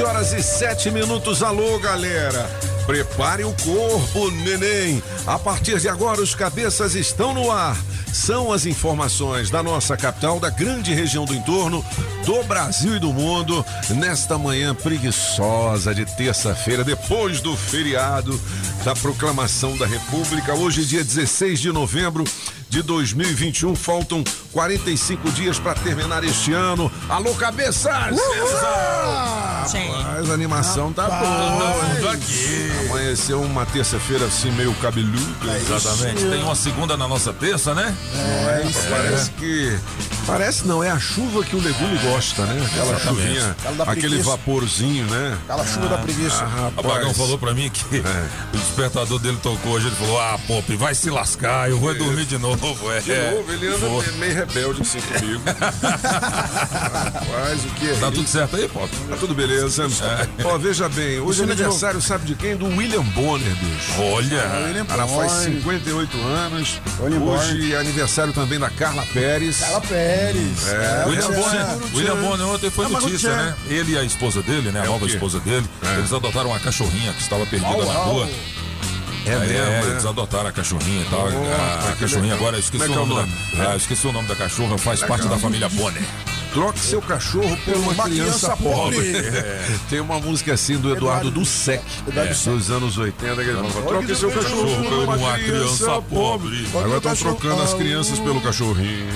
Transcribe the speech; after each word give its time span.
Sete 0.00 0.08
horas 0.08 0.32
e 0.32 0.42
sete 0.42 0.90
minutos. 0.90 1.42
Alô, 1.42 1.78
galera. 1.78 2.50
Prepare 2.86 3.44
o 3.44 3.54
corpo, 3.62 4.30
neném. 4.30 5.02
A 5.26 5.38
partir 5.38 5.78
de 5.78 5.90
agora, 5.90 6.22
os 6.22 6.34
cabeças 6.34 6.94
estão 6.94 7.34
no 7.34 7.50
ar. 7.50 7.76
São 8.10 8.50
as 8.50 8.64
informações 8.64 9.50
da 9.50 9.62
nossa 9.62 9.98
capital, 9.98 10.40
da 10.40 10.48
grande 10.48 10.94
região 10.94 11.26
do 11.26 11.34
entorno, 11.34 11.84
do 12.24 12.42
Brasil 12.44 12.96
e 12.96 12.98
do 12.98 13.12
mundo, 13.12 13.62
nesta 13.90 14.38
manhã 14.38 14.74
preguiçosa 14.74 15.94
de 15.94 16.06
terça-feira, 16.16 16.82
depois 16.82 17.42
do 17.42 17.54
feriado 17.54 18.40
da 18.82 18.94
proclamação 18.94 19.76
da 19.76 19.86
República. 19.86 20.54
Hoje, 20.54 20.86
dia 20.86 21.04
16 21.04 21.60
de 21.60 21.70
novembro 21.70 22.24
de 22.70 22.80
2021. 22.80 23.76
Faltam 23.76 24.24
45 24.50 25.30
dias 25.32 25.58
para 25.58 25.74
terminar 25.74 26.24
este 26.24 26.54
ano. 26.54 26.90
Alô, 27.06 27.34
cabeças! 27.34 28.16
Rapaz, 29.60 30.30
a 30.30 30.34
animação 30.34 30.92
tá 30.92 31.08
boa. 31.08 32.12
aqui. 32.12 32.70
Amanheceu 32.88 33.40
uma 33.42 33.66
terça-feira 33.66 34.26
assim, 34.26 34.50
meio 34.52 34.74
cabeludo. 34.74 35.36
Exatamente. 35.56 36.24
Tem 36.24 36.42
uma 36.42 36.54
segunda 36.54 36.96
na 36.96 37.06
nossa 37.06 37.32
terça, 37.32 37.74
né? 37.74 37.94
Mas 38.44 38.76
Parece 38.90 39.30
que. 39.32 39.78
Parece 40.30 40.66
não, 40.66 40.82
é 40.82 40.90
a 40.90 40.98
chuva 40.98 41.44
que 41.44 41.56
o 41.56 41.60
legume 41.60 41.98
gosta, 41.98 42.44
né? 42.46 42.64
Aquela 42.64 42.92
Exatamente. 42.96 43.26
chuvinha, 43.26 43.56
aquele 43.86 44.22
vaporzinho, 44.22 45.04
né? 45.06 45.38
Aquela 45.44 45.66
chuva 45.66 45.88
da 45.88 45.98
preguiça. 45.98 46.44
Ah, 46.44 46.70
O 46.76 46.82
rapaz. 46.88 47.16
falou 47.16 47.38
pra 47.38 47.52
mim 47.52 47.68
que 47.68 47.84
o 47.98 48.56
despertador 48.56 49.18
dele 49.18 49.38
tocou 49.42 49.72
hoje. 49.72 49.88
Ele 49.88 49.96
falou: 49.96 50.20
Ah, 50.20 50.38
Pop, 50.46 50.76
vai 50.76 50.94
se 50.94 51.10
lascar, 51.10 51.68
eu 51.68 51.78
vou 51.78 51.92
dormir 51.94 52.24
de 52.26 52.38
novo. 52.38 52.60
É, 52.92 53.00
De 53.00 53.34
novo, 53.36 53.52
ele 53.52 53.66
anda 53.68 53.78
Foi. 53.78 54.12
meio 54.18 54.34
rebelde 54.34 54.82
assim 54.82 55.00
comigo. 55.00 55.42
Rapaz, 55.50 57.64
o 57.64 57.68
que 57.74 57.90
é 57.90 57.94
Tá 57.94 58.08
isso? 58.08 58.12
tudo 58.12 58.28
certo 58.28 58.56
aí, 58.56 58.68
Pop? 58.68 58.88
Tá 59.08 59.16
tudo 59.16 59.34
beleza. 59.34 59.86
Ó, 60.44 60.58
veja 60.58 60.88
bem, 60.88 61.18
hoje 61.18 61.40
é 61.40 61.44
aniversário, 61.44 62.00
sabe 62.00 62.26
de 62.26 62.34
quem? 62.34 62.56
Do 62.56 62.66
William 62.66 63.02
Bonner, 63.02 63.54
bicho. 63.56 64.00
Olha. 64.00 64.64
William 64.66 64.82
O 64.82 64.86
cara 64.86 65.06
faz 65.06 65.32
Bonner. 65.32 65.54
58 65.56 66.18
anos. 66.22 66.80
William 67.00 67.20
Hoje 67.20 67.74
é 67.74 67.78
aniversário 67.78 68.32
também 68.32 68.58
da 68.58 68.70
Carla 68.70 69.04
Pérez. 69.12 69.58
Carla 69.58 69.80
Pérez. 69.80 70.19
É, 70.20 71.04
William 71.06 71.28
Tchan. 71.28 71.40
Bonner, 71.40 71.94
William 71.94 72.16
Bonner 72.16 72.46
ontem 72.48 72.70
foi 72.70 72.86
É, 72.86 72.88
notícia, 72.88 73.34
né? 73.34 73.54
Ele 73.68 73.92
e 73.92 73.98
a 73.98 74.04
esposa 74.04 74.42
dele, 74.42 74.70
né? 74.70 74.80
A 74.80 74.84
É 74.84 74.88
o 74.88 74.92
nova 74.92 75.06
esposa 75.06 75.40
dele. 75.40 75.66
É. 75.82 75.98
Eles 75.98 76.12
adotaram 76.12 76.50
uma 76.50 76.60
cachorrinha 76.60 77.12
que 77.12 77.22
estava 77.22 77.46
perdida 77.46 77.76
na 77.84 77.94
rua. 77.94 78.28
É 79.26 79.30
É, 79.32 79.38
mesmo, 79.38 79.52
né? 79.54 79.90
eles 79.90 80.06
adotaram 80.06 80.48
a 80.48 80.52
cachorrinha 80.52 81.02
e 81.02 81.10
tal. 81.10 81.28
Oh, 81.28 81.28
a, 81.28 81.90
a 81.90 81.92
que 81.92 82.00
cachorrinha 82.00 82.34
agora, 82.34 82.58
esqueci 82.58 82.84
é 82.84 82.88
o 82.88 82.92
é 82.92 82.96
nome, 82.96 83.30
da. 83.56 83.70
Ah, 83.72 83.76
esqueci 83.76 84.06
o 84.06 84.12
nome 84.12 84.26
da 84.28 84.34
cachorra, 84.36 84.78
faz 84.78 85.00
parte 85.02 85.28
da 85.28 85.38
família 85.38 85.68
Bonner. 85.68 86.02
Troque 86.52 86.80
seu 86.80 87.00
cachorro 87.00 87.56
por 87.64 87.76
uma, 87.76 87.92
Uma 87.92 88.04
criança, 88.04 88.54
criança 88.54 88.56
pobre. 88.56 88.96
pobre. 89.12 89.32
Tem 89.88 90.00
uma 90.00 90.18
música 90.18 90.54
assim 90.54 90.76
do 90.76 90.90
Eduardo, 90.90 91.28
Eduardo 91.28 91.30
Dussek, 91.30 91.84
é, 92.16 92.50
dos 92.50 92.70
anos 92.70 92.98
80, 92.98 93.34
que 93.36 93.40
ele 93.50 93.72
troque 93.86 94.14
seu 94.16 94.30
cachorro 94.30 94.84
por 94.84 95.14
uma 95.16 95.38
criança 95.38 96.02
pobre. 96.02 96.66
Agora 96.74 96.96
estão 96.96 97.16
trocando 97.16 97.62
as 97.62 97.74
crianças 97.74 98.18
pelo 98.18 98.40
cachorrinho. 98.40 99.06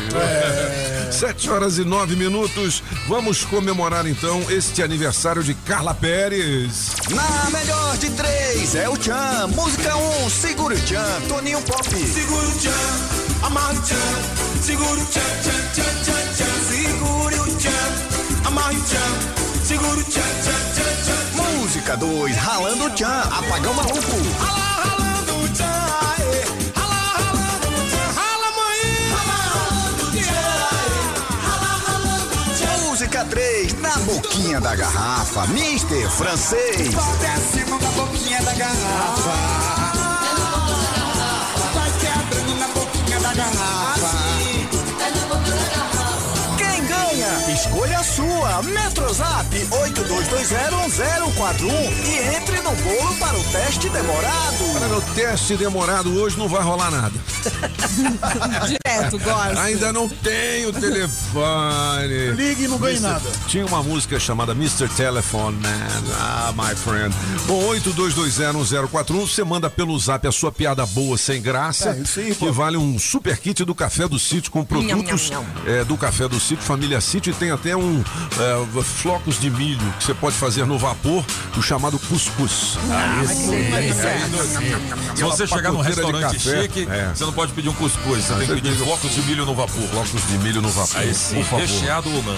Sete 1.11 1.49
horas 1.51 1.79
e 1.79 1.85
nove 1.85 2.17
minutos. 2.17 2.83
Vamos 3.09 3.45
comemorar 3.45 4.07
então 4.07 4.43
este 4.49 4.83
aniversário 4.83 5.43
de 5.45 5.55
Carla 5.55 5.95
Pérez. 5.95 6.93
Na 7.11 7.51
melhor 7.51 7.97
de 7.99 8.11
três 8.11 8.75
é 8.75 8.89
o 8.89 8.97
Tchan. 8.97 9.49
Música 9.55 9.97
1, 9.97 10.25
um, 10.25 10.31
segura 10.31 10.75
o 10.75 10.81
Tchan. 10.81 11.21
Toninho 11.29 11.61
Pop. 11.63 11.85
Segura 11.89 12.49
o 12.49 12.53
tchan, 12.59 12.71
amarra 13.43 13.75
o 13.75 13.83
tchan. 13.83 14.63
Segura 14.63 15.01
o 15.01 15.07
tchan, 15.07 15.21
tchan, 15.43 15.53
tchan, 15.75 16.05
tchan, 16.05 16.35
tchan. 16.35 16.54
Segure 18.45 18.77
o 18.77 18.85
tchan. 18.85 19.65
Segura 19.65 20.01
o 20.01 20.05
tchan, 20.05 20.21
tchan, 20.21 20.63
tchan, 20.75 20.93
tchan. 21.05 21.61
Música 21.61 21.97
2, 21.97 22.37
ralando 22.37 22.85
o 22.85 22.91
Tchan. 22.91 23.07
Apagão 23.07 23.75
maluco. 23.75 24.17
Rala, 24.39 24.85
ralando 24.85 25.45
o 25.45 25.49
tchan, 25.49 25.65
aê. 25.65 26.45
Rala, 26.75 26.95
ralando 27.17 27.69
o 27.69 27.87
tchan. 27.89 28.09
Rala, 28.15 28.51
mãe. 28.57 28.81
Rala, 29.17 29.37
ralando 29.55 30.03
o 30.05 30.11
tchan. 30.11 30.33
Rala, 31.43 31.73
ralando 31.87 32.35
o 32.35 32.55
tchan. 32.55 32.89
Música 32.89 33.25
3, 33.25 33.75
na 33.81 33.97
boquinha 33.99 34.61
da 34.61 34.77
garrafa. 34.77 35.47
Mister 35.49 36.11
Francês. 36.11 36.95
Desce 37.21 37.65
mão 37.71 37.79
na 37.81 37.91
boquinha 37.91 38.43
da 38.43 38.53
garrafa. 38.53 39.84
Escolha 48.45 48.45
a 48.45 48.45
sua. 48.45 48.63
Metrozap 48.63 49.49
82201041 49.49 51.73
e 52.05 52.19
entre 52.37 52.61
no 52.61 52.73
bolo 52.77 53.15
para 53.19 53.37
o 53.39 53.45
teste 53.45 53.89
demorado. 53.89 54.75
Olha, 54.75 54.89
no 54.89 55.01
teste 55.15 55.57
demorado 55.57 56.15
hoje 56.21 56.37
não 56.39 56.47
vai 56.49 56.63
rolar 56.63 56.91
nada. 56.91 57.15
Direto, 58.69 59.19
gosto. 59.19 59.59
Ainda 59.59 59.91
não 59.93 60.09
tenho 60.09 60.73
telefone. 60.73 61.24
Ligue 62.37 62.65
e 62.65 62.69
não 62.69 62.79
ganhe 62.79 63.01
nada. 63.01 63.29
Tinha 63.49 63.67
uma 63.67 63.83
música 63.83 64.19
chamada 64.21 64.53
Mr. 64.53 64.89
Telephone 64.89 65.57
Man. 65.59 65.71
Ah, 66.21 66.53
my 66.57 66.75
friend. 66.77 67.15
Bom, 67.47 67.61
82201041. 67.75 69.27
Você 69.27 69.43
manda 69.43 69.69
pelo 69.69 69.99
zap 69.99 70.27
a 70.27 70.33
sua 70.33 70.53
piada 70.53 70.87
boa 70.87 71.19
sem 71.19 71.43
graça. 71.43 71.91
É, 71.91 72.01
isso 72.01 72.21
aí, 72.21 72.35
que 72.35 72.47
pô. 72.47 72.53
vale 72.53 72.77
um 72.77 72.99
super 72.99 73.37
kit 73.39 73.65
do 73.65 73.75
Café 73.75 74.07
do 74.07 74.19
Sítio 74.19 74.53
com 74.53 74.65
produtos 74.65 75.31
nham, 75.31 75.45
é, 75.67 75.85
do 75.85 75.97
Café 75.97 76.29
do 76.29 76.39
Sítio, 76.39 76.65
Família 76.65 77.01
Sítio. 77.01 77.33
E 77.33 77.35
tem 77.35 77.51
até 77.51 77.77
um 77.77 78.03
é, 78.39 78.83
flocos 78.83 79.41
de 79.41 79.51
milho 79.51 79.95
que 79.99 80.05
você 80.05 80.15
pode 80.15 80.37
fazer 80.37 80.67
no 80.67 80.79
vapor, 80.79 81.25
o 81.57 81.63
chamado 81.63 81.99
cuscuz. 81.99 82.79
Se 85.15 85.23
você 85.23 85.47
chegar 85.47 85.73
num 85.73 85.81
restaurante 85.81 86.23
café, 86.23 86.63
chique, 86.63 86.87
é. 86.89 87.13
você 87.15 87.25
não 87.25 87.33
pode 87.33 87.53
pedir 87.53 87.69
um 87.69 87.75
cuscuz, 87.75 88.25
você 88.25 88.35
tem 88.35 88.47
que 88.47 88.55
pedir 88.55 88.77
flocos 88.77 89.11
de 89.11 89.23
milho 89.23 89.45
no 89.45 89.55
vapor. 89.55 89.83
Flocos 89.89 90.27
de 90.29 90.39
milho 90.39 90.63
no 90.63 90.69
vapor. 90.69 90.97
Aí 90.97 91.15
sim, 91.25 91.43
recheado 91.57 92.11
ou 92.15 92.23
não. 92.23 92.37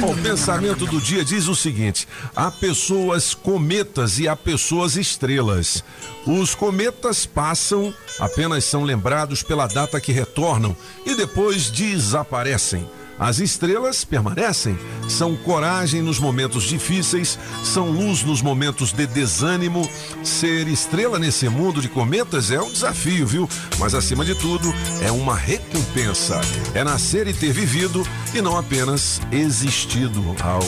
Bom, 0.00 0.12
o 0.12 0.22
pensamento 0.22 0.86
do 0.86 1.00
dia 1.00 1.24
diz 1.24 1.48
o 1.48 1.54
seguinte: 1.54 2.06
há 2.36 2.50
pessoas 2.50 3.34
cometas 3.34 4.18
e 4.18 4.28
há 4.28 4.36
pessoas 4.36 4.96
estrelas. 4.96 5.82
Os 6.26 6.54
cometas 6.54 7.24
passam, 7.24 7.92
apenas 8.18 8.64
são 8.64 8.84
lembrados 8.84 9.42
pela 9.42 9.66
data 9.66 10.00
que 10.00 10.12
retornam 10.12 10.76
e 11.06 11.14
depois 11.14 11.70
desaparecem. 11.70 12.86
As 13.18 13.40
estrelas 13.40 14.04
permanecem, 14.04 14.78
são 15.08 15.34
coragem 15.36 16.00
nos 16.00 16.20
momentos 16.20 16.64
difíceis, 16.64 17.38
são 17.64 17.90
luz 17.90 18.22
nos 18.22 18.40
momentos 18.40 18.92
de 18.92 19.06
desânimo. 19.06 19.88
Ser 20.22 20.68
estrela 20.68 21.18
nesse 21.18 21.48
mundo 21.48 21.80
de 21.80 21.88
cometas 21.88 22.50
é 22.50 22.60
um 22.60 22.70
desafio, 22.70 23.26
viu? 23.26 23.48
Mas 23.78 23.94
acima 23.94 24.24
de 24.24 24.34
tudo, 24.36 24.72
é 25.02 25.10
uma 25.10 25.34
recompensa. 25.34 26.40
É 26.74 26.84
nascer 26.84 27.26
e 27.26 27.32
ter 27.32 27.52
vivido 27.52 28.06
e 28.32 28.40
não 28.40 28.56
apenas 28.56 29.20
existido. 29.32 30.22
Aô. 30.40 30.62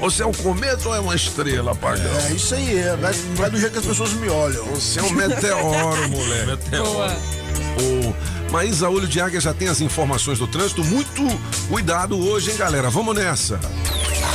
Você 0.00 0.22
é 0.22 0.26
um 0.26 0.32
cometa 0.32 0.88
ou 0.88 0.94
é 0.94 1.00
uma 1.00 1.14
estrela, 1.14 1.74
pagão? 1.74 2.10
É 2.28 2.32
isso 2.32 2.54
aí, 2.54 2.78
é. 2.78 2.96
Vai, 2.96 3.12
vai 3.34 3.50
do 3.50 3.58
jeito 3.58 3.72
que 3.72 3.78
as 3.78 3.86
pessoas 3.86 4.12
me 4.14 4.28
olham. 4.28 4.64
Você 4.66 5.00
é 5.00 5.02
um 5.02 5.10
meteoro, 5.10 6.08
moleque. 6.08 6.70
Boa. 6.70 7.16
Ô, 7.76 8.14
Maísa 8.54 8.88
Olho 8.88 9.08
de 9.08 9.20
Águia 9.20 9.40
já 9.40 9.52
tem 9.52 9.66
as 9.66 9.80
informações 9.80 10.38
do 10.38 10.46
trânsito. 10.46 10.84
Muito 10.84 11.22
cuidado 11.68 12.16
hoje, 12.16 12.52
hein, 12.52 12.56
galera? 12.56 12.88
Vamos 12.88 13.12
nessa. 13.12 13.58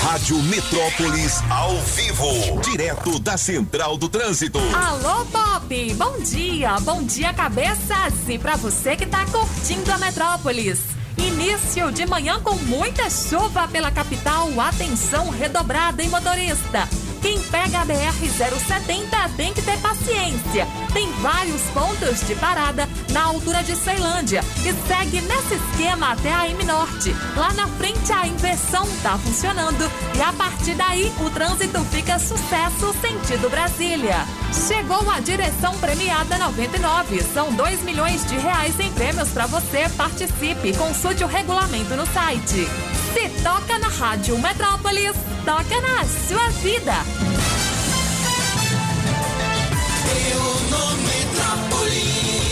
Rádio 0.03 0.37
Metrópolis 0.43 1.41
ao 1.49 1.73
vivo, 1.83 2.59
direto 2.61 3.17
da 3.17 3.37
Central 3.37 3.95
do 3.95 4.09
Trânsito. 4.09 4.59
Alô, 4.75 5.23
Pop! 5.27 5.93
Bom 5.93 6.19
dia! 6.19 6.77
Bom 6.81 7.01
dia, 7.01 7.33
cabeças! 7.33 8.13
E 8.27 8.37
pra 8.37 8.57
você 8.57 8.97
que 8.97 9.05
tá 9.05 9.25
curtindo 9.25 9.89
a 9.89 9.97
Metrópolis. 9.97 10.81
Início 11.17 11.89
de 11.89 12.05
manhã 12.05 12.41
com 12.41 12.55
muita 12.55 13.09
chuva 13.09 13.69
pela 13.69 13.89
capital. 13.89 14.49
Atenção 14.59 15.29
redobrada 15.29 16.03
em 16.03 16.09
motorista. 16.09 16.89
Quem 17.21 17.39
pega 17.43 17.81
a 17.81 17.85
BR-070 17.85 19.35
tem 19.35 19.53
que 19.53 19.61
ter 19.61 19.77
paciência. 19.79 20.67
Tem 20.93 21.11
vários 21.13 21.61
pontos 21.73 22.25
de 22.25 22.35
parada 22.35 22.87
na 23.11 23.23
altura 23.23 23.61
de 23.63 23.75
Ceilândia 23.75 24.41
e 24.59 24.87
segue 24.87 25.21
nesse 25.21 25.55
esquema 25.55 26.13
até 26.13 26.33
a 26.33 26.47
M 26.47 26.63
Norte. 26.63 27.15
Lá 27.35 27.53
na 27.53 27.67
frente 27.67 28.11
a 28.11 28.27
inversão 28.27 28.87
tá 29.03 29.17
funcionando 29.17 29.89
e 30.15 30.21
a 30.21 30.33
partir 30.33 30.75
daí 30.75 31.11
o 31.19 31.29
trânsito 31.29 31.79
fica 31.85 32.19
sucesso 32.19 32.93
sentido 33.01 33.49
Brasília. 33.49 34.25
Chegou 34.67 35.09
a 35.09 35.19
direção 35.19 35.77
premiada 35.77 36.37
99. 36.37 37.21
São 37.33 37.53
2 37.53 37.83
milhões 37.83 38.25
de 38.25 38.37
reais 38.37 38.79
em 38.79 38.91
prêmios 38.91 39.29
para 39.29 39.45
você. 39.45 39.87
Participe. 39.95 40.75
Consulte 40.75 41.23
o 41.23 41.27
regulamento 41.27 41.95
no 41.95 42.05
site. 42.07 42.67
Se 43.13 43.29
toca 43.43 43.79
na 43.79 43.87
Rádio 43.87 44.37
Metrópolis, 44.37 45.15
toca 45.45 45.81
na 45.81 46.05
sua 46.05 46.49
vida. 46.61 46.93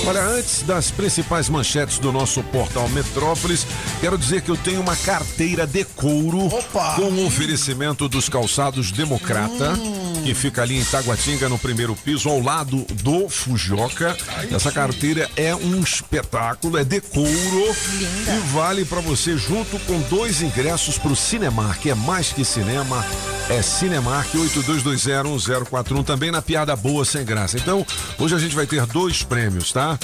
Olha, 0.08 0.24
antes 0.24 0.64
das 0.64 0.90
principais 0.90 1.50
manchetes 1.50 2.00
do 2.00 2.14
nosso 2.14 2.42
portal 2.44 2.88
Metrópolis, 2.88 3.68
quero 4.00 4.18
dizer 4.18 4.42
que 4.42 4.50
eu 4.50 4.56
tenho 4.56 4.80
uma 4.80 4.96
carteira 4.96 5.68
de 5.68 5.84
couro 5.84 6.46
Opa! 6.46 6.96
com 6.96 7.10
o 7.10 7.26
oferecimento 7.26 8.08
dos 8.08 8.30
calçados 8.30 8.90
Democrata, 8.90 9.78
que 10.24 10.34
fica 10.34 10.62
ali 10.62 10.78
em 10.78 10.84
Taguatinga, 10.84 11.48
no 11.50 11.58
primeiro 11.58 11.96
piso, 11.96 12.30
ao 12.30 12.40
lado 12.42 12.86
do 13.04 13.30
Fujioka. 13.30 14.16
Essa 14.52 14.72
carteira 14.72 15.30
é 15.36 15.56
um 15.56 15.82
espetáculo, 15.82 16.78
é 16.78 16.84
de 16.84 17.00
couro 17.02 17.76
e 18.28 18.54
vale 18.54 18.86
pra 18.86 19.00
você 19.02 19.38
junto 19.38 19.80
com 19.80 20.00
dois 20.10 20.42
ingressos 20.42 20.98
pro 20.98 21.16
Cinemark, 21.16 21.86
é 21.86 21.96
mais 21.96 22.32
que 22.34 22.44
cinema, 22.44 23.06
é 23.50 23.62
Cinemark 23.62 24.34
82201041 24.34 26.04
também 26.06 26.32
na 26.32 26.42
piada 26.42 26.76
boa 26.76 27.06
sem 27.06 27.24
graça. 27.24 27.58
Então, 27.58 27.86
hoje 28.20 28.36
a 28.36 28.40
gente 28.40 28.56
vai 28.56 28.66
ter 28.66 28.86
dois 28.86 29.24
prêmios, 29.24 29.72
tá? 29.72 29.98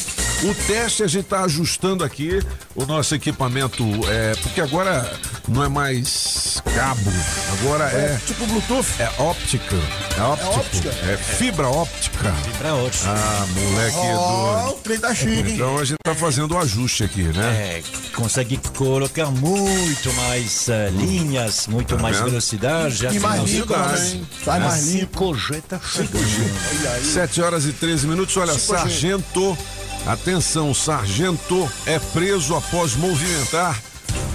O 0.44 0.54
teste 0.68 1.04
a 1.04 1.08
gente 1.08 1.26
tá 1.26 1.44
ajustando 1.44 2.04
aqui 2.04 2.42
o 2.76 2.86
nosso 2.86 3.16
equipamento, 3.16 3.84
é, 4.10 4.36
porque 4.42 4.60
agora 4.62 5.12
não 5.48 5.64
é 5.64 5.70
mais 5.70 6.62
cabo, 6.76 7.12
agora 7.60 7.86
é, 7.86 8.20
Tipo 8.26 8.46
Bluetooth. 8.48 8.88
é 9.00 9.10
óptica, 9.22 9.76
é 10.18 10.22
óptico, 10.22 10.54
óptica? 10.60 10.90
é 10.90 11.18
fibra 11.18 11.68
óptica. 11.68 12.34
Pra 12.58 12.74
outros. 12.76 13.02
Ah, 13.06 13.46
moleque 13.56 13.98
Ó, 13.98 14.62
doido. 14.62 14.70
o 14.70 14.80
trem 14.82 15.00
tá 15.00 15.16
chique, 15.16 15.32
hein? 15.32 15.56
Então 15.56 15.78
a 15.78 15.84
gente 15.84 15.98
tá 16.04 16.16
fazendo 16.16 16.54
o 16.54 16.58
ajuste 16.58 17.04
aqui, 17.04 17.24
né? 17.24 17.46
É, 17.80 17.84
consegue 18.16 18.58
colocar 18.78 19.32
muito 19.32 20.14
mais 20.14 20.70
eh, 20.70 20.90
linhas, 20.92 21.68
muito 21.68 21.98
mais 22.00 22.18
vendo? 22.18 22.30
velocidade. 22.30 23.06
E 23.06 23.20
mais 23.20 23.44
limpo 23.44 23.68
também. 23.74 24.28
Sai 24.44 24.60
mais 24.60 24.88
limpo. 24.88 25.20
5G 25.34 25.62
tá 25.68 25.80
chegando. 25.84 27.04
7 27.14 27.42
horas 27.42 27.66
e 27.66 27.74
13 27.74 28.08
minutos. 28.08 28.36
Olha, 28.38 28.58
sargento, 28.58 29.58
atenção, 30.06 30.74
sargento 30.74 31.70
é 31.86 31.98
preso 32.00 32.56
após 32.56 32.96
movimentar 32.96 33.82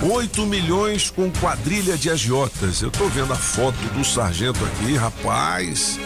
8 0.00 0.47
milhões 0.47 1.11
com 1.11 1.29
quadrilha 1.29 1.97
de 1.97 2.09
agiotas. 2.09 2.83
Eu 2.83 2.91
tô 2.91 3.09
vendo 3.09 3.33
a 3.33 3.37
foto 3.37 3.77
do 3.95 4.05
sargento 4.05 4.65
aqui, 4.65 4.95
rapaz. 4.95 5.99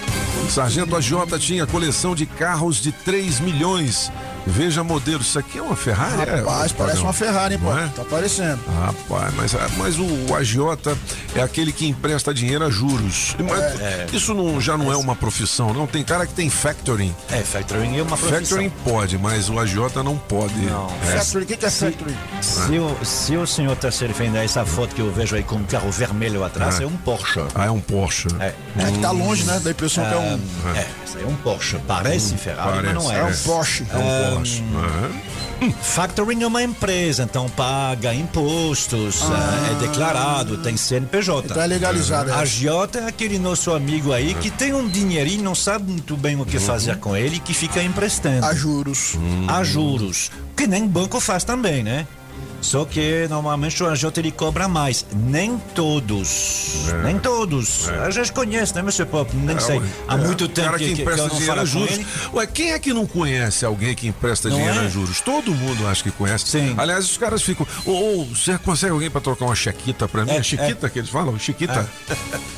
O 0.46 0.50
sargento 0.50 0.96
agiota 0.96 1.38
tinha 1.38 1.66
coleção 1.66 2.14
de 2.14 2.24
carros 2.24 2.76
de 2.76 2.90
3 2.90 3.40
milhões. 3.40 4.10
Veja 4.46 4.82
modelo, 4.82 5.20
isso 5.20 5.38
aqui 5.38 5.58
é 5.58 5.62
uma 5.62 5.76
Ferrari? 5.76 6.28
É, 6.30 6.36
Rapaz, 6.36 6.72
ô, 6.72 6.74
parece 6.74 7.00
uma 7.00 7.12
Ferrari, 7.12 7.54
hein, 7.54 7.60
pô? 7.62 7.72
É? 7.76 7.86
Tá 7.88 8.04
parecendo. 8.04 8.60
Rapaz, 8.80 9.34
mas, 9.34 9.52
mas 9.76 9.98
o, 9.98 10.04
o 10.30 10.34
agiota 10.34 10.96
é 11.34 11.40
aquele 11.42 11.72
que 11.72 11.86
empresta 11.86 12.32
dinheiro 12.34 12.64
a 12.64 12.70
juros. 12.70 13.36
Mas 13.38 14.12
Isso 14.12 14.34
não, 14.34 14.60
já 14.60 14.76
não 14.76 14.92
é 14.92 14.96
uma 14.96 15.14
profissão, 15.14 15.72
não. 15.72 15.86
Tem 15.86 16.02
cara 16.02 16.26
que 16.26 16.34
tem 16.34 16.50
factoring. 16.50 17.14
É, 17.30 17.38
factoring 17.38 17.98
é 17.98 18.02
uma 18.02 18.16
profissão. 18.16 18.40
Factoring 18.40 18.70
pode, 18.84 19.18
mas 19.18 19.48
o 19.48 19.58
agiota 19.58 20.02
não 20.02 20.16
pode. 20.16 20.54
Não. 20.56 20.88
É. 21.04 21.18
Factory, 21.18 21.44
o 21.44 21.46
que, 21.46 21.56
que 21.56 21.66
é 21.66 21.70
Factory? 21.70 22.16
Se 22.40 22.78
o, 22.78 23.04
se 23.04 23.36
o 23.36 23.46
senhor 23.46 23.72
está 23.72 23.90
se 23.90 24.06
referindo 24.06 24.38
a 24.38 24.44
essa 24.44 24.64
foto 24.66 24.94
que 24.94 25.00
eu 25.00 25.12
vejo 25.12 25.36
aí 25.36 25.42
com 25.42 25.56
um 25.56 25.64
carro 25.64 25.90
vermelho 25.90 26.44
atrás, 26.44 26.80
Ah. 26.80 26.82
é 26.82 26.86
um 26.86 26.96
Porsche. 26.96 27.40
Ah, 27.54 27.66
é 27.66 27.70
um 27.70 27.80
Porsche. 27.80 28.28
É, 28.40 28.52
É 28.78 28.90
que 28.90 28.98
tá 28.98 29.10
longe, 29.10 29.44
né? 29.44 29.60
Da 29.60 29.70
impressão 29.70 30.04
que 30.04 30.14
é 30.14 30.18
um, 30.18 30.40
é, 30.76 30.86
isso 31.06 31.18
aí 31.18 31.24
é 31.24 31.26
um 31.26 31.36
Porsche. 31.36 31.78
Parece 31.86 32.36
Ferrari, 32.36 32.80
mas 32.84 32.94
não 32.94 33.04
parece, 33.04 33.12
é. 33.14 33.20
é 33.20 33.24
um 33.24 33.36
Porsche. 33.56 33.86
É 33.92 33.96
um 33.96 34.00
Porsche. 34.00 34.31
Aham. 34.74 35.10
Factoring 35.80 36.42
é 36.42 36.46
uma 36.46 36.62
empresa, 36.62 37.22
então 37.22 37.48
paga 37.48 38.12
impostos, 38.12 39.22
é, 39.22 39.72
é 39.72 39.74
declarado, 39.86 40.58
tem 40.58 40.76
CNPJ. 40.76 41.46
Então 41.52 41.62
é 41.62 41.66
legalizado. 41.68 42.30
é. 42.30 42.34
A 42.34 42.44
Giota 42.44 42.98
é 42.98 43.06
aquele 43.06 43.38
nosso 43.38 43.70
amigo 43.72 44.12
aí 44.12 44.34
que 44.34 44.50
tem 44.50 44.74
um 44.74 44.88
dinheirinho, 44.88 45.44
não 45.44 45.54
sabe 45.54 45.90
muito 45.92 46.16
bem 46.16 46.40
o 46.40 46.44
que 46.44 46.58
fazer 46.58 46.96
com 46.96 47.16
ele, 47.16 47.38
que 47.38 47.54
fica 47.54 47.80
emprestando 47.82 48.44
A 48.44 48.52
juros. 48.54 49.14
a 49.46 49.62
juros. 49.62 50.30
Que 50.56 50.66
nem 50.66 50.86
banco 50.86 51.20
faz 51.20 51.44
também, 51.44 51.82
né? 51.84 52.06
Só 52.62 52.84
que 52.84 53.26
normalmente 53.28 53.82
o 53.82 53.86
agiota 53.88 54.20
ele 54.20 54.30
cobra 54.30 54.68
mais. 54.68 55.04
Nem 55.12 55.58
todos. 55.74 56.86
Nem 57.04 57.18
todos. 57.18 57.88
A 57.88 58.08
gente 58.10 58.32
conhece, 58.32 58.74
né, 58.74 58.82
meu 58.82 59.06
Pop? 59.06 59.36
Nem 59.36 59.58
sei. 59.58 59.82
Há 60.06 60.16
muito 60.16 60.44
É, 60.44 60.46
o 60.46 60.48
tempo 60.48 60.66
cara 60.68 60.78
que, 60.78 60.84
que, 60.84 60.90
que, 60.90 60.96
que 60.96 61.02
empresta 61.02 61.22
eu 61.22 61.28
não 61.28 61.36
dinheiro 61.38 61.54
a 61.54 61.64
com 61.64 61.66
juros. 61.66 62.00
Ué, 62.32 62.46
quem 62.46 62.72
é 62.72 62.78
que 62.78 62.92
não 62.94 63.04
conhece 63.06 63.64
alguém 63.66 63.94
que 63.96 64.06
empresta 64.06 64.48
Não 64.48 64.56
dinheiro 64.56 64.78
é? 64.80 64.86
a 64.86 64.88
juros? 64.88 65.20
Todo 65.20 65.52
mundo 65.52 65.86
acho 65.88 66.04
que 66.04 66.10
conhece. 66.12 66.46
Sim. 66.46 66.74
Aliás, 66.78 67.04
os 67.04 67.16
caras 67.18 67.42
ficam. 67.42 67.66
Ô, 67.84 67.90
ô, 68.20 68.24
você 68.26 68.56
consegue 68.58 68.92
alguém 68.92 69.10
pra 69.10 69.20
trocar 69.20 69.44
uma 69.46 69.56
chequita 69.56 70.06
pra 70.06 70.24
mim? 70.24 70.30
É, 70.30 70.36
É, 70.36 70.42
chiquita 70.42 70.88
que 70.88 71.00
eles 71.00 71.10
falam? 71.10 71.36
Chiquita. 71.38 71.88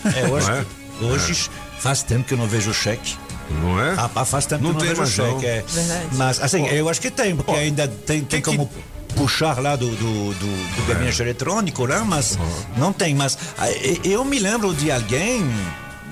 É, 0.05 0.29
hoje, 0.29 0.51
é? 0.51 0.65
hoje 1.05 1.51
faz 1.79 2.03
tempo 2.03 2.25
que 2.25 2.35
eu 2.35 2.39
não 2.39 2.47
vejo 2.47 2.73
cheque. 2.75 3.17
Não 3.63 3.81
é? 3.81 3.95
Rapaz, 3.95 4.29
faz 4.31 4.47
tempo 4.47 4.63
Não 4.65 4.75
que 4.75 4.83
eu 4.85 4.87
não 4.89 4.95
tem 4.95 5.05
vejo 5.05 5.23
mais, 5.23 5.33
não. 5.33 5.41
cheque. 5.41 5.47
É. 5.47 5.65
Verdade. 5.67 6.07
Mas, 6.13 6.43
assim, 6.43 6.67
eu 6.67 6.89
acho 6.89 7.01
que 7.01 7.11
tem, 7.11 7.35
porque 7.37 7.53
ainda 7.53 7.89
tem, 7.89 8.23
tem 8.23 8.41
que- 8.41 8.51
como 8.51 8.71
puxar 9.15 9.61
lá 9.61 9.77
do, 9.77 9.89
do, 9.89 10.35
do, 10.35 10.77
do 10.77 10.87
gabinete 10.87 11.23
eletrônico 11.23 11.87
lá, 11.87 12.05
mas 12.05 12.39
não 12.77 12.93
tem. 12.93 13.15
Mas 13.15 13.39
ah, 13.59 13.71
eu 14.05 14.25
me 14.25 14.39
lembro 14.39 14.75
de 14.75 14.91
alguém. 14.91 15.45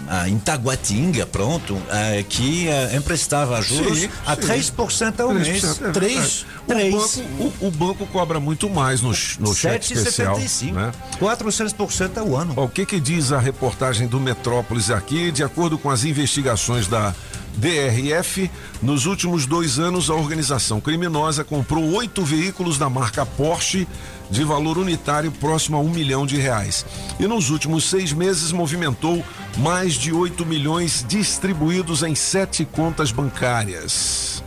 Ah, 0.09 0.29
em 0.29 0.39
Taguatinga, 0.39 1.27
pronto, 1.27 1.81
ah, 1.91 2.23
que 2.29 2.69
ah, 2.69 2.97
emprestava 2.97 3.61
juros 3.63 4.01
Sim, 4.01 4.11
a 4.27 4.35
sim. 4.35 4.43
3% 4.43 5.21
ao 5.21 5.33
mês. 5.33 5.63
3%, 5.63 5.89
é 5.89 5.93
Três? 5.93 6.13
verdade. 6.13 6.47
Três. 6.67 6.95
O 6.95 7.23
banco, 7.23 7.55
o, 7.61 7.67
o 7.69 7.71
banco 7.71 8.07
cobra 8.07 8.41
muito 8.41 8.69
mais 8.69 9.01
no, 9.01 9.11
no 9.11 9.55
cheque 9.55 9.93
especial. 9.93 10.37
7,75. 10.37 10.73
Né? 10.73 10.93
400% 11.21 12.19
ao 12.19 12.37
ano. 12.37 12.55
O 12.57 12.69
que 12.69 12.87
que 12.87 13.01
diz 13.01 13.33
a 13.33 13.39
reportagem 13.39 14.07
do 14.07 14.21
Metrópolis 14.21 14.91
aqui? 14.91 15.31
De 15.31 15.43
acordo 15.43 15.79
com 15.79 15.91
as 15.91 16.05
investigações 16.05 16.87
da 16.87 17.15
DRF, 17.57 18.51
nos 18.81 19.07
últimos 19.07 19.47
dois 19.47 19.79
anos 19.79 20.09
a 20.09 20.15
organização 20.15 20.81
criminosa 20.81 21.45
comprou 21.45 21.85
oito 21.95 22.25
veículos 22.25 22.79
da 22.79 22.89
marca 22.89 23.27
Porsche 23.27 23.87
de 24.33 24.43
valor 24.45 24.79
unitário 24.79 25.31
próximo 25.31 25.77
a 25.77 25.81
um 25.81 25.91
milhão 25.91 26.25
de 26.25 26.39
reais. 26.39 26.87
E 27.21 27.27
nos 27.27 27.51
últimos 27.51 27.85
seis 27.85 28.13
meses 28.13 28.51
movimentou 28.51 29.23
mais 29.59 29.93
de 29.93 30.11
8 30.11 30.47
milhões 30.47 31.05
distribuídos 31.07 32.03
em 32.03 32.15
sete 32.15 32.65
contas 32.65 33.13
bancárias. 33.13 34.43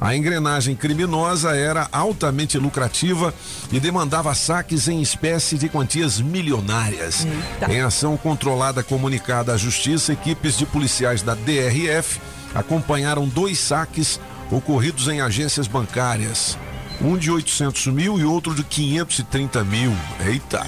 A 0.00 0.16
engrenagem 0.16 0.74
criminosa 0.74 1.54
era 1.54 1.88
altamente 1.92 2.56
lucrativa 2.56 3.34
e 3.70 3.78
demandava 3.78 4.34
saques 4.34 4.88
em 4.88 5.02
espécie 5.02 5.58
de 5.58 5.68
quantias 5.68 6.20
milionárias. 6.20 7.26
Eita. 7.26 7.72
Em 7.72 7.80
ação 7.80 8.16
controlada 8.16 8.82
comunicada 8.82 9.52
à 9.52 9.56
justiça, 9.56 10.12
equipes 10.12 10.56
de 10.56 10.64
policiais 10.64 11.20
da 11.20 11.34
DRF 11.34 12.20
acompanharam 12.54 13.28
dois 13.28 13.58
saques 13.58 14.18
ocorridos 14.50 15.08
em 15.08 15.20
agências 15.20 15.66
bancárias. 15.66 16.56
Um 17.00 17.16
de 17.16 17.30
800 17.30 17.86
mil 17.88 18.18
e 18.18 18.24
outro 18.24 18.54
de 18.54 18.64
530 18.64 19.62
mil. 19.64 19.92
Eita! 20.26 20.66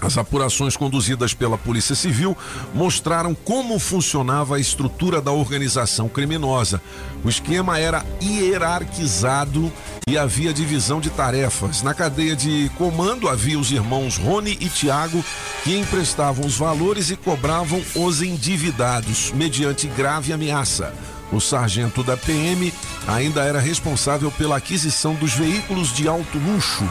As 0.00 0.18
apurações 0.18 0.76
conduzidas 0.76 1.32
pela 1.32 1.56
Polícia 1.56 1.94
Civil 1.94 2.36
mostraram 2.74 3.34
como 3.34 3.78
funcionava 3.78 4.56
a 4.56 4.60
estrutura 4.60 5.20
da 5.20 5.32
organização 5.32 6.08
criminosa. 6.08 6.82
O 7.24 7.28
esquema 7.28 7.78
era 7.78 8.04
hierarquizado 8.20 9.72
e 10.06 10.18
havia 10.18 10.52
divisão 10.52 11.00
de 11.00 11.08
tarefas. 11.08 11.82
Na 11.82 11.94
cadeia 11.94 12.36
de 12.36 12.70
comando 12.76 13.28
havia 13.28 13.58
os 13.58 13.70
irmãos 13.70 14.18
Rony 14.18 14.58
e 14.60 14.68
Tiago 14.68 15.24
que 15.62 15.74
emprestavam 15.74 16.44
os 16.44 16.56
valores 16.56 17.10
e 17.10 17.16
cobravam 17.16 17.82
os 17.94 18.20
endividados 18.20 19.32
mediante 19.32 19.86
grave 19.86 20.32
ameaça. 20.32 20.92
O 21.32 21.40
sargento 21.40 22.02
da 22.02 22.16
PM 22.16 22.72
ainda 23.06 23.42
era 23.42 23.60
responsável 23.60 24.30
pela 24.30 24.56
aquisição 24.56 25.14
dos 25.14 25.34
veículos 25.34 25.92
de 25.92 26.08
alto 26.08 26.38
luxo 26.38 26.84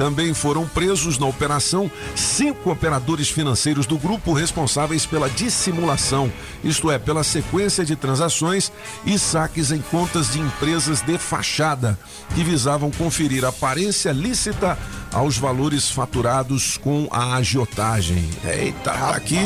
Também 0.00 0.32
foram 0.32 0.66
presos 0.66 1.18
na 1.18 1.26
operação 1.26 1.90
cinco 2.16 2.70
operadores 2.70 3.28
financeiros 3.28 3.84
do 3.84 3.98
grupo 3.98 4.32
responsáveis 4.32 5.04
pela 5.04 5.28
dissimulação, 5.28 6.32
isto 6.64 6.90
é, 6.90 6.98
pela 6.98 7.22
sequência 7.22 7.84
de 7.84 7.94
transações 7.94 8.72
e 9.04 9.18
saques 9.18 9.70
em 9.70 9.82
contas 9.82 10.32
de 10.32 10.40
empresas 10.40 11.02
de 11.02 11.18
fachada, 11.18 11.98
que 12.34 12.42
visavam 12.42 12.90
conferir 12.90 13.44
aparência 13.44 14.10
lícita 14.10 14.78
aos 15.12 15.36
valores 15.36 15.90
faturados 15.90 16.78
com 16.78 17.06
a 17.10 17.34
agiotagem. 17.34 18.26
Eita, 18.42 18.92
tá 18.92 19.10
aqui 19.10 19.36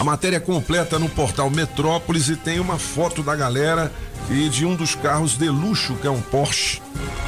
a 0.00 0.02
matéria 0.02 0.40
completa 0.40 0.98
no 0.98 1.08
portal 1.08 1.48
Metrópolis 1.48 2.28
e 2.28 2.34
tem 2.34 2.58
uma 2.58 2.76
foto 2.76 3.22
da 3.22 3.36
galera 3.36 3.92
e 4.30 4.48
de 4.48 4.64
um 4.64 4.74
dos 4.74 4.94
carros 4.94 5.36
de 5.36 5.48
luxo, 5.48 5.94
que 5.94 6.06
é 6.06 6.10
um 6.10 6.20
Porsche. 6.20 6.80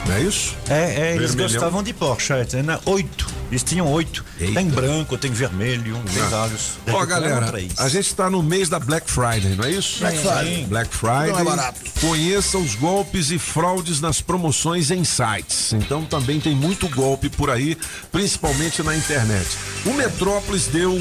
Não 0.07 0.15
é 0.15 0.23
isso? 0.23 0.55
É, 0.69 1.13
é, 1.13 1.17
eles 1.17 1.35
gostavam 1.35 1.83
de 1.83 1.93
Porsche, 1.93 2.33
é, 2.33 2.45
tem, 2.45 2.63
né? 2.63 2.79
oito. 2.85 3.27
Eles 3.51 3.63
tinham 3.63 3.91
oito. 3.93 4.25
Eita. 4.39 4.55
Tem 4.55 4.69
branco, 4.69 5.17
tem 5.17 5.31
vermelho, 5.31 5.97
tem 6.13 6.23
vários. 6.25 6.73
Ó, 6.89 7.07
galera, 7.07 7.53
a 7.79 7.89
gente 7.89 8.07
está 8.07 8.29
no 8.29 8.43
mês 8.43 8.69
da 8.69 8.79
Black 8.79 9.11
Friday, 9.11 9.55
não 9.57 9.65
é 9.65 9.71
isso? 9.71 10.01
Black 10.01 10.19
Friday. 10.19 10.65
Black 10.67 10.97
Friday. 10.97 11.31
Não 11.31 11.39
é 11.39 11.45
barato. 11.45 11.81
Conheça 12.01 12.59
os 12.59 12.75
golpes 12.75 13.31
e 13.31 13.39
fraudes 13.39 14.01
nas 14.01 14.21
promoções 14.21 14.91
em 14.91 15.05
sites. 15.05 15.73
Então 15.73 16.05
também 16.05 16.41
tem 16.41 16.55
muito 16.55 16.89
golpe 16.89 17.29
por 17.29 17.51
aí, 17.51 17.77
principalmente 18.11 18.83
na 18.83 18.97
internet. 18.97 19.47
O 19.87 19.93
Metrópolis 19.93 20.67
deu 20.67 21.01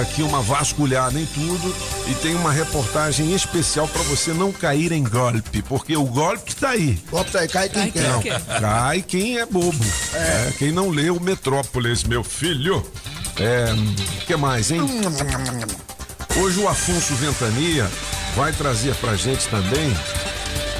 aqui 0.00 0.22
uma 0.22 0.42
vasculhada 0.42 1.18
em 1.18 1.26
tudo 1.26 1.74
e 2.08 2.14
tem 2.16 2.34
uma 2.34 2.52
reportagem 2.52 3.32
especial 3.34 3.86
para 3.88 4.02
você 4.02 4.32
não 4.32 4.52
cair 4.52 4.92
em 4.92 5.02
golpe, 5.02 5.62
porque 5.62 5.96
o 5.96 6.04
golpe 6.04 6.54
tá 6.54 6.70
aí. 6.70 6.98
Bota 7.10 7.40
aí, 7.40 7.48
cai 7.48 7.68
quem 7.68 7.90
Cai 7.90 7.90
quem 7.90 8.22
quer. 8.22 8.40
quer. 8.40 8.60
Cai 8.60 9.02
quem 9.02 9.38
é 9.38 9.46
bobo. 9.46 9.84
É, 10.12 10.52
quem 10.58 10.72
não 10.72 10.90
lê 10.90 11.10
o 11.10 11.20
Metrópolis, 11.20 12.04
meu 12.04 12.24
filho. 12.24 12.84
É, 13.38 13.66
o 14.22 14.26
que 14.26 14.36
mais, 14.36 14.70
hein? 14.70 14.80
Hoje 16.36 16.60
o 16.60 16.68
Afonso 16.68 17.14
Ventania 17.14 17.88
vai 18.36 18.52
trazer 18.52 18.94
pra 18.96 19.14
gente 19.16 19.46
também 19.48 19.96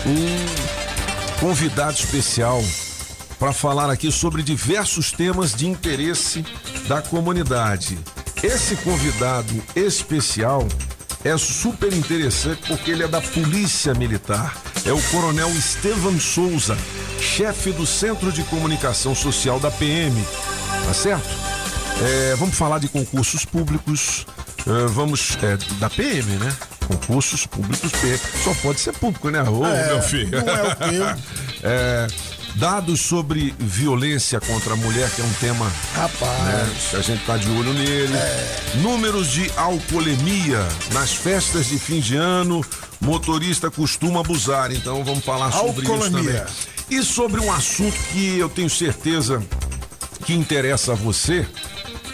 um 0.07 1.41
convidado 1.41 1.93
especial 1.99 2.63
para 3.39 3.53
falar 3.53 3.91
aqui 3.91 4.11
sobre 4.11 4.43
diversos 4.43 5.13
temas 5.13 5.55
de 5.55 5.67
interesse 5.67 6.45
da 6.89 7.03
comunidade. 7.03 7.99
Esse 8.45 8.77
convidado 8.77 9.55
especial 9.75 10.69
é 11.25 11.35
super 11.39 11.91
interessante 11.95 12.61
porque 12.69 12.91
ele 12.91 13.03
é 13.03 13.09
da 13.09 13.19
Polícia 13.19 13.95
Militar. 13.95 14.55
É 14.85 14.93
o 14.93 15.01
Coronel 15.05 15.49
Estevam 15.49 16.21
Souza, 16.21 16.77
chefe 17.19 17.73
do 17.73 17.87
Centro 17.87 18.31
de 18.31 18.43
Comunicação 18.43 19.15
Social 19.15 19.59
da 19.59 19.71
PM. 19.71 20.23
Tá 20.85 20.93
certo? 20.93 21.27
É, 22.03 22.37
vamos 22.37 22.55
falar 22.55 22.81
de 22.81 22.89
concursos 22.89 23.47
públicos. 23.47 24.27
é, 24.67 24.87
vamos. 24.89 25.39
é, 25.43 25.57
da 25.79 25.89
PM, 25.89 26.37
né? 26.37 26.55
Concursos 26.87 27.47
públicos 27.47 27.91
PM. 27.93 28.21
Só 28.45 28.53
pode 28.57 28.79
ser 28.79 28.93
público, 28.93 29.31
né? 29.31 29.43
Ô, 29.43 29.61
meu 29.61 30.03
filho. 30.03 30.45
não 30.45 30.53
é 30.53 30.63
o 30.63 30.93
meu. 30.93 31.07
É, 31.67 32.07
dados 32.55 33.01
sobre 33.01 33.55
violência 33.59 34.41
contra 34.41 34.75
a 34.75 34.77
mulher, 34.77 35.11
que 35.11 35.21
é 35.21 35.25
um 35.25 35.33
tema 35.35 35.71
Rapaz. 35.95 36.43
né, 36.45 36.71
que 36.91 36.97
a 36.97 37.01
gente 37.01 37.25
tá 37.25 37.37
de 37.37 37.49
olho 37.51 37.73
nele. 37.73 38.15
Números 38.77 39.31
de 39.31 39.51
alcoolemia 39.57 40.67
nas 40.93 41.13
festas 41.13 41.67
de 41.67 41.79
fim 41.79 42.01
de 42.01 42.17
ano, 42.17 42.65
motorista 43.01 43.71
costuma 43.71 44.21
abusar, 44.21 44.73
então 44.73 45.05
vamos 45.05 45.25
falar 45.25 45.51
sobre 45.53 45.83
isso 45.83 45.93
Alcoolemia. 45.93 46.41
também. 46.41 46.55
E 46.91 47.03
sobre 47.03 47.41
um 47.41 47.53
assunto 47.53 47.97
que 48.13 48.39
eu 48.39 48.49
tenho 48.49 48.69
certeza 48.71 49.43
que 50.25 50.33
interessa 50.35 50.93
a 50.93 50.95
você, 50.95 51.47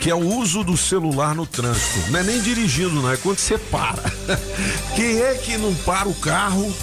que 0.01 0.09
é 0.09 0.15
o 0.15 0.27
uso 0.37 0.65
do 0.65 0.77
celular 0.77 1.35
no 1.35 1.45
trânsito. 1.47 2.11
Não 2.11 2.21
é 2.21 2.23
nem 2.23 2.41
dirigindo, 2.41 2.91
não, 3.03 3.13
é 3.13 3.17
quando 3.17 3.39
você 3.39 3.59
para. 3.59 4.03
Quem 4.97 5.21
é 5.21 5.35
que 5.35 5.59
não 5.59 5.75
para 5.75 6.09
o 6.09 6.15
carro 6.15 6.75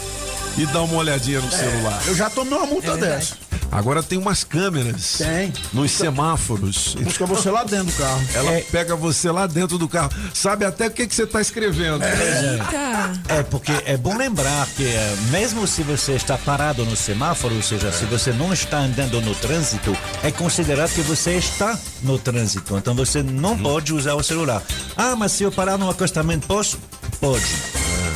e 0.58 0.66
dá 0.68 0.82
uma 0.82 0.98
olhadinha 0.98 1.40
no 1.40 1.50
celular? 1.50 2.02
Eu 2.06 2.16
já 2.16 2.30
tomei 2.30 2.58
uma 2.58 2.68
multa 2.68 2.96
dessa. 2.98 3.47
Agora 3.72 4.02
tem 4.02 4.18
umas 4.18 4.44
câmeras 4.44 5.18
Tem. 5.18 5.54
nos 5.74 5.92
semáforos. 5.92 6.96
Busca 6.96 7.26
você 7.26 7.50
lá 7.50 7.64
dentro 7.64 7.86
do 7.86 7.94
carro. 7.94 8.22
Ela 8.34 8.62
pega 8.72 8.96
você 8.96 9.30
lá 9.30 9.46
dentro 9.46 9.78
do 9.78 9.88
carro. 9.88 10.12
Sabe 10.34 10.66
até 10.66 10.88
o 10.88 10.92
que, 10.92 11.06
que 11.06 11.14
você 11.14 11.24
está 11.24 11.42
escrevendo. 11.42 12.04
Eita. 12.04 13.34
É, 13.34 13.44
porque 13.44 13.72
é 13.86 13.98
bom 13.98 14.18
lembrar 14.18 14.68
que 14.76 14.86
eh, 14.86 15.16
mesmo 15.30 15.68
se 15.68 15.84
você 15.84 16.14
está 16.14 16.38
parado 16.38 16.86
no 16.86 16.96
semáforo, 16.96 17.56
ou 17.56 17.62
seja, 17.62 17.92
se 17.92 18.06
você 18.06 18.32
não 18.32 18.54
está 18.54 18.80
andando 18.80 19.22
no 19.22 19.36
trânsito, 19.36 19.96
é 20.24 20.32
considerado 20.32 20.92
que 20.92 21.02
você 21.02 21.34
está 21.34 21.78
no 22.02 22.18
trânsito. 22.18 22.78
Então 22.78 22.96
você 22.96 23.22
não 23.22 23.58
pode 23.58 23.94
usar 23.94 24.16
o 24.16 24.24
celular. 24.24 24.62
Ah, 24.96 25.16
mas 25.16 25.34
se 25.34 25.44
eu 25.44 25.52
parar 25.52 25.78
no 25.78 25.90
acostamento, 25.90 26.48
posso? 26.48 26.78
Pode. 27.20 27.46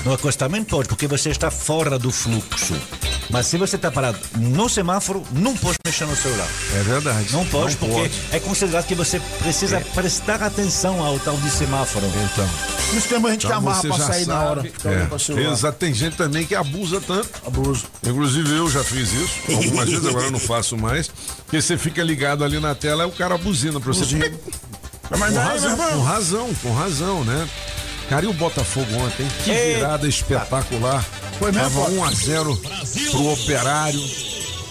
No 0.05 0.13
acostamento 0.13 0.75
pode, 0.75 0.87
porque 0.87 1.07
você 1.07 1.29
está 1.29 1.51
fora 1.51 1.99
do 1.99 2.11
fluxo. 2.11 2.75
Mas 3.31 3.45
se 3.47 3.57
você 3.57 3.77
está 3.77 3.89
parado 3.89 4.19
no 4.37 4.67
semáforo, 4.67 5.23
não 5.31 5.55
pode 5.55 5.77
mexer 5.85 6.05
no 6.05 6.15
celular. 6.15 6.47
É 6.75 6.83
verdade. 6.83 7.31
Não 7.31 7.45
pode, 7.45 7.77
porque 7.77 7.93
pode. 7.93 8.21
é 8.31 8.39
considerado 8.39 8.85
que 8.85 8.95
você 8.95 9.19
precisa 9.39 9.79
prestar 9.95 10.43
atenção 10.43 11.03
ao 11.03 11.17
tal 11.19 11.37
de 11.37 11.49
semáforo. 11.49 12.05
Então, 12.05 12.49
isso 12.97 13.07
tem 13.07 13.21
gente 13.21 13.39
que 13.39 13.45
então 13.45 13.57
amarra 13.57 13.81
você 13.81 13.87
pra 13.87 13.97
já 13.97 14.07
sair 14.07 14.25
na 14.27 14.43
hora. 14.43 14.61
sabe. 14.61 14.73
Olhando 14.85 15.09
pra 15.09 15.35
É, 15.35 15.51
exato. 15.51 15.77
Tem 15.77 15.93
gente 15.93 16.17
também 16.17 16.45
que 16.45 16.53
abusa 16.55 16.99
tanto. 16.99 17.29
Abuso. 17.47 17.85
Inclusive 18.05 18.51
eu 18.55 18.69
já 18.69 18.83
fiz 18.83 19.13
isso 19.13 19.33
algumas 19.55 19.89
vezes, 19.89 20.05
agora 20.05 20.25
eu 20.25 20.31
não 20.31 20.39
faço 20.39 20.77
mais. 20.77 21.09
Porque 21.45 21.61
você 21.61 21.77
fica 21.77 22.03
ligado 22.03 22.43
ali 22.43 22.59
na 22.59 22.75
tela, 22.75 23.03
é 23.03 23.05
o 23.05 23.11
cara 23.11 23.35
abusina 23.35 23.79
pra 23.79 23.93
você. 23.93 24.01
Buzina. 24.01 24.31
Mas 25.17 25.33
Com 25.33 25.39
razão, 25.39 25.77
com 25.77 26.01
razão, 26.03 26.53
com 26.63 26.73
razão, 26.73 27.23
né? 27.23 27.47
Cara, 28.09 28.25
e 28.25 28.27
o 28.27 28.33
Botafogo 28.33 28.93
ontem? 28.95 29.25
Que 29.43 29.51
Eita. 29.51 29.77
virada 29.79 30.07
espetacular. 30.07 31.05
Foi 31.41 31.51
mesmo, 31.51 31.81
Tava 31.81 31.89
Botafogo? 31.89 32.01
1 32.01 32.03
a 32.03 32.11
0 32.13 32.61
pro 33.09 33.31
Operário, 33.31 33.99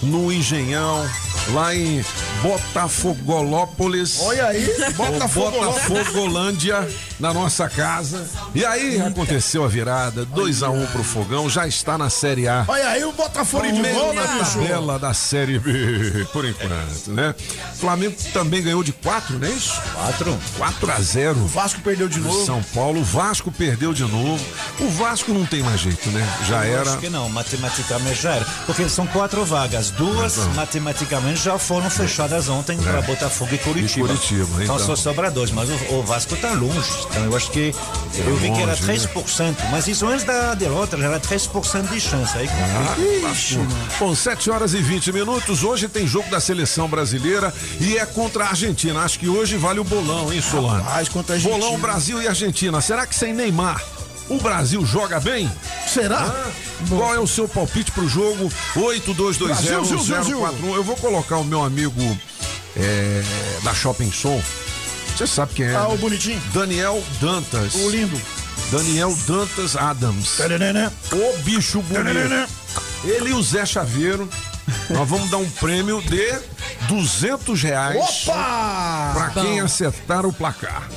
no 0.01 0.31
Engenhão, 0.31 1.05
lá 1.49 1.75
em 1.75 2.01
Botafogolópolis. 2.41 4.19
Olha 4.21 4.47
aí, 4.47 4.65
Botafogo. 4.95 5.51
Botafogolândia 5.51 6.87
na 7.19 7.33
nossa 7.33 7.69
casa. 7.69 8.27
E 8.55 8.65
aí 8.65 8.99
aconteceu 9.01 9.63
a 9.63 9.67
virada, 9.67 10.25
2 10.25 10.63
a 10.63 10.69
1 10.69 10.85
pro 10.87 11.03
Fogão, 11.03 11.49
já 11.49 11.67
está 11.67 11.97
na 11.97 12.09
Série 12.09 12.47
A. 12.47 12.65
Olha 12.67 12.87
aí 12.89 13.03
o 13.03 13.11
Botafogo 13.11 13.63
de 13.65 13.73
Primeira 13.73 13.97
novo, 13.97 14.13
né, 14.13 14.27
bicho? 14.39 14.59
tabela 14.59 14.97
da 14.99 15.13
Série 15.13 15.59
B, 15.59 16.25
por 16.33 16.45
enquanto, 16.45 17.11
né? 17.11 17.35
Flamengo 17.79 18.15
também 18.33 18.61
ganhou 18.63 18.83
de 18.83 18.91
4, 18.91 19.37
não 19.37 19.47
é 19.47 19.51
isso? 19.51 19.79
Quatro. 19.93 20.39
4 20.57 20.91
a 20.91 20.99
0 21.01 21.39
O 21.39 21.47
Vasco 21.47 21.81
perdeu 21.81 22.07
de 22.07 22.19
novo. 22.19 22.45
São 22.45 22.61
Paulo, 22.73 23.01
o 23.01 23.03
Vasco 23.03 23.51
perdeu 23.51 23.93
de 23.93 24.03
novo. 24.03 24.43
O 24.79 24.89
Vasco 24.89 25.31
não 25.33 25.45
tem 25.45 25.61
mais 25.61 25.79
jeito, 25.79 26.09
né? 26.09 26.27
Já 26.47 26.65
Eu 26.65 26.79
era. 26.79 26.89
Acho 26.91 26.99
que 26.99 27.09
não, 27.09 27.29
matematicamente 27.29 28.21
já 28.21 28.35
era. 28.35 28.45
Porque 28.65 28.87
são 28.89 29.05
quatro 29.07 29.45
vagas. 29.45 29.91
Duas, 29.91 30.37
matematicamente, 30.55 31.43
já 31.43 31.57
foram 31.59 31.89
fechadas 31.89 32.30
ontem 32.49 32.77
para 32.77 33.01
Botafogo 33.01 33.53
e 33.53 33.57
Curitiba. 33.57 34.07
É. 34.07 34.13
E 34.13 34.17
Curitiba, 34.17 34.63
então. 34.63 34.75
então. 34.75 34.79
só 34.79 34.95
sobra 34.95 35.29
dois. 35.29 35.51
Mas 35.51 35.69
o, 35.69 35.95
o 35.95 36.03
Vasco 36.03 36.33
está 36.33 36.53
longe. 36.53 36.89
Então 37.09 37.25
eu 37.25 37.35
acho 37.35 37.51
que. 37.51 37.73
Eu 38.17 38.35
vi 38.37 38.51
que 38.51 38.61
era 38.61 38.71
longe, 38.71 38.85
né? 38.85 38.93
3%. 38.95 39.55
Mas 39.71 39.87
isso 39.87 40.05
antes 40.07 40.25
da 40.25 40.53
derrota, 40.53 40.97
já 40.97 41.05
era 41.05 41.19
3% 41.19 41.89
de 41.89 41.99
chance. 41.99 42.37
Aí 42.37 42.47
Ah, 42.47 43.27
lascou. 43.27 43.65
Bom, 43.99 44.15
7 44.15 44.49
horas 44.49 44.73
e 44.73 44.81
20 44.81 45.11
minutos. 45.11 45.63
Hoje 45.63 45.87
tem 45.87 46.07
jogo 46.07 46.29
da 46.29 46.39
seleção 46.39 46.87
brasileira 46.87 47.53
e 47.79 47.97
é 47.97 48.05
contra 48.05 48.45
a 48.45 48.49
Argentina. 48.49 49.01
Acho 49.01 49.19
que 49.19 49.27
hoje 49.27 49.57
vale 49.57 49.79
o 49.79 49.83
bolão, 49.83 50.31
hein, 50.31 50.41
Solano? 50.41 50.83
Rapaz, 50.83 51.09
contra 51.09 51.33
a 51.33 51.37
Argentina. 51.37 51.59
Bolão 51.59 51.79
Brasil 51.79 52.21
e 52.21 52.27
Argentina. 52.27 52.81
Será 52.81 53.05
que 53.05 53.15
sem 53.15 53.33
Neymar 53.33 53.81
o 54.35 54.41
Brasil 54.41 54.85
joga 54.85 55.19
bem? 55.19 55.51
Será? 55.87 56.19
Ah, 56.21 56.51
Qual 56.87 57.13
é 57.13 57.19
o 57.19 57.27
seu 57.27 57.47
palpite 57.47 57.91
pro 57.91 58.07
jogo? 58.07 58.51
82201041. 58.75 60.75
Eu 60.75 60.83
vou 60.83 60.95
colocar 60.95 61.37
o 61.37 61.43
meu 61.43 61.63
amigo 61.63 62.17
é, 62.77 63.23
da 63.63 63.73
Shopping 63.73 64.11
Som. 64.11 64.41
Você 65.15 65.27
sabe 65.27 65.53
quem 65.53 65.65
é? 65.65 65.75
Ah, 65.75 65.87
né? 65.87 65.93
o 65.93 65.97
bonitinho. 65.97 66.41
Daniel 66.53 67.03
Dantas. 67.19 67.75
O 67.75 67.89
lindo. 67.89 68.19
Daniel 68.71 69.15
Dantas 69.27 69.75
Adams. 69.75 70.37
O 71.11 71.37
bicho 71.43 71.81
bonito. 71.81 72.49
Ele 73.03 73.31
e 73.31 73.33
o 73.33 73.43
Zé 73.43 73.65
Chaveiro. 73.65 74.29
Nós 74.89 75.07
vamos 75.09 75.29
dar 75.29 75.37
um 75.37 75.49
prêmio 75.49 76.01
de 76.01 76.33
200 76.87 77.61
reais 77.61 78.27
Opa! 78.27 79.11
pra 79.13 79.29
quem 79.41 79.59
Bom. 79.59 79.65
acertar 79.65 80.25
o 80.25 80.31
placar. 80.31 80.87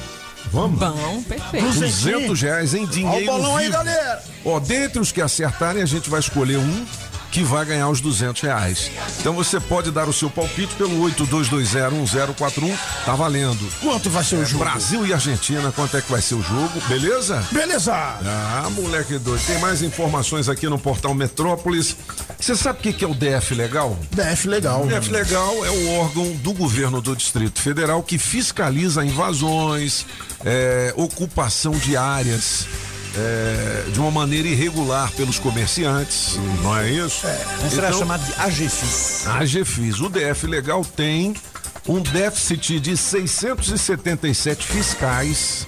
Vamos? 0.55 0.79
Bom, 0.79 1.23
perfeito. 1.25 1.67
200 1.67 2.41
reais 2.41 2.75
em 2.75 2.79
Olha 2.79 2.87
o 2.87 2.91
dinheiro 2.91 3.27
bolão 3.27 3.57
aí, 3.57 3.69
galera. 3.69 4.23
Ó, 4.45 4.61
dentre 4.61 5.01
os 5.01 5.11
que 5.11 5.21
acertarem, 5.21 5.83
a 5.83 5.87
gente 5.87 6.09
vai 6.09 6.21
escolher 6.21 6.59
um 6.59 6.87
que 7.35 7.43
vai 7.43 7.65
ganhar 7.65 7.89
os 7.89 8.01
200 8.01 8.41
reais. 8.43 8.93
Então 9.19 9.33
você 9.33 9.59
pode 9.59 9.91
dar 9.91 10.09
o 10.09 10.13
seu 10.13 10.31
palpite 10.31 10.73
pelo 10.77 11.01
82201041, 11.11 12.79
tá 13.05 13.17
valendo. 13.17 13.69
Quanto 13.81 14.09
vai 14.09 14.23
ser 14.23 14.37
o 14.37 14.45
jogo? 14.45 14.63
Brasil 14.63 15.05
e 15.05 15.13
Argentina, 15.13 15.73
quanto 15.73 15.97
é 15.97 16.01
que 16.01 16.09
vai 16.13 16.23
ser 16.23 16.37
o 16.37 16.43
jogo, 16.43 16.81
beleza? 16.87 17.45
Beleza. 17.51 17.93
Ah, 17.93 18.69
moleque 18.71 19.19
doido. 19.19 19.45
Tem 19.45 19.59
mais 19.59 19.83
informações 19.83 20.49
aqui 20.49 20.69
no 20.69 20.79
portal 20.79 21.13
Metrópolis. 21.13 21.97
Você 22.39 22.55
sabe 22.55 22.79
o 22.79 22.83
que 22.83 22.93
que 22.93 23.05
é 23.05 23.09
o 23.09 23.15
DF 23.15 23.53
Legal? 23.57 23.99
DF 24.13 24.47
legal. 24.47 24.85
O 24.85 24.87
DF 24.87 25.11
Legal 25.11 25.65
é 25.65 25.71
o 25.71 25.91
órgão 25.99 26.31
do 26.37 26.53
governo 26.53 27.01
do 27.01 27.17
Distrito 27.17 27.61
Federal 27.61 28.01
que 28.05 28.17
fiscaliza 28.17 29.05
invasões, 29.05 30.07
é, 30.45 30.95
ocupação 30.97 31.73
de 31.73 31.97
áreas. 31.97 32.69
É, 33.17 33.91
de 33.91 34.01
uma 34.01 34.11
maneira 34.11 34.49
irregular 34.49 35.11
pelos 35.13 35.39
comerciantes, 35.39 36.39
não 36.63 36.77
é 36.77 36.91
isso? 36.91 37.27
Isso 37.67 37.79
era 37.79 37.93
chamado 37.93 38.25
de 38.25 38.33
AGFIS. 38.41 39.27
A 39.27 39.45
GFIS, 39.45 40.01
o 40.01 40.09
DF 40.09 40.47
Legal 40.47 40.85
tem 40.85 41.35
um 41.89 42.01
déficit 42.01 42.81
de 42.81 42.97
677 42.97 44.67
fiscais 44.67 45.67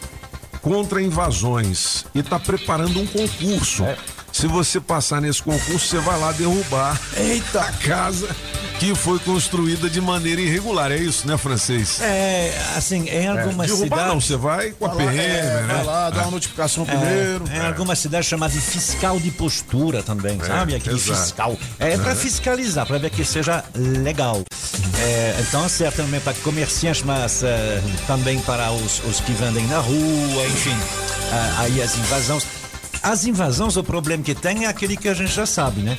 contra 0.61 1.00
invasões 1.00 2.05
e 2.15 2.21
está 2.21 2.38
preparando 2.41 3.00
um 3.00 3.07
concurso. 3.07 3.85
Se 4.33 4.47
você 4.47 4.81
passar 4.81 5.21
nesse 5.21 5.43
concurso, 5.43 5.87
você 5.87 5.99
vai 5.99 6.19
lá 6.19 6.33
derrubar 6.33 7.00
Eita. 7.17 7.62
a 7.62 7.73
casa 7.73 8.29
que 8.78 8.95
foi 8.95 9.18
construída 9.18 9.88
de 9.88 10.00
maneira 10.00 10.40
irregular. 10.40 10.92
É 10.92 10.97
isso, 10.97 11.26
né, 11.26 11.37
francês? 11.37 12.00
É, 12.00 12.56
assim, 12.76 13.09
em 13.09 13.26
algumas 13.26 13.68
derrubar 13.68 14.09
não, 14.09 14.21
cidades. 14.21 14.26
você 14.26 14.37
vai 14.37 14.71
com 14.71 14.87
a 14.87 14.88
Vai 14.88 15.06
PM, 15.06 15.18
é, 15.18 15.42
né? 15.42 15.75
vai 15.75 15.85
lá, 15.85 16.11
dá 16.11 16.23
uma 16.23 16.30
notificação 16.33 16.85
primeiro. 16.85 17.45
É, 17.50 17.56
em 17.56 17.66
algumas 17.66 17.99
cidades 17.99 18.28
chamada 18.28 18.52
de 18.52 18.61
fiscal 18.61 19.18
de 19.18 19.30
postura 19.30 20.02
também, 20.02 20.38
sabe? 20.40 20.75
Aquele 20.75 20.97
exato. 20.97 21.21
fiscal. 21.21 21.59
É 21.78 21.97
para 21.97 22.14
fiscalizar, 22.14 22.87
para 22.87 22.99
ver 22.99 23.11
que 23.11 23.25
seja 23.25 23.64
legal. 23.75 24.42
É, 24.99 25.37
então, 25.40 25.68
certamente 25.68 26.23
para 26.23 26.35
comerciantes, 26.35 27.02
mas 27.02 27.42
é, 27.42 27.83
também 28.06 28.38
para 28.40 28.71
os, 28.73 29.02
os 29.04 29.21
que 29.21 29.33
vendem 29.33 29.66
na 29.66 29.78
rua, 29.78 30.47
enfim. 30.47 30.76
Ah, 31.33 31.62
aí 31.62 31.83
as 31.83 31.97
invasões. 31.97 32.47
As 33.09 33.25
invasões, 33.25 33.77
o 33.77 33.85
problema 33.85 34.23
que 34.23 34.35
tem 34.35 34.65
é 34.65 34.69
aquele 34.69 34.97
que 34.97 35.09
a 35.09 35.15
gente 35.15 35.33
já 35.33 35.47
sabe, 35.47 35.81
né? 35.81 35.97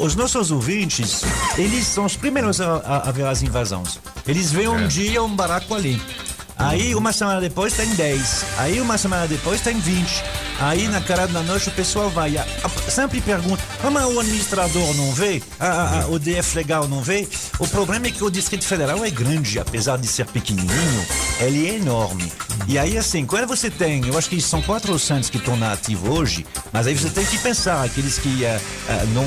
Os 0.00 0.14
nossos 0.14 0.50
ouvintes, 0.52 1.22
eles 1.56 1.84
são 1.86 2.04
os 2.04 2.16
primeiros 2.16 2.60
a, 2.60 2.76
a- 2.76 3.08
a 3.08 3.12
ver 3.12 3.26
as 3.26 3.42
invasões. 3.42 3.98
Eles 4.26 4.52
veem 4.52 4.68
um 4.68 4.86
dia 4.86 5.22
um 5.22 5.34
baraco 5.34 5.74
ali. 5.74 6.00
Aí 6.56 6.94
uma 6.94 7.12
semana 7.12 7.40
depois 7.40 7.72
tem 7.72 7.88
10. 7.94 8.44
Aí 8.58 8.80
uma 8.80 8.96
semana 8.96 9.26
depois 9.26 9.60
tem 9.60 9.78
20. 9.80 10.22
Aí 10.60 10.88
na 10.88 11.00
cara 11.00 11.26
da 11.28 11.40
noite 11.42 11.68
o 11.68 11.72
pessoal 11.72 12.10
vai. 12.10 12.36
a- 12.36 12.42
a- 12.64 12.90
sempre 12.90 13.20
pergunta: 13.20 13.62
ah, 13.82 13.90
mas 13.90 14.04
o 14.04 14.18
administrador 14.20 14.94
não 14.94 15.12
vê? 15.12 15.42
Ah, 15.60 16.04
o 16.08 16.18
DF 16.18 16.56
legal 16.56 16.88
não 16.88 17.00
vê? 17.02 17.28
O 17.58 17.66
problema 17.66 18.06
é 18.06 18.10
que 18.10 18.24
o 18.24 18.30
Distrito 18.30 18.64
Federal 18.64 19.04
é 19.04 19.10
grande, 19.10 19.58
apesar 19.58 19.98
de 19.98 20.06
ser 20.06 20.26
pequenininho, 20.26 21.06
ele 21.40 21.68
é 21.68 21.74
enorme. 21.76 22.32
E 22.66 22.76
aí, 22.78 22.98
assim, 22.98 23.24
quando 23.24 23.46
você 23.46 23.70
tem, 23.70 24.04
eu 24.06 24.18
acho 24.18 24.28
que 24.28 24.40
são 24.40 24.60
400 24.60 25.30
que 25.30 25.36
estão 25.38 25.56
na 25.56 25.72
ativa 25.72 26.10
hoje, 26.10 26.44
mas 26.72 26.86
aí 26.86 26.94
você 26.94 27.08
tem 27.08 27.24
que 27.24 27.38
pensar, 27.38 27.84
aqueles 27.84 28.18
que 28.18 28.44
eh, 28.44 28.60
eh, 28.88 29.04
não, 29.14 29.24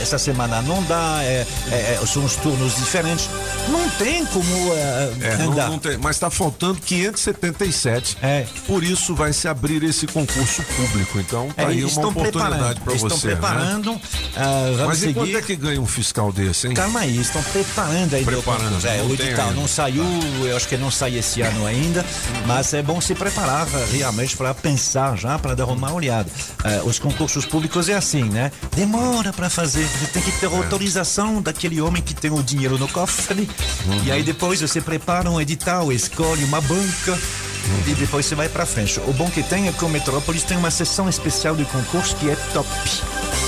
essa 0.00 0.18
semana 0.18 0.62
não 0.62 0.82
dá, 0.84 1.18
eh, 1.22 1.46
eh, 1.70 1.98
eh, 2.02 2.06
são 2.06 2.24
os 2.24 2.34
turnos 2.36 2.74
diferentes. 2.76 3.28
Não 3.68 3.88
tem 3.90 4.24
como 4.26 4.72
eh, 4.74 5.12
É, 5.20 5.36
não, 5.36 5.52
andar. 5.52 5.68
não 5.70 5.78
tem, 5.78 5.96
mas 5.98 6.16
está 6.16 6.30
faltando 6.30 6.80
577. 6.80 8.16
É. 8.22 8.46
Por 8.66 8.82
isso 8.82 9.14
vai 9.14 9.32
se 9.32 9.46
abrir 9.46 9.82
esse 9.84 10.06
concurso 10.06 10.61
público. 10.64 11.18
Então 11.20 11.48
tá 11.50 11.62
É, 11.62 11.66
aí 11.66 11.84
uma 11.84 12.08
oportunidade 12.08 12.80
para 12.80 12.92
você. 12.92 13.06
estão 13.06 13.16
né? 13.18 13.22
preparando. 13.22 14.00
ah, 14.36 14.64
vamos 14.76 14.86
Mas 14.86 14.98
e 14.98 15.00
seguir. 15.00 15.14
quanto 15.14 15.36
é 15.36 15.42
que 15.42 15.56
ganha 15.56 15.80
um 15.80 15.86
fiscal 15.86 16.32
desse, 16.32 16.66
hein? 16.68 16.74
Calma 16.74 17.00
aí, 17.00 17.18
estão 17.20 17.42
preparando 17.42 18.14
ainda 18.14 18.30
Preparando, 18.30 18.62
o 18.66 18.68
concurso. 18.70 18.86
É, 18.86 19.02
o 19.02 19.12
edital 19.14 19.48
ainda. 19.48 19.60
não 19.60 19.68
saiu, 19.68 20.04
eu 20.44 20.56
acho 20.56 20.68
que 20.68 20.76
não 20.76 20.90
sai 20.90 21.16
esse 21.16 21.40
ano 21.42 21.66
ainda, 21.66 22.04
mas 22.46 22.72
é 22.74 22.82
bom 22.82 23.00
se 23.00 23.14
preparar 23.14 23.66
realmente 23.92 24.36
para 24.36 24.54
pensar 24.54 25.16
já, 25.16 25.38
para 25.38 25.54
dar 25.54 25.66
uma 25.66 25.92
olhada. 25.92 26.30
Eh, 26.64 26.82
os 26.84 26.98
concursos 26.98 27.44
públicos 27.44 27.88
é 27.88 27.94
assim, 27.94 28.24
né? 28.24 28.50
Demora 28.74 29.32
para 29.32 29.48
fazer, 29.50 29.86
você 29.86 30.06
tem 30.06 30.22
que 30.22 30.30
É. 30.30 30.34
ter 30.34 30.46
autorização 30.46 31.40
daquele 31.42 31.80
homem 31.80 32.02
que 32.02 32.14
tem 32.14 32.30
o 32.30 32.42
dinheiro 32.42 32.78
no 32.78 32.88
cofre, 32.88 33.48
Uhum. 33.86 34.04
e 34.04 34.12
aí 34.12 34.22
depois 34.22 34.60
você 34.60 34.80
prepara 34.80 35.30
um 35.30 35.40
edital, 35.40 35.92
escolhe 35.92 36.44
uma 36.44 36.60
banca. 36.60 37.18
Uhum. 37.66 37.82
E 37.92 37.94
depois 37.94 38.26
você 38.26 38.34
vai 38.34 38.48
para 38.48 38.66
frente. 38.66 39.00
O 39.06 39.12
bom 39.12 39.30
que 39.30 39.42
tem 39.42 39.68
é 39.68 39.72
que 39.72 39.84
o 39.84 39.88
Metrópolis 39.88 40.42
tem 40.42 40.56
uma 40.56 40.70
sessão 40.70 41.08
especial 41.08 41.54
de 41.54 41.64
concurso 41.66 42.16
que 42.16 42.28
é 42.30 42.36
top. 42.52 42.68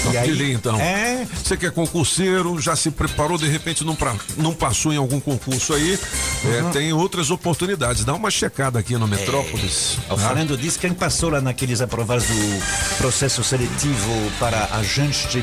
Top 0.02 0.14
E 0.14 0.18
aí- 0.18 0.36
de 0.36 0.52
então. 0.52 0.78
É, 0.80 1.26
Você 1.42 1.56
que 1.56 1.66
é 1.66 1.70
concurseiro, 1.70 2.58
já 2.60 2.74
se 2.76 2.90
preparou, 2.90 3.36
de 3.38 3.46
repente 3.48 3.84
não, 3.84 3.94
pra- 3.94 4.14
não 4.36 4.54
passou 4.54 4.92
em 4.92 4.96
algum 4.96 5.18
concurso 5.20 5.72
aí, 5.74 5.98
é, 6.44 6.62
Uhum. 6.62 6.70
tem 6.70 6.92
outras 6.92 7.30
oportunidades. 7.30 8.04
Dá 8.04 8.14
uma 8.14 8.30
checada 8.30 8.78
aqui 8.78 8.94
no 8.96 9.06
Metrópolis. 9.06 9.98
O 10.10 10.16
tá? 10.16 10.28
Fernando 10.28 10.56
disse 10.56 10.78
quem 10.78 10.92
passou 10.94 11.30
lá 11.30 11.40
naqueles 11.40 11.80
aprovados 11.80 12.24
do 12.26 12.96
processo 12.98 13.42
seletivo 13.44 14.12
para 14.38 14.68
agente 14.72 15.28
de 15.28 15.40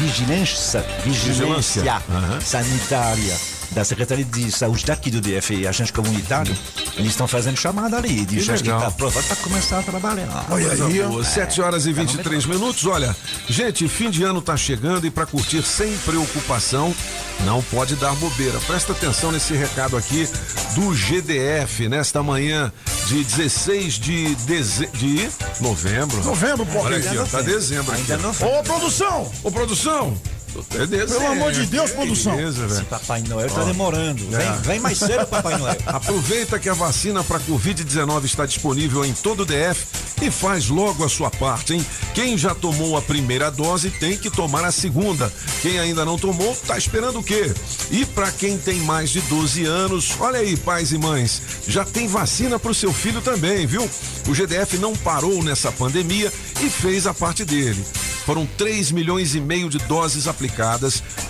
vigilância, 0.00 0.80
vigilância 1.04 1.82
Vigilância. 1.82 2.02
Aham. 2.10 2.40
sanitária 2.40 3.36
da 3.72 3.84
Secretaria 3.84 4.24
de 4.24 4.50
Saúde 4.50 4.84
daqui 4.84 5.10
do 5.10 5.20
DF 5.20 5.54
e 5.54 5.66
agente 5.66 5.92
comunitário, 5.92 6.56
eles 6.96 7.10
estão 7.10 7.26
fazendo 7.28 7.56
chamada 7.56 7.96
ali 7.96 8.24
de 8.24 8.36
Que 8.36 8.42
gente 8.42 8.62
que 8.62 8.70
está 8.70 8.86
aprovado 8.86 9.26
para 9.26 9.36
começar 9.36 9.78
a 9.78 9.82
trabalhar. 9.82 10.46
Olha 10.50 10.72
aí, 10.72 11.02
ó. 11.02 11.08
Boa, 11.08 11.24
7 11.24 11.60
horas 11.60 11.86
e 11.86 11.92
23 11.92 12.46
minutos. 12.46 12.84
Olha, 12.86 13.14
gente, 13.48 13.88
fim 13.88 14.10
de 14.10 14.22
ano 14.22 14.40
tá 14.40 14.56
chegando 14.56 15.06
e 15.06 15.10
para 15.10 15.26
curtir 15.26 15.62
sem 15.62 15.96
preocupação, 15.98 16.94
não 17.44 17.62
pode 17.62 17.96
dar 17.96 18.14
bobeira. 18.16 18.58
Presta 18.66 18.92
atenção 18.92 19.30
nesse 19.32 19.54
recado 19.54 19.96
aqui 19.96 20.28
do 20.74 20.92
GDF 20.94 21.88
nesta 21.88 22.22
manhã 22.22 22.72
de 23.06 23.22
16 23.22 23.94
de, 23.94 24.34
deze... 24.46 24.86
de 24.88 25.28
novembro. 25.60 26.22
Novembro, 26.24 26.66
pô. 26.66 26.80
Olha 26.80 26.96
aqui, 26.96 27.16
ó, 27.16 27.24
tá 27.24 27.40
dezembro 27.40 27.92
aqui. 27.92 28.12
Ainda 28.12 28.18
não 28.18 28.34
foi. 28.34 28.48
Ô, 28.48 28.62
produção! 28.62 29.32
Ô, 29.42 29.50
produção! 29.50 30.16
Pelo 30.64 31.26
amor 31.26 31.52
de 31.52 31.66
Deus, 31.66 31.90
produção. 31.90 32.36
Beleza, 32.36 32.64
Esse 32.64 32.74
velho. 32.74 32.86
Papai 32.86 33.22
Noel 33.22 33.46
está 33.46 33.64
demorando. 33.64 34.22
É. 34.34 34.38
Vem, 34.38 34.60
vem 34.62 34.80
mais 34.80 34.98
cedo, 34.98 35.26
Papai 35.26 35.58
Noel. 35.58 35.76
Aproveita 35.86 36.58
que 36.58 36.68
a 36.68 36.74
vacina 36.74 37.22
para 37.24 37.40
Covid-19 37.40 38.24
está 38.24 38.46
disponível 38.46 39.04
em 39.04 39.12
todo 39.12 39.40
o 39.40 39.46
DF 39.46 39.86
e 40.22 40.30
faz 40.30 40.68
logo 40.68 41.04
a 41.04 41.08
sua 41.08 41.30
parte, 41.30 41.74
hein? 41.74 41.86
Quem 42.14 42.38
já 42.38 42.54
tomou 42.54 42.96
a 42.96 43.02
primeira 43.02 43.50
dose 43.50 43.90
tem 43.90 44.16
que 44.16 44.30
tomar 44.30 44.64
a 44.64 44.72
segunda. 44.72 45.32
Quem 45.60 45.78
ainda 45.78 46.04
não 46.04 46.18
tomou, 46.18 46.56
tá 46.66 46.78
esperando 46.78 47.18
o 47.18 47.22
quê? 47.22 47.52
E 47.90 48.04
para 48.04 48.30
quem 48.30 48.56
tem 48.56 48.80
mais 48.80 49.10
de 49.10 49.20
12 49.22 49.64
anos, 49.64 50.12
olha 50.18 50.38
aí, 50.38 50.56
pais 50.56 50.92
e 50.92 50.98
mães, 50.98 51.42
já 51.66 51.84
tem 51.84 52.08
vacina 52.08 52.58
para 52.58 52.70
o 52.70 52.74
seu 52.74 52.92
filho 52.92 53.20
também, 53.20 53.66
viu? 53.66 53.88
O 54.28 54.34
GDF 54.34 54.78
não 54.78 54.94
parou 54.96 55.42
nessa 55.42 55.70
pandemia 55.70 56.32
e 56.60 56.70
fez 56.70 57.06
a 57.06 57.14
parte 57.14 57.44
dele. 57.44 57.84
Foram 58.26 58.44
3 58.58 58.90
milhões 58.90 59.36
e 59.36 59.40
meio 59.40 59.68
de 59.68 59.78
doses 59.78 60.26
aplicadas, 60.26 60.45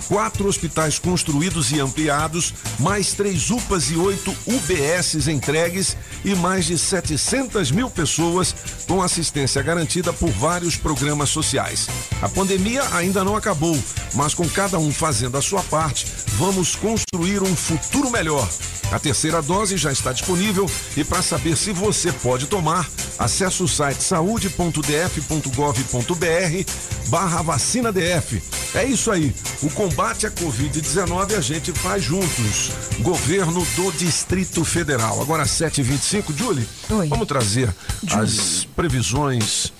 quatro 0.07 0.47
hospitais 0.47 0.99
construídos 0.99 1.71
e 1.71 1.79
ampliados, 1.79 2.53
mais 2.79 3.13
três 3.13 3.49
UPAs 3.49 3.89
e 3.91 3.95
oito 3.95 4.35
UBSs 4.45 5.29
entregues 5.29 5.97
e 6.23 6.35
mais 6.35 6.65
de 6.65 6.77
700 6.77 7.71
mil 7.71 7.89
pessoas 7.89 8.55
com 8.87 9.01
assistência 9.01 9.61
garantida 9.61 10.13
por 10.13 10.29
vários 10.29 10.77
programas 10.77 11.29
sociais. 11.29 11.87
A 12.21 12.29
pandemia 12.29 12.83
ainda 12.93 13.23
não 13.23 13.35
acabou, 13.35 13.77
mas 14.13 14.33
com 14.33 14.47
cada 14.47 14.79
um 14.79 14.91
fazendo 14.91 15.37
a 15.37 15.41
sua 15.41 15.63
parte, 15.63 16.07
vamos 16.37 16.75
construir 16.75 17.41
um 17.41 17.55
futuro 17.55 18.09
melhor. 18.09 18.47
A 18.91 18.99
terceira 18.99 19.41
dose 19.41 19.75
já 19.75 19.91
está 19.91 20.13
disponível 20.13 20.69
e 20.95 21.03
para 21.03 21.21
saber 21.21 21.57
se 21.57 21.73
você 21.73 22.11
pode 22.11 22.47
tomar, 22.47 22.87
acesse 23.17 23.63
o 23.63 23.67
site 23.67 24.03
saúde.df.gov.br 24.03 26.71
barra 27.09 27.41
vacina 27.41 27.91
DF. 27.91 28.41
É 28.75 28.83
isso 28.83 29.09
aí. 29.11 29.33
O 29.61 29.69
combate 29.69 30.27
à 30.27 30.31
Covid-19 30.31 31.35
a 31.37 31.41
gente 31.41 31.71
faz 31.71 32.03
juntos. 32.03 32.71
Governo 32.99 33.65
do 33.75 33.91
Distrito 33.93 34.63
Federal. 34.65 35.21
Agora 35.21 35.43
7h25, 35.45 36.35
Julie, 36.35 36.67
Oi. 36.89 37.07
vamos 37.07 37.27
trazer 37.27 37.73
as 38.11 38.65
previsões 38.75 39.71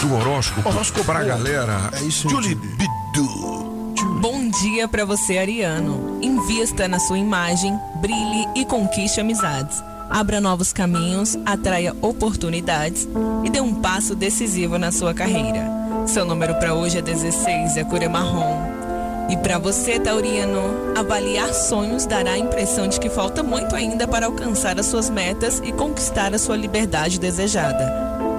do 0.00 0.14
horóscopo, 0.14 0.68
Horóscopo. 0.68 1.04
pra 1.04 1.22
galera. 1.24 1.90
É 1.92 2.02
isso, 2.02 2.28
Julie 2.28 2.50
Julie. 2.50 2.76
Bidu. 2.76 3.62
Bom 4.20 4.48
dia 4.62 4.86
pra 4.88 5.04
você, 5.04 5.38
Ariano. 5.38 6.18
Invista 6.22 6.86
na 6.88 6.98
sua 7.00 7.18
imagem, 7.18 7.76
brilhe 8.00 8.46
e 8.56 8.64
conquiste 8.64 9.20
amizades. 9.20 9.82
Abra 10.12 10.42
novos 10.42 10.74
caminhos, 10.74 11.38
atraia 11.46 11.96
oportunidades 12.02 13.08
e 13.44 13.48
dê 13.48 13.62
um 13.62 13.76
passo 13.76 14.14
decisivo 14.14 14.76
na 14.76 14.92
sua 14.92 15.14
carreira. 15.14 15.66
Seu 16.06 16.26
número 16.26 16.54
para 16.56 16.74
hoje 16.74 16.98
é 16.98 17.00
16 17.00 17.76
e 17.76 17.80
a 17.80 17.84
cor 17.86 18.02
é 18.02 18.08
marrom. 18.08 18.60
E 19.30 19.38
para 19.38 19.58
você, 19.58 19.98
Taurino, 19.98 20.60
avaliar 20.94 21.54
sonhos 21.54 22.04
dará 22.04 22.32
a 22.32 22.38
impressão 22.38 22.86
de 22.88 23.00
que 23.00 23.08
falta 23.08 23.42
muito 23.42 23.74
ainda 23.74 24.06
para 24.06 24.26
alcançar 24.26 24.78
as 24.78 24.84
suas 24.84 25.08
metas 25.08 25.62
e 25.64 25.72
conquistar 25.72 26.34
a 26.34 26.38
sua 26.38 26.58
liberdade 26.58 27.18
desejada. 27.18 27.90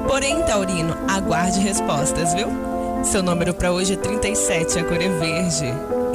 Porém, 0.08 0.44
Taurino, 0.44 0.96
aguarde 1.08 1.60
respostas, 1.60 2.36
viu? 2.36 2.50
Seu 3.04 3.24
número 3.24 3.52
para 3.52 3.72
hoje 3.72 3.94
é 3.94 3.98
37, 3.98 4.78
a 4.78 4.84
cor 4.84 5.02
é 5.02 5.10
verde. 5.10 5.74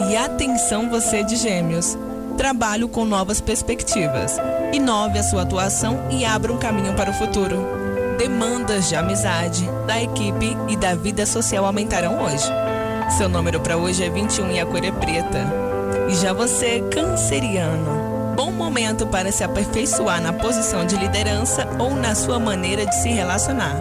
E 0.08 0.16
atenção 0.16 0.88
você 0.88 1.24
de 1.24 1.34
Gêmeos. 1.34 1.98
Trabalho 2.38 2.88
com 2.88 3.04
novas 3.04 3.40
perspectivas. 3.40 4.36
Inove 4.72 5.18
a 5.18 5.24
sua 5.24 5.42
atuação 5.42 6.06
e 6.08 6.24
abra 6.24 6.52
um 6.52 6.56
caminho 6.56 6.94
para 6.94 7.10
o 7.10 7.12
futuro. 7.12 7.66
Demandas 8.16 8.88
de 8.88 8.94
amizade, 8.94 9.68
da 9.88 10.00
equipe 10.00 10.56
e 10.68 10.76
da 10.76 10.94
vida 10.94 11.26
social 11.26 11.66
aumentarão 11.66 12.22
hoje. 12.22 12.48
Seu 13.16 13.28
número 13.28 13.58
para 13.58 13.76
hoje 13.76 14.04
é 14.04 14.08
21 14.08 14.52
e 14.52 14.60
a 14.60 14.66
cor 14.66 14.84
é 14.84 14.92
preta. 14.92 15.52
E 16.08 16.14
já 16.14 16.32
você, 16.32 16.80
canceriano. 16.92 18.34
Bom 18.36 18.52
momento 18.52 19.04
para 19.08 19.32
se 19.32 19.42
aperfeiçoar 19.42 20.22
na 20.22 20.32
posição 20.32 20.86
de 20.86 20.94
liderança 20.94 21.68
ou 21.76 21.92
na 21.92 22.14
sua 22.14 22.38
maneira 22.38 22.86
de 22.86 22.94
se 22.94 23.08
relacionar. 23.08 23.74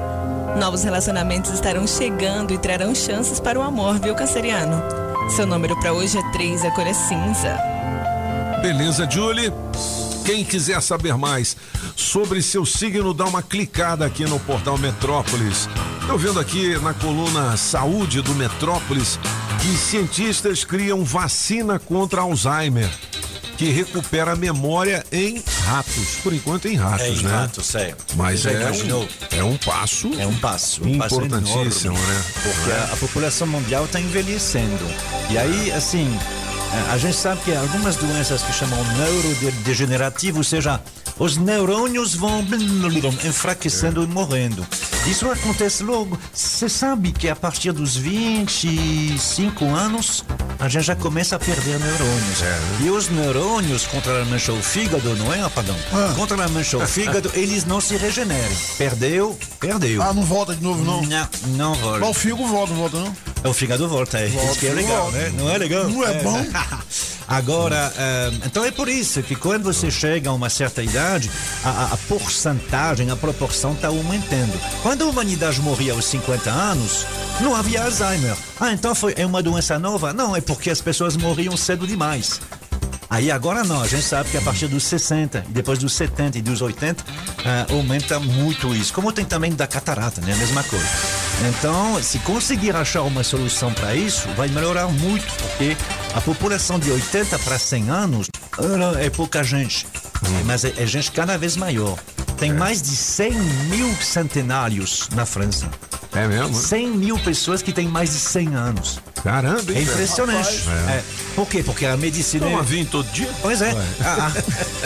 Novos 0.59 0.83
relacionamentos 0.83 1.51
estarão 1.53 1.85
chegando 1.85 2.55
e 2.55 2.57
trarão 2.57 2.95
chances 2.95 3.39
para 3.39 3.59
o 3.59 3.61
amor, 3.61 3.99
viu, 3.99 4.15
canceriano? 4.15 4.81
Seu 5.35 5.45
número 5.45 5.79
para 5.79 5.93
hoje 5.93 6.17
é 6.17 6.31
3, 6.31 6.65
a 6.65 6.71
cor 6.71 6.87
é 6.87 6.93
cinza. 6.93 7.76
Beleza, 8.67 9.09
Julie? 9.09 9.49
Quem 10.25 10.43
quiser 10.43 10.81
saber 10.81 11.15
mais 11.15 11.55
sobre 11.95 12.41
seu 12.41 12.65
signo, 12.65 13.13
dá 13.13 13.23
uma 13.23 13.41
clicada 13.41 14.05
aqui 14.05 14.25
no 14.25 14.37
portal 14.41 14.77
Metrópolis. 14.77 15.69
Estou 16.01 16.17
vendo 16.17 16.37
aqui 16.37 16.77
na 16.79 16.93
coluna 16.93 17.55
Saúde 17.55 18.21
do 18.21 18.35
Metrópolis 18.35 19.17
que 19.61 19.69
cientistas 19.69 20.65
criam 20.65 21.05
vacina 21.05 21.79
contra 21.79 22.19
Alzheimer, 22.19 22.89
que 23.57 23.69
recupera 23.69 24.33
a 24.33 24.35
memória 24.35 25.05
em 25.13 25.41
ratos. 25.63 26.17
Por 26.21 26.33
enquanto 26.33 26.67
em 26.67 26.75
ratos, 26.75 27.05
É, 27.05 27.09
em 27.09 27.23
né? 27.23 27.31
ratos, 27.31 27.73
é. 27.73 27.95
Mas 28.15 28.45
é 28.45 28.69
um, 28.69 29.07
é 29.31 29.43
um 29.45 29.55
passo. 29.55 30.11
É 30.19 30.27
um 30.27 30.35
passo. 30.35 30.83
Um 30.83 30.97
passo 30.97 31.21
Importantíssimo, 31.23 31.95
enorme, 31.95 32.13
né? 32.13 32.23
Porque 32.43 32.71
a, 32.73 32.83
a 32.91 32.97
população 32.97 33.47
mundial 33.47 33.85
está 33.85 33.97
envelhecendo. 33.97 34.83
E 35.29 35.37
aí, 35.37 35.71
assim, 35.71 36.19
a- 36.91 36.97
gente 36.97 37.15
sabe 37.17 37.41
que 37.41 37.55
algumas 37.55 37.95
doenças 37.95 38.41
que 38.41 38.53
chamam 38.53 38.79
neurodegenerativo, 38.97 40.39
ou 40.39 40.43
seja, 40.43 40.79
os 41.19 41.37
neurônios 41.37 42.15
vão 42.15 42.45
enfraquecendo 43.25 44.03
e 44.03 44.07
morrendo. 44.07 44.65
Isso 45.07 45.29
acontece 45.31 45.83
logo. 45.83 46.19
Você 46.33 46.67
sabe 46.67 47.11
que 47.13 47.29
a 47.29 47.35
partir 47.35 47.71
dos 47.71 47.95
25 47.95 49.65
anos, 49.65 50.25
a 50.59 50.67
gente 50.67 50.83
já 50.85 50.95
começa 50.95 51.35
a 51.37 51.39
perder 51.39 51.79
neurônios. 51.79 52.39
E 52.81 52.89
os 52.89 53.07
neurônios 53.09 53.85
contra 53.87 54.21
a 54.21 54.25
mancha 54.25 54.51
ao 54.51 54.57
fígado, 54.61 55.15
não 55.15 55.33
é, 55.33 55.41
Apagão? 55.41 55.75
Contra 56.15 56.43
a 56.43 56.49
mancha 56.49 56.75
ao 56.77 56.85
fígado, 56.85 57.31
eles 57.33 57.63
não 57.65 57.79
se 57.79 57.95
regeneram. 57.95 58.51
Perdeu, 58.77 59.37
perdeu. 59.59 60.01
Ah, 60.01 60.13
não 60.13 60.23
volta 60.23 60.53
de 60.55 60.61
novo, 60.63 60.83
não. 60.83 61.01
Não, 61.03 61.29
não 61.55 61.73
volta. 61.75 61.99
Mas 61.99 62.09
o 62.09 62.13
figo 62.13 62.45
volta, 62.45 62.73
não 62.73 62.79
volta, 62.81 62.97
não? 62.99 63.15
O 63.49 63.53
fígado 63.53 63.87
volta, 63.87 64.17
é. 64.19 64.27
Volta, 64.27 64.51
Isso 64.51 64.59
que 64.59 64.67
é 64.67 64.73
legal, 64.73 65.03
volta. 65.03 65.17
né? 65.17 65.33
Não 65.37 65.49
é 65.49 65.57
legal? 65.57 65.87
Não 65.87 66.05
é 66.05 66.21
bom? 66.21 66.45
Agora, 67.27 67.91
eh, 67.97 68.31
então 68.45 68.63
é 68.63 68.71
por 68.71 68.87
isso 68.87 69.21
que 69.21 69.35
quando 69.35 69.63
você 69.63 69.91
chega 69.91 70.29
a 70.29 70.33
uma 70.33 70.49
certa 70.49 70.81
idade, 70.81 71.29
a, 71.63 71.93
a, 71.93 71.97
porcentagem, 72.07 73.11
a 73.11 73.15
proporção 73.15 73.73
está 73.73 73.89
aumentando. 73.89 74.53
Quando 74.81 75.03
a 75.03 75.05
humanidade 75.05 75.59
morria 75.61 75.93
aos 75.93 76.05
50 76.05 76.49
anos, 76.49 77.05
não 77.41 77.55
havia 77.55 77.83
Alzheimer. 77.83 78.35
Ah, 78.59 78.71
então 78.71 78.95
foi, 78.95 79.13
é 79.17 79.25
uma 79.25 79.43
doença 79.43 79.77
nova? 79.77 80.13
Não, 80.13 80.35
é 80.35 80.41
porque 80.41 80.69
as 80.69 80.79
pessoas 80.79 81.17
morriam 81.17 81.57
cedo 81.57 81.85
demais. 81.85 82.39
Aí 83.09 83.31
agora 83.31 83.63
não, 83.63 83.81
a 83.81 83.87
gente 83.87 84.03
sabe 84.03 84.29
que 84.29 84.37
a 84.37 84.41
partir 84.41 84.67
dos 84.67 84.83
60, 84.83 85.45
e 85.49 85.53
depois 85.53 85.79
dos 85.79 85.93
70 85.93 86.37
e 86.37 86.41
dos 86.41 86.61
80, 86.61 87.03
ah, 87.45 87.65
aumenta 87.71 88.19
muito 88.19 88.75
isso. 88.75 88.93
Como 88.93 89.13
tem 89.13 89.23
também 89.23 89.53
da 89.53 89.65
catarata, 89.65 90.19
né? 90.21 90.33
A 90.33 90.35
mesma 90.35 90.63
coisa. 90.63 90.85
Então, 91.49 92.01
se 92.03 92.19
conseguir 92.19 92.75
achar 92.75 93.03
uma 93.03 93.23
solução 93.23 93.73
para 93.73 93.95
isso, 93.95 94.27
vai 94.35 94.49
melhorar 94.49 94.87
muito, 94.87 95.25
porque 95.41 95.77
a 96.13 96.19
população 96.19 96.77
de 96.77 96.91
80 96.91 97.39
para 97.39 97.57
100 97.57 97.89
anos 97.89 98.27
ah, 98.57 99.01
é 99.01 99.09
pouca 99.09 99.43
gente, 99.43 99.85
mas 100.45 100.63
é, 100.65 100.73
é 100.77 100.85
gente 100.85 101.11
cada 101.11 101.37
vez 101.37 101.55
maior. 101.55 101.97
Tem 102.37 102.53
mais 102.53 102.81
de 102.81 102.95
100 102.95 103.31
mil 103.69 103.95
centenários 103.95 105.09
na 105.15 105.25
França. 105.25 105.69
É 106.13 106.27
mesmo? 106.27 106.53
100 106.55 106.91
mil 106.91 107.19
pessoas 107.19 107.61
que 107.61 107.71
têm 107.71 107.87
mais 107.87 108.11
de 108.11 108.19
100 108.19 108.55
anos. 108.55 108.99
Caramba, 109.23 109.71
hein, 109.71 109.79
É 109.79 109.81
impressionante. 109.81 110.63
É. 110.89 111.03
Por 111.35 111.47
quê? 111.47 111.61
Porque 111.63 111.85
a 111.85 111.97
medicina. 111.97 112.45
Toma 112.45 112.63
vinho 112.63 112.85
todo 112.85 113.07
dia? 113.11 113.29
Pois 113.41 113.61
é. 113.61 113.71
A, 114.03 114.31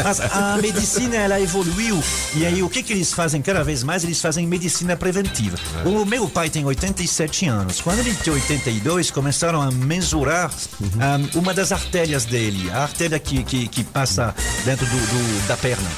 a- 0.10 0.54
a 0.54 0.58
medicina 0.64 1.16
ela 1.16 1.40
evoluiu 1.40 2.02
e 2.36 2.46
aí 2.46 2.64
o 2.64 2.70
que 2.70 2.82
que 2.82 2.94
eles 2.94 3.14
fazem 3.14 3.42
cada 3.42 3.64
vez 3.64 3.84
mais? 3.84 4.04
Eles 4.04 4.20
fazem 4.22 4.48
medicina 4.48 4.96
preventiva. 4.98 5.58
O 5.86 6.06
meu 6.06 6.28
pai 6.30 6.50
tem 6.50 6.66
87 6.66 7.46
anos. 7.48 7.82
Quando 7.82 8.00
ele 8.00 8.16
tinha 8.16 8.34
82, 8.34 9.12
começaram 9.12 9.62
a 9.62 9.70
mensurar 9.70 10.50
ah, 11.00 11.18
uma 11.36 11.54
das 11.54 11.72
artérias 11.72 12.26
dele, 12.26 12.70
a 12.72 12.84
artéria 12.84 13.20
que, 13.20 13.44
que, 13.44 13.68
que 13.68 13.84
passa 13.84 14.34
dentro 14.66 14.86
do, 14.86 14.92
do- 14.98 15.21
da 15.48 15.58
perna. 15.58 15.90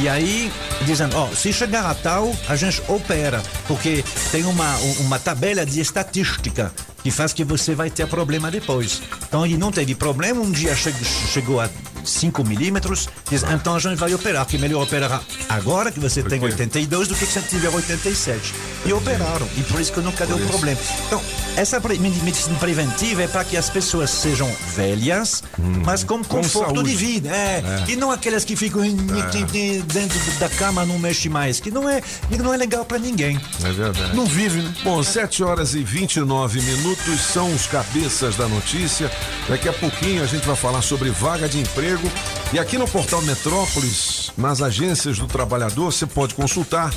E 0.00 0.08
aí, 0.08 0.50
dizendo, 0.86 1.16
ó, 1.16 1.28
se 1.34 1.52
chegar 1.52 1.84
a 1.90 1.94
tal, 1.94 2.34
a 2.48 2.56
gente 2.56 2.82
opera, 2.88 3.42
porque 3.66 4.02
tem 4.32 4.44
uma, 4.44 4.76
uma 5.00 5.18
tabela 5.18 5.66
de 5.66 5.80
estatística 5.80 6.72
que 7.02 7.10
faz 7.10 7.32
que 7.32 7.44
você 7.44 7.74
vai 7.74 7.90
ter 7.90 8.06
problema 8.06 8.50
depois. 8.50 9.02
Então 9.26 9.44
ele 9.44 9.56
não 9.58 9.70
teve 9.72 9.94
problema, 9.94 10.40
um 10.40 10.50
dia 10.50 10.74
che- 10.74 10.92
chegou 11.32 11.60
a 11.60 11.68
5 12.04 12.44
milímetros, 12.44 13.08
diz, 13.28 13.42
então 13.42 13.74
a 13.74 13.78
gente 13.78 13.96
vai 13.98 14.12
operar, 14.14 14.44
que 14.46 14.58
melhor 14.58 14.82
operar 14.82 15.20
agora 15.48 15.90
que 15.92 16.00
você 16.00 16.22
tem 16.22 16.40
82 16.42 17.08
do 17.08 17.14
que 17.14 17.26
se 17.26 17.32
você 17.40 17.40
tiver 17.48 17.68
87. 17.68 18.52
E 18.86 18.92
operaram, 18.92 19.46
e 19.56 19.62
por 19.62 19.80
isso 19.80 19.92
que 19.92 20.00
nunca 20.00 20.24
deu 20.26 20.38
problema. 20.38 20.80
Então, 21.06 21.20
essa 21.56 21.78
medicina 21.80 22.56
preventiva 22.58 23.22
é 23.22 23.28
para 23.28 23.44
que 23.44 23.56
as 23.56 23.68
pessoas 23.68 24.10
sejam 24.10 24.50
velhas, 24.74 25.42
mas 25.84 26.02
com 26.02 26.22
conforto 26.24 26.74
saúde. 26.74 26.90
de 26.90 26.96
vida. 26.96 27.28
É, 27.28 27.84
E 27.88 27.96
não 27.96 28.10
aquelas 28.10 28.44
que 28.44 28.56
ficam 28.56 28.84
em- 28.84 28.96
dentro 29.86 30.18
da 30.38 30.48
cama, 30.48 30.84
não 30.86 30.98
mexe 30.98 31.28
mais, 31.28 31.60
que 31.60 31.70
não 31.70 31.88
é, 31.88 32.02
não 32.38 32.52
é 32.52 32.56
legal 32.56 32.84
para 32.84 32.98
ninguém. 32.98 33.40
É 33.64 33.70
verdade. 33.72 34.16
Não 34.16 34.24
vive, 34.26 34.62
né? 34.62 34.72
Bom, 34.82 35.02
7 35.02 35.42
horas 35.42 35.74
e 35.74 35.82
29 35.82 36.60
minutos 36.62 37.20
são 37.20 37.52
os 37.54 37.66
cabeças 37.66 38.36
da 38.36 38.48
notícia. 38.48 39.10
Daqui 39.48 39.68
a 39.68 39.72
pouquinho 39.72 40.22
a 40.22 40.26
gente 40.26 40.46
vai 40.46 40.56
falar 40.56 40.82
sobre 40.82 41.10
vaga 41.10 41.48
de 41.48 41.58
emprego. 41.60 41.89
E 42.52 42.58
aqui 42.58 42.76
no 42.76 42.86
portal 42.86 43.22
Metrópolis, 43.22 44.32
nas 44.36 44.60
agências 44.60 45.18
do 45.18 45.26
trabalhador, 45.26 45.92
você 45.92 46.06
pode 46.06 46.34
consultar. 46.34 46.92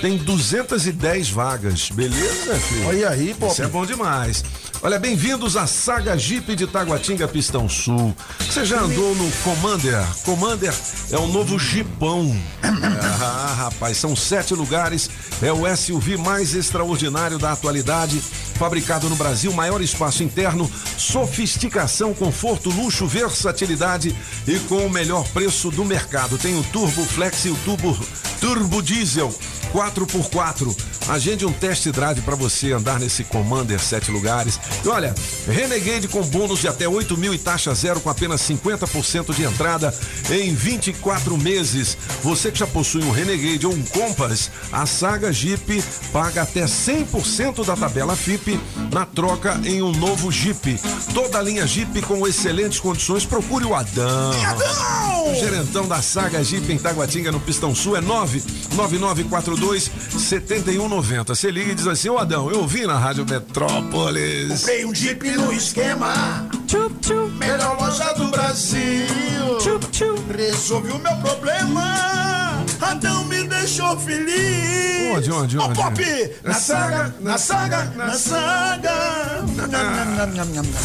Tem 0.00 0.18
210 0.18 1.30
vagas, 1.30 1.90
beleza, 1.90 2.54
filho? 2.56 2.86
Olha 2.86 3.08
aí, 3.08 3.34
pô. 3.34 3.46
Isso 3.46 3.62
é 3.62 3.66
bom 3.66 3.86
demais. 3.86 4.44
Olha, 4.82 4.98
bem-vindos 4.98 5.56
à 5.56 5.66
Saga 5.66 6.18
Jeep 6.18 6.54
de 6.54 6.66
Taguatinga 6.66 7.26
Pistão 7.26 7.68
Sul. 7.68 8.14
Você 8.38 8.64
já 8.64 8.80
andou 8.80 9.14
no 9.14 9.30
Commander? 9.38 10.04
Commander 10.22 10.72
é 11.10 11.16
o 11.16 11.26
novo 11.26 11.58
Jeepão. 11.58 12.36
Ah, 12.62 13.54
rapaz, 13.56 13.96
são 13.96 14.14
sete 14.14 14.54
lugares. 14.54 15.08
É 15.40 15.50
o 15.50 15.64
SUV 15.76 16.16
mais 16.18 16.54
extraordinário 16.54 17.38
da 17.38 17.52
atualidade. 17.52 18.22
Fabricado 18.56 19.08
no 19.10 19.16
Brasil, 19.16 19.52
maior 19.52 19.82
espaço 19.82 20.22
interno, 20.22 20.70
sofisticação, 20.96 22.14
conforto, 22.14 22.70
luxo, 22.70 23.06
versatilidade 23.06 24.16
e 24.46 24.58
com 24.60 24.86
o 24.86 24.90
melhor 24.90 25.26
preço 25.28 25.70
do 25.70 25.84
mercado. 25.84 26.38
Tem 26.38 26.58
o 26.58 26.64
Turbo 26.64 27.04
Flex 27.04 27.44
e 27.44 27.50
o 27.50 27.56
Turbo, 27.64 27.96
Turbo 28.40 28.82
Diesel 28.82 29.32
4x4. 29.72 30.74
Agende 31.08 31.46
um 31.46 31.52
test 31.52 31.86
drive 31.90 32.20
para 32.22 32.34
você 32.34 32.72
andar 32.72 32.98
nesse 32.98 33.22
Commander 33.24 33.78
sete 33.78 34.10
lugares. 34.10 34.58
E 34.84 34.88
olha, 34.88 35.14
Renegade 35.46 36.08
com 36.08 36.22
bônus 36.22 36.60
de 36.60 36.68
até 36.68 36.88
8 36.88 37.16
mil 37.16 37.32
e 37.32 37.38
taxa 37.38 37.72
zero 37.74 38.00
com 38.00 38.10
apenas 38.10 38.40
50% 38.40 39.34
de 39.34 39.44
entrada 39.44 39.94
em 40.30 40.52
24 40.52 41.36
meses. 41.38 41.96
Você 42.22 42.50
que 42.50 42.58
já 42.58 42.66
possui 42.66 43.04
um 43.04 43.10
Renegade 43.12 43.66
ou 43.66 43.72
um 43.72 43.82
Compass, 43.84 44.50
a 44.72 44.84
Saga 44.84 45.32
Jeep 45.32 45.82
paga 46.12 46.42
até 46.42 46.64
100% 46.64 47.64
da 47.64 47.76
tabela 47.76 48.16
FIP 48.16 48.45
na 48.92 49.04
troca 49.06 49.60
em 49.64 49.82
um 49.82 49.92
novo 49.92 50.30
Jeep. 50.30 50.78
Toda 51.14 51.38
a 51.38 51.42
linha 51.42 51.66
Jeep 51.66 52.00
com 52.02 52.26
excelentes 52.26 52.80
condições. 52.80 53.24
Procure 53.24 53.64
o 53.64 53.74
Adão. 53.74 54.30
O 55.30 55.34
gerentão 55.34 55.86
da 55.88 56.00
Saga 56.02 56.42
Jeep 56.44 56.70
em 56.72 56.78
Taguatinga, 56.78 57.32
no 57.32 57.40
Pistão 57.40 57.74
Sul, 57.74 57.96
é 57.96 58.00
99942 58.00 59.90
7190. 60.18 61.34
Você 61.34 61.50
liga 61.50 61.72
e 61.72 61.74
diz 61.74 61.86
assim: 61.86 62.08
Ô 62.08 62.18
Adão, 62.18 62.50
eu 62.50 62.60
ouvi 62.60 62.86
na 62.86 62.98
Rádio 62.98 63.26
Metrópolis. 63.28 64.60
Comprei 64.60 64.84
um 64.84 64.94
Jeep 64.94 65.28
no 65.32 65.52
esquema. 65.52 66.46
Tchup, 66.66 66.94
tchup, 67.00 67.30
Melhor 67.38 67.76
loja 67.80 68.12
do 68.14 68.28
Brasil. 68.28 69.06
tchup, 69.60 69.86
tchup. 69.90 70.20
Resolvi 70.36 70.90
o 70.90 70.98
meu 70.98 71.16
problema. 71.16 72.35
Adão 72.80 73.24
me 73.24 73.44
deixou 73.44 73.98
feliz. 73.98 75.16
Onde, 75.16 75.32
onde, 75.32 75.58
Ô, 75.58 75.62
onde? 75.64 75.74
Pop, 75.74 76.36
na 76.42 76.54
saga, 76.54 77.14
na 77.20 77.38
saga, 77.38 77.84
na 77.96 78.12
saga. 78.14 78.92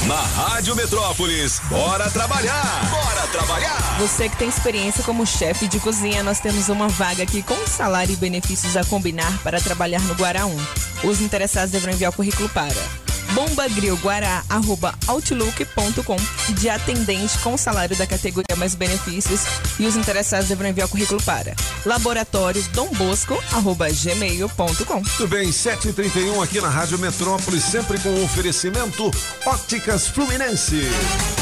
Na 0.08 0.22
Rádio 0.22 0.76
Metrópolis, 0.76 1.60
bora 1.70 2.10
trabalhar! 2.10 2.90
Bora 2.90 3.28
trabalhar! 3.28 3.98
Você 4.00 4.30
que 4.30 4.38
tem 4.38 4.48
experiência 4.48 5.04
como 5.04 5.26
chefe 5.26 5.68
de 5.68 5.80
cozinha, 5.80 6.24
nós 6.24 6.40
temos 6.40 6.70
uma 6.70 6.88
vaga 6.88 7.24
aqui 7.24 7.42
com 7.44 7.56
salário 7.68 8.14
e 8.14 8.16
benefícios 8.16 8.78
a 8.78 8.84
combinar 8.84 9.38
para 9.44 9.60
trabalhar 9.60 10.02
no 10.02 10.14
Guará 10.16 10.46
1. 10.46 10.58
Os 11.04 11.22
interessados 11.22 11.72
deverão 11.72 11.94
enviar 11.94 12.12
o 12.12 12.16
currículo 12.16 12.48
para 12.50 12.76
bombagrilguará.outlook.com 13.34 16.18
de 16.54 16.70
atendente 16.70 17.38
com 17.40 17.58
salário 17.58 17.96
da 17.96 18.06
categoria 18.08 18.56
mais 18.56 18.76
benefícios. 18.76 19.42
E 19.80 19.86
os 19.86 19.96
interessados 19.96 20.48
deverão 20.48 20.70
enviar 20.70 20.88
o 20.88 20.90
currículo 20.90 21.22
para 21.24 21.56
laboratório 21.86 22.62
dombosco.gmail.com 22.74 24.94
Muito 24.94 25.28
bem, 25.28 25.50
7h31 25.50 26.44
aqui 26.44 26.62
na 26.62 26.70
Rádio 26.70 27.00
Metrópole, 27.00 27.60
sempre 27.60 28.00
com 28.00 28.10
o 28.10 28.24
oferecimento 28.24 29.10
Óticas 29.46 30.08
Fluminense. 30.08 30.84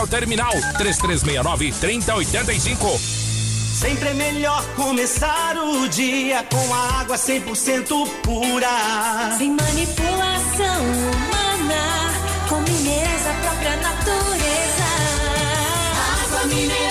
terminal 0.07 0.51
3369 0.77 1.71
3085. 1.79 3.21
Sempre 3.81 4.09
é 4.09 4.13
melhor 4.13 4.63
começar 4.75 5.57
o 5.57 5.87
dia 5.87 6.43
com 6.43 6.73
a 6.73 7.01
água 7.01 7.15
100% 7.15 8.07
pura. 8.21 8.67
Sem 9.37 9.51
manipulação 9.51 10.83
humana, 10.83 12.13
com 12.47 12.61
minerais 12.61 13.23
da 13.23 13.33
própria 13.41 13.75
natureza. 13.77 14.83
Água 16.25 16.45
mineral 16.45 16.90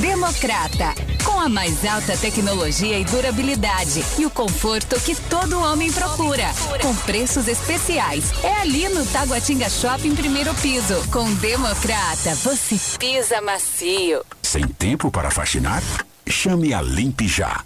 Democrata, 0.00 0.94
com 1.24 1.40
a 1.40 1.48
mais 1.48 1.84
alta 1.84 2.16
tecnologia 2.16 2.98
e 2.98 3.04
durabilidade 3.04 4.04
e 4.18 4.26
o 4.26 4.30
conforto 4.30 4.98
que 5.00 5.14
todo 5.14 5.60
homem 5.60 5.92
procura, 5.92 6.46
com 6.80 6.94
preços 6.96 7.46
especiais. 7.48 8.32
É 8.42 8.60
ali 8.60 8.88
no 8.88 9.04
Taguatinga 9.06 9.68
Shopping, 9.68 10.14
primeiro 10.14 10.54
piso. 10.54 10.94
Com 11.10 11.32
Democrata, 11.34 12.34
você 12.36 12.78
pisa 12.98 13.40
macio. 13.40 14.24
Sem 14.42 14.66
tempo 14.66 15.10
para 15.10 15.30
faxinar? 15.30 15.82
Chame 16.26 16.72
a 16.72 16.80
Limpe 16.80 17.28
Já. 17.28 17.62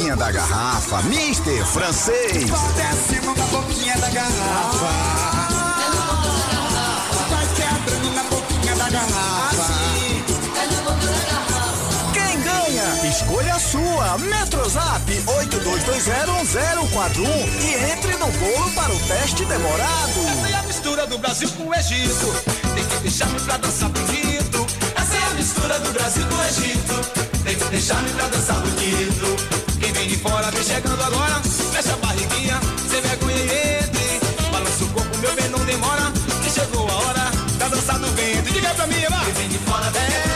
boquinha 0.08 0.16
da 0.16 0.30
garrafa. 0.30 1.02
Mister 1.02 1.66
Francês. 1.66 2.50
Acima 2.90 3.34
na 3.34 3.44
boquinha 3.46 3.98
da 3.98 4.08
garrafa. 4.08 4.88
Vai 7.28 7.46
quebrando 7.54 8.10
na 8.14 8.22
boquinha 8.24 8.74
da 8.76 8.88
garrafa. 8.88 9.74
Quem 12.14 12.40
ganha? 12.40 13.10
Escolha 13.10 13.54
a 13.54 13.58
sua. 13.58 14.16
Metrozap 14.18 15.12
82201041 15.12 17.28
e 17.60 17.74
entre 17.92 18.16
no 18.16 18.28
bolo 18.28 18.70
para 18.70 18.94
o 18.94 18.98
teste 19.00 19.44
demorado. 19.44 20.20
Essa 20.30 20.48
é 20.48 20.54
a 20.54 20.62
mistura 20.62 21.06
do 21.06 21.18
Brasil 21.18 21.50
com 21.50 21.68
o 21.68 21.74
Egito. 21.74 22.34
Tem 22.74 22.84
que 22.84 22.96
deixar-me 23.02 23.38
pra 23.40 23.58
dançar 23.58 23.90
bonito. 23.90 24.66
Essa 24.96 25.16
é 25.16 25.22
a 25.22 25.30
mistura 25.34 25.78
do 25.80 25.92
Brasil 25.92 26.26
com 26.28 26.36
o 26.36 26.44
Egito. 26.44 26.94
Tem 27.44 27.56
que 27.56 27.64
deixar-me 27.64 28.08
pra 28.10 28.26
dançar 28.28 28.56
bonito. 28.60 29.67
De 30.08 30.16
fora 30.16 30.50
vem 30.50 30.64
chegando 30.64 31.02
agora. 31.02 31.38
Fecha 31.70 31.92
a 31.92 31.96
barriguinha, 31.98 32.58
sem 32.88 33.02
vergonha 33.02 33.36
e 33.36 33.84
entre. 33.84 34.20
Balança 34.50 34.84
o 34.84 34.88
corpo, 34.88 35.18
meu 35.18 35.34
bem, 35.34 35.50
não 35.50 35.62
demora. 35.66 36.10
Que 36.42 36.50
chegou 36.50 36.88
a 36.88 36.94
hora 36.94 37.30
da 37.58 37.68
dança 37.68 37.98
do 37.98 38.06
vento. 38.12 38.50
Diga 38.50 38.70
pra 38.70 38.86
mim. 38.86 38.94
Quem 38.94 39.32
vem 39.34 39.48
de 39.50 39.58
fora 39.58 39.90
vem 39.90 40.27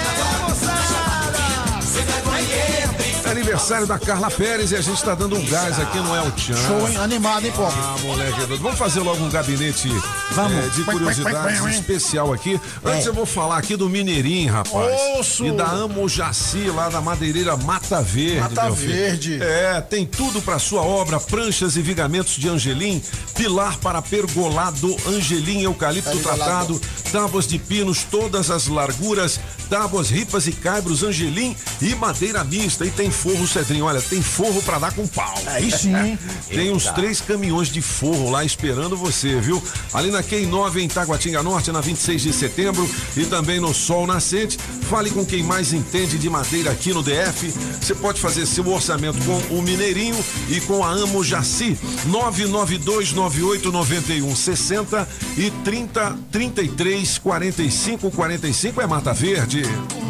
aniversário 3.42 3.86
da 3.88 3.98
Carla 3.98 4.30
Pérez 4.30 4.70
e 4.70 4.76
a 4.76 4.80
gente 4.80 5.02
tá 5.02 5.14
dando 5.16 5.36
um 5.36 5.44
gás 5.46 5.78
aqui 5.78 5.98
no 5.98 6.14
El 6.14 6.32
Chan. 6.36 6.54
Show, 6.54 6.88
hein? 6.88 6.96
Animado, 6.96 7.44
hein, 7.44 7.52
Pop? 7.52 7.72
Ah, 7.76 7.96
moleque, 8.02 8.40
vamos 8.60 8.78
fazer 8.78 9.00
logo 9.00 9.22
um 9.24 9.28
gabinete 9.28 9.88
Vamos. 10.30 10.64
eh, 10.64 10.68
de 10.76 10.84
curiosidades 10.84 11.64
especial 11.66 12.32
aqui. 12.32 12.60
Antes 12.84 13.06
É. 13.06 13.08
eu 13.08 13.14
vou 13.14 13.26
falar 13.26 13.58
aqui 13.58 13.74
do 13.76 13.88
Mineirinho, 13.88 14.52
rapaz. 14.52 14.96
Osso! 15.18 15.44
E 15.44 15.50
da 15.50 15.66
Amo 15.66 16.08
Jaci, 16.08 16.70
lá 16.70 16.88
da 16.88 17.00
madeireira 17.00 17.56
Mata 17.56 18.00
Verde. 18.00 18.38
Mata. 18.40 18.70
Verde. 18.70 19.42
É, 19.42 19.80
tem 19.80 20.06
tudo 20.06 20.40
pra 20.40 20.58
sua 20.60 20.82
obra: 20.82 21.18
pranchas 21.18 21.74
e 21.76 21.82
vigamentos 21.82 22.34
de 22.36 22.48
Angelim, 22.48 23.02
pilar 23.34 23.76
para 23.78 24.00
pergolado, 24.00 24.96
Angelim, 25.06 25.62
eucalipto 25.62 26.10
Pergolado. 26.10 26.78
tratado, 26.78 26.80
tábuas 27.10 27.46
de 27.46 27.58
pinos, 27.58 28.04
todas 28.08 28.50
as 28.50 28.68
larguras, 28.68 29.40
tábuas, 29.68 30.10
ripas 30.10 30.46
e 30.46 30.52
caibros, 30.52 31.02
Angelim 31.02 31.56
e 31.80 31.94
madeira 31.96 32.44
mista. 32.44 32.84
E 32.86 32.90
tem 32.90 33.10
forro 33.32 33.48
cedrinho. 33.48 33.84
Olha, 33.86 34.00
tem 34.00 34.20
forro 34.20 34.62
pra 34.62 34.78
dar 34.78 34.92
com 34.92 35.06
pau. 35.06 35.34
Aí 35.46 35.70
sim. 35.70 35.92
Tem 36.48 36.70
uns 36.70 36.84
três 36.90 37.20
caminhões 37.20 37.68
de 37.68 37.80
forro 37.80 38.30
lá 38.30 38.44
esperando 38.44 38.96
você, 38.96 39.40
viu? 39.40 39.62
Ali 39.94 40.10
na 40.10 40.22
Quem 40.22 40.46
9 40.46 40.82
em 40.82 40.88
Taguatinga 40.88 41.42
Norte, 41.42 41.72
na 41.72 41.80
26 41.80 42.22
de 42.22 42.32
setembro 42.32 42.88
e 43.16 43.24
também 43.24 43.58
no 43.58 43.72
Sol 43.72 44.06
Nascente. 44.06 44.58
Fale 44.90 45.10
com 45.10 45.24
quem 45.24 45.42
mais 45.42 45.72
entende 45.72 46.18
de 46.18 46.28
madeira 46.28 46.70
aqui 46.70 46.92
no 46.92 47.02
DF. 47.02 47.52
Você 47.80 47.94
pode 47.94 48.20
fazer 48.20 48.44
seu 48.46 48.68
orçamento 48.68 49.18
com 49.24 49.56
o 49.56 49.62
Mineirinho 49.62 50.22
e 50.48 50.60
com 50.60 50.84
a 50.84 50.90
Amo 50.90 51.24
Jaci. 51.24 51.78
992 52.06 53.12
98 53.12 53.72
91 53.72 54.36
60 54.36 55.08
e 55.38 55.50
30 55.64 56.18
33 56.30 57.18
45 57.18 58.10
45 58.10 58.80
é 58.80 58.86
Mata 58.86 59.14
Verde. 59.14 59.62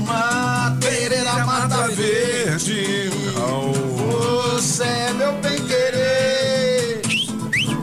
Madeireira 0.05 1.47
Mata 1.47 1.89
Verde. 1.89 3.12
Você 4.53 4.85
é 4.85 5.13
meu 5.13 5.33
bem 5.35 5.57
querer. 5.67 7.03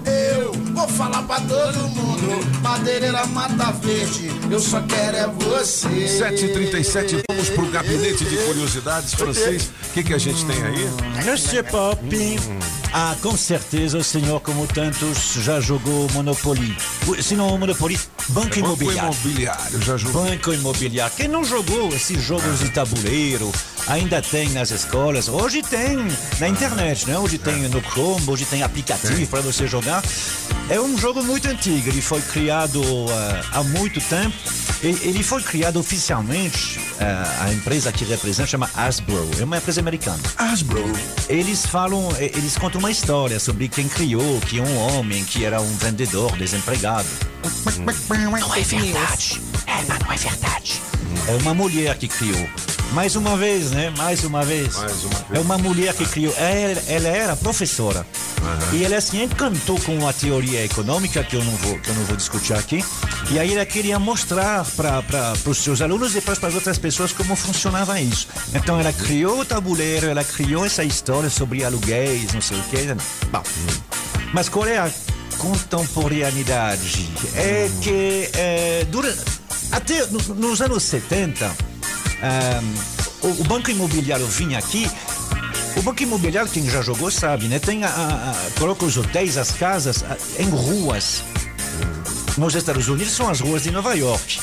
Eu 0.06 0.54
vou 0.74 0.88
falar 0.88 1.24
pra 1.24 1.40
todo 1.42 1.80
mundo. 1.90 2.60
Madeireira 2.62 3.26
Mata 3.28 3.72
Verde. 3.72 4.32
Eu 4.52 4.60
só 4.60 4.82
quero 4.82 5.18
é 5.18 5.28
você. 5.28 5.88
7h37, 5.88 7.22
vamos 7.30 7.50
pro 7.50 7.70
gabinete 7.70 8.26
de 8.26 8.38
curiosidades 8.38 9.14
francês. 9.14 9.72
O 9.90 9.94
que, 9.94 10.04
que 10.04 10.14
a 10.14 10.18
gente 10.18 10.46
tem 10.46 10.62
aí? 10.64 10.90
Monsieur 11.26 11.64
Pop, 11.64 12.00
ah, 12.92 13.16
com 13.22 13.38
certeza 13.38 13.98
o 13.98 14.04
senhor, 14.04 14.40
como 14.42 14.66
tantos, 14.68 15.34
já 15.44 15.60
jogou 15.60 16.10
Monopoly. 16.12 16.76
Se 17.22 17.36
não 17.36 17.58
Monopoly, 17.58 18.00
Banco 18.30 18.50
Banco 18.50 18.60
Imobiliário. 18.60 19.14
Imobiliário, 19.14 19.82
já 19.82 19.98
jogou. 19.98 20.26
Banco 20.26 20.54
Imobiliário. 20.54 21.16
Quem 21.16 21.28
não 21.28 21.44
jogou 21.44 21.90
esses 21.90 22.22
jogos 22.24 22.60
de 22.60 22.70
tabuleiro, 22.70 23.52
ainda 23.88 24.22
tem 24.22 24.50
nas 24.50 24.72
escolas. 24.72 25.28
Hoje 25.28 25.62
tem 25.62 25.98
na 26.40 26.50
internet, 26.50 27.08
né? 27.08 27.18
Hoje 27.18 27.38
tem 27.38 27.68
no 27.70 27.82
Chrome, 27.82 28.28
hoje 28.28 28.46
tem 28.46 28.64
aplicativo 28.64 29.28
para 29.28 29.42
você 29.42 29.68
jogar. 29.68 30.04
É 30.70 30.80
um 30.80 30.98
jogo 30.98 31.24
muito 31.24 31.48
antigo, 31.48 31.90
ele 31.90 32.02
foi 32.02 32.22
criado 32.22 32.82
ah, 33.12 33.42
há 33.60 33.64
muito 33.64 34.02
tempo. 34.02 34.36
Ele 34.82 35.22
foi 35.24 35.42
criado 35.42 35.78
oficialmente, 35.78 36.80
ah, 37.02 37.46
a 37.46 37.54
empresa 37.54 37.92
que 37.92 38.06
representa 38.06 38.48
chama 38.48 38.70
Hasbro, 38.74 39.30
é 39.38 39.44
uma 39.44 39.58
empresa 39.58 39.82
americana. 39.82 40.20
Hasbro. 40.38 40.84
Eles 41.28 41.66
falam, 41.66 42.08
eh, 42.18 42.32
eles 42.34 42.58
contam 42.58 42.79
uma 42.80 42.90
história 42.90 43.40
sobre 43.40 43.68
quem 43.68 43.90
criou, 43.90 44.40
que 44.40 44.58
é 44.58 44.62
um 44.62 44.78
homem 44.78 45.24
que 45.26 45.44
era 45.44 45.62
um 45.62 45.78
vendedor 45.78 46.32
desempregado. 46.38 47.08
Não 48.18 48.38
é 48.38 48.64
verdade. 48.64 49.42
É, 49.68 49.84
mas 49.88 50.00
não 50.00 50.12
é 50.12 50.18
verdade. 50.18 50.82
É 51.28 51.36
uma 51.42 51.54
mulher 51.54 51.98
que 51.98 52.08
criou. 52.08 52.50
Mais 52.94 53.16
uma 53.16 53.38
vez, 53.38 53.72
né? 53.72 53.94
Mais 53.98 54.24
uma 54.24 54.44
vez. 54.44 54.76
Mais 54.76 55.04
uma 55.04 55.16
vez. 55.16 55.26
É 55.32 55.40
uma 55.40 55.58
mulher 55.58 55.94
que 55.94 56.06
criou. 56.06 56.34
Ela, 56.36 56.82
ela 56.88 57.08
era 57.08 57.36
professora. 57.36 58.06
E 58.74 58.84
ela 58.84 59.00
se 59.02 59.18
encantou 59.18 59.80
com 59.82 60.08
a 60.08 60.14
teoria 60.14 60.64
econômica, 60.64 61.24
que 61.24 61.36
eu 61.36 61.44
não 61.44 61.52
vou, 61.58 61.78
que 61.80 61.90
eu 61.90 61.96
não 61.96 62.04
vou 62.06 62.16
discutir 62.16 62.54
aqui. 62.54 62.84
E 63.32 63.38
aí 63.38 63.54
ela 63.54 63.66
queria 63.66 64.00
mostrar 64.00 64.66
para 64.76 65.34
os 65.46 65.58
seus 65.58 65.82
alunos 65.82 66.16
e 66.16 66.22
para 66.22 66.34
as 66.34 66.56
outras 66.56 66.78
pessoas 66.78 67.12
como 67.12 67.36
funcionava 67.36 68.00
isso. 68.00 68.28
Então 68.54 68.80
ela 68.80 68.94
criou 68.94 69.42
o 69.42 69.46
tabuleiro, 69.46 70.08
ela 70.08 70.24
criou 70.24 70.66
essa 70.66 70.84
história 70.84 71.30
sobre 71.30 71.64
aluguéis, 71.64 72.34
não 72.34 72.42
sei 72.42 72.58
o 72.58 72.64
quê. 72.64 72.96
Bom, 73.32 73.44
mas 74.34 74.50
qual 74.50 74.66
é 74.66 74.78
a 74.78 74.90
contemporaneidade? 75.38 77.08
É 77.36 77.70
que 77.82 78.30
é, 78.34 78.86
dura, 78.90 79.16
até 79.72 80.06
no- 80.08 80.36
nos 80.36 80.62
anos 80.62 80.84
70, 80.84 81.46
ah, 82.22 82.62
o, 83.22 83.28
o 83.28 83.44
banco 83.46 83.70
imobiliário 83.72 84.26
vinha 84.28 84.58
aqui. 84.60 84.90
O 85.78 85.82
banco 85.82 86.02
imobiliário, 86.04 86.50
quem 86.52 86.70
já 86.70 86.82
jogou 86.82 87.10
sabe, 87.12 87.48
né? 87.48 87.60
Tem 87.60 87.84
a, 87.84 87.88
a- 87.88 88.32
a- 88.32 88.60
coloca 88.60 88.86
os 88.86 88.98
hotéis, 88.98 89.38
as 89.38 89.52
casas 89.52 90.04
ah, 90.04 90.18
em 90.40 90.50
ruas. 90.50 91.24
Nos 92.38 92.56
Estados 92.56 92.88
Unidos 92.88 93.14
são 93.14 93.30
as 93.30 93.40
ruas 93.40 93.64
de 93.64 93.72
Nova 93.72 93.94
York. 93.96 94.40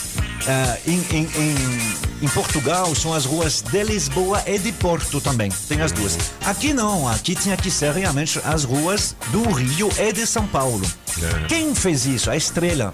Ah, 0.46 0.76
em, 0.86 1.04
em- 1.10 1.28
em- 1.36 1.94
em 2.22 2.28
Portugal 2.28 2.94
são 2.94 3.12
as 3.12 3.24
ruas 3.24 3.60
de 3.60 3.82
Lisboa 3.84 4.42
e 4.46 4.58
de 4.58 4.72
Porto 4.72 5.20
também. 5.20 5.50
Tem 5.68 5.80
as 5.80 5.92
duas. 5.92 6.16
Aqui 6.44 6.72
não, 6.72 7.08
aqui 7.08 7.34
tinha 7.34 7.56
que 7.56 7.70
ser 7.70 7.92
realmente 7.92 8.40
as 8.44 8.64
ruas 8.64 9.14
do 9.30 9.42
Rio 9.52 9.90
e 9.98 10.12
de 10.12 10.26
São 10.26 10.46
Paulo. 10.46 10.86
Quem 11.48 11.74
fez 11.74 12.06
isso? 12.06 12.30
A 12.30 12.36
Estrela. 12.36 12.92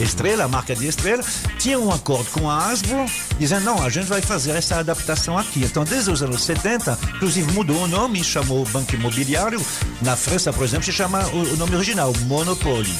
Estrela, 0.00 0.44
a 0.44 0.48
marca 0.48 0.74
de 0.74 0.86
Estrela, 0.86 1.24
tinha 1.58 1.78
um 1.78 1.90
acordo 1.90 2.30
com 2.30 2.50
a 2.50 2.66
Hasbro, 2.66 3.06
dizendo, 3.38 3.64
não, 3.64 3.82
a 3.82 3.88
gente 3.88 4.06
vai 4.06 4.20
fazer 4.20 4.52
essa 4.52 4.76
adaptação 4.76 5.38
aqui. 5.38 5.64
Então, 5.64 5.84
desde 5.84 6.10
os 6.10 6.22
anos 6.22 6.42
70, 6.42 6.98
inclusive 7.16 7.50
mudou 7.52 7.84
o 7.84 7.88
nome, 7.88 8.22
chamou 8.22 8.64
Banco 8.66 8.94
Imobiliário. 8.94 9.60
Na 10.02 10.16
França, 10.16 10.52
por 10.52 10.64
exemplo, 10.64 10.84
se 10.84 10.92
chama 10.92 11.26
o, 11.28 11.54
o 11.54 11.56
nome 11.56 11.74
original, 11.74 12.12
Monopoly. 12.26 12.92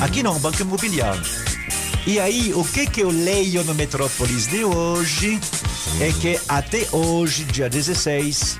Aqui 0.00 0.22
não, 0.22 0.38
Banco 0.38 0.60
Imobiliário. 0.62 1.22
E 2.06 2.18
aí, 2.18 2.52
o 2.54 2.64
que 2.64 2.84
que 2.86 3.00
eu 3.00 3.10
leio 3.10 3.62
no 3.62 3.74
Metrópolis 3.74 4.48
de 4.48 4.64
hoje 4.64 5.38
é 6.00 6.10
que 6.12 6.38
até 6.48 6.86
hoje, 6.90 7.44
dia 7.44 7.70
16, 7.70 8.58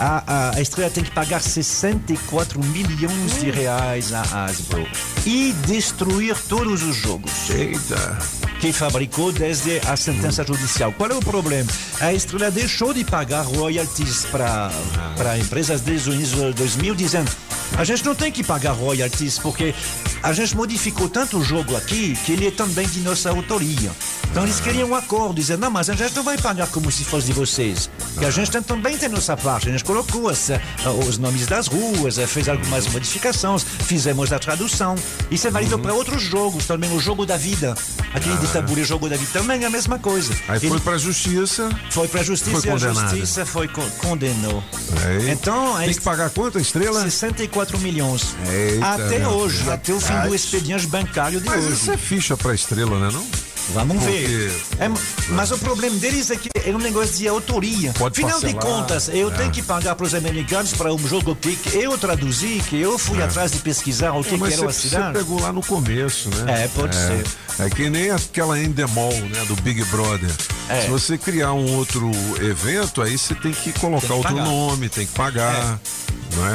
a, 0.00 0.24
a, 0.26 0.56
a 0.56 0.60
Estrela 0.60 0.90
tem 0.90 1.04
que 1.04 1.12
pagar 1.12 1.40
64 1.40 2.62
milhões 2.64 3.40
de 3.40 3.50
reais 3.50 4.12
à 4.12 4.22
Hasbro 4.22 4.86
e 5.24 5.52
destruir 5.66 6.36
todos 6.48 6.82
os 6.82 6.96
jogos. 6.96 7.48
Eita! 7.50 8.43
Que 8.60 8.72
fabricou 8.72 9.30
desde 9.32 9.80
a 9.86 9.96
sentença 9.96 10.44
judicial. 10.44 10.92
Qual 10.92 11.10
é 11.10 11.14
o 11.14 11.20
problema? 11.20 11.70
A 12.00 12.12
Estrela 12.12 12.50
deixou 12.50 12.94
de 12.94 13.04
pagar 13.04 13.42
royalties 13.42 14.26
para 14.26 15.38
empresas 15.38 15.80
desde 15.80 16.10
o 16.10 16.14
início 16.14 16.36
de 16.36 16.52
2000, 16.54 16.94
dizendo 16.94 17.30
a 17.76 17.82
gente 17.82 18.04
não 18.04 18.14
tem 18.14 18.30
que 18.30 18.44
pagar 18.44 18.72
royalties 18.72 19.38
porque 19.38 19.74
a 20.22 20.32
gente 20.32 20.56
modificou 20.56 21.08
tanto 21.08 21.38
o 21.38 21.44
jogo 21.44 21.76
aqui 21.76 22.16
que 22.24 22.32
ele 22.32 22.46
é 22.46 22.50
também 22.50 22.86
de 22.86 23.00
nossa 23.00 23.30
autoria. 23.30 23.90
Então 24.30 24.42
eles 24.42 24.58
queriam 24.58 24.88
um 24.88 24.94
acordo, 24.94 25.34
dizendo, 25.34 25.60
não, 25.60 25.70
mas 25.70 25.88
a 25.88 25.94
gente 25.94 26.14
não 26.14 26.22
vai 26.24 26.36
pagar 26.36 26.66
como 26.68 26.90
se 26.90 27.04
fosse 27.04 27.26
de 27.26 27.32
vocês. 27.32 27.88
Que 28.18 28.24
a 28.24 28.30
gente 28.30 28.50
também 28.62 28.96
tem 28.96 29.08
nossa 29.08 29.36
parte. 29.36 29.68
A 29.68 29.72
gente 29.72 29.84
colocou 29.84 30.28
as, 30.28 30.50
eh, 30.50 30.60
os 31.06 31.18
nomes 31.18 31.46
das 31.46 31.68
ruas, 31.68 32.18
eh, 32.18 32.26
fez 32.26 32.48
algumas 32.48 32.86
modificações, 32.88 33.62
fizemos 33.62 34.32
a 34.32 34.38
tradução. 34.38 34.96
Isso 35.30 35.46
é 35.46 35.50
válido 35.50 35.78
para 35.78 35.94
outros 35.94 36.22
jogos 36.22 36.66
também, 36.66 36.90
o 36.92 36.98
jogo 36.98 37.24
da 37.24 37.36
vida. 37.36 37.74
Aquele 38.12 38.36
de 38.46 38.52
tabuleiro, 38.52 38.88
jogo 38.88 39.08
da 39.08 39.16
vida 39.16 39.30
também 39.32 39.62
é 39.62 39.66
a 39.66 39.70
mesma 39.70 39.98
coisa. 39.98 40.32
Aí 40.48 40.58
foi 40.60 40.68
Ele 40.70 40.80
pra 40.80 40.98
justiça. 40.98 41.68
foi 41.90 42.08
para 42.08 42.20
a 42.20 42.24
justiça 42.24 42.50
Foi 42.60 42.60
e 42.60 42.68
a 42.68 42.72
condenado. 42.72 43.10
justiça 43.16 43.46
foi 43.46 43.68
co- 43.68 43.82
condenou. 43.98 44.62
Aí. 45.04 45.30
Então, 45.30 45.76
Tem 45.78 45.94
que 45.94 46.00
pagar 46.00 46.30
quanto 46.30 46.58
a 46.58 46.60
estrela? 46.60 47.00
64 47.02 47.78
milhões. 47.78 48.34
Eita, 48.50 48.86
até 48.86 49.26
hoje, 49.28 49.70
até 49.70 49.92
o 49.92 50.00
fim 50.00 50.18
do 50.28 50.34
expediente 50.34 50.86
bancário 50.86 51.40
de 51.40 51.46
Mas 51.46 51.64
hoje. 51.64 51.72
isso 51.74 51.90
é 51.92 51.96
ficha 51.96 52.36
pra 52.36 52.54
estrela, 52.54 52.98
né 52.98 53.08
não? 53.12 53.26
Vamos 53.72 53.96
Porque- 54.02 54.10
ver. 54.26 54.62
É, 54.78 54.90
mas 55.30 55.50
o 55.50 55.58
problema 55.58 55.96
deles 55.96 56.30
é 56.30 56.36
que 56.36 56.48
é 56.64 56.70
um 56.70 56.78
negócio 56.78 57.16
de 57.16 57.26
autoria. 57.26 57.92
Pode 57.98 58.16
Final 58.16 58.38
de 58.38 58.52
parcelar. 58.54 58.76
contas, 58.76 59.08
eu 59.08 59.32
É. 59.32 59.36
tenho 59.36 59.50
que 59.50 59.62
pagar 59.62 59.94
para 59.94 60.04
os 60.06 60.14
americanos 60.14 60.72
para 60.74 60.92
um 60.92 60.98
jogo 61.08 61.34
que 61.36 61.58
eu 61.72 61.96
traduzi, 61.96 62.62
que 62.68 62.78
eu 62.80 62.98
fui 62.98 63.22
atrás 63.22 63.52
de 63.52 63.58
pesquisar 63.58 64.12
o 64.12 64.22
que, 64.22 64.34
É, 64.34 64.38
mas 64.38 64.54
que 64.54 64.60
era 64.60 64.68
a 64.68 64.72
você, 64.72 64.96
pegou 65.18 65.40
lá 65.40 65.52
no 65.52 65.62
começo, 65.64 66.28
né? 66.30 66.64
É, 66.64 66.68
pode 66.68 66.94
ser. 66.94 67.24
É 67.58 67.70
que 67.70 67.88
nem 67.88 68.10
aquela 68.10 68.60
Endemol, 68.60 69.12
né? 69.12 69.44
Do 69.46 69.56
Big 69.62 69.82
Brother. 69.84 70.30
É. 70.68 70.82
Se 70.82 70.88
você 70.88 71.16
criar 71.16 71.52
um 71.52 71.74
outro 71.76 72.10
evento, 72.40 73.00
aí 73.00 73.16
você 73.16 73.34
tem 73.34 73.52
que 73.52 73.72
colocar 73.72 74.06
Tem 74.08 74.22
que 74.22 74.28
outro 74.28 74.44
nome, 74.44 74.88
tem 74.88 75.06
que 75.06 75.12
pagar. 75.12 75.78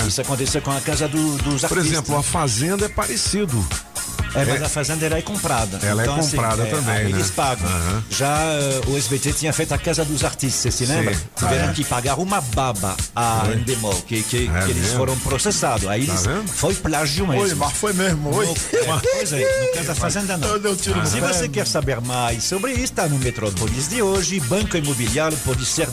É? 0.04 0.08
Isso 0.08 0.20
aconteceu 0.22 0.62
com 0.62 0.72
a 0.72 0.82
casa 0.82 1.08
do- 1.08 1.38
dos 1.38 1.62
Por 1.62 1.78
artistas. 1.78 1.86
exemplo, 1.86 2.18
a 2.18 2.24
Fazenda 2.24 2.86
é 2.86 2.90
parecido. 2.90 3.66
É, 4.36 4.46
mas 4.46 4.62
É. 4.62 4.66
a 4.66 4.70
fazendeira 4.70 5.18
é 5.18 5.22
comprada. 5.22 5.80
Ela 5.82 6.02
é 6.02 6.06
Então, 6.06 6.16
assim, 6.20 6.36
comprada 6.38 6.64
é, 6.64 6.66
também, 6.70 6.96
aí 6.96 7.04
né? 7.06 7.10
Eles 7.12 7.30
pagam. 7.32 7.68
Aham. 7.68 8.04
Já 8.10 8.38
eh, 8.44 8.82
o 8.88 8.98
SBT 8.98 9.34
tinha 9.34 9.52
feito 9.54 9.74
a 9.74 9.78
Casa 9.78 10.06
dos 10.06 10.24
Artistas, 10.24 10.60
você 10.62 10.72
se 10.72 10.86
Sim. 10.86 10.94
lembra? 10.94 11.16
Tiveram 11.36 11.68
Ah, 11.68 11.72
é. 11.72 11.74
que 11.74 11.84
pagar 11.84 12.16
uma 12.20 12.42
baba 12.42 12.96
a. 13.16 13.44
Endemol, 13.54 13.94
que, 14.08 14.22
que, 14.24 14.50
É 14.54 14.66
que 14.66 14.72
eles 14.72 14.94
foram 14.94 15.18
processados. 15.20 15.88
Aí 15.88 16.06
Tá 16.06 16.14
eles, 16.14 16.52
foi 16.52 16.74
plágio 16.76 17.28
mesmo. 17.28 17.42
Oi, 17.44 17.54
mas 17.56 17.72
foi 17.74 17.94
mesmo, 17.94 18.36
oi. 18.36 18.46
No, 18.46 18.52
é, 18.52 19.00
pois 19.16 19.34
é, 19.34 19.66
no 19.68 19.74
caso 19.76 19.88
da 19.88 19.96
Fazenda 19.96 20.38
não. 20.38 20.48
Eu 20.48 20.60
dei 20.60 20.76
tiro 20.76 21.00
no 21.00 21.06
Se 21.08 21.20
você 21.20 21.48
quer 21.50 21.66
saber 21.68 22.00
mais 22.02 22.44
sobre 22.44 22.72
isso, 22.74 22.84
está 22.84 23.08
no 23.08 23.18
Metrópolis 23.20 23.88
de 23.90 24.02
hoje. 24.02 24.40
Banco 24.42 24.78
imobiliário 24.78 25.38
pode 25.46 25.66
ser 25.66 25.88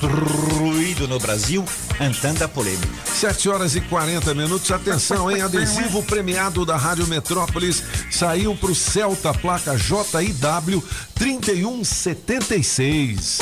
destruído 0.00 1.08
no 1.08 1.18
Brasil. 1.18 1.64
Entenda 2.00 2.44
a 2.44 2.48
polêmica. 2.48 2.88
7 3.14 3.48
horas 3.48 3.74
e 3.74 3.80
40 3.80 4.34
minutos. 4.34 4.70
Atenção, 4.70 5.30
hein? 5.30 5.40
Adesivo 5.42 6.02
premiado 6.02 6.64
da 6.66 6.76
Rádio 6.76 7.06
Metrópolis 7.06 7.75
saiu 8.10 8.56
pro 8.56 8.74
Celta, 8.74 9.34
placa 9.34 9.76
JIW 9.76 10.82
3176. 11.14 13.40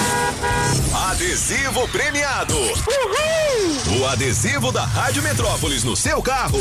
Adesivo 1.11 1.87
premiado. 1.89 2.55
O 3.99 4.07
adesivo 4.07 4.70
da 4.72 4.85
Rádio 4.85 5.22
Metrópolis 5.22 5.85
no 5.85 5.97
seu 5.97 6.22
carro 6.22 6.61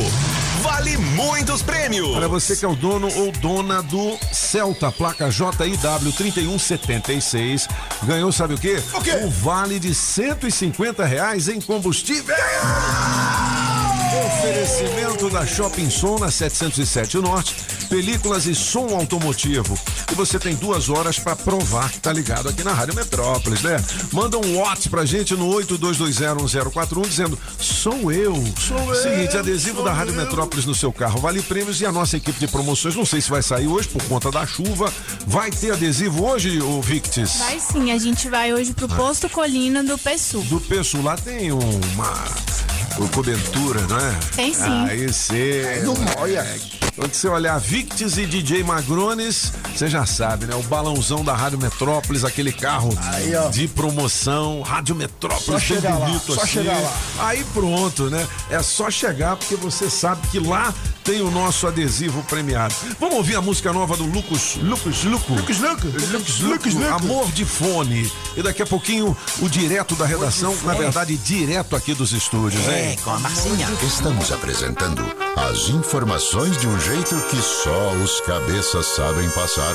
vale 0.61 0.95
muitos 0.97 1.61
prêmios. 1.61 2.15
Para 2.15 2.27
você 2.27 2.55
que 2.55 2.63
é 2.63 2.67
o 2.67 2.75
dono 2.75 3.09
ou 3.15 3.31
dona 3.33 3.83
do 3.83 4.17
Celta, 4.31 4.91
placa 4.91 5.29
JIW 5.29 6.13
3176, 6.15 7.67
ganhou 8.03 8.31
sabe 8.31 8.53
o 8.53 8.57
quê? 8.57 8.81
O 8.93 9.01
quê? 9.01 9.15
Um 9.15 9.29
vale 9.29 9.79
de 9.79 9.93
150 9.93 11.03
reais 11.03 11.49
em 11.49 11.59
combustível. 11.59 12.33
Oferecimento 14.13 15.29
da 15.29 15.45
Shopping 15.45 15.89
Som 15.89 16.19
na 16.19 16.29
707 16.29 17.17
Norte, 17.17 17.55
películas 17.89 18.45
e 18.45 18.53
som 18.53 18.95
automotivo. 18.95 19.77
E 20.11 20.15
você 20.15 20.37
tem 20.37 20.55
duas 20.55 20.89
horas 20.89 21.17
para 21.17 21.35
provar 21.35 21.91
que 21.91 21.99
tá 21.99 22.13
ligado 22.13 22.47
aqui 22.47 22.63
na 22.63 22.73
Rádio 22.73 22.93
Metrópolis, 22.93 23.61
né? 23.63 23.83
Manda 24.11 24.37
um 24.37 24.59
WhatsApp 24.59 24.89
pra 24.89 25.05
gente 25.05 25.35
no 25.35 25.47
82201041 25.49 27.07
dizendo: 27.07 27.39
sou 27.57 28.11
eu. 28.11 28.35
Sou 28.59 28.77
eu, 28.77 29.01
Seguinte, 29.01 29.35
adesivo 29.35 29.77
sou 29.77 29.85
da 29.85 29.93
Rádio 29.93 30.13
eu. 30.13 30.21
Metrópolis 30.21 30.65
no 30.65 30.75
seu 30.75 30.93
carro, 30.93 31.19
vale 31.19 31.41
prêmios 31.41 31.81
e 31.81 31.85
a 31.85 31.91
nossa 31.91 32.15
equipe 32.17 32.39
de 32.39 32.47
promoções, 32.47 32.95
não 32.95 33.05
sei 33.05 33.19
se 33.19 33.31
vai 33.31 33.41
sair 33.41 33.67
hoje 33.67 33.87
por 33.87 34.03
conta 34.03 34.29
da 34.29 34.45
chuva. 34.45 34.93
Vai 35.25 35.49
ter 35.49 35.71
adesivo 35.71 36.25
hoje, 36.25 36.61
o 36.61 36.81
Victis? 36.81 37.37
Vai 37.37 37.59
sim, 37.59 37.91
a 37.91 37.97
gente 37.97 38.29
vai 38.29 38.53
hoje 38.53 38.73
pro 38.73 38.87
Posto 38.87 39.27
Colina 39.27 39.83
do 39.83 39.97
PSU. 39.97 40.41
Do 40.41 40.61
Pessu 40.61 41.01
lá 41.01 41.15
tem 41.15 41.51
uma 41.51 42.13
cobertura, 43.11 43.81
não 43.87 43.97
é? 44.03 44.35
Tem 44.35 44.53
sim. 44.53 44.85
Aí 44.89 45.07
você. 45.07 45.81
Não 45.83 45.95
molha. 45.95 46.45
Quando 46.95 47.11
você 47.11 47.27
olhar 47.27 47.59
Victis 47.59 48.17
e 48.19 48.25
DJ 48.27 48.63
Magrones, 48.63 49.51
você 49.75 49.87
já 49.87 50.05
sabe, 50.05 50.45
né? 50.45 50.53
O 50.55 50.61
balãozão 50.63 51.23
da 51.23 51.33
Rádio 51.35 51.57
Metrópolis, 51.57 52.23
aquele 52.23 52.51
carro 52.51 52.95
Aí, 53.01 53.35
ó. 53.35 53.49
de 53.49 53.67
promoção, 53.67 54.61
Rádio 54.61 54.93
Metrópolis, 54.95 55.43
Só 55.45 55.59
chegar 55.59 55.97
lá, 55.97 56.05
bonito 56.05 56.35
só 56.35 56.41
assim. 56.43 56.51
chegar 56.51 56.79
lá. 56.79 56.93
Aí 57.19 57.43
pronto, 57.45 58.11
né? 58.11 58.27
É 58.51 58.61
só 58.61 58.91
chegar 58.91 59.35
porque 59.37 59.55
você 59.55 59.89
sabe 59.89 60.27
que 60.27 60.39
lá 60.39 60.71
tem 61.03 61.21
o 61.21 61.31
nosso 61.31 61.65
adesivo 61.67 62.21
premiado. 62.29 62.73
Vamos 62.99 63.15
ouvir 63.17 63.35
a 63.35 63.41
música 63.41 63.73
nova 63.73 63.97
do 63.97 64.05
Lucas, 64.05 64.55
Lucas, 64.61 65.03
Luco. 65.03 65.33
Lucas, 65.33 65.57
Luco. 65.59 65.87
Lucas, 65.87 66.39
Lucas, 66.39 66.73
Luco. 66.75 66.93
Amor 66.93 67.31
de 67.31 67.43
Fone. 67.43 68.09
E 68.37 68.43
daqui 68.43 68.61
a 68.61 68.65
pouquinho 68.67 69.17
o 69.41 69.49
direto 69.49 69.95
da 69.95 70.05
redação, 70.05 70.55
na 70.63 70.73
verdade, 70.75 71.17
direto 71.17 71.75
aqui 71.75 71.93
dos 71.95 72.13
estúdios, 72.13 72.63
hein? 72.67 72.97
com 73.03 73.09
a 73.09 73.19
Marcinha. 73.19 73.67
Estamos 73.93 74.31
apresentando 74.31 75.03
as 75.37 75.69
informações 75.69 76.57
de 76.57 76.67
um 76.67 76.79
jeito 76.79 77.15
que 77.29 77.37
só 77.37 77.91
os 78.03 78.19
cabeças 78.21 78.87
sabem 78.87 79.29
passar. 79.29 79.71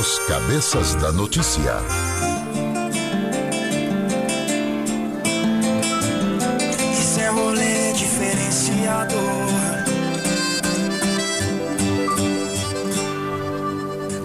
Os 0.00 0.18
cabeças 0.20 0.94
da 0.94 1.12
notícia. 1.12 1.74
Isso 6.98 7.20
é 7.20 7.28
rolê 7.28 7.92
diferenciado. 7.92 9.16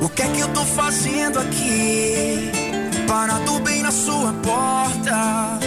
O 0.01 0.09
que 0.09 0.21
é 0.21 0.27
que 0.29 0.39
eu 0.39 0.47
tô 0.53 0.63
fazendo 0.63 1.39
aqui? 1.39 2.49
Parado 3.05 3.59
bem 3.59 3.83
na 3.83 3.91
sua 3.91 4.31
porta. 4.41 5.59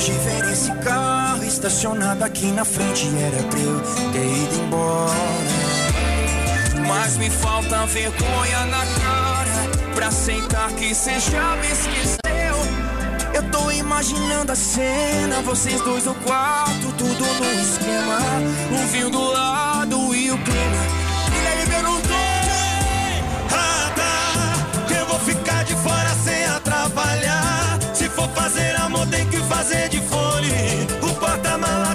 De 0.00 0.10
ver 0.10 0.52
esse 0.52 0.72
carro 0.84 1.44
estacionado 1.44 2.24
aqui 2.24 2.46
na 2.46 2.64
frente, 2.64 3.06
era 3.16 3.40
pra 3.44 3.58
eu 3.60 3.80
ter 4.10 4.26
ido 4.26 4.64
embora. 4.64 5.12
Mas 6.88 7.16
me 7.18 7.30
falta 7.30 7.86
vergonha 7.86 8.66
na 8.66 8.84
cara 8.84 9.94
pra 9.94 10.08
aceitar 10.08 10.72
que 10.72 10.92
você 10.92 11.20
já 11.20 11.54
me 11.54 11.70
esqueceu. 11.70 12.56
Eu 13.32 13.48
tô 13.52 13.70
imaginando 13.70 14.50
a 14.50 14.56
cena, 14.56 15.40
vocês 15.42 15.80
dois 15.82 16.04
no 16.04 16.16
quarto, 16.16 16.92
tudo 16.98 17.24
no 17.24 17.62
esquema. 17.62 18.18
Um 18.72 18.86
vinho 18.88 19.08
do 19.08 19.22
lado 19.22 20.12
e 20.16 20.32
o 20.32 20.38
clima. 20.38 21.01
Fazer 28.42 28.74
amor, 28.80 29.06
tem 29.06 29.24
que 29.28 29.36
fazer 29.44 29.88
de 29.88 30.00
fone. 30.00 30.50
O 31.00 31.14
porta-mala 31.14 31.91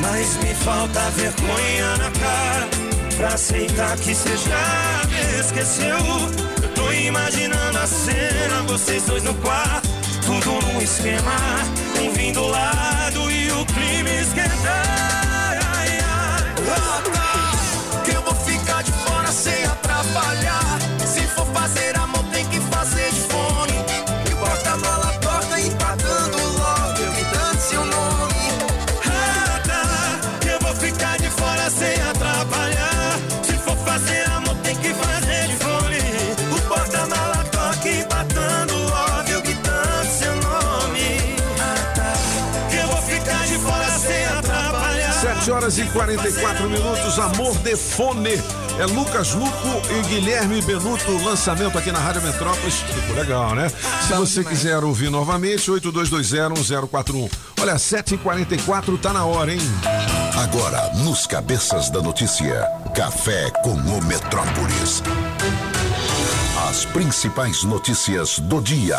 Mas 0.00 0.36
me 0.38 0.54
falta 0.54 1.00
vergonha 1.10 1.96
na 1.96 2.10
cara 2.10 2.68
pra 3.16 3.28
aceitar 3.34 3.96
que 3.96 4.14
você 4.14 4.36
já 4.36 5.02
me 5.08 5.40
esqueceu. 5.40 5.96
Eu 6.62 6.68
tô 6.74 6.92
imaginando 6.92 7.78
a 7.78 7.86
cena, 7.86 8.62
vocês 8.66 9.04
dois 9.04 9.22
no 9.22 9.34
quarto, 9.34 9.88
tudo 10.24 10.66
num 10.66 10.80
esquema. 10.80 11.32
Um 12.00 12.12
vinho 12.12 12.34
do 12.34 12.46
lado 12.48 13.30
e 13.30 13.50
o 13.52 13.64
clima 13.66 14.10
esquentar. 14.10 15.58
Ai, 15.76 15.88
ai. 16.00 16.54
Que 18.04 18.10
eu 18.14 18.22
vou 18.22 18.34
ficar 18.34 18.82
de 18.82 18.92
fora 18.92 19.30
sem 19.30 19.64
atrapalhar. 19.64 20.78
Se 21.06 21.20
for 21.28 21.46
fazer 21.46 21.96
amor, 21.96 22.01
horas 45.62 45.78
e 45.78 45.84
44 45.84 46.68
minutos, 46.68 47.18
Amor 47.20 47.56
de 47.58 47.76
Fone. 47.76 48.34
É 48.80 48.86
Lucas 48.86 49.32
Luco 49.32 49.82
e 49.96 50.08
Guilherme 50.08 50.60
Benuto, 50.62 51.12
lançamento 51.24 51.78
aqui 51.78 51.92
na 51.92 52.00
Rádio 52.00 52.20
Metrópolis. 52.22 52.74
Ficou 52.74 53.14
legal, 53.14 53.54
né? 53.54 53.70
Se 54.00 54.12
você 54.12 54.42
quiser 54.42 54.82
ouvir 54.82 55.08
novamente, 55.08 55.70
82201041. 55.70 57.30
Olha, 57.60 57.74
7h44 57.74 58.98
tá 59.00 59.12
na 59.12 59.24
hora, 59.24 59.52
hein? 59.52 59.60
Agora, 60.36 60.90
nos 60.96 61.28
cabeças 61.28 61.90
da 61.90 62.02
notícia, 62.02 62.66
café 62.94 63.50
com 63.62 63.74
o 63.74 64.02
Metrópolis. 64.02 65.02
As 66.68 66.84
principais 66.86 67.62
notícias 67.62 68.40
do 68.40 68.60
dia. 68.60 68.98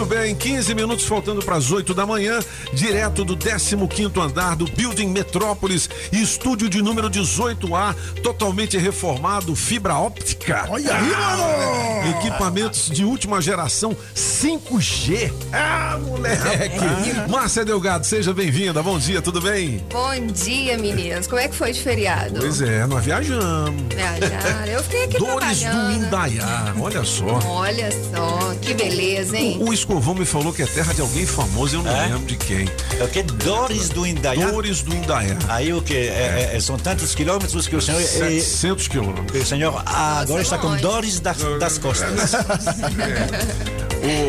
Tudo 0.00 0.14
bem, 0.16 0.34
15 0.34 0.74
minutos 0.74 1.04
faltando 1.04 1.44
para 1.44 1.56
as 1.56 1.70
8 1.70 1.92
da 1.92 2.06
manhã, 2.06 2.40
direto 2.72 3.22
do 3.22 3.36
15 3.36 3.76
andar 4.18 4.56
do 4.56 4.64
Building 4.64 5.08
Metrópolis, 5.08 5.90
estúdio 6.10 6.70
de 6.70 6.80
número 6.80 7.10
18A, 7.10 7.94
totalmente 8.22 8.78
reformado, 8.78 9.54
fibra 9.54 9.98
óptica. 9.98 10.64
Olha 10.70 10.94
aí, 10.94 11.10
mano! 11.10 12.18
Equipamentos 12.18 12.88
de 12.88 13.04
última 13.04 13.42
geração 13.42 13.94
5G. 14.16 15.30
Ah, 15.52 15.98
moleque! 16.02 17.28
Márcia 17.28 17.62
Delgado, 17.62 18.06
seja 18.06 18.32
bem-vinda. 18.32 18.82
Bom 18.82 18.98
dia, 18.98 19.20
tudo 19.20 19.38
bem? 19.38 19.84
Bom 19.92 20.26
dia, 20.32 20.78
meninas. 20.78 21.26
Como 21.26 21.42
é 21.42 21.46
que 21.46 21.54
foi 21.54 21.72
de 21.72 21.80
feriado? 21.82 22.40
Pois 22.40 22.62
é, 22.62 22.86
nós 22.86 23.04
viajamos. 23.04 23.94
Viajaram. 23.94 24.64
Eu 24.66 24.82
fiquei 24.82 25.04
aqui 25.04 25.18
Dores 25.18 25.62
do. 25.62 25.92
Indaiá, 25.92 26.74
olha 26.80 27.04
só. 27.04 27.38
Olha 27.44 27.90
só, 27.90 28.54
que 28.62 28.72
beleza, 28.72 29.36
hein? 29.36 29.58
O, 29.60 29.68
o 29.68 29.74
Escovão 29.90 30.14
me 30.14 30.24
falou 30.24 30.52
que 30.52 30.62
é 30.62 30.66
terra 30.66 30.94
de 30.94 31.00
alguém 31.00 31.26
famoso, 31.26 31.74
eu 31.74 31.82
não 31.82 31.90
É? 31.90 32.06
lembro 32.06 32.24
de 32.24 32.36
quem. 32.36 32.70
É 32.96 33.02
o 33.02 33.08
que? 33.08 33.24
Dores 33.24 33.88
do 33.88 34.06
Indaiá? 34.06 34.48
Dores 34.48 34.82
do 34.82 34.94
Indaiá. 34.94 35.36
Aí 35.48 35.72
o 35.72 35.82
que? 35.82 35.94
É, 35.94 36.52
é, 36.54 36.60
são 36.60 36.78
tantos 36.78 37.12
quilômetros 37.12 37.66
que 37.66 37.74
o 37.74 37.80
senhor. 37.82 38.00
700 38.00 38.86
quilômetros. 38.86 39.42
O 39.42 39.44
senhor 39.44 39.82
agora 39.84 40.42
está 40.42 40.58
com 40.58 40.76
dores 40.76 41.18
das, 41.18 41.38
das 41.58 41.76
costas. 41.78 42.34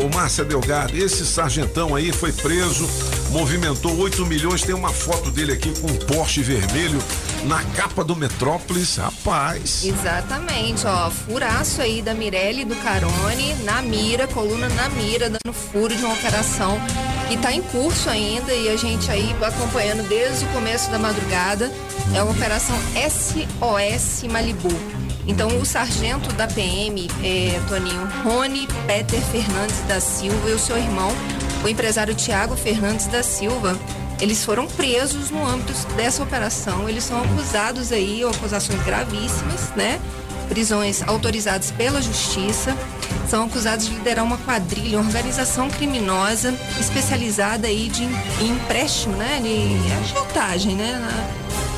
O 0.02 0.12
Márcia 0.12 0.44
Delgado, 0.44 0.96
esse 0.98 1.24
sargentão 1.24 1.94
aí 1.94 2.10
foi 2.10 2.32
preso, 2.32 2.88
movimentou 3.30 3.96
8 3.96 4.26
milhões. 4.26 4.62
Tem 4.62 4.74
uma 4.74 4.90
foto 4.92 5.30
dele 5.30 5.52
aqui 5.52 5.72
com 5.80 5.86
um 5.86 5.96
Porsche 5.96 6.42
vermelho 6.42 6.98
na 7.44 7.62
capa 7.76 8.04
do 8.04 8.14
Metrópolis. 8.14 8.96
Rapaz. 8.96 9.84
Exatamente, 9.84 10.86
ó, 10.86 11.10
furaço 11.10 11.82
aí 11.82 12.02
da 12.02 12.14
Mirelle 12.14 12.64
do 12.64 12.76
Carone, 12.76 13.54
na 13.64 13.82
mira, 13.82 14.26
coluna 14.28 14.68
na 14.70 14.88
mira, 14.90 15.28
dando 15.28 15.52
furo 15.52 15.94
de 15.94 16.04
uma 16.04 16.14
operação 16.14 16.78
que 17.28 17.36
tá 17.36 17.52
em 17.52 17.62
curso 17.62 18.10
ainda 18.10 18.52
e 18.52 18.68
a 18.68 18.76
gente 18.76 19.10
aí 19.10 19.34
acompanhando 19.42 20.06
desde 20.08 20.44
o 20.44 20.48
começo 20.48 20.90
da 20.90 20.98
madrugada. 20.98 21.72
É 22.14 22.18
a 22.18 22.24
operação 22.24 22.76
SOS 22.94 24.24
Malibu. 24.30 24.68
Então, 25.26 25.48
o 25.60 25.64
sargento 25.64 26.32
da 26.34 26.48
PM, 26.48 27.08
é, 27.22 27.60
Toninho, 27.68 28.08
Rony 28.24 28.66
Peter 28.86 29.20
Fernandes 29.20 29.78
da 29.86 30.00
Silva 30.00 30.50
e 30.50 30.52
o 30.52 30.58
seu 30.58 30.76
irmão, 30.76 31.10
o 31.64 31.68
empresário 31.68 32.14
Tiago 32.14 32.56
Fernandes 32.56 33.06
da 33.06 33.22
Silva, 33.22 33.78
eles 34.22 34.44
foram 34.44 34.66
presos 34.68 35.30
no 35.30 35.44
âmbito 35.46 35.72
dessa 35.96 36.22
operação. 36.22 36.88
Eles 36.88 37.02
são 37.04 37.20
acusados 37.22 37.90
aí, 37.90 38.22
acusações 38.22 38.80
gravíssimas, 38.84 39.70
né? 39.76 40.00
Prisões 40.48 41.02
autorizadas 41.06 41.70
pela 41.72 42.00
justiça. 42.00 42.76
São 43.28 43.44
acusados 43.46 43.86
de 43.86 43.94
liderar 43.94 44.24
uma 44.24 44.38
quadrilha, 44.38 44.98
uma 44.98 45.06
organização 45.08 45.68
criminosa 45.68 46.54
especializada 46.78 47.66
aí 47.66 47.88
de 47.88 48.04
em- 48.04 48.16
em 48.42 48.48
empréstimo, 48.50 49.16
né? 49.16 49.40
De 49.42 49.92
agiotagem, 50.04 50.76
né? 50.76 51.00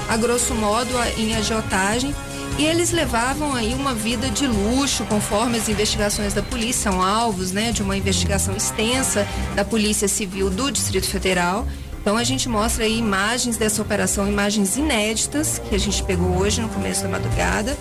A 0.09 0.17
grosso 0.17 0.55
modo, 0.55 0.91
em 1.17 1.35
agiotagem. 1.35 2.15
E 2.59 2.65
eles 2.65 2.93
levavam 2.93 3.55
aí 3.55 3.75
uma 3.75 3.95
vida 3.95 4.29
de 4.29 4.47
luxo, 4.47 5.05
conforme 5.07 5.57
as 5.59 5.69
investigações 5.69 6.35
da 6.35 6.43
polícia, 6.43 6.91
são 6.93 7.03
alvos, 7.03 7.51
né, 7.51 7.73
de 7.73 7.83
uma 7.83 7.97
investigação 7.97 8.55
extensa 8.57 9.27
da 9.57 9.65
Polícia 9.65 10.07
Civil 10.07 10.51
do 10.51 10.71
Distrito 10.71 11.09
Federal. 11.09 11.67
Então 12.05 12.19
a 12.19 12.23
gente 12.23 12.51
mostra 12.51 12.85
aí 12.85 12.99
imagens 12.99 13.57
dessa 13.57 13.81
operação, 13.81 14.29
imagens 14.29 14.77
inéditas 14.77 15.59
que 15.59 15.75
a 15.75 15.79
gente 15.79 16.03
pegou 16.03 16.37
hoje 16.37 16.61
no 16.61 16.69
começo 16.69 17.03
da 17.03 17.09
madrugada 17.09 17.75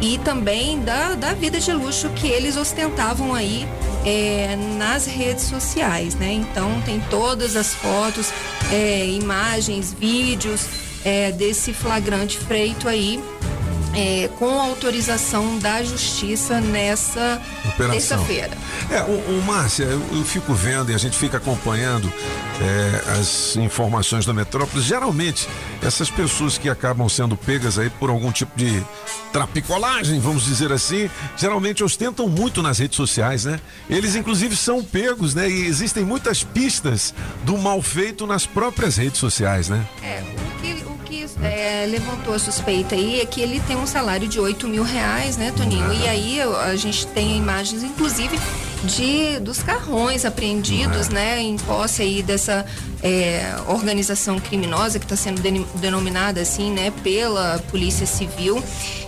e 0.00 0.16
também 0.18 0.78
da, 0.78 1.16
da 1.16 1.32
vida 1.32 1.58
de 1.58 1.72
luxo 1.72 2.08
que 2.10 2.28
eles 2.28 2.56
ostentavam 2.56 3.34
aí 3.34 3.66
é, 4.06 4.54
nas 4.78 5.06
redes 5.06 5.46
sociais, 5.46 6.14
né? 6.14 6.32
Então 6.34 6.80
tem 6.82 7.00
todas 7.10 7.56
as 7.56 7.74
fotos, 7.74 8.32
é, 8.70 9.06
imagens, 9.06 9.92
vídeos 9.92 10.68
é, 11.04 11.32
desse 11.32 11.72
flagrante 11.72 12.38
feito 12.38 12.88
aí 12.88 13.20
é, 13.94 14.28
com 14.38 14.60
autorização 14.60 15.58
da 15.58 15.82
justiça 15.82 16.60
nessa 16.60 17.40
terça-feira. 17.76 18.56
É, 18.90 19.02
o, 19.02 19.38
o 19.38 19.42
Márcia, 19.46 19.84
eu, 19.84 20.02
eu 20.12 20.24
fico 20.24 20.52
vendo 20.54 20.90
e 20.90 20.94
a 20.94 20.98
gente 20.98 21.16
fica 21.16 21.36
acompanhando 21.36 22.12
é, 22.60 23.18
as 23.18 23.56
informações 23.56 24.26
da 24.26 24.32
metrópole. 24.32 24.82
Geralmente, 24.82 25.48
essas 25.82 26.10
pessoas 26.10 26.58
que 26.58 26.68
acabam 26.68 27.08
sendo 27.08 27.36
pegas 27.36 27.78
aí 27.78 27.90
por 27.90 28.10
algum 28.10 28.30
tipo 28.30 28.52
de 28.56 28.82
trapicolagem, 29.32 30.20
vamos 30.20 30.44
dizer 30.44 30.72
assim, 30.72 31.10
geralmente 31.36 31.82
ostentam 31.82 32.28
muito 32.28 32.62
nas 32.62 32.78
redes 32.78 32.96
sociais, 32.96 33.44
né? 33.44 33.60
Eles, 33.90 34.14
inclusive, 34.14 34.56
são 34.56 34.82
pegos, 34.82 35.34
né? 35.34 35.48
E 35.48 35.66
existem 35.66 36.04
muitas 36.04 36.44
pistas 36.44 37.12
do 37.44 37.58
mal 37.58 37.82
feito 37.82 38.26
nas 38.26 38.46
próprias 38.46 38.96
redes 38.96 39.18
sociais, 39.18 39.68
né? 39.68 39.84
É, 40.02 40.22
o 40.22 40.60
que, 40.60 40.93
que 41.14 41.26
é, 41.44 41.86
levantou 41.88 42.34
a 42.34 42.38
suspeita 42.38 42.94
aí 42.96 43.20
é 43.20 43.26
que 43.26 43.40
ele 43.40 43.60
tem 43.60 43.76
um 43.76 43.86
salário 43.86 44.26
de 44.26 44.40
8 44.40 44.66
mil 44.66 44.82
reais, 44.82 45.36
né, 45.36 45.52
Toninho? 45.56 45.92
E 45.92 46.08
aí 46.08 46.40
a 46.40 46.74
gente 46.74 47.06
tem 47.08 47.36
imagens, 47.36 47.82
inclusive, 47.82 48.38
de 48.84 49.38
dos 49.40 49.62
carrões 49.62 50.24
apreendidos, 50.24 51.08
né, 51.08 51.40
em 51.40 51.56
posse 51.56 52.02
aí 52.02 52.22
dessa 52.22 52.66
é, 53.02 53.54
organização 53.68 54.38
criminosa 54.38 54.98
que 54.98 55.04
está 55.04 55.16
sendo 55.16 55.40
denominada 55.76 56.40
assim, 56.40 56.72
né, 56.72 56.92
pela 57.02 57.62
Polícia 57.70 58.06
Civil. 58.06 58.62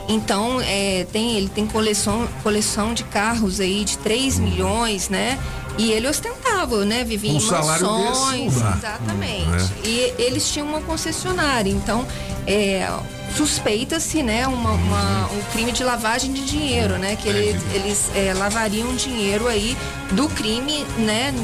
Então, 0.09 0.61
é, 0.61 1.05
tem, 1.13 1.37
ele 1.37 1.49
tem 1.49 1.67
coleção, 1.67 2.29
coleção 2.43 2.95
de 2.95 3.03
carros 3.05 3.59
aí 3.59 3.85
de 3.85 3.99
3 3.99 4.39
milhões, 4.39 5.09
né? 5.09 5.37
E 5.79 5.91
ele 5.91 6.09
ostentava, 6.09 6.46
né? 6.85 7.05
Vivia 7.05 7.33
Um 7.33 7.37
em 7.37 7.41
mansões. 7.51 8.57
Exatamente. 8.57 9.73
É. 9.85 9.87
E 9.89 10.15
eles 10.19 10.49
tinham 10.51 10.67
uma 10.69 10.81
concessionária, 10.81 11.71
então 11.71 12.07
é, 12.47 12.89
suspeita-se, 13.37 14.23
né, 14.23 14.47
uma- 14.47 14.71
uma- 14.73 15.27
um 15.33 15.43
crime 15.53 15.73
de 15.73 15.83
lavagem 15.85 16.33
de 16.33 16.45
dinheiro, 16.45 16.97
né, 16.97 17.17
que 17.17 17.29
ele- 17.29 17.59
eles 17.75 18.09
é, 18.15 18.33
lavariam 18.33 18.95
dinheiro 18.95 19.47
aí 19.49 19.77
do 20.13 20.29
crime, 20.29 20.85
né, 20.99 21.35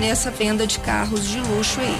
nessa 0.00 0.30
venda 0.30 0.66
de 0.66 0.78
carros 0.80 1.28
de 1.28 1.38
luxo 1.40 1.80
aí. 1.80 1.96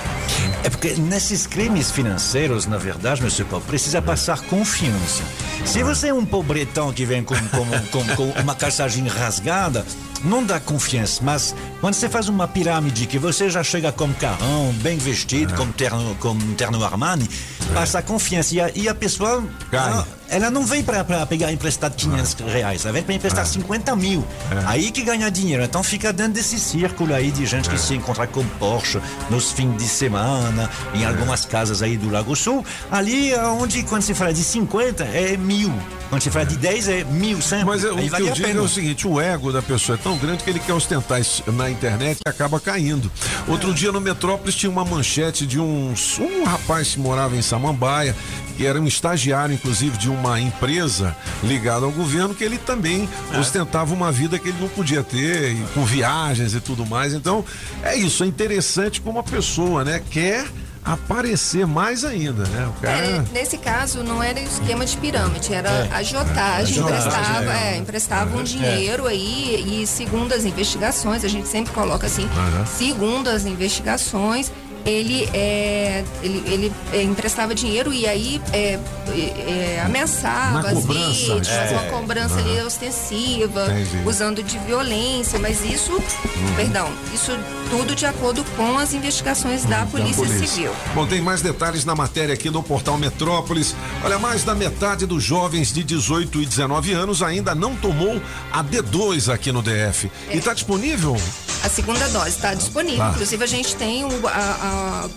É 0.64 0.68
porque 0.68 0.94
nesses 0.94 1.46
crimes 1.46 1.90
financeiros, 1.90 2.66
na 2.66 2.76
verdade, 2.76 3.22
meu 3.22 3.30
Paulo, 3.46 3.64
precisa 3.66 4.02
passar 4.02 4.40
confiança. 4.42 5.22
Se 5.64 5.82
você 5.82 6.08
é 6.08 6.14
um 6.14 6.24
pobretão 6.26 6.92
que 6.92 7.04
vem 7.04 7.22
com, 7.22 7.34
com- 7.36 7.86
com- 8.04 8.16
com 8.16 8.40
uma 8.40 8.54
calçagem 8.54 9.06
rasgada, 9.06 9.86
não 10.24 10.44
dá 10.44 10.60
confiança. 10.60 11.20
Mas 11.22 11.54
quando 11.80 11.94
você 11.94 12.08
faz 12.08 12.28
uma 12.28 12.46
pirâmide 12.46 13.06
que 13.06 13.18
você 13.18 13.50
já 13.50 13.62
chega 13.62 13.92
com 13.92 14.12
carrão, 14.14 14.72
bem 14.82 14.98
vestido, 14.98 15.54
com 15.54 15.70
terno, 15.72 16.14
com 16.16 16.36
terno 16.54 16.84
Armani, 16.84 17.28
passa 17.74 17.98
a 17.98 18.02
confiança. 18.02 18.54
E 18.54 18.60
a, 18.60 18.70
e 18.74 18.88
a 18.88 18.94
pessoa, 18.94 19.44
ela, 19.70 20.06
ela 20.32 20.50
não 20.50 20.64
vem 20.64 20.82
para 20.82 21.04
pegar 21.26 21.52
emprestado 21.52 21.94
500 21.94 22.36
reais, 22.50 22.84
ela 22.84 22.94
vem 22.94 23.02
para 23.02 23.14
emprestar 23.14 23.46
50 23.46 23.94
mil. 23.94 24.24
Aí 24.66 24.90
que 24.90 25.02
ganha 25.02 25.30
dinheiro. 25.30 25.62
Então 25.62 25.82
fica 25.82 26.10
dentro 26.12 26.32
desse 26.32 26.58
círculo 26.58 27.14
aí 27.14 27.30
de 27.30 27.44
gente 27.44 27.68
que 27.68 27.78
se 27.78 27.94
encontra 27.94 28.26
com 28.26 28.42
Porsche 28.58 28.98
nos 29.28 29.52
fins 29.52 29.76
de 29.76 29.86
semana, 29.86 30.70
em 30.94 31.04
algumas 31.04 31.44
casas 31.44 31.82
aí 31.82 31.98
do 31.98 32.10
Lago 32.10 32.34
Sul. 32.34 32.64
Ali 32.90 33.34
onde, 33.34 33.82
quando 33.82 34.02
se 34.02 34.14
fala 34.14 34.32
de 34.32 34.42
50, 34.42 35.04
é 35.04 35.36
mil. 35.36 35.72
Quando 36.08 36.22
se 36.22 36.30
fala 36.30 36.44
de 36.44 36.56
10, 36.56 36.88
é 36.88 37.04
mil 37.04 37.40
sempre. 37.40 37.64
Mas 37.64 37.84
é, 37.84 37.90
o 37.90 37.96
aí 37.96 38.04
que 38.04 38.10
vale 38.10 38.28
eu 38.28 38.32
digo 38.34 38.58
é 38.58 38.60
o 38.60 38.68
seguinte: 38.68 39.08
o 39.08 39.18
ego 39.18 39.50
da 39.50 39.62
pessoa 39.62 39.98
é 39.98 40.02
tão 40.02 40.16
grande 40.18 40.44
que 40.44 40.50
ele 40.50 40.58
quer 40.58 40.74
ostentar 40.74 41.20
isso 41.20 41.42
na 41.52 41.70
internet 41.70 42.20
e 42.24 42.28
acaba 42.28 42.60
caindo. 42.60 43.10
Outro 43.48 43.72
dia 43.72 43.90
no 43.90 44.00
Metrópolis 44.00 44.54
tinha 44.54 44.70
uma 44.70 44.84
manchete 44.84 45.46
de 45.46 45.58
um, 45.58 45.94
um 46.20 46.44
rapaz 46.44 46.88
que 46.92 47.00
morava 47.00 47.34
em 47.34 47.40
Samambaia, 47.40 48.14
que 48.52 48.66
era 48.66 48.80
um 48.80 48.86
estagiário, 48.86 49.54
inclusive, 49.54 49.96
de 49.98 50.08
uma 50.10 50.40
empresa 50.40 51.16
ligada 51.42 51.84
ao 51.86 51.90
governo, 51.92 52.34
que 52.34 52.44
ele 52.44 52.58
também 52.58 53.08
ostentava 53.38 53.92
uma 53.94 54.12
vida 54.12 54.38
que 54.38 54.48
ele 54.50 54.58
não 54.60 54.68
podia 54.68 55.02
ter, 55.02 55.52
e 55.52 55.64
com 55.74 55.84
viagens 55.84 56.54
e 56.54 56.60
tudo 56.60 56.84
mais. 56.86 57.12
Então, 57.14 57.44
é 57.82 57.96
isso, 57.96 58.22
é 58.24 58.26
interessante 58.26 59.00
como 59.00 59.18
a 59.18 59.22
pessoa, 59.22 59.84
né, 59.84 60.00
quer 60.10 60.44
aparecer 60.84 61.64
mais 61.64 62.04
ainda, 62.04 62.42
né? 62.48 62.66
O 62.76 62.80
cara. 62.80 62.98
É, 63.06 63.24
nesse 63.32 63.56
caso, 63.56 64.02
não 64.02 64.20
era 64.20 64.40
esquema 64.40 64.84
de 64.84 64.96
pirâmide, 64.96 65.54
era 65.54 65.68
É. 65.70 65.88
agiotagem, 65.92 66.76
É. 66.76 66.80
emprestava, 66.80 67.44
É. 67.44 67.74
é, 67.74 67.76
emprestavam 67.78 68.40
É. 68.40 68.42
dinheiro 68.42 69.06
aí 69.06 69.82
e 69.82 69.86
segundo 69.86 70.32
as 70.32 70.44
investigações, 70.44 71.24
a 71.24 71.28
gente 71.28 71.46
sempre 71.46 71.72
coloca 71.72 72.06
assim, 72.08 72.28
segundo 72.76 73.28
as 73.28 73.44
investigações, 73.46 74.50
ele, 74.84 75.28
é, 75.32 76.04
ele, 76.22 76.42
ele 76.46 76.72
é, 76.92 77.02
emprestava 77.02 77.54
dinheiro 77.54 77.92
e 77.92 78.06
aí 78.06 78.40
é, 78.52 78.78
é, 79.08 79.76
é, 79.78 79.82
ameaçava 79.84 80.68
as 80.70 80.84
vítimas, 80.84 81.48
uma 81.72 81.82
cobrança 81.84 82.36
ali 82.38 82.58
Aham. 82.58 82.66
ostensiva, 82.66 83.66
Entendi. 83.70 84.02
usando 84.08 84.42
de 84.42 84.58
violência, 84.58 85.38
mas 85.38 85.64
isso, 85.64 85.92
Uhum. 85.92 86.54
perdão, 86.56 86.88
isso 87.14 87.32
tudo 87.70 87.94
de 87.94 88.04
acordo 88.04 88.44
com 88.56 88.78
as 88.78 88.92
investigações 88.92 89.64
da 89.64 89.86
Polícia, 89.86 90.16
polícia. 90.24 90.46
Civil. 90.46 90.72
Bom, 90.94 91.06
tem 91.06 91.20
mais 91.20 91.40
detalhes 91.42 91.84
na 91.84 91.94
matéria 91.94 92.34
aqui 92.34 92.50
no 92.50 92.62
portal 92.62 92.98
Metrópolis. 92.98 93.74
Olha, 94.04 94.18
mais 94.18 94.44
da 94.44 94.54
metade 94.54 95.06
dos 95.06 95.22
jovens 95.22 95.72
de 95.72 95.82
18 95.82 96.42
e 96.42 96.46
19 96.46 96.92
anos 96.92 97.22
ainda 97.22 97.54
não 97.54 97.74
tomou 97.76 98.20
a 98.52 98.62
D2 98.62 99.32
aqui 99.32 99.50
no 99.52 99.62
DF. 99.62 100.10
E 100.30 100.36
está 100.36 100.52
disponível? 100.52 101.16
A 101.64 101.68
segunda 101.68 102.06
dose 102.08 102.30
está 102.30 102.52
disponível. 102.54 102.98
Tá. 102.98 103.10
Inclusive, 103.12 103.42
a 103.44 103.46
gente 103.46 103.76
tem 103.76 104.04
o, 104.04 104.26
a, 104.26 104.30
a- 104.30 104.71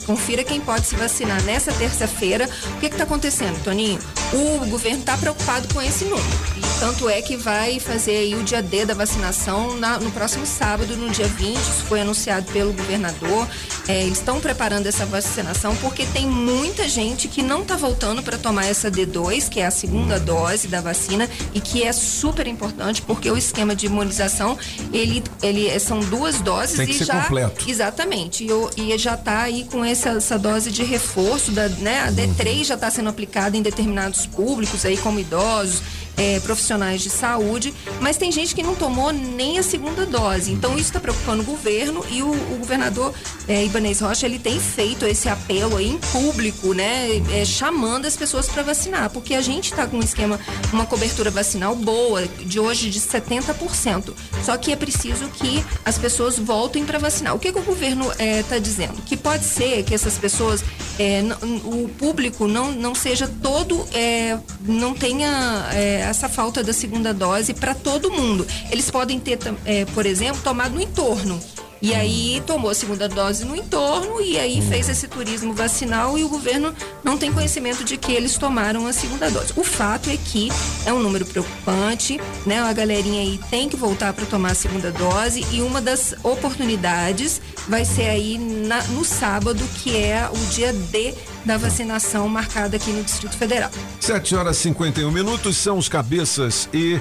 Confira 0.06 0.44
quem 0.44 0.60
pode 0.62 0.86
se 0.86 0.96
vacinar 0.96 1.42
nessa 1.44 1.72
terça-feira. 1.74 2.50
O 2.76 2.80
que 2.80 2.88
está 2.88 3.04
acontecendo, 3.04 3.62
Toninho? 3.64 4.00
O 4.34 4.66
governo 4.68 5.00
está 5.00 5.18
preocupado 5.18 5.68
com 5.74 5.82
esse 5.82 6.06
número. 6.06 6.26
E 6.58 6.80
tanto 6.80 7.10
é 7.10 7.22
que 7.22 7.38
vai 7.38 7.80
fazer 7.80 8.18
aí 8.18 8.36
o 8.36 8.44
dia 8.44 8.62
D 8.62 8.86
da 8.86 8.94
vacinação 8.94 9.76
na- 9.78 10.00
no 10.00 10.12
próximo 10.12 10.46
sábado, 10.46 10.96
no 10.98 11.10
dia 11.10 11.28
20. 11.28 11.56
Isso 11.58 11.84
foi 11.88 12.02
anunciado 12.02 12.52
pelo 12.52 12.74
governador. 12.74 13.48
É, 13.88 14.04
eles 14.04 14.18
estão 14.18 14.40
preparando 14.40 14.88
essa 14.88 15.06
vacinação 15.06 15.76
porque 15.78 16.06
tem 16.08 16.26
muita 16.28 16.88
gente 16.90 17.28
que 17.28 17.42
não 17.42 17.62
está 17.62 17.76
voltando 17.76 18.22
para 18.24 18.38
tomar 18.38 18.66
essa 18.66 18.90
D2, 18.92 19.48
que 19.50 19.60
é 19.60 19.66
a 19.68 19.72
segunda 19.72 20.20
dose 20.20 20.68
da 20.68 20.82
vacina, 20.82 21.30
e 21.54 21.60
que 21.62 21.84
é 21.84 21.92
super 21.94 22.48
importante 22.48 23.02
porque 23.02 23.30
o 23.30 23.38
esquema 23.38 23.76
de 23.76 23.86
imunização 23.86 24.58
ele, 24.92 25.24
ele 25.42 25.80
são 25.80 26.00
duas 26.00 26.40
doses 26.42 26.78
Tem 26.78 26.86
que 26.88 26.94
e 26.94 26.98
ser 26.98 27.06
já 27.06 27.22
completo. 27.22 27.70
exatamente 27.70 28.46
e, 28.78 28.94
e 28.94 28.98
já 28.98 29.14
está 29.16 29.45
aí 29.46 29.64
com 29.64 29.86
essa, 29.86 30.10
essa 30.10 30.38
dose 30.38 30.72
de 30.72 30.84
reforço 30.84 31.52
da 31.52 31.70
né? 31.70 32.02
A 32.02 32.12
D3 32.12 32.66
já 32.66 32.76
está 32.76 32.90
sendo 32.90 33.10
aplicada 33.10 33.56
em 33.56 33.62
determinados 33.62 34.26
públicos 34.26 34.86
aí 34.86 34.98
como 34.98 35.20
idosos 35.20 35.82
é, 36.18 36.40
profissionais 36.40 37.02
de 37.02 37.10
saúde, 37.10 37.74
mas 38.00 38.18
tem 38.18 38.32
gente 38.32 38.56
que 38.56 38.64
não 38.64 38.76
tomou 38.76 39.12
nem 39.12 39.60
a 39.60 39.64
segunda 39.64 40.06
dose. 40.06 40.52
Então 40.52 40.72
isso 40.72 40.84
está 40.84 41.00
preocupando 41.00 41.42
o 41.44 41.46
governo 41.46 42.04
e 42.10 42.22
o, 42.22 42.32
o 42.32 42.58
governador 42.58 43.14
é, 43.48 43.66
Ibanez 43.66 44.00
Rocha 44.00 44.26
ele 44.26 44.40
tem 44.40 44.60
feito 44.60 45.06
esse 45.06 45.30
apelo 45.30 45.78
aí 45.78 45.90
em 45.90 45.98
público, 45.98 46.74
né, 46.74 47.10
é, 47.34 47.46
chamando 47.46 48.06
as 48.06 48.16
pessoas 48.16 48.48
para 48.48 48.64
vacinar, 48.64 49.10
porque 49.10 49.34
a 49.34 49.42
gente 49.42 49.72
está 49.72 49.86
com 49.88 49.98
um 49.98 50.04
esquema, 50.04 50.40
uma 50.72 50.86
cobertura 50.86 51.30
vacinal 51.30 51.76
boa 51.76 52.26
de 52.28 52.60
hoje 52.60 52.90
de 52.90 53.00
70%. 53.00 54.14
Só 54.44 54.58
que 54.58 54.72
é 54.72 54.76
preciso 54.76 55.28
que 55.30 55.64
as 55.84 55.98
pessoas 55.98 56.38
voltem 56.38 56.86
para 56.86 57.00
vacinar. 57.00 57.36
O 57.36 57.40
que, 57.40 57.52
que 57.52 57.60
o 57.60 57.64
governo 57.64 58.12
está 58.20 58.58
dizendo? 58.60 59.02
Que 59.06 59.18
pode 59.18 59.44
ser 59.44 59.84
que 59.84 59.94
essas 59.94 60.18
pessoas, 60.18 60.64
é, 61.00 61.22
o 61.64 61.90
público 61.90 62.48
não, 62.48 62.72
não 62.72 62.94
seja 62.96 63.28
todo, 63.42 63.86
é, 63.94 64.38
não 64.62 64.94
tenha 64.94 65.70
é, 65.74 66.05
essa 66.06 66.30
falta 66.30 66.64
da 66.64 66.74
segunda 66.74 67.14
dose 67.14 67.54
para 67.54 67.74
todo 67.76 68.12
mundo. 68.12 68.46
Eles 68.72 68.90
podem 68.92 69.20
ter, 69.20 69.38
é, 69.66 69.86
por 69.86 70.06
exemplo, 70.06 70.42
tomado 70.44 70.74
no 70.76 70.82
entorno. 70.82 71.40
E 71.82 71.94
aí 71.94 72.42
tomou 72.48 72.72
a 72.72 72.74
segunda 72.74 73.08
dose 73.08 73.44
no 73.46 73.56
entorno 73.56 74.20
e 74.20 74.40
aí 74.40 74.60
fez 74.62 74.90
esse 74.90 75.08
turismo 75.08 75.54
vacinal 75.54 76.18
e 76.18 76.24
o 76.24 76.30
governo 76.30 76.74
não 77.04 77.16
tem 77.18 77.32
conhecimento 77.32 77.84
de 77.84 77.96
que 77.98 78.12
eles 78.14 78.38
tomaram 78.38 78.88
a 78.88 78.94
segunda 78.94 79.30
dose. 79.30 79.54
O 79.56 79.64
fato 79.64 80.10
é 80.10 80.18
que 80.18 80.50
é 80.86 80.94
um 80.94 81.00
número 81.00 81.26
preocupante, 81.26 82.20
né? 82.46 82.60
A 82.60 82.74
galerinha 82.74 83.22
aí 83.22 83.40
tem 83.52 83.70
que 83.70 83.76
voltar 83.76 84.14
para 84.14 84.26
tomar 84.26 84.54
a 84.54 84.56
segunda 84.56 84.90
dose 84.90 85.46
e 85.52 85.62
uma 85.62 85.80
das 85.82 86.16
oportunidades 86.24 87.42
vai 87.68 87.84
ser 87.86 88.08
aí 88.08 88.38
na- 88.38 88.84
no 88.86 89.04
sábado, 89.04 89.64
que 89.84 89.96
é 89.96 90.28
o 90.32 90.38
dia 90.54 90.72
D 90.74 91.14
da 91.46 91.58
vacinação 91.58 92.28
marcada 92.28 92.76
aqui 92.76 92.92
no 92.92 93.04
Distrito 93.04 93.38
Federal. 93.38 93.70
7 94.00 94.36
horas 94.36 94.58
e 94.58 94.62
51 94.62 95.12
minutos 95.12 95.56
são 95.58 95.78
os 95.78 95.88
cabeças 95.88 96.68
e 96.74 97.00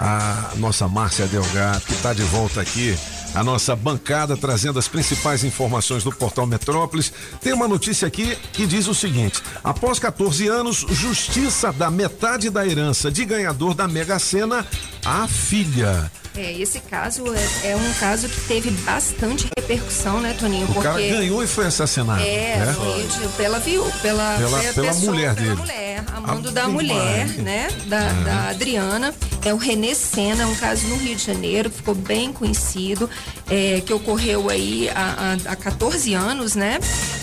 a 0.00 0.52
nossa 0.56 0.88
Márcia 0.88 1.26
Delgado, 1.26 1.82
que 1.82 1.92
está 1.92 2.12
de 2.12 2.22
volta 2.22 2.60
aqui. 2.60 2.96
A 3.34 3.42
nossa 3.42 3.74
bancada 3.74 4.36
trazendo 4.36 4.78
as 4.78 4.88
principais 4.88 5.42
informações 5.42 6.04
do 6.04 6.12
portal 6.12 6.46
Metrópolis. 6.46 7.10
Tem 7.40 7.52
uma 7.54 7.66
notícia 7.66 8.06
aqui 8.06 8.36
que 8.52 8.66
diz 8.66 8.86
o 8.88 8.94
seguinte: 8.94 9.42
após 9.64 9.98
14 9.98 10.48
anos, 10.48 10.84
justiça 10.90 11.72
dá 11.72 11.90
metade 11.90 12.50
da 12.50 12.66
herança 12.66 13.10
de 13.10 13.24
ganhador 13.24 13.72
da 13.72 13.88
Mega 13.88 14.18
Sena 14.18 14.66
à 15.04 15.26
filha. 15.26 16.10
É, 16.36 16.52
esse 16.52 16.80
caso 16.80 17.24
é, 17.34 17.70
é 17.72 17.76
um 17.76 17.92
caso 18.00 18.26
que 18.28 18.40
teve 18.48 18.70
bastante 18.70 19.46
repercussão, 19.56 20.18
né, 20.20 20.34
Toninho? 20.38 20.66
O 20.70 20.80
cara 20.82 20.98
ganhou 20.98 21.44
e 21.44 21.46
foi 21.46 21.66
assassinado. 21.66 22.22
É, 22.22 22.56
né? 22.56 22.74
foi 22.74 23.28
pela 23.36 23.58
viu, 23.58 23.84
pela, 24.00 24.36
Pela- 24.38 24.58
pe- 24.58 24.72
pela 24.72 24.86
pessoa- 24.88 25.12
mulher 25.12 25.34
pela 25.34 25.46
dele. 25.48 25.60
mulher, 25.60 26.04
amando 26.16 26.50
da 26.50 26.62
Ave 26.64 26.72
mulher, 26.72 27.26
Maria. 27.28 27.42
né? 27.42 27.68
Da, 27.86 28.00
Uhum. 28.00 28.24
da 28.24 28.48
Adriana. 28.48 29.14
É 29.44 29.52
o 29.52 29.56
Renê 29.56 29.92
Sena, 29.94 30.46
um 30.46 30.54
caso 30.54 30.86
no 30.86 30.96
Rio 30.96 31.16
de 31.16 31.24
Janeiro, 31.24 31.68
ficou 31.68 31.94
bem 31.96 32.32
conhecido, 32.32 33.10
é, 33.50 33.82
que 33.84 33.92
ocorreu 33.92 34.48
aí 34.48 34.88
há, 34.94 35.36
há- 35.48 35.52
há 35.52 35.56
14 35.56 36.14
anos, 36.14 36.54
né? 36.54 36.78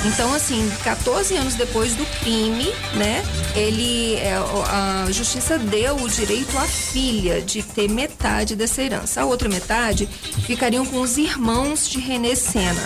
Então, 0.05 0.34
assim, 0.34 0.70
14 0.84 1.36
anos 1.38 1.55
depois 1.55 1.95
do 1.95 2.05
crime, 2.20 2.74
né? 2.95 3.24
Ele, 3.55 4.16
é, 4.16 4.34
a 4.36 5.07
justiça 5.12 5.57
deu 5.57 5.95
o 5.95 6.10
direito 6.10 6.57
à 6.57 6.66
filha 6.68 7.41
de 7.41 7.64
ter 7.64 7.89
metade 7.89 8.53
dessa 8.55 8.82
herança. 8.84 8.99
A 9.16 9.26
outra 9.26 9.47
metade 9.50 10.08
ficariam 10.45 10.86
com 10.86 11.02
os 11.02 11.18
irmãos 11.18 11.88
de 11.88 12.00
Renê 12.00 12.36
Sena 12.36 12.82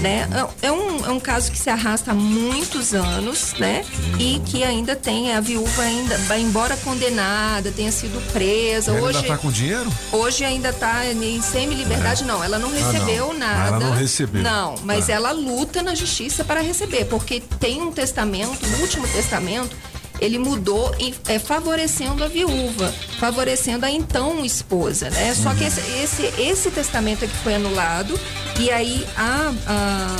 né? 0.00 0.26
É- 0.62 0.68
É 0.68 0.72
um, 0.72 1.04
é 1.04 1.10
um 1.10 1.20
caso 1.20 1.50
que 1.52 1.58
se 1.58 1.68
arrasta 1.68 2.12
há 2.12 2.14
muitos 2.14 2.94
anos, 2.94 3.54
né? 3.58 3.84
E 4.18 4.40
que 4.46 4.62
ainda 4.64 4.96
tem 4.96 5.34
a 5.34 5.40
viúva 5.40 5.82
ainda, 5.82 6.16
vai 6.18 6.40
embora 6.40 6.74
condenada, 6.78 7.70
tenha 7.70 7.92
sido 7.92 8.18
presa. 8.32 8.92
Ela 8.92 9.00
hoje 9.08 9.18
ainda 9.18 9.28
tá 9.28 9.38
com 9.38 9.50
dinheiro? 9.50 9.92
Hoje 10.12 10.44
ainda 10.44 10.70
está 10.70 11.04
em 11.06 11.42
semi-liberdade, 11.42 12.24
não. 12.24 12.42
Ela 12.42 12.58
não 12.58 12.68
Ah, 12.68 12.72
não. 12.72 12.92
recebeu 12.92 13.30
Ah, 13.30 13.34
nada. 13.34 13.68
ela 13.68 13.78
não 13.80 13.94
recebeu. 13.94 14.42
Não, 14.42 14.74
mas 14.84 15.08
Ah. 15.10 15.12
ela 15.12 15.32
luta 15.32 15.82
na 15.82 15.94
justiça 15.94 16.44
para 16.44 16.60
receber, 16.60 17.04
porque 17.06 17.42
tem 17.58 17.82
um 17.82 17.92
testamento, 17.92 18.64
o 18.66 18.80
último 18.80 19.06
testamento, 19.08 19.76
ele 20.20 20.38
mudou 20.38 20.94
é, 21.28 21.38
favorecendo 21.38 22.22
a 22.22 22.28
viúva, 22.28 22.92
favorecendo 23.18 23.86
a 23.86 23.90
então 23.90 24.44
esposa, 24.44 25.10
né? 25.10 25.34
Só 25.34 25.54
que 25.54 25.64
esse, 25.64 25.80
esse, 26.02 26.40
esse 26.40 26.70
testamento 26.70 27.24
é 27.24 27.28
que 27.28 27.36
foi 27.38 27.54
anulado 27.54 28.18
e 28.58 28.70
aí 28.70 29.06
a, 29.16 29.52
a 29.66 30.16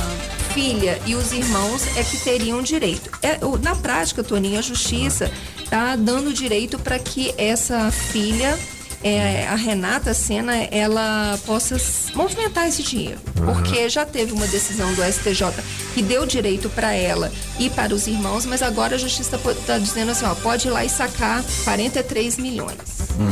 filha 0.53 0.99
e 1.05 1.15
os 1.15 1.31
irmãos 1.31 1.85
é 1.95 2.03
que 2.03 2.17
teriam 2.17 2.61
direito. 2.61 3.09
É, 3.21 3.39
na 3.61 3.75
prática, 3.75 4.23
Toninho, 4.23 4.59
a 4.59 4.61
justiça 4.61 5.31
tá 5.69 5.95
dando 5.95 6.33
direito 6.33 6.77
para 6.77 6.99
que 6.99 7.33
essa 7.37 7.89
filha 7.91 8.57
é, 9.03 9.47
a 9.47 9.55
Renata 9.55 10.13
Senna, 10.13 10.55
ela 10.71 11.37
possa 11.45 11.77
movimentar 12.13 12.67
esse 12.67 12.83
dinheiro. 12.83 13.19
Porque 13.45 13.89
já 13.89 14.05
teve 14.05 14.31
uma 14.33 14.47
decisão 14.47 14.93
do 14.93 15.03
STJ 15.03 15.47
que 15.93 16.01
deu 16.01 16.25
direito 16.25 16.69
para 16.69 16.93
ela 16.93 17.31
e 17.59 17.69
para 17.69 17.93
os 17.93 18.07
irmãos, 18.07 18.45
mas 18.45 18.61
agora 18.61 18.95
a 18.95 18.99
justiça 18.99 19.35
está 19.35 19.77
dizendo 19.77 20.11
assim, 20.11 20.25
ó, 20.25 20.35
pode 20.35 20.67
ir 20.67 20.71
lá 20.71 20.85
e 20.85 20.89
sacar 20.89 21.43
43 21.63 22.37
milhões. 22.37 22.77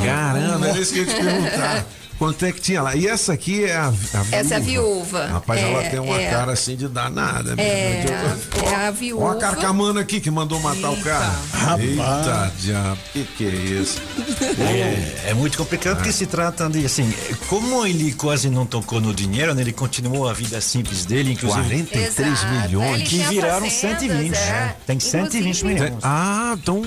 Caramba, 0.03 0.69
era 0.69 0.79
isso 0.79 0.93
que 0.93 0.99
eu 0.99 1.05
ia 1.05 1.13
te 1.13 1.23
perguntar. 1.23 1.85
Quanto 2.19 2.45
é 2.45 2.51
que 2.51 2.59
tinha 2.59 2.81
lá? 2.81 2.97
E 2.97 3.07
essa 3.07 3.31
aqui 3.31 3.63
é 3.63 3.77
a, 3.77 3.87
a 3.87 3.91
viúva. 3.91 4.35
Essa 4.35 4.53
é 4.55 4.57
a 4.57 4.59
viúva. 4.59 5.25
Rapaz, 5.27 5.61
É, 5.61 5.71
ela 5.71 5.83
tem 5.83 5.99
uma 5.99 6.21
é. 6.21 6.29
cara 6.29 6.51
assim 6.51 6.75
de 6.75 6.89
danada. 6.89 7.53
É, 7.53 8.03
mesmo. 8.03 8.67
é 8.67 8.75
a 8.87 8.91
viúva. 8.91 9.23
Ó 9.25 9.31
a 9.31 9.35
carcamana 9.35 10.01
aqui 10.01 10.19
que 10.19 10.29
mandou 10.29 10.59
matar 10.59 10.91
o 10.91 10.97
cara. 10.97 11.33
Eita, 11.79 12.51
diabo, 12.59 12.99
que 13.13 13.23
que 13.23 13.45
é 13.45 13.49
isso? 13.49 14.01
É, 14.59 15.29
é 15.29 15.33
muito 15.33 15.57
complicado 15.57 15.97
porque 15.97 16.11
se 16.11 16.25
trata 16.25 16.69
de 16.69 16.85
assim, 16.85 17.13
como 17.47 17.85
ele 17.85 18.11
quase 18.13 18.49
não 18.49 18.65
tocou 18.65 18.99
no 18.99 19.13
dinheiro, 19.13 19.53
né, 19.53 19.61
ele 19.61 19.71
continuou 19.71 20.27
a 20.27 20.33
vida 20.33 20.59
simples 20.59 21.05
dele, 21.05 21.31
inclusive 21.31 21.63
43 21.63 22.19
Exato, 22.19 22.53
milhões. 22.53 22.95
ele 22.95 23.03
que 23.03 23.17
viraram 23.19 23.69
fazendas, 23.69 23.99
120, 23.99 24.35
é. 24.35 24.39
né? 24.39 24.75
Tem 24.85 24.99
120 24.99 25.65
milhões. 25.65 25.93
Ah, 26.03 26.57
então 26.61 26.81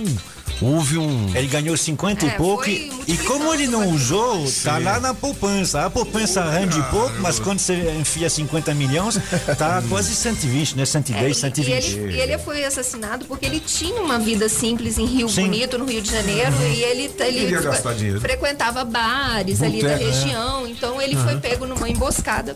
houve 0.61 0.99
um. 0.99 1.31
Ele 1.35 1.47
ganhou 1.47 1.77
50 1.77 2.25
É, 2.27 2.29
e 2.29 2.33
pouco 2.33 2.65
foi 2.65 2.73
e, 3.07 3.13
e 3.13 3.17
como 3.19 3.53
ele 3.53 3.67
não 3.67 3.89
usou, 3.89 4.45
tá 4.63 4.79
lá 4.79 5.01
na 5.01 5.15
poupança. 5.15 5.85
A 5.87 5.91
poupança 5.91 6.45
rende 6.51 6.81
pouco, 6.91 7.15
mas 7.21 7.39
quando 7.39 7.59
você 7.59 7.75
enfia 7.99 8.29
50 8.31 8.75
milhões, 8.75 9.19
tá 9.59 9.83
quase 9.89 10.15
120, 10.15 10.77
né? 10.77 10.85
110, 10.85 11.25
É, 11.25 11.31
e, 11.31 11.35
120. 11.35 11.69
e 11.69 11.73
ele, 11.99 12.13
e 12.17 12.21
ele 12.21 12.39
foi 12.39 12.65
assassinado 12.65 13.25
porque 13.27 13.47
ele 13.47 13.61
tinha 13.61 14.01
uma 14.01 14.19
vida 14.19 14.49
simples 14.49 14.99
em 14.99 15.07
Rio 15.07 15.29
Sim. 15.29 15.43
Bonito, 15.43 15.79
no 15.79 15.85
Rio 15.85 16.01
de 16.03 16.11
Janeiro, 16.11 16.53
e 16.63 16.83
ele, 16.83 17.11
ele 17.21 17.41
Queria 17.41 17.61
gastar 17.63 17.95
dinheiro. 17.95 18.21
frequentava 18.21 18.85
bares 18.85 19.63
ali 19.63 19.83
da 19.83 19.89
né? 19.89 19.97
região, 19.97 20.67
então 20.69 21.01
ele 21.01 21.17
foi 21.17 21.33
Aham. 21.33 21.41
pego 21.41 21.67
numa 21.67 21.89
emboscada. 21.89 22.55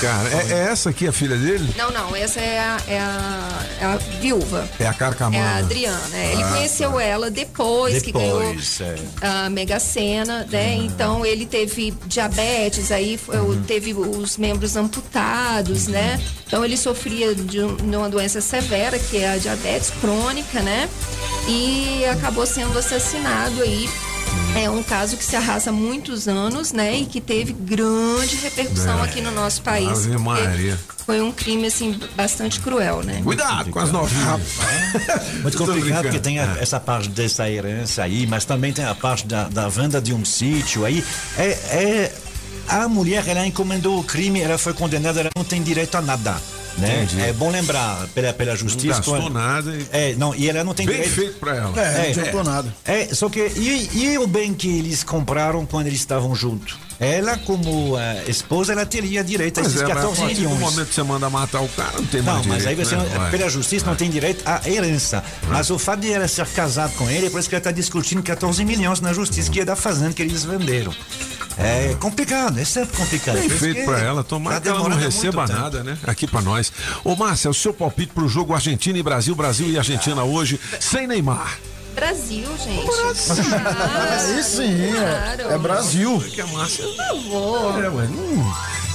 Cara, 0.00 0.28
é, 0.30 0.52
é 0.52 0.58
essa 0.72 0.90
aqui 0.90 1.06
a 1.06 1.12
filha 1.12 1.36
dele? 1.36 1.74
Não, 1.76 1.90
não, 1.90 2.16
essa 2.16 2.40
é 2.40 2.58
a, 2.58 2.76
é 2.88 2.98
a, 2.98 3.66
é 3.80 3.84
a 3.84 3.96
viúva. 4.20 4.68
É 4.78 4.86
a 4.86 4.90
É 4.90 4.94
carcamana. 4.94 5.44
a 5.44 5.56
Adriana. 5.58 6.00
é. 6.16 6.32
Ele 6.32 6.42
Ah, 6.42 6.48
conheceu 6.52 6.92
tá. 6.92 7.02
ela 7.02 7.19
dela 7.20 7.30
depois, 7.30 8.02
que 8.02 8.12
ganhou 8.12 8.38
Depois, 8.40 8.80
é. 8.80 8.94
a 9.20 9.50
Mega 9.50 9.78
Sena, 9.78 10.46
né? 10.50 10.74
Então 10.74 11.24
ele 11.26 11.44
teve 11.46 11.92
diabetes, 12.06 12.90
aí 12.90 13.16
foi- 13.18 13.36
teve 13.66 13.92
os 13.94 14.36
membros 14.36 14.76
amputados, 14.76 15.86
né? 15.86 16.20
Então 16.46 16.64
ele 16.64 16.76
sofria 16.76 17.34
de, 17.34 17.60
um- 17.62 17.76
de 17.76 17.96
uma 17.96 18.08
doença 18.08 18.40
severa, 18.40 18.98
que 18.98 19.18
é 19.18 19.32
a 19.32 19.36
diabetes 19.36 19.90
crônica, 20.00 20.60
né? 20.60 20.88
E 21.48 22.04
acabou 22.06 22.46
sendo 22.46 22.78
assassinado 22.78 23.60
aí. 23.62 23.88
É 24.56 24.68
um 24.68 24.82
caso 24.82 25.16
que 25.16 25.24
se 25.24 25.36
arrasta 25.36 25.70
há 25.70 25.72
muitos 25.72 26.26
anos, 26.28 26.72
né? 26.72 26.96
E 26.98 27.06
que 27.06 27.20
teve 27.20 27.52
grande 27.52 28.36
repercussão 28.36 28.98
É. 28.98 29.02
aqui 29.04 29.20
no 29.20 29.30
nosso 29.30 29.62
país. 29.62 29.88
Ave 30.06 30.18
Maria. 30.18 30.78
Foi 31.06 31.20
um 31.20 31.32
crime, 31.32 31.66
assim, 31.66 31.98
bastante 32.16 32.60
cruel, 32.60 33.02
né? 33.02 33.20
Cuidado 33.22 33.70
com 33.70 33.78
as 33.78 33.90
novinhas. 33.92 34.40
Muito 35.42 35.56
complicado 35.56 36.02
porque 36.02 36.18
tem 36.18 36.38
a- 36.40 36.56
essa 36.60 36.78
parte 36.80 37.08
dessa 37.08 37.48
herança 37.48 38.02
aí, 38.02 38.26
mas 38.26 38.44
também 38.44 38.72
tem 38.72 38.84
a 38.84 38.94
parte 38.94 39.26
da, 39.26 39.44
da 39.48 39.68
venda 39.68 40.00
de 40.00 40.12
um 40.12 40.24
sítio 40.24 40.84
aí. 40.84 41.04
É, 41.38 41.44
é- 41.48 42.12
a 42.68 42.86
mulher, 42.88 43.26
ela 43.26 43.44
encomendou 43.46 43.98
o 43.98 44.04
crime, 44.04 44.40
ela 44.40 44.58
foi 44.58 44.72
condenada, 44.74 45.20
ela 45.20 45.30
não 45.36 45.44
tem 45.44 45.62
direito 45.62 45.96
a 45.96 46.02
nada. 46.02 46.36
Né? 46.80 47.02
Entendi. 47.04 47.20
É 47.22 47.32
bom 47.32 47.50
lembrar 47.50 48.06
pela, 48.14 48.32
pela 48.32 48.56
justiça. 48.56 48.96
gastou 48.96 49.16
quando- 49.20 49.32
nada 49.32 49.74
e- 49.76 49.86
É, 49.92 50.14
não, 50.16 50.34
e 50.34 50.48
ela 50.48 50.64
não 50.64 50.74
tem 50.74 50.86
Bem 50.86 50.96
direito. 50.96 51.14
feito 51.14 51.38
pra 51.38 51.56
ela. 51.56 51.80
É, 51.80 52.02
não 52.02 52.10
adiantou 52.10 52.44
nada. 52.44 52.74
É, 52.84 53.06
só 53.14 53.28
que. 53.28 53.40
E, 53.56 53.90
e 53.94 54.18
o 54.18 54.26
bem 54.26 54.54
que 54.54 54.68
eles 54.78 55.02
compraram 55.04 55.64
quando 55.66 55.86
eles 55.86 55.98
estavam 56.00 56.34
juntos? 56.34 56.78
Ela, 56.98 57.38
como 57.38 57.98
eh, 57.98 58.24
esposa, 58.28 58.72
ela 58.72 58.84
teria 58.84 59.24
direito 59.24 59.58
a 59.58 59.62
Mas 59.62 59.72
esses 59.72 59.82
é, 59.82 59.86
mas 59.88 59.92
a 59.92 60.00
14 60.00 60.20
partir 60.20 60.34
do 60.34 60.40
milhões. 60.50 60.60
momento 60.60 60.88
que 60.88 60.94
você 60.94 61.02
manda 61.02 61.30
matar 61.30 61.62
o 61.62 61.68
cara, 61.70 61.92
não 61.96 62.04
tem 62.04 62.20
Não, 62.20 62.34
mais 62.34 62.46
mas 62.46 62.66
aí 62.66 62.74
direito, 62.76 62.88
você, 62.90 62.96
né? 62.96 63.08
Vai. 63.16 63.30
pela 63.30 63.48
justiça, 63.48 63.86
não 63.86 63.94
tem 63.96 64.10
direito 64.10 64.42
à 64.46 64.60
herança. 64.68 65.24
Mas 65.48 65.70
o 65.70 65.78
fato 65.78 66.00
de 66.00 66.12
ela 66.12 66.28
ser 66.28 66.46
casada 66.48 66.92
com 66.98 67.08
ele, 67.08 67.28
é 67.28 67.30
por 67.30 67.40
isso 67.40 67.48
que 67.48 67.54
ela 67.54 67.60
está 67.60 67.70
discutindo 67.70 68.22
14 68.22 68.62
milhões 68.66 69.00
na 69.00 69.14
justiça, 69.14 69.50
que 69.50 69.60
é 69.60 69.64
da 69.64 69.74
fazenda 69.76 70.12
que 70.12 70.20
eles 70.20 70.44
venderam. 70.44 70.92
É 71.62 71.94
complicado, 72.00 72.58
é 72.58 72.64
sempre 72.64 72.96
complicado. 72.96 73.34
Bem 73.36 73.46
isso 73.46 73.58
feito 73.58 73.84
pra 73.84 73.98
ela, 74.00 74.24
tomara 74.24 74.56
tá 74.56 74.62
que 74.62 74.68
ela 74.68 74.88
não 74.88 74.96
receba 74.96 75.46
tempo. 75.46 75.58
nada, 75.60 75.84
né? 75.84 75.98
Aqui 76.06 76.26
pra 76.26 76.40
nós. 76.40 76.72
Ô, 77.04 77.14
Márcia, 77.14 77.50
o 77.50 77.54
seu 77.54 77.72
palpite 77.74 78.12
pro 78.14 78.26
jogo 78.28 78.54
Argentina 78.54 78.98
e 78.98 79.02
Brasil, 79.02 79.34
Brasil 79.34 79.68
e 79.68 79.76
Argentina 79.76 80.22
hoje, 80.24 80.58
sem 80.80 81.06
Neymar. 81.06 81.58
Brasil, 81.94 82.46
gente. 82.64 82.88
Aí 84.10 84.42
sim, 84.42 84.84
é, 84.96 85.36
Claro. 85.36 85.54
é 85.54 85.58
Brasil. 85.58 86.20
Que 86.32 86.40
a 86.40 86.46
Márcia. 86.46 86.84
Por 86.86 86.96
favor. 86.96 87.84
É, 87.84 87.88
ué, 87.88 88.04
hum, 88.04 88.52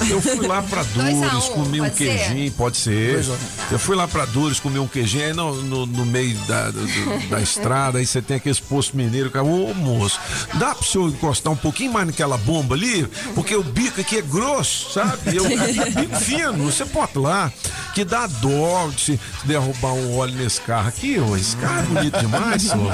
eu 0.10 0.22
fui 0.22 0.48
lá 0.48 0.62
pra 0.62 0.84
Dores, 0.94 1.16
um, 1.50 1.54
comi 1.54 1.82
um 1.82 1.84
pode 1.86 1.98
ser? 1.98 2.06
queijinho, 2.18 2.52
pode 2.52 2.78
ser. 2.78 3.26
Eu 3.72 3.80
fui 3.80 3.96
lá 3.96 4.08
pra 4.08 4.26
Dores, 4.26 4.60
comi 4.60 4.80
um 4.80 4.88
queijinho, 4.88 5.26
aí 5.26 5.34
no, 5.34 5.56
no, 5.62 5.86
no 5.86 6.06
meio 6.06 6.38
da, 6.48 6.70
do- 6.72 6.86
da 7.30 7.42
estrada, 7.42 8.00
aí 8.00 8.06
você 8.06 8.22
tem 8.22 8.38
aquele 8.38 8.56
posto 8.56 8.96
mineiro, 8.96 9.30
cara, 9.32 9.46
ô 9.46 9.74
moço, 9.74 10.20
dá 10.56 10.74
pro 10.76 10.86
senhor 10.86 11.10
encostar 11.10 11.52
um 11.54 11.56
pouquinho 11.58 11.92
mais 11.94 12.08
naquela 12.08 12.38
bomba 12.38 12.76
ali? 12.76 13.06
Porque 13.34 13.56
o 13.56 13.64
bico 13.64 14.02
aqui 14.02 14.18
é 14.18 14.22
grosso, 14.22 14.92
sabe? 14.94 15.36
Eu, 15.36 15.44
bico 15.96 16.16
fino, 16.20 16.66
você 16.72 16.86
pode 16.86 17.18
lá, 17.18 17.52
que 17.94 18.04
dá 18.04 18.28
dó 18.28 18.90
de 18.94 19.02
se 19.02 19.20
derrubar 19.46 19.94
um 19.94 20.18
óleo 20.18 20.34
nesse 20.36 20.60
carro 20.62 20.88
aqui, 20.90 21.20
ô, 21.20 21.36
esse 21.38 21.56
carro 21.58 21.80
é 21.80 21.84
bonito 21.84 22.20
demais, 22.20 22.62
senhor. 22.64 22.94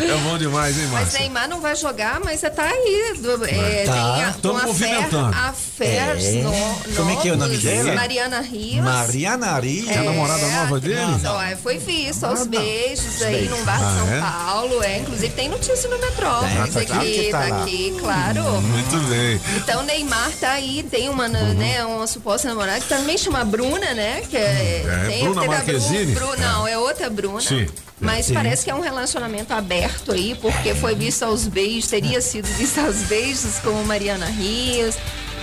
É 0.00 0.16
bom 0.22 0.38
demais, 0.38 0.76
hein, 0.78 0.84
Mas 0.92 1.00
Márcia? 1.02 1.20
Neymar 1.20 1.48
não 1.48 1.60
vai 1.60 1.74
jogar, 1.76 2.20
mas 2.20 2.40
você 2.40 2.50
tá 2.50 2.64
aí. 2.64 3.14
Do, 3.18 3.44
é, 3.46 3.84
Tá, 3.84 3.92
tem 4.40 4.50
a, 4.52 4.58
a 4.60 4.66
movimentando. 4.66 5.34
A 5.36 5.52
É. 5.84 6.42
no, 6.42 6.94
Como 6.96 7.10
é 7.10 7.16
que 7.16 7.28
é 7.28 7.32
o 7.32 7.36
nome 7.36 7.56
dela? 7.58 7.94
Mariana 7.94 8.40
Rios. 8.40 8.84
Mariana 8.84 9.58
Rios. 9.58 9.88
É 9.90 9.98
a 9.98 10.02
namorada 10.02 10.46
nova 10.48 10.80
dele? 10.80 11.00
Não, 11.22 11.40
é, 11.42 11.56
foi 11.56 11.78
visto 11.78 12.24
aos 12.24 12.46
beijos 12.46 13.22
aí 13.22 13.34
beijos. 13.36 13.58
no 13.58 13.64
bar 13.64 13.78
de 13.78 13.84
Ah, 13.84 13.96
São 13.98 14.12
é? 14.14 14.20
Paulo. 14.20 14.82
É, 14.82 14.98
inclusive 14.98 15.32
tem 15.34 15.48
notícia 15.48 15.88
no 15.88 15.98
Metrópolis 15.98 16.74
tá 16.74 16.80
aqui, 16.80 17.28
tá 17.30 17.46
tá 17.48 17.62
aqui, 17.62 17.96
claro. 18.00 18.42
Muito 18.62 18.96
bem. 19.08 19.40
Então 19.56 19.82
Neymar 19.82 20.30
tá 20.40 20.52
aí, 20.52 20.82
tem 20.90 21.08
uma, 21.08 21.26
Uhum. 21.26 21.54
né, 21.54 21.84
uma 21.84 22.06
suposta 22.06 22.48
namorada 22.48 22.80
que 22.80 22.88
também 22.88 23.16
chama 23.18 23.44
Bruna, 23.44 23.94
né? 23.94 24.22
Que 24.28 24.36
é, 24.36 24.84
É, 24.86 25.04
tem, 25.08 25.24
Bruna 25.24 25.40
Bru- 25.42 25.50
Marquezine? 25.50 26.12
Bru- 26.14 26.36
não, 26.38 26.66
é 26.66 26.76
outra 26.78 27.08
Bruna. 27.10 27.40
Sim. 27.40 27.66
Mas 28.00 28.26
Sim. 28.26 28.34
parece 28.34 28.64
que 28.64 28.70
é 28.70 28.74
um 28.74 28.80
relacionamento 28.80 29.52
aberto 29.54 30.10
aí, 30.12 30.36
porque 30.40 30.74
foi 30.74 30.94
visto 30.94 31.22
aos 31.22 31.46
beijos, 31.46 31.88
teria 31.88 32.20
sido 32.20 32.46
visto 32.58 32.78
aos 32.80 32.96
beijos 33.02 33.60
com 33.62 33.70
Mariana 33.84 34.26
Rios. 34.26 34.96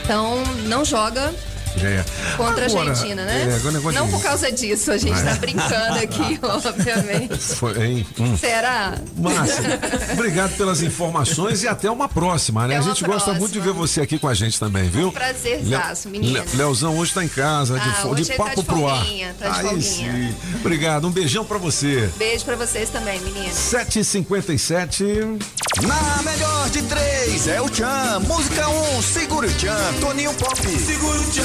Então, 0.09 0.41
não 0.65 0.83
joga 0.83 1.31
É. 1.77 2.03
contra 2.35 2.65
Agora, 2.65 2.87
a 2.87 2.89
Argentina, 2.91 3.25
né? 3.25 3.41
é, 3.49 3.55
agora 3.55 3.69
o 3.69 3.71
negócio 3.71 3.99
não 3.99 4.05
de- 4.07 4.11
por 4.13 4.21
causa 4.23 4.51
disso, 4.51 4.91
a 4.91 4.97
gente 4.97 5.21
tá 5.21 5.33
brincando 5.35 5.99
aqui, 5.99 6.39
obviamente. 6.43 7.37
Foi, 7.37 7.85
hein? 7.85 8.07
Hum. 8.19 8.37
Será? 8.37 8.95
Márcia, 9.17 9.79
obrigado 10.13 10.55
pelas 10.57 10.81
informações 10.81 11.63
e 11.63 11.67
até 11.67 11.89
uma 11.89 12.07
próxima, 12.09 12.67
né? 12.67 12.77
Até 12.77 12.85
a 12.85 12.89
gente 12.89 13.03
gosta 13.03 13.33
muito 13.33 13.51
de 13.51 13.59
ver 13.59 13.73
você 13.73 14.01
aqui 14.01 14.17
com 14.19 14.27
a 14.27 14.33
gente 14.33 14.59
também, 14.59 14.89
viu? 14.89 15.11
Prazerzaço, 15.11 16.07
Le- 16.09 16.19
menino. 16.19 16.43
Le- 16.43 16.57
Leozão 16.57 16.97
hoje 16.97 17.13
tá 17.13 17.23
em 17.23 17.27
casa, 17.27 17.79
de, 17.79 17.89
Ah, 17.89 17.93
fo- 17.93 18.15
de 18.15 18.21
hoje 18.21 18.31
ele 18.31 18.37
tá 18.37 18.43
papo 18.45 18.61
de 18.61 18.67
pro 18.67 18.87
ar. 18.87 19.05
tá 19.39 19.49
de 19.49 19.57
Aí 19.59 19.63
folguinha. 19.67 19.81
sim. 19.81 20.35
Obrigado, 20.59 21.07
um 21.07 21.11
beijão 21.11 21.45
pra 21.45 21.57
você. 21.57 22.09
Beijo 22.17 22.43
pra 22.45 22.55
vocês 22.55 22.89
também, 22.89 23.19
meninas. 23.21 23.53
7h57. 23.55 25.39
Na 25.81 26.21
melhor 26.23 26.69
de 26.69 26.81
três 26.83 27.47
é 27.47 27.61
o 27.61 27.69
Tchan. 27.69 28.19
Música 28.27 28.67
1, 28.67 28.97
um, 28.97 29.01
segura 29.01 29.47
o 29.47 29.51
Tchan. 29.53 29.93
Toninho 30.01 30.33
Pop. 30.33 30.59
Segura 30.79 31.19
o 31.19 31.23
tchan, 31.31 31.43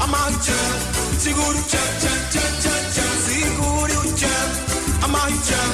amarre 0.00 0.34
o 0.34 0.38
tchan, 0.38 0.54
segura 1.18 1.58
o 1.58 1.62
tchan, 1.62 1.78
tchan, 2.00 2.20
tchan, 2.30 2.52
tchan, 2.60 2.82
tchan, 2.92 3.12
segure 3.26 3.96
o 3.96 4.12
tchan, 4.12 4.46
amarre 5.04 5.34
o 5.34 5.38
tchan, 5.38 5.68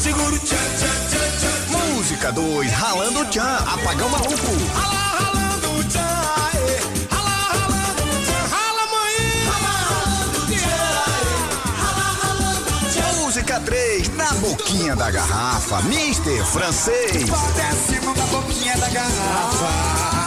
segura 0.00 0.34
o 0.34 0.38
tchan, 0.38 0.56
tchan, 0.78 0.98
tchan, 1.08 1.30
tchan. 1.38 1.52
Música 1.94 2.32
2, 2.32 2.70
ralando 2.72 3.20
o 3.20 3.24
Tchan. 3.26 3.42
Apagão 3.42 4.08
maluco. 4.08 4.52
Rala, 4.74 5.02
ralando 5.18 5.70
o 5.78 5.84
tchan, 5.84 6.00
aê, 6.52 6.80
rala, 7.10 7.30
ralando 7.48 8.02
o 8.02 8.20
tchan, 8.22 8.42
rala 8.50 8.84
ralando 9.88 10.38
o 10.38 10.46
tchan, 10.46 10.82
rala, 11.78 12.06
ralando 12.22 12.70
o 12.70 12.90
tchan. 12.90 13.24
Música 13.24 13.60
3, 13.60 14.08
na 14.16 14.32
boquinha 14.34 14.96
da 14.96 15.10
garrafa. 15.10 15.82
Mister 15.82 16.44
Francês. 16.44 17.12
Desce 17.12 18.00
na 18.04 18.26
boquinha 18.26 18.76
da 18.76 18.88
garrafa. 18.88 20.21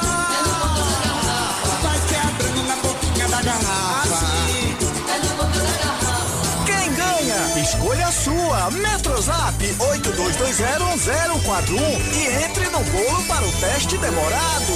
Sua. 8.26 8.70
Metrozap 8.72 9.62
82201041 9.62 11.78
e 12.12 12.28
entre 12.44 12.66
no 12.70 12.80
bolo 12.80 13.24
para 13.28 13.46
o 13.46 13.52
teste 13.52 14.00
demorado. 14.00 14.74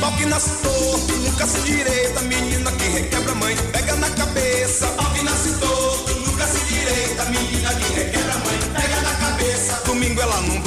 Pau 0.00 0.10
nasce 0.28 0.50
torto, 0.62 1.12
nunca 1.18 1.46
se 1.46 1.60
direita, 1.60 2.20
menina 2.22 2.72
que 2.72 2.88
requebra 2.88 3.34
mãe, 3.36 3.56
pega 3.72 3.94
na 3.94 4.10
cabeça. 4.10 4.88
Pau 4.88 5.14
nasce 5.22 5.52
torto, 5.60 6.14
nunca 6.14 6.44
se 6.46 6.58
direita, 6.66 7.24
menina 7.26 7.72
que 7.74 7.92
requebra 7.94 8.38
mãe, 8.38 8.58
pega 8.74 9.00
na 9.02 9.14
cabeça. 9.14 9.80
Domingo 9.86 10.20
ela 10.20 10.40
não 10.42 10.63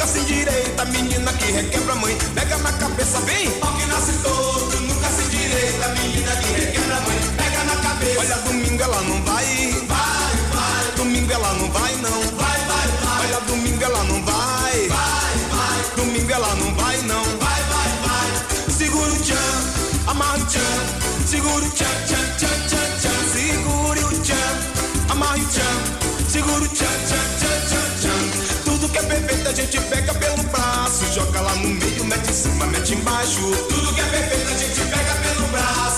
nunca 0.00 0.06
se 0.06 0.20
endireita, 0.20 0.84
menina 0.86 1.30
que 1.34 1.52
requebra 1.52 1.94
mãe, 1.96 2.16
pega 2.34 2.56
na 2.58 2.72
cabeça, 2.72 3.20
vem. 3.20 3.50
Pau 3.60 3.70
que 3.74 3.84
nasce 3.84 4.12
torto, 4.22 4.80
nunca 4.80 5.08
se 5.10 5.22
endireita, 5.24 5.88
menina 5.88 6.36
que 6.36 6.52
requebra 6.52 7.00
mãe, 7.00 7.20
pega 7.36 7.64
na 7.64 7.76
cabeça. 7.76 8.20
Olha, 8.20 8.36
domingo 8.36 8.82
ela 8.82 9.02
não 9.02 9.22
vai, 9.24 9.44
vai, 9.88 10.32
vai. 10.54 10.92
Domingo 10.96 11.32
ela 11.32 11.52
não 11.52 11.70
vai, 11.70 11.94
não, 11.96 12.20
vai, 12.38 12.58
vai, 12.60 12.88
vai. 13.02 13.26
Olha, 13.26 13.40
domingo 13.46 13.84
ela 13.84 14.04
não 14.04 14.24
vai, 14.24 14.88
vai, 14.88 15.34
vai. 15.52 15.96
Domingo 15.96 16.32
ela 16.32 16.54
não 16.54 16.74
vai, 16.76 16.96
não, 17.02 17.22
vai, 17.22 17.62
vai, 17.64 17.90
vai. 18.06 18.72
Segura 18.72 19.12
o 19.12 19.18
tchan, 19.18 20.06
amarra 20.06 20.38
o 20.38 20.46
tchan, 20.46 21.26
segura 21.26 21.62
o 21.66 21.70
tchan, 21.72 21.84
tchan, 22.06 22.19
joga 31.10 31.40
lá 31.40 31.54
no 31.56 31.68
meio, 31.68 32.04
mete 32.04 32.30
em 32.30 32.32
cima, 32.32 32.66
mete 32.66 32.94
embaixo. 32.94 33.40
Tudo 33.68 33.94
que 33.94 34.00
é 34.00 34.04
perfeito 34.04 34.48
a 34.48 34.56
gente 34.56 34.80
pega 34.80 35.14
pelo 35.16 35.48
braço, 35.48 35.89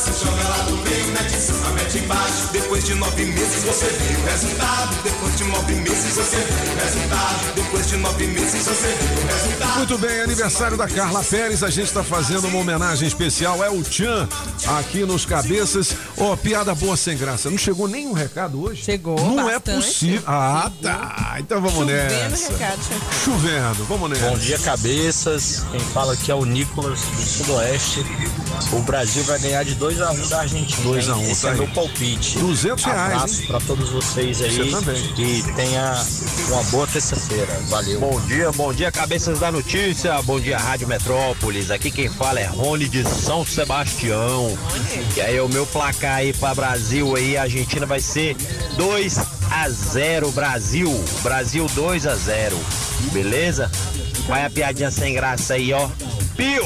mete 1.71 1.99
embaixo. 1.99 2.49
Depois 2.53 2.85
de 2.85 2.95
nove 2.95 3.25
meses 3.25 3.63
você 3.65 3.87
vê 3.87 4.17
o 4.17 4.25
resultado. 4.27 5.03
Depois 5.03 5.37
de 5.37 5.45
nove 5.45 5.75
meses 5.75 6.15
você 6.17 6.37
vê 6.37 6.71
o 6.71 6.85
resultado. 6.85 7.55
Depois 7.55 7.89
de 7.89 7.97
nove 7.97 8.27
meses 8.27 8.65
você 8.65 8.87
vê 8.89 9.21
o 9.23 9.27
resultado. 9.27 9.77
Muito 9.79 9.99
bem, 9.99 10.21
aniversário 10.21 10.77
da 10.77 10.89
Carla 10.89 11.23
Pérez, 11.25 11.63
a 11.63 11.71
gente 11.71 11.87
está 11.87 12.03
fazendo 12.05 12.47
uma 12.49 12.59
homenagem 12.59 13.07
especial, 13.09 13.63
é 13.65 13.71
o 13.71 13.83
Tchan, 13.83 14.29
aqui 14.79 15.05
nos 15.05 15.25
cabeças. 15.25 15.95
Ó, 16.19 16.37
piada 16.37 16.75
boa 16.75 16.97
sem 16.97 17.17
graça. 17.17 17.51
Não 17.51 17.59
chegou 17.59 17.89
nenhum 17.89 18.13
recado 18.13 18.63
hoje? 18.63 18.83
Chegou. 18.83 19.19
Não 19.19 19.49
é 19.49 19.55
bastante. 19.59 19.85
possível. 19.87 20.23
Ah, 20.27 20.71
tá. 20.83 21.37
Então 21.39 21.61
vamos 21.61 21.79
Chovendo 21.79 21.91
nessa. 22.31 22.53
recado. 22.53 22.79
Chovendo, 23.25 23.85
vamos 23.89 24.11
nessa. 24.11 24.31
Bom 24.31 24.39
dia, 24.39 24.59
cabeças. 24.59 25.63
Quem 25.71 25.81
fala 25.81 26.13
aqui 26.15 26.31
é 26.31 26.35
o 26.35 26.45
Nicolas 26.45 27.01
do 27.01 27.23
Sudoeste. 27.23 28.05
O 28.73 28.81
Brasil 28.83 29.23
vai 29.25 29.39
ganhar 29.39 29.65
de 29.65 29.75
2x1 29.77 30.29
da 30.29 30.41
Argentina. 30.41 30.83
2 30.83 31.09
a 31.09 31.17
1, 31.17 31.21
hein? 31.23 31.31
Esse 31.33 31.43
tá 31.43 31.52
é 31.53 31.55
aí. 31.55 31.61
meu 31.61 31.69
palpite. 31.69 32.39
200 32.39 32.85
reais, 32.85 33.15
Abraço 33.15 33.47
pra 33.47 33.61
todos 33.61 33.91
vocês 33.91 34.43
aí. 34.43 34.57
Você 34.57 34.71
também. 34.71 35.03
E 35.19 35.43
tenha 35.55 36.05
uma 36.49 36.63
boa 36.65 36.87
terça-feira. 36.87 37.53
Valeu. 37.69 38.01
Bom 38.01 38.21
dia, 38.23 38.53
bom 38.53 38.73
dia, 38.73 38.91
cabeças 38.91 39.39
da 39.39 39.53
notícia. 39.53 40.21
Bom 40.23 40.41
dia, 40.41 40.59
Rádio 40.59 40.89
Metrópolis. 40.89 41.71
Aqui 41.71 41.91
quem 41.91 42.09
fala 42.09 42.41
é 42.41 42.47
Rony 42.47 42.89
de 42.89 43.05
São 43.05 43.45
Sebastião. 43.45 44.57
E 45.17 45.21
aí, 45.21 45.41
o 45.41 45.49
meu 45.49 45.67
placar 45.67 46.17
aí 46.17 46.33
pra 46.33 46.55
Brasil 46.55 47.17
aí, 47.17 47.37
a 47.37 47.43
Argentina 47.43 47.87
vai 47.87 48.01
ser 48.01 48.37
2 48.77 49.19
a 49.51 49.69
0 49.69 50.31
Brasil. 50.33 51.05
Brasil 51.23 51.67
2 51.75 52.07
a 52.07 52.15
0. 52.15 52.59
Beleza? 53.13 53.71
Vai 54.27 54.45
a 54.45 54.51
piadinha 54.51 54.91
sem 54.91 55.15
graça 55.15 55.55
aí, 55.55 55.73
ó. 55.73 55.89
Pio! 56.37 56.65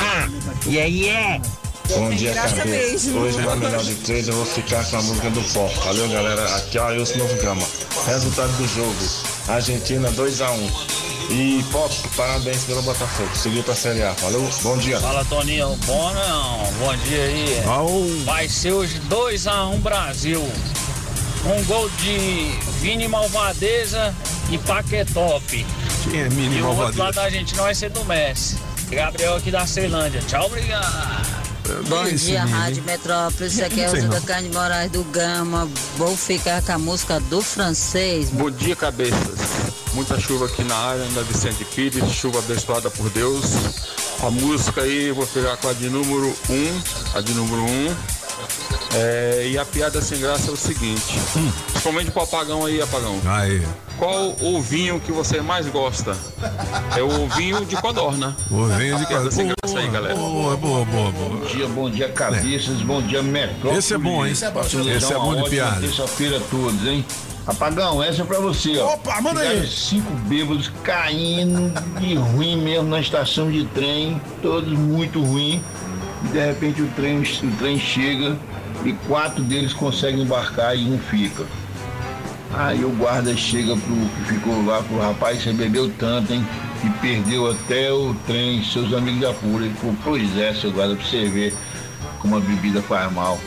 Ah, 0.00 0.28
yeah, 0.66 0.88
yeah! 0.88 1.42
Bom 1.88 2.10
dia, 2.10 2.34
cabeça. 2.34 2.64
mesmo. 2.64 3.20
Hoje 3.20 3.38
na 3.38 3.56
melhor 3.56 3.82
de 3.82 3.94
três 3.96 4.28
eu 4.28 4.34
vou 4.34 4.44
ficar 4.46 4.84
com 4.84 4.96
a 4.98 5.02
música 5.02 5.30
do 5.30 5.40
pó. 5.52 5.66
Valeu, 5.84 6.08
galera. 6.08 6.56
Aqui 6.56 6.78
é 6.78 6.82
o 6.82 6.84
Ailson 6.86 7.18
Novo 7.18 7.34
Gama. 7.42 7.66
Resultado 8.06 8.52
do 8.56 8.68
jogo: 8.68 8.94
Argentina 9.48 10.10
2x1. 10.12 10.70
E 11.30 11.62
Pop, 11.70 11.94
parabéns 12.16 12.64
pelo 12.64 12.80
Botafogo. 12.82 13.28
Seguiu 13.36 13.62
pra 13.62 13.74
Série 13.74 14.02
A. 14.02 14.12
Valeu, 14.12 14.48
bom 14.62 14.76
dia. 14.78 14.98
Fala 14.98 15.24
Toninho, 15.26 15.76
bom 15.84 16.12
não, 16.14 16.72
bom 16.78 16.96
dia 17.04 17.22
aí. 17.22 17.62
Vai 18.24 18.48
ser 18.48 18.72
hoje 18.72 18.98
2x1 19.10 19.78
Brasil. 19.80 20.40
Um 21.44 21.64
gol 21.64 21.88
de 21.98 22.50
Vini 22.80 23.06
Malvadeza 23.08 24.14
e 24.50 24.56
Paquetop. 24.58 25.66
Quem 26.10 26.20
é 26.20 26.28
Vini 26.28 26.58
E 26.58 26.62
o 26.62 26.66
outro 26.66 26.76
Malvadeza? 26.76 27.02
lado 27.02 27.14
da 27.14 27.22
Argentina 27.24 27.62
vai 27.62 27.74
ser 27.74 27.90
do 27.90 28.04
Messi. 28.04 28.56
Gabriel 28.90 29.36
aqui 29.36 29.50
da 29.50 29.66
Ceilândia. 29.66 30.22
Tchau, 30.26 30.46
obrigado. 30.46 31.37
Bom 31.88 32.04
dia, 32.04 32.44
Rádio 32.44 32.82
Metrópolis. 32.84 33.60
Aqui 33.60 33.82
é 33.82 33.90
o 33.90 34.02
não. 34.02 34.08
da 34.08 34.20
Carne 34.22 34.48
Moraes 34.48 34.90
do 34.90 35.04
Gama. 35.04 35.68
Vou 35.96 36.16
ficar 36.16 36.62
com 36.62 36.72
a 36.72 36.78
música 36.78 37.20
do 37.20 37.42
francês. 37.42 38.30
Bom 38.30 38.50
dia, 38.50 38.74
cabeças. 38.74 39.38
Muita 39.92 40.18
chuva 40.18 40.46
aqui 40.46 40.64
na 40.64 40.74
área, 40.74 41.04
na 41.10 41.22
Vicente 41.22 41.64
Pires, 41.66 42.10
chuva 42.12 42.38
abençoada 42.38 42.90
por 42.90 43.10
Deus. 43.10 43.44
A 44.22 44.30
música 44.30 44.80
aí, 44.80 45.12
vou 45.12 45.26
pegar 45.26 45.56
com 45.58 45.68
a 45.68 45.72
de 45.74 45.90
número 45.90 46.34
1, 46.48 46.54
um, 46.54 46.82
a 47.14 47.20
de 47.20 47.34
número 47.34 47.62
1. 47.62 47.66
Um. 47.66 47.96
É, 48.94 49.48
e 49.50 49.58
a 49.58 49.64
piada 49.64 50.00
sem 50.00 50.18
graça 50.18 50.50
é 50.50 50.52
o 50.52 50.56
seguinte: 50.56 51.18
principalmente 51.70 52.10
pro 52.10 52.22
apagão 52.22 52.64
aí, 52.64 52.80
apagão. 52.80 53.20
Aí. 53.26 53.62
Qual 53.98 54.34
o 54.40 54.62
vinho 54.62 55.00
que 55.00 55.10
você 55.10 55.40
mais 55.40 55.66
gosta? 55.66 56.16
É 56.96 57.02
o 57.02 57.28
vinho 57.28 57.66
de 57.66 57.76
codorna. 57.76 58.36
O 58.50 58.66
vinho 58.66 58.96
de 58.96 59.04
A 59.04 59.06
piada 59.06 59.30
sem 59.30 59.48
graça 59.48 59.78
aí, 59.78 59.88
galera. 59.88 60.14
Boa, 60.14 60.56
boa, 60.56 60.84
boa, 60.84 61.10
boa. 61.10 61.28
Bom 61.30 61.44
dia, 61.46 61.68
bom 61.68 61.90
dia, 61.90 62.08
cabeças, 62.08 62.80
bom 62.82 63.02
dia, 63.02 63.22
Metrópolis. 63.22 63.78
Esse 63.78 63.94
é 63.94 63.98
bom, 63.98 64.24
hein? 64.24 64.32
Esse 64.32 64.44
é 64.44 65.16
uma 65.16 65.34
bom 65.34 65.42
de 65.42 65.50
piada. 65.50 65.80
Terça-feira 65.80 66.36
a 66.38 66.40
todos, 66.40 66.86
hein? 66.86 67.04
Apagão, 67.46 68.02
essa 68.02 68.22
é 68.22 68.24
pra 68.24 68.38
você, 68.38 68.78
ó. 68.78 68.94
Opa, 68.94 69.20
manda 69.20 69.40
aí. 69.40 69.66
Cinco 69.66 70.12
bêbados 70.28 70.70
caindo 70.82 71.72
de 71.98 72.14
ruim 72.14 72.60
mesmo 72.62 72.88
na 72.88 73.00
estação 73.00 73.50
de 73.50 73.64
trem, 73.66 74.20
todos 74.42 74.70
muito 74.78 75.22
ruim. 75.22 75.62
E 76.24 76.28
de 76.28 76.38
repente 76.38 76.82
o 76.82 76.88
trem, 76.88 77.20
o 77.20 77.56
trem 77.58 77.80
chega 77.80 78.36
e 78.84 78.92
quatro 79.06 79.42
deles 79.42 79.72
conseguem 79.72 80.22
embarcar 80.22 80.76
e 80.76 80.84
um 80.84 80.98
fica. 80.98 81.44
Aí 82.54 82.84
o 82.84 82.90
guarda 82.90 83.36
chega 83.36 83.76
pro 83.76 83.94
que 83.94 84.34
ficou 84.34 84.64
lá 84.64 84.82
pro 84.82 84.98
rapaz, 84.98 85.42
você 85.42 85.52
bebeu 85.52 85.90
tanto, 85.98 86.32
hein? 86.32 86.46
E 86.84 86.90
perdeu 87.00 87.50
até 87.50 87.92
o 87.92 88.14
trem, 88.26 88.64
seus 88.64 88.92
amigos 88.94 89.20
de 89.20 89.26
apuro. 89.26 89.64
Ele 89.64 89.74
falou, 89.74 89.96
pois 90.02 90.36
é, 90.38 90.54
seu 90.54 90.72
guarda, 90.72 90.96
pra 90.96 91.04
você 91.04 91.28
ver 91.28 91.54
como 92.20 92.36
a 92.36 92.40
bebida 92.40 92.80
faz 92.82 93.12
mal. 93.12 93.38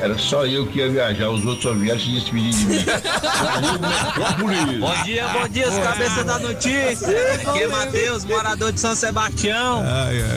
Era 0.00 0.16
só 0.18 0.46
eu 0.46 0.66
que 0.66 0.78
ia 0.78 0.88
viajar, 0.88 1.28
os 1.28 1.44
outros 1.44 1.62
só 1.62 1.74
vieram 1.74 2.00
se 2.00 2.10
despedir 2.10 2.52
de 2.52 2.64
mim. 2.64 2.84
Bom 4.80 5.04
dia, 5.04 5.28
bom 5.28 5.48
dia, 5.48 5.68
os 5.68 5.78
cabeças 5.78 6.24
da 6.24 6.38
notícia. 6.38 7.08
Aqui 7.34 7.62
é 7.62 7.68
Matheus, 7.68 8.24
morador 8.24 8.72
de 8.72 8.80
São 8.80 8.94
Sebastião. 8.94 9.84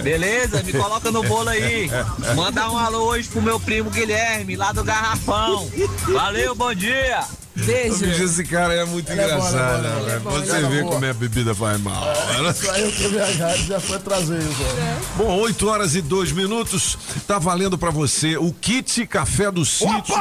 Beleza? 0.03 0.61
Me 0.63 0.73
coloca 0.73 1.09
no 1.11 1.23
bolo 1.23 1.49
aí. 1.49 1.89
Mandar 2.35 2.69
um 2.71 2.77
alô 2.77 3.05
hoje 3.05 3.29
pro 3.29 3.41
meu 3.41 3.59
primo 3.59 3.89
Guilherme, 3.89 4.55
lá 4.55 4.71
do 4.71 4.83
Garrafão. 4.83 5.69
Valeu, 6.11 6.53
bom 6.53 6.73
dia. 6.73 7.23
Beijo. 7.55 8.05
Esse 8.05 8.43
cara 8.43 8.73
é 8.73 8.85
muito 8.85 9.11
Ele 9.11 9.21
é 9.21 9.27
bom, 9.27 9.47
engraçado, 9.47 9.85
é 9.85 9.89
né, 9.89 10.01
ele 10.01 10.11
é 10.11 10.19
bom, 10.19 10.31
Você 10.31 10.51
é 10.55 10.61
vê 10.69 10.81
como 10.81 11.05
é 11.05 11.09
a 11.09 11.13
bebida 11.13 11.53
faz 11.53 11.79
mal. 11.81 12.03
né? 12.03 12.53
Só 12.53 12.75
eu 12.75 12.91
que 12.91 13.07
viajar, 13.09 13.55
já 13.57 13.79
foi 13.79 13.99
trazer 13.99 14.39
isso, 14.39 14.57
ó. 14.61 15.17
Bom, 15.23 15.39
8 15.41 15.67
horas 15.67 15.95
e 15.95 16.01
2 16.01 16.31
minutos. 16.31 16.97
Tá 17.27 17.37
valendo 17.37 17.77
pra 17.77 17.91
você 17.91 18.37
o 18.37 18.51
kit 18.53 19.05
café 19.05 19.51
do 19.51 19.63
sítio 19.65 20.15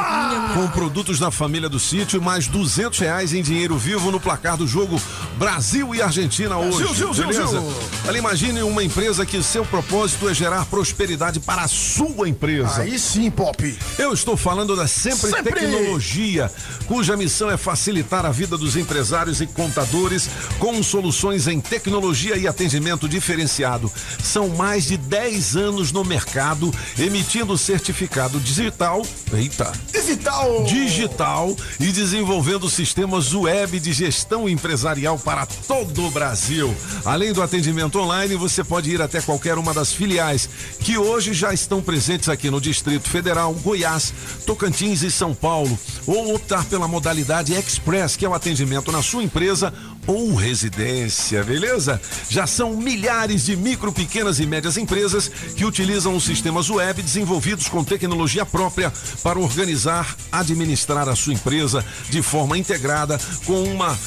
com 0.53 0.67
produtos 0.69 1.19
da 1.19 1.31
família 1.31 1.67
do 1.67 1.79
sítio 1.79 2.21
mais 2.21 2.47
200 2.47 2.99
reais 2.99 3.33
em 3.33 3.41
dinheiro 3.41 3.77
vivo 3.77 4.11
no 4.11 4.19
placar 4.19 4.55
do 4.55 4.67
jogo 4.67 5.01
Brasil 5.37 5.95
e 5.95 6.01
Argentina 6.01 6.57
hoje. 6.57 6.77
Zil, 6.93 7.13
zil, 7.13 7.13
beleza? 7.27 7.47
zil. 7.47 7.73
Olha, 8.07 8.17
imagine 8.17 8.61
uma 8.63 8.83
empresa 8.83 9.25
que 9.25 9.41
seu 9.41 9.65
propósito 9.65 10.29
é 10.29 10.33
gerar 10.33 10.65
prosperidade 10.65 11.39
para 11.39 11.63
a 11.63 11.67
sua 11.67 12.29
empresa. 12.29 12.81
Aí 12.81 12.99
sim, 12.99 13.29
Pop. 13.31 13.77
Eu 13.97 14.13
estou 14.13 14.37
falando 14.37 14.75
da 14.75 14.87
Sempre, 14.87 15.31
Sempre. 15.31 15.53
Tecnologia, 15.53 16.51
cuja 16.85 17.15
missão 17.23 17.49
é 17.49 17.55
facilitar 17.55 18.25
a 18.25 18.31
vida 18.31 18.57
dos 18.57 18.75
empresários 18.75 19.39
e 19.39 19.47
contadores 19.47 20.29
com 20.59 20.83
soluções 20.83 21.47
em 21.47 21.61
tecnologia 21.61 22.35
e 22.35 22.45
atendimento 22.45 23.07
diferenciado. 23.07 23.89
São 24.21 24.49
mais 24.49 24.87
de 24.87 24.97
10 24.97 25.55
anos 25.55 25.93
no 25.93 26.03
mercado, 26.03 26.73
emitindo 26.99 27.57
certificado 27.57 28.41
digital. 28.41 29.05
Eita! 29.31 29.71
Digital! 29.89 30.65
Digital 30.65 31.55
e 31.79 31.93
desenvolvendo 31.93 32.69
sistemas 32.69 33.33
web 33.33 33.79
de 33.79 33.93
gestão 33.93 34.49
empresarial 34.49 35.17
para 35.17 35.45
todo 35.45 36.05
o 36.05 36.11
Brasil. 36.11 36.75
Além 37.05 37.31
do 37.31 37.41
atendimento 37.41 37.99
online, 37.99 38.35
você 38.35 38.65
pode 38.65 38.91
ir 38.91 39.01
até 39.01 39.21
qualquer 39.21 39.57
uma 39.57 39.73
das 39.73 39.93
filiais 39.93 40.49
que 40.81 40.97
hoje 40.97 41.33
já 41.33 41.53
estão 41.53 41.81
presentes 41.81 42.27
aqui 42.27 42.49
no 42.49 42.59
Distrito 42.59 43.09
Federal, 43.09 43.53
Goiás, 43.53 44.13
Tocantins 44.45 45.03
e 45.03 45.09
São 45.09 45.33
Paulo, 45.33 45.79
ou 46.05 46.35
optar 46.35 46.65
pela 46.65 46.85
modalidade 46.85 47.12
Express, 47.53 48.15
que 48.15 48.25
é 48.25 48.29
o 48.29 48.33
atendimento 48.33 48.91
na 48.91 49.01
sua 49.01 49.23
empresa 49.23 49.73
ou 50.05 50.35
residência, 50.35 51.43
beleza? 51.43 52.01
Já 52.29 52.45
são 52.45 52.75
milhares 52.75 53.45
de 53.45 53.55
micro, 53.55 53.91
pequenas 53.91 54.39
e 54.39 54.45
médias 54.45 54.77
empresas 54.77 55.29
que 55.55 55.65
utilizam 55.65 56.15
os 56.15 56.23
sistemas 56.23 56.69
web 56.69 57.01
desenvolvidos 57.01 57.67
com 57.67 57.83
tecnologia 57.83 58.45
própria 58.45 58.91
para 59.21 59.39
organizar, 59.39 60.15
administrar 60.31 61.07
a 61.07 61.15
sua 61.15 61.33
empresa 61.33 61.85
de 62.09 62.21
forma 62.21 62.57
integrada 62.57 63.19
com 63.45 63.63
uma 63.63 63.97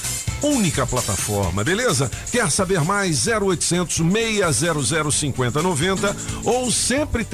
única 0.42 0.86
plataforma, 0.86 1.64
beleza? 1.64 2.11
Quer 2.30 2.50
saber 2.50 2.82
mais? 2.82 3.26
0800 3.26 3.96
600 3.96 5.14
5090 5.14 6.16
ou 6.44 6.70
sempre 6.70 7.24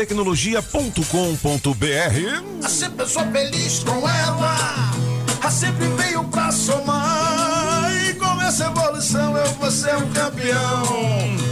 eu 2.98 3.06
sou 3.06 3.24
feliz 3.32 3.82
com 3.84 4.08
ela. 4.08 5.11
A 5.42 5.50
sempre 5.50 5.86
veio 5.88 6.24
pra 6.24 6.52
somar. 6.52 7.90
E 8.08 8.14
com 8.14 8.42
essa 8.42 8.66
evolução 8.66 9.36
eu 9.36 9.52
vou 9.54 9.70
ser 9.70 9.96
um 9.96 10.08
campeão. 10.12 10.84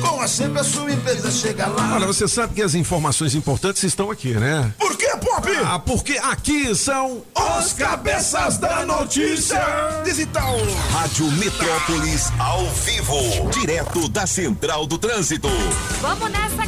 Com 0.01 0.21
a 0.21 0.29
sempre 0.29 0.61
a 0.61 0.65
sua 0.65 0.93
empresa 0.93 1.31
chega 1.31 1.67
lá. 1.67 1.95
Olha, 1.95 2.07
você 2.07 2.29
sabe 2.29 2.55
que 2.55 2.63
as 2.63 2.75
informações 2.75 3.35
importantes 3.35 3.83
estão 3.83 4.11
aqui, 4.11 4.35
né? 4.35 4.73
Por 4.79 4.97
que, 4.97 5.09
Pop? 5.17 5.49
Ah, 5.65 5.79
porque 5.79 6.19
aqui 6.19 6.75
são 6.75 7.23
Os 7.59 7.73
cabeças 7.73 8.59
da 8.59 8.87
notícia 8.87 9.61
digital. 10.05 10.57
Rádio 10.93 11.27
Metrópolis 11.33 12.31
ao 12.39 12.65
vivo, 12.71 13.51
direto 13.51 14.09
da 14.09 14.27
Central 14.27 14.87
do 14.87 14.99
Trânsito. 14.99 15.49
Vamos 16.01 16.31
nessa, 16.31 16.67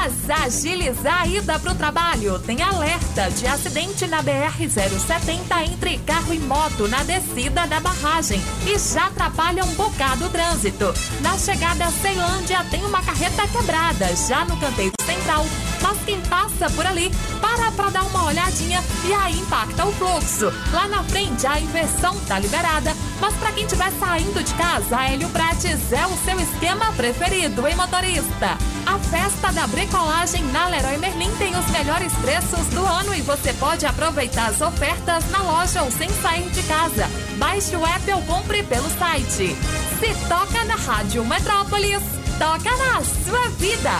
cabeças! 0.00 0.30
Agilizar 0.50 1.22
a 1.22 1.26
ida 1.26 1.58
pro 1.58 1.74
trabalho. 1.74 2.38
Tem 2.38 2.62
alerta 2.62 3.30
de 3.30 3.46
acidente 3.46 4.06
na 4.06 4.22
BR-070 4.22 5.72
entre 5.72 5.98
carro 5.98 6.32
e 6.32 6.38
moto 6.38 6.88
na 6.88 7.02
descida 7.02 7.66
da 7.66 7.78
barragem. 7.78 8.40
E 8.66 8.78
já 8.78 9.06
atrapalha 9.06 9.64
um 9.64 9.74
bocado 9.74 10.26
o 10.26 10.30
trânsito. 10.30 10.92
Na 11.20 11.36
chegada 11.38 11.84
a 11.84 11.90
Ceilândia 11.90 12.64
tem 12.70 12.84
uma 12.84 13.02
carreta 13.02 13.46
quebrada, 13.48 14.14
já 14.16 14.44
no 14.44 14.56
canteiro 14.56 14.92
central. 15.04 15.44
Mas 15.82 15.98
quem 16.04 16.20
passa 16.22 16.70
por 16.70 16.86
ali, 16.86 17.10
para 17.40 17.70
pra 17.72 17.90
dar 17.90 18.04
uma 18.04 18.26
olhadinha 18.26 18.82
e 19.04 19.12
aí 19.12 19.38
impacta 19.38 19.86
o 19.86 19.92
fluxo. 19.92 20.52
Lá 20.72 20.88
na 20.88 21.02
frente 21.04 21.46
a 21.46 21.60
inversão 21.60 22.18
tá 22.26 22.38
liberada, 22.38 22.94
mas 23.20 23.34
para 23.34 23.52
quem 23.52 23.64
estiver 23.64 23.90
saindo 23.98 24.42
de 24.42 24.54
casa, 24.54 24.96
a 24.96 25.10
Hélio 25.10 25.28
Prates 25.30 25.92
é 25.92 26.06
o 26.06 26.16
seu 26.24 26.38
esquema 26.40 26.92
preferido, 26.92 27.66
hein, 27.66 27.76
motorista? 27.76 28.58
A 28.86 28.98
festa 28.98 29.52
da 29.52 29.66
bricolagem 29.90 30.44
na 30.52 30.68
Leroy 30.68 30.96
Merlin 30.98 31.34
tem 31.36 31.56
os 31.56 31.68
melhores 31.70 32.12
preços 32.14 32.64
do 32.68 32.86
ano 32.86 33.12
e 33.12 33.20
você 33.22 33.52
pode 33.54 33.84
aproveitar 33.84 34.50
as 34.50 34.60
ofertas 34.60 35.28
na 35.30 35.42
loja 35.42 35.82
ou 35.82 35.90
sem 35.90 36.08
sair 36.22 36.48
de 36.50 36.62
casa. 36.62 37.08
Baixe 37.38 37.74
o 37.74 37.84
app 37.84 38.12
ou 38.12 38.22
compre 38.22 38.62
pelo 38.62 38.88
site. 38.90 39.56
Se 39.98 40.28
toca 40.28 40.64
na 40.64 40.76
Rádio 40.76 41.24
Metrópolis, 41.24 42.02
toca 42.38 42.70
na 42.76 43.02
sua 43.02 43.48
vida. 43.58 43.90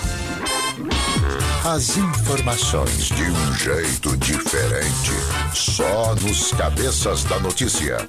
As 1.65 1.97
informações 1.97 3.09
de 3.09 3.25
um 3.25 3.55
jeito 3.55 4.17
diferente. 4.17 5.11
Só 5.53 6.15
nos 6.15 6.53
cabeças 6.53 7.25
da 7.25 7.41
notícia. 7.41 8.09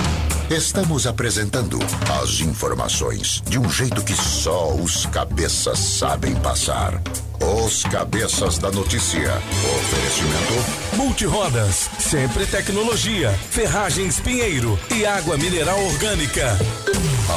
Estamos 0.51 1.07
apresentando 1.07 1.79
as 2.21 2.41
informações 2.41 3.41
de 3.47 3.57
um 3.57 3.69
jeito 3.69 4.03
que 4.03 4.13
só 4.13 4.75
os 4.75 5.05
cabeças 5.05 5.79
sabem 5.79 6.35
passar. 6.35 7.01
Os 7.39 7.83
cabeças 7.83 8.57
da 8.57 8.69
notícia. 8.69 9.31
Oferecimento 9.79 10.97
Multirodas, 10.97 11.89
sempre 11.99 12.45
tecnologia, 12.45 13.31
ferragens 13.49 14.19
Pinheiro 14.19 14.77
e 14.93 15.05
água 15.05 15.37
mineral 15.37 15.81
orgânica. 15.85 16.57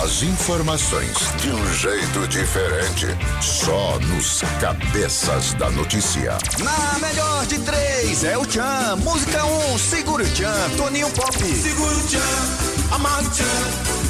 As 0.03 0.25
informações 0.25 1.17
de 1.41 1.51
um 1.51 1.75
jeito 1.75 2.27
diferente. 2.27 3.07
Só 3.41 3.99
nos 4.01 4.43
cabeças 4.61 5.55
da 5.55 5.71
notícia. 5.71 6.37
Na 6.59 6.99
melhor 6.99 7.47
de 7.47 7.61
três 7.61 8.25
é 8.25 8.37
o 8.37 8.45
Tchan. 8.45 8.97
Música 8.97 9.45
1, 9.45 9.73
um, 9.73 9.79
segura 9.79 10.25
o 10.25 10.29
Tchan. 10.31 10.71
Toninho 10.77 11.09
Pop. 11.11 11.39
Segura 11.39 11.97
o 11.97 12.07
Tchan, 12.09 12.84
amarra 12.95 13.23
o 13.23 13.31
Tchan. 13.31 13.45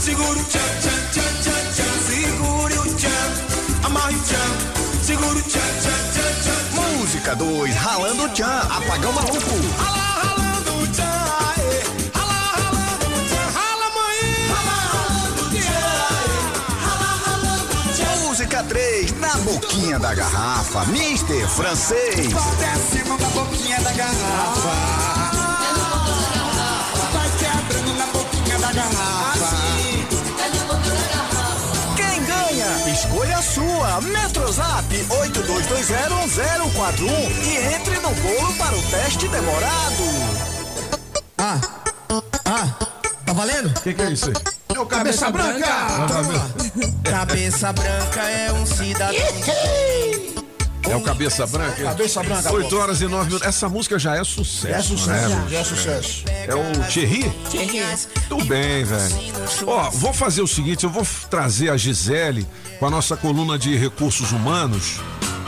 Segura 0.00 0.38
o 0.38 0.44
Tchan, 0.44 0.60
Tchan, 0.80 1.00
Tchan, 1.12 1.32
Tchan, 1.42 1.62
Tchan. 1.74 1.94
Segura 2.06 2.80
o 2.80 2.94
Tchan, 2.94 3.26
amarra 3.84 4.10
o 4.10 4.18
Tchan. 4.22 4.50
Segura 5.02 5.38
o 5.38 5.42
Tchan, 5.42 5.60
Tchan, 5.80 6.00
Tchan, 6.12 6.32
Tchan. 6.42 6.98
Música 6.98 7.36
2, 7.36 7.74
ralando 7.74 8.24
o 8.24 8.28
Tchan. 8.30 8.60
Apagão 8.70 9.12
maluco. 9.12 9.54
Rala, 9.78 10.22
ralando 10.22 10.72
o 10.82 10.86
Tchan, 10.88 11.24
aê. 11.56 11.82
Rala, 12.14 12.38
ralando 12.56 13.06
o 13.06 13.24
Tchan. 13.24 13.46
Rala, 13.54 13.86
mãe. 13.94 14.20
Rala, 14.54 14.76
ralando 14.92 15.42
o 15.42 15.50
Tchan. 15.50 15.94
Rala, 16.84 17.10
ralando 17.24 17.74
o 17.74 17.92
Tchan. 17.94 18.28
Música 18.28 18.62
3, 18.64 19.12
na 19.18 19.36
boquinha 19.38 19.98
da 19.98 20.14
garrafa. 20.14 20.84
Mister 20.86 21.48
Francês. 21.48 22.32
Bota 22.32 22.66
acima 22.72 23.16
da 23.16 23.28
boquinha 23.28 23.80
da 23.80 23.92
garrafa. 23.92 25.23
Metrozap 34.00 34.86
82201041 34.88 37.08
e 37.44 37.56
entre 37.74 38.00
no 38.00 38.10
bolo 38.10 38.52
para 38.54 38.74
o 38.76 38.82
teste 38.82 39.28
demorado. 39.28 40.02
Ah, 41.38 41.60
ah, 42.44 42.66
tá 43.24 43.32
valendo? 43.32 43.68
O 43.68 43.80
que, 43.80 43.94
que 43.94 44.02
é 44.02 44.10
isso 44.10 44.30
aí? 44.30 44.34
É 44.74 44.80
o 44.80 44.86
Cabeça, 44.86 45.30
Branca! 45.30 45.68
Cabeça 47.04 47.72
Branca 47.72 48.22
é 48.22 48.52
um 48.52 48.66
cidadão. 48.66 49.14
É 50.88 50.96
o 50.96 51.00
Cabeça 51.00 51.46
Branca? 51.46 51.82
Cabeça 51.82 52.22
Branca, 52.22 52.52
8 52.52 52.68
pô. 52.68 52.76
horas 52.76 53.00
e 53.00 53.06
9 53.06 53.26
minutos. 53.26 53.46
Essa 53.46 53.68
música 53.68 53.98
já 53.98 54.16
é 54.16 54.24
sucesso. 54.24 54.68
Já 54.68 54.76
é 54.76 54.82
sucesso, 54.82 55.28
né? 55.28 55.46
já 55.50 55.58
é 55.58 55.64
sucesso. 55.64 56.24
É 56.28 56.54
o 56.54 56.88
Thierry? 56.88 57.32
Tudo 58.28 58.44
bem, 58.44 58.84
velho. 58.84 59.14
Ó, 59.66 59.90
vou 59.90 60.12
fazer 60.12 60.42
o 60.42 60.46
seguinte: 60.46 60.84
eu 60.84 60.90
vou 60.90 61.06
trazer 61.30 61.70
a 61.70 61.76
Gisele 61.76 62.46
com 62.84 62.88
a 62.88 62.90
nossa 62.90 63.16
coluna 63.16 63.58
de 63.58 63.74
recursos 63.74 64.30
humanos. 64.30 65.00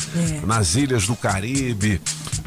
Nas 0.46 0.74
ilhas 0.76 1.06
do 1.06 1.16
Caribe, 1.16 2.00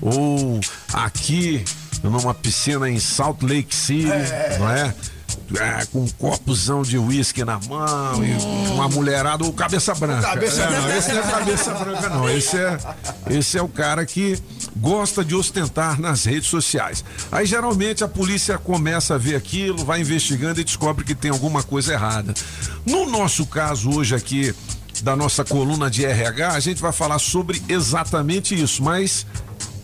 ou 0.03 0.59
aqui 0.91 1.63
numa 2.03 2.33
piscina 2.33 2.89
em 2.89 2.99
Salt 2.99 3.41
Lake 3.41 3.73
City, 3.73 4.09
não 4.59 4.69
é? 4.69 4.93
É, 5.59 5.85
com 5.85 6.01
um 6.01 6.07
copozão 6.07 6.83
de 6.83 6.97
uísque 6.97 7.43
na 7.43 7.59
mão 7.59 8.23
e 8.23 8.71
uma 8.71 8.87
mulherada, 8.87 9.43
ou 9.43 9.53
cabeça 9.53 9.93
branca. 9.93 10.21
Cabeça 10.21 10.63
É, 10.63 10.69
não, 10.69 10.97
esse 10.97 11.13
não 11.13 11.19
é 11.19 11.31
cabeça 11.31 11.73
branca, 11.73 12.09
não. 12.09 12.29
Esse 12.29 12.57
é, 12.57 12.77
esse 13.29 13.57
é 13.57 13.61
o 13.61 13.67
cara 13.67 14.05
que 14.05 14.37
gosta 14.77 15.23
de 15.23 15.35
ostentar 15.35 15.99
nas 15.99 16.25
redes 16.25 16.49
sociais. 16.49 17.03
Aí 17.31 17.45
geralmente 17.45 18.03
a 18.03 18.07
polícia 18.07 18.57
começa 18.57 19.15
a 19.15 19.17
ver 19.17 19.35
aquilo, 19.35 19.83
vai 19.85 20.01
investigando 20.01 20.59
e 20.59 20.63
descobre 20.63 21.03
que 21.03 21.15
tem 21.15 21.31
alguma 21.31 21.63
coisa 21.63 21.93
errada. 21.93 22.33
No 22.85 23.09
nosso 23.09 23.45
caso 23.45 23.91
hoje 23.91 24.15
aqui, 24.15 24.53
da 25.01 25.15
nossa 25.15 25.43
coluna 25.43 25.89
de 25.89 26.05
RH, 26.05 26.49
a 26.49 26.59
gente 26.59 26.81
vai 26.81 26.91
falar 26.91 27.19
sobre 27.19 27.61
exatamente 27.67 28.59
isso, 28.59 28.83
mas 28.83 29.25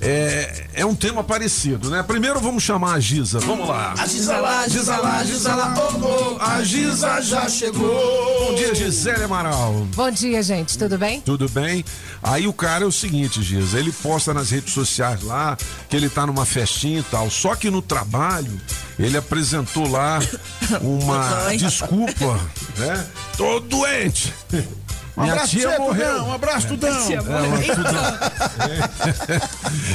é, 0.02 0.68
é 0.74 0.86
um 0.86 0.96
tema 0.96 1.24
parecido, 1.24 1.90
né? 1.90 2.02
Primeiro 2.04 2.40
vamos 2.40 2.64
chamar 2.64 2.94
a 2.94 3.00
Giza. 3.00 3.40
Vamos 3.40 3.68
lá. 3.68 3.94
A 3.98 4.08
Giza 4.08 4.38
lá, 4.38 4.68
Giza 4.68 4.98
lá, 4.98 5.24
Giza 5.24 5.56
lá, 5.56 5.74
oh, 5.78 6.38
oh, 6.38 6.42
a 6.42 6.64
Giza 6.64 7.22
já 7.22 7.50
chegou. 7.50 8.50
Bom 8.50 8.56
dia, 8.56 8.74
Gisele 8.74 9.24
Amaral. 9.24 9.88
Bom 9.94 10.10
dia, 10.10 10.42
gente. 10.42 10.78
Tudo 10.78 10.98
bem? 10.98 11.20
Tudo 11.22 11.50
bem? 11.50 11.84
Aí 12.24 12.48
o 12.48 12.54
cara 12.54 12.86
é 12.86 12.88
o 12.88 12.92
seguinte, 12.92 13.44
Giza, 13.44 13.78
ele 13.78 13.92
posta 13.92 14.34
nas 14.34 14.52
redes 14.52 14.74
sociais 14.74 15.22
lá 15.22 15.58
que 15.90 15.96
ele 15.96 16.10
tá 16.10 16.26
numa 16.26 16.46
festinha 16.46 17.00
e 17.00 17.04
tal. 17.04 17.30
Só 17.30 17.56
que 17.56 17.70
no 17.70 17.82
trabalho 17.82 18.60
ele 18.98 19.18
apresentou 19.18 19.90
lá 19.90 20.20
uma 20.82 21.54
desculpa, 21.58 22.40
né? 22.78 23.06
Tô 23.36 23.60
doente. 23.60 24.34
Um 25.20 25.24
Minha 25.24 25.34
abraço 25.34 25.52
tia 25.52 25.70
você, 25.70 25.78
morreu. 25.78 26.08
Tudão, 26.08 26.28
um 26.30 26.34
abraço, 26.34 26.68
Tudão. 26.68 27.08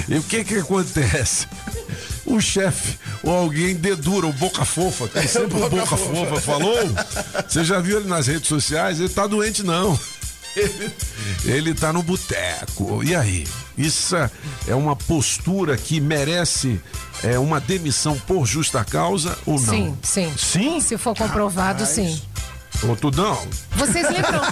É, 0.09 0.12
e 0.14 0.18
o 0.18 0.22
que 0.22 0.45
que 0.45 0.59
acontece? 0.59 1.49
O 2.27 2.39
chefe 2.43 2.99
ou 3.22 3.33
alguém 3.33 3.75
dedura 3.75 4.27
o 4.27 4.33
Boca 4.35 4.66
Fofa, 4.66 5.09
tem 5.09 5.25
sempre 5.29 5.57
o 5.57 5.61
Boca 5.61 5.77
Boca 5.77 5.97
Fofa. 5.97 6.27
Fofa 6.27 6.41
falou. 6.43 6.79
Você 7.49 7.64
já 7.64 7.81
viu 7.81 8.01
ele 8.01 8.09
nas 8.09 8.27
redes 8.27 8.47
sociais? 8.47 9.01
Ele 9.01 9.09
tá 9.09 9.27
doente 9.27 9.62
não. 9.62 9.99
ele, 10.55 10.93
ele 11.47 11.75
tá 11.75 11.91
no 11.91 12.03
boteco. 12.03 13.03
E 13.03 13.16
aí? 13.16 13.47
Isso 13.79 14.14
é 14.68 14.75
uma 14.75 14.95
postura 14.95 15.75
que 15.75 16.01
merece 16.03 16.79
é, 17.22 17.39
uma 17.39 17.59
demissão 17.62 18.18
por 18.27 18.45
justa 18.45 18.85
causa 18.85 19.39
ou 19.47 19.59
não? 19.59 19.72
Sim, 19.72 19.97
sim. 20.03 20.35
Sim? 20.37 20.81
Se 20.83 20.99
for 20.99 21.16
comprovado, 21.16 21.87
sim. 21.87 22.20
Ô, 22.83 22.95
Tudão. 22.97 23.39
Vocês 23.77 24.07
lembram? 24.11 24.43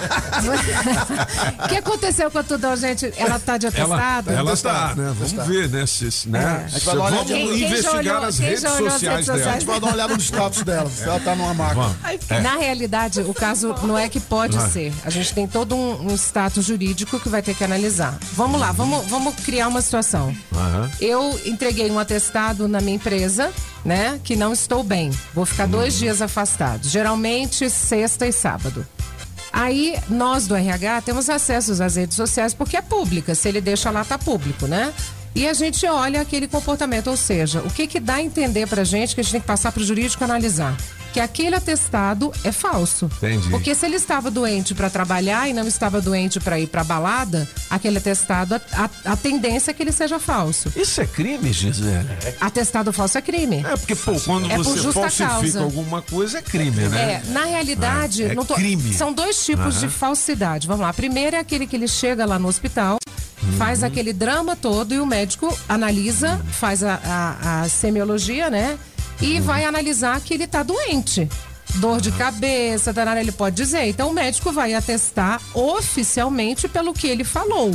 O 1.63 1.67
que 1.69 1.75
aconteceu 1.77 2.31
com 2.31 2.39
a 2.39 2.43
Tudão, 2.43 2.75
gente? 2.75 3.13
Ela 3.15 3.37
tá 3.39 3.57
de 3.57 3.67
Ela, 3.67 3.95
atestado? 3.95 4.31
ela 4.31 4.57
tá, 4.57 4.95
né? 4.95 5.13
Vamos 5.17 5.47
ver, 5.47 5.69
né? 5.69 5.85
Se, 5.85 6.11
se- 6.11 6.29
né? 6.29 6.65
É. 6.65 6.79
Se- 6.79 6.85
vamos. 6.85 7.27
Quem- 7.27 7.47
quem 7.47 7.63
investigar 7.65 7.97
olhou- 7.99 8.23
as 8.23 8.37
quem 8.37 8.45
redes 8.47 8.63
olhou 8.63 8.87
as 8.87 8.93
sociais 8.93 9.13
redes 9.15 9.25
dela. 9.27 9.37
sociais? 9.37 9.47
A 9.47 9.59
gente 9.59 9.67
vai 9.67 9.79
dar 9.79 9.85
uma 9.87 9.93
olhada 9.93 10.13
no 10.15 10.21
status 10.21 10.63
dela, 10.63 10.89
se 10.89 11.03
ela 11.03 11.19
tá 11.19 11.35
numa 11.35 11.53
máquina. 11.53 11.95
É. 12.29 12.39
Na 12.41 12.55
realidade, 12.55 13.21
o 13.21 13.33
caso 13.33 13.75
não 13.83 13.97
é 13.97 14.09
que 14.09 14.19
pode 14.19 14.59
ser. 14.71 14.91
A 15.05 15.09
gente 15.11 15.33
tem 15.33 15.47
todo 15.47 15.75
um, 15.75 16.11
um 16.11 16.15
status 16.15 16.65
jurídico 16.65 17.19
que 17.19 17.29
vai 17.29 17.41
ter 17.41 17.53
que 17.53 17.63
analisar. 17.63 18.17
Vamos 18.33 18.59
lá, 18.59 18.71
vamos, 18.71 19.05
vamos 19.07 19.35
criar 19.35 19.67
uma 19.67 19.81
situação. 19.81 20.35
Aham. 20.55 20.89
Eu 20.99 21.39
entreguei 21.45 21.91
um 21.91 21.99
atestado 21.99 22.67
na 22.67 22.81
minha 22.81 22.95
empresa, 22.95 23.51
né? 23.83 24.19
Que 24.23 24.35
não 24.35 24.53
estou 24.53 24.83
bem. 24.83 25.11
Vou 25.33 25.45
ficar 25.45 25.67
dois 25.67 25.97
dias 25.97 26.21
afastado. 26.21 26.87
Geralmente 26.87 27.69
sexta 27.69 28.25
e 28.27 28.31
sábado. 28.31 28.85
Aí 29.51 29.95
nós 30.09 30.47
do 30.47 30.55
RH 30.55 31.01
temos 31.01 31.29
acesso 31.29 31.71
às 31.83 31.95
redes 31.95 32.15
sociais 32.15 32.53
porque 32.53 32.75
é 32.75 32.81
pública. 32.81 33.35
Se 33.35 33.47
ele 33.47 33.61
deixa 33.61 33.91
lá, 33.91 34.03
tá 34.03 34.17
público, 34.17 34.65
né? 34.65 34.91
E 35.35 35.47
a 35.47 35.53
gente 35.53 35.85
olha 35.87 36.21
aquele 36.21 36.47
comportamento, 36.47 37.09
ou 37.09 37.17
seja, 37.17 37.59
o 37.61 37.69
que 37.69 37.87
que 37.87 37.99
dá 37.99 38.15
a 38.15 38.21
entender 38.21 38.67
pra 38.67 38.83
gente 38.83 39.15
que 39.15 39.21
a 39.21 39.23
gente 39.23 39.31
tem 39.31 39.41
que 39.41 39.47
passar 39.47 39.71
pro 39.71 39.83
jurídico 39.83 40.23
analisar? 40.23 40.75
Que 41.13 41.19
aquele 41.19 41.55
atestado 41.55 42.33
é 42.43 42.51
falso. 42.51 43.05
Entendi. 43.17 43.47
Porque 43.51 43.75
se 43.75 43.85
ele 43.85 43.97
estava 43.97 44.31
doente 44.31 44.73
para 44.73 44.89
trabalhar 44.89 45.47
e 45.47 45.53
não 45.53 45.67
estava 45.67 46.01
doente 46.01 46.39
para 46.39 46.59
ir 46.59 46.65
para 46.65 46.83
balada, 46.83 47.47
aquele 47.69 47.99
atestado, 47.99 48.55
a, 48.55 48.59
a- 48.73 48.89
a 49.13 49.15
tendência 49.15 49.69
é 49.69 49.73
que 49.75 49.83
ele 49.83 49.91
seja 49.91 50.17
falso. 50.17 50.73
Isso 50.75 50.99
é 51.01 51.05
crime, 51.05 51.53
Gisele? 51.53 52.07
Atestado 52.41 52.91
falso 52.91 53.17
é 53.17 53.21
crime. 53.21 53.57
É 53.63 53.77
porque, 53.77 53.93
pô, 53.95 54.19
quando 54.21 54.49
É 54.51 54.57
você 54.57 54.91
falsifica 54.91 55.29
causa. 55.29 55.61
alguma 55.61 56.01
coisa, 56.01 56.39
é 56.39 56.41
crime, 56.41 56.87
né? 56.89 57.21
É, 57.25 57.31
na 57.31 57.45
realidade, 57.45 58.23
É, 58.23 58.31
é 58.31 58.35
tô- 58.35 58.55
crime. 58.55 58.91
são 58.95 59.13
dois 59.13 59.45
tipos 59.45 59.75
Aham. 59.77 59.87
de 59.87 59.89
falsidade. 59.89 60.67
Vamos 60.67 60.81
lá. 60.81 60.91
Primeiro 60.93 61.35
é 61.35 61.39
aquele 61.39 61.67
que 61.67 61.75
ele 61.75 61.87
chega 61.87 62.25
lá 62.25 62.39
no 62.39 62.47
hospital, 62.47 62.97
Uhum. 63.43 63.51
faz 63.57 63.83
aquele 63.83 64.13
drama 64.13 64.55
todo 64.55 64.93
e 64.95 64.99
o 64.99 65.05
médico 65.05 65.55
analisa, 65.69 66.41
faz 66.53 66.81
a, 66.83 66.99
a- 67.05 67.61
a 67.61 67.69
semiologia, 67.69 68.49
né? 68.49 68.79
E 69.23 69.39
Uhum. 69.39 69.41
vai 69.43 69.65
analisar 69.65 70.19
que 70.21 70.33
ele 70.33 70.45
tá 70.47 70.61
doente. 70.63 71.27
Dor 71.75 71.99
de 71.99 72.11
cabeça, 72.11 72.93
tarará, 72.93 73.19
ele 73.19 73.31
pode 73.31 73.55
dizer. 73.55 73.87
Então 73.87 74.09
o 74.09 74.13
médico 74.13 74.51
vai 74.51 74.73
atestar 74.75 75.41
oficialmente 75.53 76.67
pelo 76.67 76.93
que 76.93 77.07
ele 77.07 77.23
falou. 77.23 77.73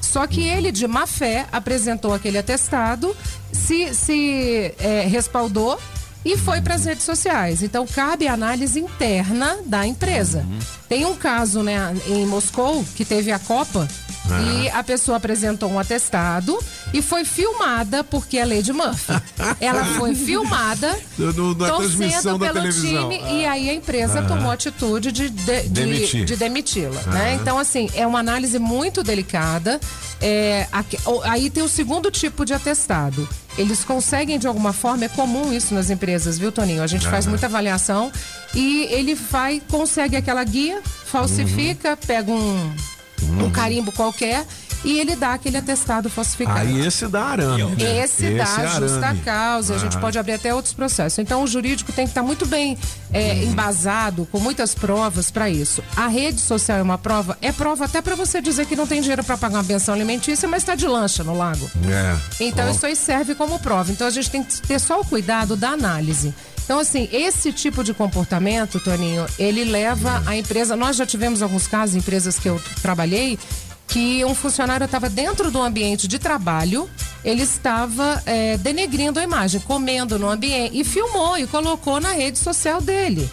Só 0.00 0.26
que 0.26 0.40
ele, 0.42 0.72
de 0.72 0.88
má 0.88 1.06
fé, 1.06 1.46
apresentou 1.52 2.14
aquele 2.14 2.38
atestado, 2.38 3.14
se, 3.52 3.94
se 3.94 4.74
é, 4.78 5.06
respaldou 5.08 5.78
e 6.24 6.36
foi 6.36 6.60
para 6.60 6.74
as 6.74 6.84
redes 6.84 7.04
sociais. 7.04 7.62
Então 7.62 7.86
cabe 7.86 8.26
a 8.26 8.32
análise 8.32 8.80
interna 8.80 9.58
da 9.66 9.86
empresa. 9.86 10.44
Tem 10.88 11.04
um 11.04 11.14
caso 11.14 11.62
né, 11.62 11.94
em 12.06 12.26
Moscou 12.26 12.84
que 12.96 13.04
teve 13.04 13.30
a 13.30 13.38
Copa 13.38 13.86
e 14.30 14.68
a 14.70 14.82
pessoa 14.82 15.16
apresentou 15.16 15.70
um 15.70 15.78
atestado 15.78 16.58
e 16.92 17.00
foi 17.02 17.24
filmada 17.24 18.02
porque 18.04 18.38
é 18.38 18.44
Lady 18.44 18.72
Murphy. 18.72 19.12
Ela 19.60 19.84
foi 19.96 20.14
filmada 20.14 20.98
No- 21.18 21.32
no- 21.32 21.54
na 21.54 21.68
torcendo 21.68 21.96
transmissão 21.98 22.38
da 22.38 22.46
pelo 22.46 22.58
televisão. 22.60 23.08
time 23.10 23.22
e 23.32 23.46
aí 23.46 23.70
a 23.70 23.74
empresa 23.74 24.20
Ah. 24.20 24.22
tomou 24.22 24.50
atitude 24.50 25.10
de, 25.12 25.30
de, 25.30 25.62
de- 25.62 25.68
Demitir. 25.68 26.24
de 26.24 26.36
demiti-la. 26.36 27.00
Ah. 27.06 27.10
Né? 27.10 27.38
Então, 27.40 27.58
assim, 27.58 27.88
é 27.94 28.06
uma 28.06 28.18
análise 28.20 28.58
muito 28.58 29.02
delicada. 29.02 29.80
É, 30.20 30.66
aqui- 30.72 30.98
aí 31.24 31.48
tem 31.48 31.62
o 31.62 31.68
segundo 31.68 32.10
tipo 32.10 32.44
de 32.44 32.52
atestado. 32.52 33.28
Eles 33.56 33.82
conseguem, 33.84 34.38
de 34.38 34.46
alguma 34.46 34.72
forma, 34.72 35.04
é 35.04 35.08
comum 35.08 35.52
isso 35.52 35.74
nas 35.74 35.90
empresas, 35.90 36.38
viu, 36.38 36.52
Toninho? 36.52 36.82
A 36.82 36.86
gente 36.86 37.06
faz 37.08 37.26
muita 37.26 37.46
avaliação 37.46 38.12
e 38.54 38.84
ele 38.90 39.14
vai, 39.14 39.60
consegue 39.68 40.16
aquela 40.16 40.42
guia, 40.44 40.80
falsifica, 41.06 41.96
pega 41.96 42.30
um, 42.30 42.72
um 43.22 43.50
carimbo 43.50 43.90
qualquer 43.92 44.46
e 44.84 44.98
ele 45.00 45.16
dá 45.16 45.34
aquele 45.34 45.56
atestado 45.56 46.08
falsificado. 46.08 46.60
Aí 46.60 46.86
esse 46.86 47.08
dá 47.08 47.24
arame. 47.24 47.64
né? 47.74 47.98
Esse, 48.04 48.30
dá 48.36 48.44
é 48.44 48.68
justa 48.80 49.06
arame. 49.06 49.20
causa, 49.22 49.74
a 49.74 49.78
gente 49.78 49.96
Ah. 49.96 50.00
pode 50.00 50.16
abrir 50.18 50.34
até 50.34 50.54
outros 50.54 50.72
processos. 50.72 51.18
Então 51.18 51.42
o 51.42 51.46
jurídico 51.48 51.92
tem 51.92 52.04
que 52.04 52.12
estar 52.12 52.22
muito 52.22 52.46
bem 52.46 52.78
é, 53.12 53.32
Uhum. 53.32 53.42
embasado, 53.50 54.28
com 54.30 54.38
muitas 54.38 54.74
provas 54.74 55.30
para 55.30 55.50
isso. 55.50 55.82
A 55.96 56.06
rede 56.06 56.40
social 56.40 56.78
é 56.78 56.82
uma 56.82 56.96
prova, 56.98 57.36
é 57.42 57.50
prova 57.50 57.86
até 57.86 58.00
para 58.00 58.14
você 58.14 58.40
dizer 58.40 58.66
que 58.66 58.76
não 58.76 58.86
tem 58.86 59.00
dinheiro 59.00 59.24
para 59.24 59.36
pagar 59.36 59.58
uma 59.58 59.64
pensão 59.64 59.94
alimentícia, 59.94 60.46
mas 60.48 60.62
está 60.62 60.74
de 60.76 60.86
lancha 60.86 61.24
no 61.24 61.36
lago. 61.36 61.68
É. 61.88 62.16
Então 62.44 62.68
Ó. 62.68 62.70
isso 62.70 62.86
aí 62.86 62.94
serve 62.94 63.34
como 63.34 63.58
prova. 63.58 63.90
Então 63.90 64.06
a 64.06 64.10
gente 64.10 64.30
tem 64.30 64.44
que 64.44 64.60
ter 64.62 64.78
só 64.78 65.00
o 65.00 65.04
cuidado 65.04 65.56
da 65.56 65.70
análise. 65.70 66.32
Então, 66.68 66.80
assim, 66.80 67.08
esse 67.10 67.50
tipo 67.50 67.82
de 67.82 67.94
comportamento, 67.94 68.78
Toninho, 68.78 69.24
ele 69.38 69.64
leva 69.64 70.22
a 70.26 70.36
empresa. 70.36 70.76
Nós 70.76 70.96
já 70.96 71.06
tivemos 71.06 71.40
alguns 71.40 71.66
casos, 71.66 71.96
em 71.96 71.98
empresas 72.00 72.38
que 72.38 72.46
eu 72.46 72.60
trabalhei, 72.82 73.38
que 73.88 74.24
um 74.24 74.34
funcionário 74.34 74.84
estava 74.84 75.08
dentro 75.08 75.50
do 75.50 75.60
ambiente 75.60 76.06
de 76.06 76.18
trabalho, 76.18 76.88
ele 77.24 77.42
estava 77.42 78.22
é, 78.26 78.56
denegrindo 78.58 79.18
a 79.18 79.24
imagem, 79.24 79.60
comendo 79.60 80.18
no 80.18 80.28
ambiente, 80.28 80.78
e 80.78 80.84
filmou 80.84 81.36
e 81.36 81.46
colocou 81.46 81.98
na 81.98 82.12
rede 82.12 82.38
social 82.38 82.80
dele. 82.80 83.28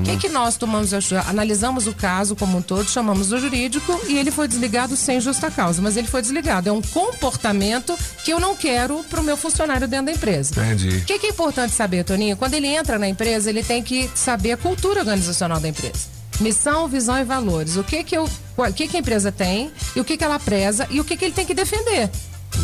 O 0.00 0.02
que, 0.04 0.16
que 0.16 0.28
nós 0.30 0.56
tomamos? 0.56 0.90
Analisamos 1.26 1.86
o 1.86 1.92
caso 1.92 2.34
como 2.34 2.56
um 2.56 2.62
todo, 2.62 2.88
chamamos 2.88 3.30
o 3.30 3.38
jurídico 3.38 4.00
e 4.08 4.16
ele 4.16 4.30
foi 4.30 4.48
desligado 4.48 4.96
sem 4.96 5.20
justa 5.20 5.50
causa. 5.50 5.82
Mas 5.82 5.98
ele 5.98 6.06
foi 6.06 6.22
desligado. 6.22 6.68
É 6.68 6.72
um 6.72 6.80
comportamento 6.80 7.94
que 8.24 8.32
eu 8.32 8.40
não 8.40 8.56
quero 8.56 9.04
para 9.10 9.20
o 9.20 9.22
meu 9.22 9.36
funcionário 9.36 9.86
dentro 9.86 10.06
da 10.06 10.12
empresa. 10.12 10.54
Entendi. 10.58 10.96
O 10.96 11.04
que, 11.04 11.18
que 11.18 11.26
é 11.26 11.30
importante 11.30 11.74
saber, 11.74 12.04
Toninho? 12.04 12.38
Quando 12.38 12.54
ele 12.54 12.68
entra 12.68 12.98
na 12.98 13.06
empresa, 13.06 13.50
ele 13.50 13.62
tem 13.62 13.82
que 13.82 14.08
saber 14.14 14.52
a 14.52 14.56
cultura 14.56 15.00
organizacional 15.00 15.60
da 15.60 15.68
empresa. 15.68 16.17
Missão, 16.40 16.88
visão 16.88 17.18
e 17.18 17.24
valores. 17.24 17.76
O 17.76 17.84
que 17.84 18.04
que, 18.04 18.16
eu, 18.16 18.28
o 18.56 18.72
que, 18.72 18.86
que 18.86 18.96
a 18.96 19.00
empresa 19.00 19.32
tem 19.32 19.72
e 19.94 20.00
o 20.00 20.04
que, 20.04 20.16
que 20.16 20.24
ela 20.24 20.38
preza 20.38 20.86
e 20.90 21.00
o 21.00 21.04
que, 21.04 21.16
que 21.16 21.24
ele 21.24 21.34
tem 21.34 21.46
que 21.46 21.54
defender. 21.54 22.10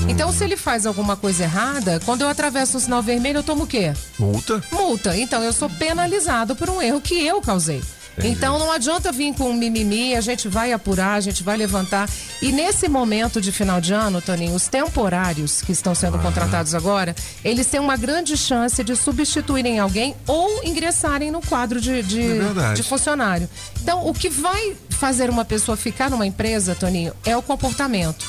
Então, 0.09 0.33
se 0.33 0.45
ele 0.45 0.57
faz 0.57 0.87
alguma 0.87 1.17
coisa 1.17 1.45
errada, 1.45 2.01
quando 2.05 2.23
eu 2.23 2.29
atravesso 2.29 2.77
o 2.77 2.81
sinal 2.81 3.03
vermelho, 3.03 3.39
eu 3.39 3.43
tomo 3.43 3.65
o 3.65 3.67
quê? 3.67 3.93
Multa? 4.19 4.63
Multa. 4.73 5.17
Então, 5.17 5.43
eu 5.43 5.53
sou 5.53 5.69
penalizado 5.69 6.57
por 6.57 6.69
um 6.69 6.81
erro 6.81 7.01
que 7.01 7.25
eu 7.25 7.41
causei. 7.41 7.83
Então 8.23 8.59
não 8.59 8.71
adianta 8.71 9.11
vir 9.11 9.35
com 9.35 9.51
um 9.51 9.55
mimimi, 9.55 10.15
a 10.15 10.21
gente 10.21 10.49
vai 10.49 10.73
apurar, 10.73 11.15
a 11.15 11.21
gente 11.21 11.43
vai 11.43 11.57
levantar. 11.57 12.09
E 12.41 12.53
nesse 12.53 12.89
momento 12.89 13.41
de 13.41 13.51
final 13.51 13.81
de 13.81 13.93
ano, 13.93 14.21
Toninho, 14.21 14.55
os 14.55 14.69
temporários 14.69 15.63
que 15.63 15.73
estão 15.73 15.95
sendo 15.95 16.19
contratados 16.19 16.75
agora, 16.75 17.15
eles 17.45 17.67
têm 17.67 17.81
uma 17.81 17.97
grande 17.97 18.37
chance 18.37 18.83
de 18.85 18.95
substituírem 18.95 19.79
alguém 19.79 20.15
ou 20.27 20.63
ingressarem 20.65 21.31
no 21.31 21.41
quadro 21.41 21.81
de, 21.81 22.03
de, 22.03 22.21
É 22.21 22.75
de 22.75 22.83
funcionário. 22.83 23.49
Então, 23.83 24.07
o 24.07 24.15
que 24.15 24.29
vai 24.29 24.77
fazer 24.91 25.29
uma 25.29 25.45
pessoa 25.45 25.77
ficar 25.77 26.09
numa 26.09 26.27
empresa, 26.27 26.75
Toninho, 26.75 27.13
é 27.25 27.37
o 27.37 27.43
comportamento. 27.43 28.25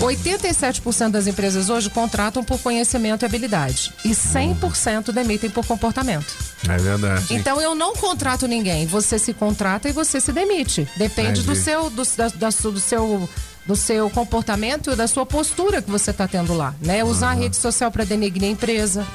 87% 0.00 1.10
das 1.10 1.26
empresas 1.26 1.70
hoje 1.70 1.88
contratam 1.90 2.44
por 2.44 2.58
conhecimento 2.60 3.22
e 3.22 3.26
habilidade. 3.26 3.92
E 4.04 4.10
100% 4.10 5.12
demitem 5.12 5.48
por 5.50 5.64
comportamento. 5.66 6.34
É 6.68 6.76
verdade. 6.76 7.34
Então 7.34 7.60
eu 7.60 7.74
não 7.74 7.94
contrato 7.96 8.46
ninguém. 8.46 8.86
Você 8.86 9.18
se 9.18 9.32
contrata 9.32 9.88
e 9.88 9.92
você 9.92 10.20
se 10.20 10.32
demite. 10.32 10.86
Depende 10.96 11.40
do 11.42 11.54
seu, 11.56 11.90
do, 11.90 12.02
da- 12.16 12.28
da 12.28 12.48
do 12.48 12.80
seu, 12.80 13.28
do 13.66 13.76
seu 13.76 14.10
comportamento 14.10 14.90
e 14.90 14.96
da 14.96 15.06
sua 15.06 15.24
postura 15.24 15.80
que 15.80 15.90
você 15.90 16.10
está 16.10 16.28
tendo 16.28 16.52
lá, 16.54 16.74
né? 16.80 17.02
Usar 17.04 17.30
a 17.30 17.34
rede 17.34 17.56
social 17.56 17.90
para 17.90 18.04
denegrir 18.04 18.48
a 18.48 18.52
empresa. 18.52 19.06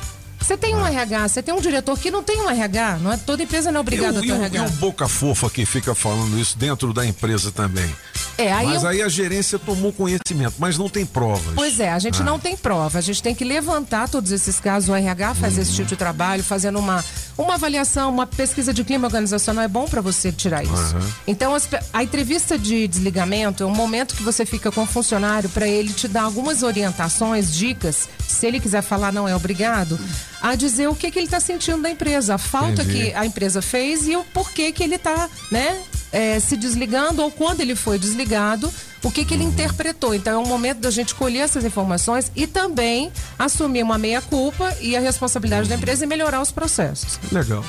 Você 0.42 0.58
tem 0.58 0.76
um 0.76 0.86
RH, 0.86 1.28
você 1.30 1.42
tem 1.44 1.54
um 1.54 1.62
diretor 1.62 1.98
que 1.98 2.10
não 2.12 2.24
tem 2.24 2.42
um 2.42 2.50
RH, 2.50 2.98
não 3.02 3.14
é 3.14 3.18
toda 3.18 3.44
empresa 3.44 3.72
não 3.72 3.78
é 3.78 3.82
obrigada 3.82 4.20
a 4.20 4.22
ter 4.22 4.32
um 4.34 4.44
RH. 4.44 4.64
e 4.64 4.68
o 4.68 4.72
boca 4.74 5.08
fofa 5.08 5.50
que 5.50 5.66
fica 5.66 5.94
falando 5.96 6.38
isso 6.40 6.58
dentro 6.58 6.92
da 6.94 7.06
empresa 7.06 7.52
também. 7.52 7.90
É, 8.38 8.52
aí 8.52 8.66
mas 8.66 8.82
eu- 8.84 8.90
aí 8.90 9.02
a 9.04 9.08
gerência 9.10 9.60
tomou 9.60 9.94
conhecimento, 9.94 10.56
mas 10.58 10.78
não 10.78 10.90
tem 10.90 11.06
provas. 11.06 11.54
Pois 11.54 11.80
é, 11.80 11.92
a 11.92 12.00
gente 12.00 12.22
Ah. 12.22 12.26
não 12.26 12.40
tem 12.40 12.58
prova. 12.58 12.98
A 12.98 13.02
gente 13.02 13.22
tem 13.22 13.36
que 13.36 13.44
levantar 13.44 14.10
todos 14.10 14.32
esses 14.32 14.60
casos. 14.60 14.90
O 14.90 14.96
RH 14.96 15.36
faz 15.36 15.58
esse 15.58 15.72
tipo 15.74 15.90
de 15.90 15.96
trabalho, 15.96 16.44
fazendo 16.44 16.80
uma, 16.80 17.04
uma 17.38 17.54
avaliação, 17.54 18.10
uma 18.10 18.26
pesquisa 18.26 18.74
de 18.74 18.84
clima 18.84 19.08
organizacional. 19.08 19.64
É 19.64 19.68
bom 19.68 19.86
para 19.86 20.02
você 20.02 20.32
tirar 20.32 20.64
isso. 20.64 20.74
Aham. 20.74 21.12
Então, 21.28 21.54
as 21.54 21.70
a 21.94 22.04
entrevista 22.04 22.58
de 22.58 22.88
desligamento 22.88 23.64
é 23.64 23.66
um 23.66 23.76
momento 23.76 24.16
que 24.16 24.24
você 24.24 24.44
fica 24.46 24.72
com 24.72 24.84
o 24.84 24.88
funcionário 24.88 25.48
para 25.50 25.68
ele 25.68 25.94
te 25.94 26.08
dar 26.08 26.24
algumas 26.24 26.64
orientações, 26.64 27.54
dicas. 27.54 28.10
Se 28.28 28.48
ele 28.48 28.60
quiser 28.60 28.82
falar, 28.82 29.12
não 29.12 29.28
é 29.28 29.36
obrigado, 29.36 30.00
a 30.42 30.56
dizer 30.56 30.88
o 30.88 30.96
que, 30.96 31.12
que 31.12 31.20
ele 31.20 31.28
está 31.28 31.40
sentindo 31.40 31.82
da 31.82 31.90
empresa, 31.90 32.36
a 32.36 32.38
falta 32.38 32.84
Entendi. 32.84 32.92
que 33.10 33.14
a 33.14 33.26
empresa 33.26 33.62
fez 33.62 34.08
e 34.08 34.16
o 34.16 34.24
porquê 34.26 34.72
que 34.72 34.84
ele 34.84 34.96
está, 34.96 35.30
né? 35.52 35.82
é, 36.12 36.40
se 36.40 36.58
desligando 36.58 37.22
ou 37.22 37.32
quando 37.32 37.62
ele 37.62 37.76
foi 37.76 37.98
desligado, 37.98 38.72
o 39.04 39.10
que, 39.10 39.24
que 39.26 39.34
ele 39.34 39.44
interpretou. 39.44 40.14
Então 40.14 40.34
é 40.42 40.46
um 40.46 40.48
momento 40.48 40.80
da 40.80 40.92
gente 40.92 41.16
colher 41.16 41.40
essas 41.40 41.64
informações 41.64 42.32
e 42.36 42.46
também 42.46 43.12
assumir 43.40 43.82
uma 43.84 43.98
meia-culpa 43.98 44.76
e 44.82 44.96
a 44.96 45.00
responsabilidade 45.00 45.70
da 45.70 45.76
empresa 45.76 46.04
e 46.04 46.08
melhorar 46.08 46.42
os 46.42 46.52
processos. 46.52 47.20
Legal. 47.32 47.64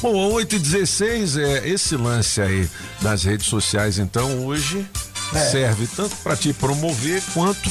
Bom, 0.00 0.14
8 0.32 0.56
e 0.56 0.58
16 0.58 1.36
é 1.36 1.68
esse 1.68 1.94
lance 1.96 2.40
aí 2.40 2.68
das 3.02 3.22
redes 3.22 3.46
sociais, 3.46 3.98
então, 3.98 4.46
hoje 4.46 4.86
É. 5.34 5.38
serve 5.50 5.86
tanto 5.94 6.16
para 6.16 6.36
te 6.36 6.52
promover 6.54 7.22
quanto 7.34 7.68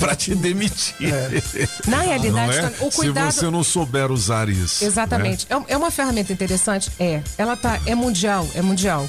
para 0.00 0.16
te 0.16 0.34
demitir. 0.34 0.96
Na 1.86 2.00
realidade, 2.00 2.56
é? 2.58 2.72
O 2.80 2.90
cuidado- 2.90 3.30
Se 3.30 3.38
você 3.40 3.50
não 3.50 3.62
souber 3.62 4.10
usar 4.10 4.48
isso. 4.48 4.84
Exatamente. 4.84 5.46
né? 5.48 5.64
É, 5.68 5.74
é 5.74 5.76
uma 5.76 5.90
ferramenta 5.92 6.32
interessante? 6.32 6.90
É. 6.98 7.22
Ela 7.38 7.56
tá, 7.56 7.78
é 7.86 7.94
mundial, 7.94 8.48
é 8.54 8.62
mundial. 8.62 9.08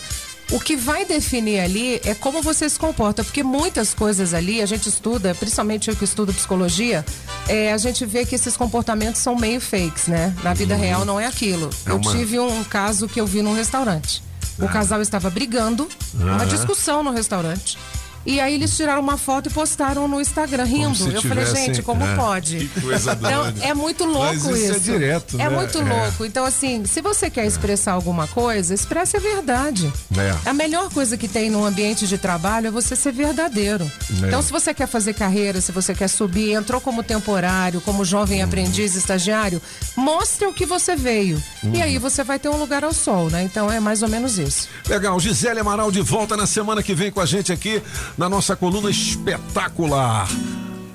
O 0.51 0.59
que 0.59 0.75
vai 0.75 1.05
definir 1.05 1.61
ali 1.61 2.01
é 2.03 2.13
como 2.13 2.41
você 2.41 2.67
se 2.69 2.77
comporta, 2.77 3.23
porque 3.23 3.41
muitas 3.41 3.93
coisas 3.93 4.33
ali 4.33 4.61
a 4.61 4.65
gente 4.65 4.89
estuda, 4.89 5.33
principalmente 5.33 5.89
eu 5.89 5.95
que 5.95 6.03
estudo 6.03 6.33
psicologia, 6.33 7.05
é, 7.47 7.71
a 7.71 7.77
gente 7.77 8.05
vê 8.05 8.25
que 8.25 8.35
esses 8.35 8.57
comportamentos 8.57 9.21
são 9.21 9.33
meio 9.33 9.61
fakes, 9.61 10.07
né? 10.07 10.35
Na 10.43 10.53
vida 10.53 10.75
real 10.75 11.05
não 11.05 11.17
é 11.17 11.25
aquilo. 11.25 11.69
É 11.85 11.91
eu 11.91 11.95
uma- 11.95 12.11
tive 12.11 12.37
um 12.37 12.65
caso 12.65 13.07
que 13.07 13.19
eu 13.21 13.25
vi 13.25 13.41
num 13.41 13.53
restaurante. 13.53 14.21
O 14.59 14.65
Ah. 14.65 14.67
casal 14.67 15.01
estava 15.01 15.29
brigando, 15.29 15.87
uma 16.13 16.35
Aham. 16.35 16.45
discussão 16.47 17.01
no 17.01 17.11
restaurante. 17.11 17.77
E 18.25 18.39
aí 18.39 18.53
eles 18.53 18.75
tiraram 18.75 19.01
uma 19.01 19.17
foto 19.17 19.49
e 19.49 19.51
postaram 19.51 20.07
no 20.07 20.21
Instagram 20.21 20.63
rindo. 20.63 21.09
Eu 21.11 21.21
falei, 21.21 21.45
gente, 21.45 21.81
como 21.81 22.03
é. 22.03 22.15
pode? 22.15 22.67
Que 22.67 22.81
coisa 22.81 23.13
então, 23.13 23.43
doida. 23.43 23.65
é 23.65 23.73
muito 23.73 24.05
louco 24.05 24.33
isso 24.35 24.55
isso. 24.55 24.73
é 24.75 24.79
direto, 24.79 25.35
É 25.41 25.49
né? 25.49 25.49
muito 25.49 25.79
É. 25.79 25.83
louco. 25.83 26.25
Então, 26.25 26.45
assim, 26.45 26.85
se 26.85 27.01
você 27.01 27.29
quer 27.29 27.45
expressar 27.45 27.93
alguma 27.93 28.27
coisa, 28.27 28.73
expresse 28.73 29.17
a 29.17 29.19
verdade. 29.19 29.91
É. 30.17 30.49
A 30.49 30.53
melhor 30.53 30.89
coisa 30.91 31.17
que 31.17 31.27
tem 31.27 31.49
no 31.49 31.65
ambiente 31.65 32.07
de 32.07 32.17
trabalho 32.17 32.67
é 32.67 32.71
você 32.71 32.95
ser 32.95 33.11
verdadeiro. 33.11 33.89
É. 34.23 34.27
Então, 34.27 34.41
se 34.41 34.51
você 34.51 34.73
quer 34.73 34.87
fazer 34.87 35.13
carreira, 35.13 35.59
se 35.61 35.71
você 35.71 35.93
quer 35.95 36.07
subir, 36.07 36.51
entrou 36.53 36.79
como 36.79 37.01
temporário, 37.03 37.81
como 37.81 38.05
jovem 38.05 38.43
aprendiz, 38.43 38.95
estagiário, 38.95 39.61
mostre 39.95 40.45
o 40.45 40.53
que 40.53 40.65
você 40.65 40.95
veio. 40.95 41.41
Uhum. 41.63 41.73
E 41.75 41.81
aí 41.81 41.97
você 41.97 42.23
vai 42.23 42.37
ter 42.37 42.49
um 42.49 42.57
lugar 42.57 42.83
ao 42.83 42.93
sol, 42.93 43.29
né? 43.29 43.41
Então 43.43 43.71
é 43.71 43.79
mais 43.79 44.01
ou 44.03 44.09
menos 44.09 44.37
isso. 44.37 44.67
Legal, 44.87 45.19
Gisele 45.19 45.59
Amaral 45.59 45.91
de 45.91 46.01
volta 46.01 46.37
na 46.37 46.45
semana 46.45 46.83
que 46.83 46.93
vem 46.93 47.11
com 47.11 47.19
a 47.19 47.25
gente 47.25 47.51
aqui 47.51 47.81
na 48.17 48.29
nossa 48.29 48.55
coluna 48.55 48.89
espetacular. 48.89 50.27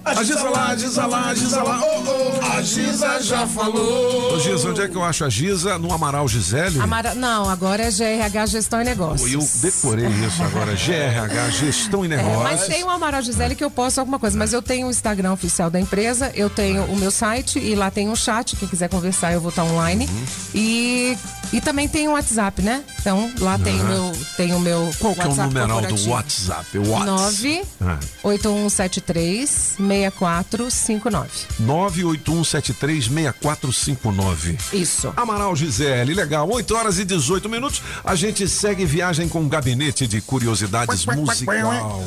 A 0.04 0.22
Giza 0.22 0.48
lá, 0.48 0.68
a 0.68 0.76
Giza 0.76 1.04
lá, 1.06 1.30
a 1.30 1.34
Giza 1.34 1.62
lá, 1.64 1.80
oh, 1.82 2.04
oh, 2.06 2.52
a 2.56 2.62
Giza 2.62 3.20
já 3.22 3.44
falou. 3.44 4.34
Ô 4.34 4.38
Giza, 4.38 4.70
onde 4.70 4.80
é 4.82 4.86
que 4.86 4.94
eu 4.94 5.02
acho 5.02 5.24
a 5.24 5.28
Giza? 5.28 5.76
No 5.80 5.92
Amaral 5.92 6.28
Gisele? 6.28 6.80
Amara... 6.80 7.12
Não, 7.16 7.50
agora 7.50 7.82
é 7.82 7.90
GRH 7.90 8.46
Gestão 8.46 8.80
e 8.80 8.84
Negócios. 8.84 9.32
Eu 9.32 9.68
decorei 9.68 10.06
isso 10.06 10.40
agora. 10.44 10.74
GRH, 10.76 11.50
Gestão 11.50 12.04
e 12.04 12.06
É, 12.06 12.16
Negócios. 12.18 12.42
mas 12.44 12.66
tem 12.68 12.84
o 12.84 12.88
Amaral 12.90 13.20
Gisele 13.20 13.56
que 13.56 13.64
eu 13.64 13.70
posto 13.70 13.98
alguma 13.98 14.20
coisa. 14.20 14.38
Mas 14.38 14.52
eu 14.52 14.62
tenho 14.62 14.86
o 14.86 14.90
Instagram 14.90 15.32
oficial 15.32 15.70
da 15.70 15.80
empresa, 15.80 16.30
eu 16.36 16.48
tenho 16.48 16.84
o 16.84 16.96
meu 16.96 17.10
site 17.10 17.58
e 17.58 17.74
lá 17.74 17.90
tem 17.90 18.08
um 18.08 18.14
chat. 18.14 18.54
Quem 18.54 18.68
quiser 18.68 18.88
conversar, 18.88 19.32
eu 19.32 19.40
vou 19.40 19.50
estar 19.50 19.64
online. 19.64 20.06
Uhum. 20.06 20.24
E, 20.54 21.18
e 21.52 21.60
também 21.60 21.88
tem 21.88 22.08
o 22.08 22.12
WhatsApp, 22.12 22.62
né? 22.62 22.82
Então 23.00 23.30
lá 23.40 23.58
tem, 23.58 23.80
o 23.80 23.84
meu, 23.84 24.12
tem 24.36 24.54
o 24.54 24.60
meu. 24.60 24.90
Qual 24.98 25.14
que 25.14 25.20
é 25.20 25.24
o 25.24 25.28
WhatsApp 25.28 25.54
numeral 25.54 25.80
do. 25.82 26.08
WhatsApp? 26.10 26.78
O 26.78 26.90
Whats? 26.90 27.06
9 27.06 27.62
Ah. 27.80 27.98
8173 28.22 29.74
6459. 29.76 31.28
981736459. 31.62 34.58
Isso. 34.72 35.12
Amaral 35.16 35.54
Gisele, 35.56 36.14
legal. 36.14 36.48
8 36.50 36.74
horas 36.74 36.98
e 36.98 37.04
18 37.04 37.48
minutos. 37.48 37.82
A 38.04 38.14
gente 38.14 38.46
segue 38.48 38.84
viagem 38.84 39.28
com 39.28 39.40
um 39.40 39.48
gabinete 39.48 40.06
de 40.06 40.20
curiosidades 40.20 41.04
musical. 41.06 42.02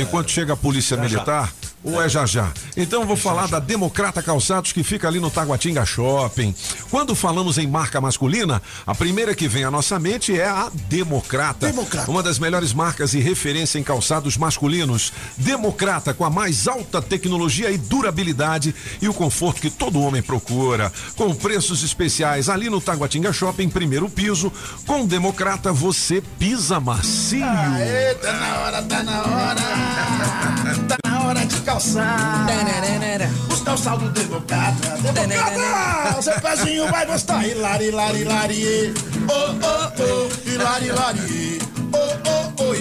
Enquanto 0.00 0.30
chega 0.30 0.54
a 0.54 0.56
polícia 0.56 0.96
militar. 0.96 1.52
Ou 1.84 2.02
é 2.02 2.08
já 2.08 2.26
já? 2.26 2.52
Então 2.76 3.02
eu 3.02 3.06
vou 3.06 3.16
falar 3.16 3.46
da 3.46 3.60
Democrata 3.60 4.22
Calçados 4.22 4.72
que 4.72 4.82
fica 4.82 5.06
ali 5.06 5.20
no 5.20 5.30
Taguatinga 5.30 5.84
Shopping. 5.86 6.54
Quando 6.90 7.14
falamos 7.14 7.56
em 7.56 7.66
marca 7.66 8.00
masculina, 8.00 8.60
a 8.86 8.94
primeira 8.94 9.34
que 9.34 9.46
vem 9.46 9.64
à 9.64 9.70
nossa 9.70 9.98
mente 9.98 10.38
é 10.38 10.46
a 10.46 10.70
Democrata. 10.88 11.72
Uma 12.08 12.22
das 12.22 12.38
melhores 12.38 12.72
marcas 12.72 13.14
e 13.14 13.20
referência 13.20 13.78
em 13.78 13.82
calçados 13.82 14.36
masculinos. 14.36 15.12
Democrata 15.36 16.12
com 16.12 16.24
a 16.24 16.30
mais 16.30 16.66
alta 16.66 17.00
tecnologia 17.00 17.70
e 17.70 17.78
durabilidade 17.78 18.74
e 19.00 19.08
o 19.08 19.14
conforto 19.14 19.60
que 19.60 19.70
todo 19.70 20.02
homem 20.02 20.22
procura. 20.22 20.92
Com 21.16 21.34
preços 21.34 21.84
especiais 21.84 22.48
ali 22.48 22.68
no 22.68 22.80
Taguatinga 22.80 23.32
Shopping, 23.32 23.68
primeiro 23.68 24.08
piso. 24.10 24.52
Com 24.84 25.06
Democrata 25.06 25.72
você 25.72 26.20
pisa 26.38 26.80
macio. 26.80 27.44
Aê, 27.44 28.14
tá 28.14 28.32
na 28.32 28.58
hora, 28.58 28.82
tá 28.82 29.02
na 29.02 29.22
hora. 29.22 29.58
Tá 30.88 30.96
na 31.04 31.12
hora 31.12 31.17
de 31.34 31.60
calçar. 31.60 32.46
Os 33.50 33.60
calçados 33.60 34.10
democrata. 34.12 34.96
Democrata! 35.12 36.22
Seu 36.22 36.40
pezinho 36.40 36.88
vai 36.88 37.06
gostar. 37.06 37.44
Hilari, 37.46 37.88
hilari, 37.88 38.20
hilari. 38.20 38.94
Oh, 39.28 39.32
oh, 39.32 39.92
oh. 40.02 40.48
Hilari, 40.48 40.86
hilari. 40.86 41.58
Oh, 41.92 41.98
oh, 41.98 42.37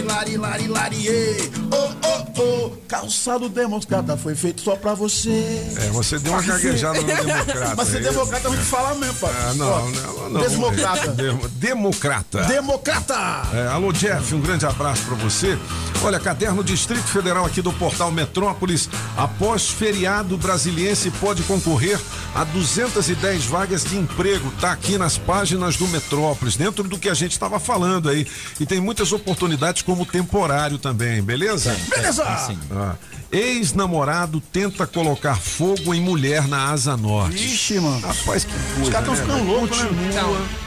Hilari, 0.07 0.31
hilari, 0.35 0.63
hilari. 0.63 1.51
Oh, 1.69 1.91
oh, 2.07 2.41
oh. 2.41 2.77
Calçado 2.87 3.49
democrata 3.49 4.15
foi 4.15 4.33
feito 4.33 4.61
só 4.61 4.77
pra 4.77 4.93
você. 4.93 5.29
É, 5.75 5.89
você 5.89 6.17
deu 6.17 6.31
uma 6.31 6.41
gaguejada 6.41 7.01
no 7.01 7.05
Democrata. 7.05 7.73
Mas 7.75 7.87
ser 7.89 7.97
é 7.97 8.09
democrata 8.09 8.47
a 8.47 8.51
gente 8.51 8.63
fala 8.63 8.95
mesmo, 8.95 9.15
pai. 9.15 9.33
Ah, 9.37 9.53
não, 9.55 9.91
não, 9.91 10.29
não. 10.29 10.41
Democrata. 10.41 11.11
Dem- 11.11 11.37
Democrata. 11.55 12.43
Democrata! 12.45 13.47
É, 13.53 13.67
alô, 13.67 13.91
Jeff, 13.91 14.33
um 14.33 14.39
grande 14.39 14.65
abraço 14.65 15.03
pra 15.03 15.15
você. 15.15 15.57
Olha, 16.01 16.19
caderno 16.19 16.63
Distrito 16.63 17.07
Federal 17.07 17.45
aqui 17.45 17.61
do 17.61 17.73
portal 17.73 18.09
Metrópolis. 18.09 18.89
Após 19.17 19.69
feriado, 19.69 20.37
Brasiliense 20.37 21.11
pode 21.11 21.43
concorrer 21.43 21.99
a 22.33 22.45
210 22.45 23.43
vagas 23.45 23.83
de 23.83 23.97
emprego. 23.97 24.49
Tá 24.61 24.71
aqui 24.71 24.97
nas 24.97 25.17
páginas 25.17 25.75
do 25.75 25.87
Metrópolis, 25.89 26.55
dentro 26.55 26.83
do 26.85 26.97
que 26.97 27.09
a 27.09 27.13
gente 27.13 27.33
estava 27.33 27.59
falando 27.59 28.09
aí. 28.09 28.25
E 28.59 28.65
tem 28.65 28.79
muitas 28.79 29.11
oportunidades 29.11 29.81
como 29.81 29.96
temporário 30.05 30.77
também, 30.77 31.21
beleza? 31.21 31.75
Beleza. 31.89 32.23
Ah, 32.23 32.95
Ex-namorado 33.31 34.39
tenta 34.39 34.87
colocar 34.87 35.35
fogo 35.35 35.93
em 35.93 36.01
mulher 36.01 36.47
na 36.47 36.71
asa 36.71 36.95
norte. 36.95 37.43
Ixi, 37.43 37.79
mano. 37.79 37.99
Rapaz, 37.99 38.45
que 38.45 38.51
coisa. 38.53 38.81
Os 38.83 38.89
caras 38.89 39.09
estão 39.09 39.15
né, 39.15 39.21
ficando 39.21 39.45
velho? 39.45 39.59
loucos, 39.59 39.81
né? 39.81 39.87
Continua. 39.87 40.66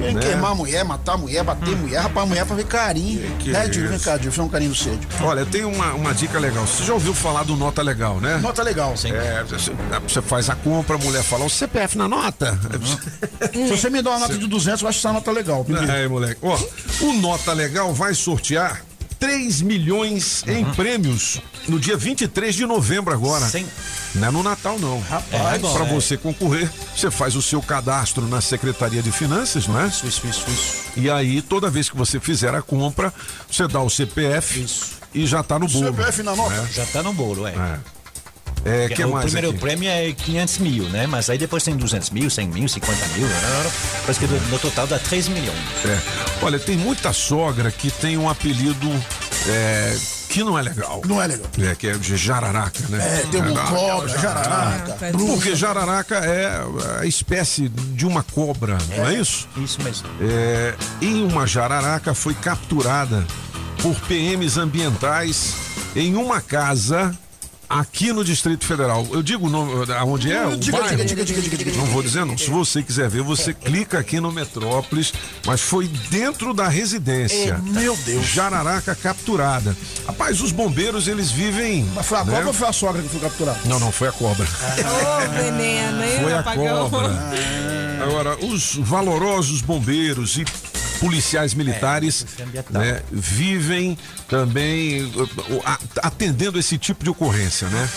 Né? 0.00 0.20
queimar 0.20 0.52
a 0.52 0.54
mulher, 0.54 0.84
matar 0.84 1.14
a 1.14 1.16
mulher, 1.16 1.44
bater 1.44 1.74
a 1.74 1.76
mulher, 1.76 2.00
rapaz 2.00 2.26
a 2.26 2.28
mulher 2.28 2.44
pra 2.46 2.56
ver 2.56 2.66
carinho. 2.66 3.36
Que 3.38 3.50
né, 3.50 3.64
é? 3.64 3.68
Vem 3.68 3.98
cá, 3.98 4.16
Dil, 4.16 4.32
faz 4.32 4.46
um 4.46 4.50
carinho 4.50 4.70
do 4.70 4.76
Cid. 4.76 4.98
Olha, 5.20 5.46
tem 5.46 5.64
uma, 5.64 5.92
uma 5.94 6.12
dica 6.12 6.38
legal. 6.38 6.66
Você 6.66 6.84
já 6.84 6.92
ouviu 6.92 7.14
falar 7.14 7.44
do 7.44 7.56
Nota 7.56 7.82
Legal, 7.82 8.20
né? 8.20 8.38
Nota 8.38 8.62
legal. 8.62 8.94
É, 9.04 9.44
você, 9.44 9.72
você 10.06 10.22
faz 10.22 10.50
a 10.50 10.54
compra, 10.54 10.96
a 10.96 10.98
mulher 10.98 11.22
fala 11.22 11.44
o 11.44 11.50
CPF 11.50 11.96
na 11.96 12.08
nota. 12.08 12.58
Se 13.52 13.68
você 13.68 13.90
me 13.90 14.02
dá 14.02 14.10
uma 14.10 14.20
nota 14.20 14.36
de 14.36 14.46
200, 14.46 14.82
eu 14.82 14.88
acho 14.88 15.00
que 15.00 15.06
essa 15.06 15.12
nota 15.12 15.30
é 15.30 15.34
legal. 15.34 15.66
É, 15.88 16.08
moleque. 16.08 16.40
Ó, 16.42 16.58
o 17.00 17.12
Nota 17.14 17.52
Legal 17.52 17.92
vai 17.92 18.14
sortear 18.14 18.82
3 19.22 19.62
milhões 19.62 20.42
em 20.48 20.64
prêmios 20.64 21.40
no 21.68 21.78
dia 21.78 21.96
23 21.96 22.56
de 22.56 22.66
novembro 22.66 23.14
agora. 23.14 23.46
Sim. 23.46 23.64
Não 24.16 24.26
é 24.26 24.30
no 24.32 24.42
Natal, 24.42 24.80
não. 24.80 24.98
Rapaz, 24.98 25.62
para 25.62 25.84
é. 25.84 25.88
você 25.88 26.16
concorrer, 26.16 26.68
você 26.92 27.08
faz 27.08 27.36
o 27.36 27.40
seu 27.40 27.62
cadastro 27.62 28.26
na 28.26 28.40
Secretaria 28.40 29.00
de 29.00 29.12
Finanças, 29.12 29.68
não 29.68 29.80
é? 29.80 29.86
Isso, 29.86 30.08
isso, 30.08 30.26
isso, 30.26 30.50
isso. 30.50 30.76
E 30.96 31.08
aí, 31.08 31.40
toda 31.40 31.70
vez 31.70 31.88
que 31.88 31.96
você 31.96 32.18
fizer 32.18 32.52
a 32.52 32.60
compra, 32.60 33.14
você 33.48 33.68
dá 33.68 33.80
o 33.80 33.88
CPF 33.88 34.66
e 35.14 35.24
já 35.24 35.40
tá 35.40 35.56
no 35.56 35.68
bolo. 35.68 35.86
CPF 35.86 36.22
na 36.24 36.34
nota? 36.34 36.68
Já 36.72 36.84
tá 36.86 37.00
no 37.00 37.12
bolo, 37.12 37.46
é. 37.46 37.52
É, 37.52 37.78
Porque 38.62 38.94
que 38.94 39.04
o 39.04 39.12
mais 39.12 39.24
primeiro 39.24 39.50
aqui? 39.50 39.58
prêmio 39.58 39.88
é 39.88 40.12
500 40.12 40.58
mil, 40.58 40.84
né? 40.88 41.06
Mas 41.06 41.28
aí 41.28 41.38
depois 41.38 41.62
tem 41.62 41.76
200 41.76 42.10
mil, 42.10 42.30
100 42.30 42.48
mil, 42.48 42.68
50 42.68 43.06
mil. 43.18 43.26
né? 43.26 43.70
Parece 44.02 44.20
que 44.20 44.26
no 44.26 44.58
total 44.58 44.86
dá 44.86 44.98
3 44.98 45.28
milhões. 45.28 45.58
É. 45.84 45.98
Olha, 46.42 46.58
tem 46.58 46.76
muita 46.76 47.12
sogra 47.12 47.70
que 47.70 47.90
tem 47.90 48.16
um 48.16 48.28
apelido 48.28 48.88
é, 49.48 49.96
que 50.28 50.42
não 50.42 50.58
é 50.58 50.62
legal. 50.62 51.02
Não 51.06 51.20
é 51.20 51.26
legal. 51.26 51.46
É, 51.58 51.74
que 51.74 51.88
é 51.88 51.92
de 51.92 52.16
jararaca, 52.16 52.80
né? 52.88 53.20
É, 53.20 53.26
tem 53.30 53.42
um 53.42 53.54
cobra, 53.54 54.08
jararaca, 54.08 54.98
Porque 55.12 55.54
jararaca 55.54 56.16
é 56.16 56.64
a 57.00 57.06
espécie 57.06 57.68
de 57.68 58.06
uma 58.06 58.22
cobra, 58.22 58.78
não 58.96 59.08
é 59.08 59.14
isso? 59.14 59.48
Isso 59.56 59.82
mesmo. 59.82 60.08
É, 60.20 60.74
e 61.00 61.22
uma 61.22 61.46
jararaca 61.46 62.14
foi 62.14 62.34
capturada 62.34 63.26
por 63.82 63.94
PMs 64.02 64.56
ambientais 64.58 65.54
em 65.94 66.14
uma 66.14 66.40
casa 66.40 67.16
aqui 67.72 68.12
no 68.12 68.22
Distrito 68.22 68.66
Federal. 68.66 69.06
Eu 69.10 69.22
digo 69.22 69.46
o 69.46 69.50
nome, 69.50 69.90
aonde 69.94 70.30
é? 70.30 70.46
O 70.46 70.56
Diga, 70.56 70.82
diga, 70.82 71.04
diga, 71.04 71.24
diga, 71.24 71.40
diga, 71.40 71.56
diga. 71.56 71.72
Não 71.76 71.86
vou 71.86 72.02
dizer 72.02 72.24
não. 72.26 72.36
Se 72.36 72.50
você 72.50 72.82
quiser 72.82 73.08
ver, 73.08 73.22
você 73.22 73.54
clica 73.54 73.98
aqui 73.98 74.20
no 74.20 74.30
Metrópolis, 74.30 75.12
mas 75.46 75.60
foi 75.60 75.88
dentro 76.10 76.52
da 76.52 76.68
residência. 76.68 77.54
É, 77.54 77.70
meu 77.70 77.96
Deus. 77.96 78.26
Jararaca 78.26 78.94
capturada. 78.94 79.74
Rapaz, 80.06 80.40
os 80.42 80.52
bombeiros, 80.52 81.08
eles 81.08 81.30
vivem... 81.30 81.86
Mas 81.94 82.06
foi 82.06 82.18
a 82.18 82.24
né? 82.24 82.32
cobra 82.32 82.48
ou 82.48 82.52
foi 82.52 82.68
a 82.68 82.72
sogra 82.72 83.02
que 83.02 83.08
foi 83.08 83.20
capturada? 83.20 83.60
Não, 83.64 83.80
não, 83.80 83.90
foi 83.90 84.08
a 84.08 84.12
cobra. 84.12 84.46
Ô, 84.46 85.30
veneno, 85.34 86.04
hein, 86.04 86.20
Foi 86.22 86.32
a 86.32 86.40
apagão? 86.40 86.90
cobra. 86.90 87.10
Agora, 88.02 88.36
os 88.44 88.76
valorosos 88.76 89.62
bombeiros 89.62 90.36
e 90.36 90.44
policiais 91.02 91.52
militares 91.52 92.24
né, 92.70 93.02
vivem 93.10 93.98
também 94.28 95.12
a- 95.64 95.78
atendendo 96.00 96.60
esse 96.60 96.78
tipo 96.78 97.02
de 97.02 97.10
ocorrência, 97.10 97.66
né? 97.68 97.88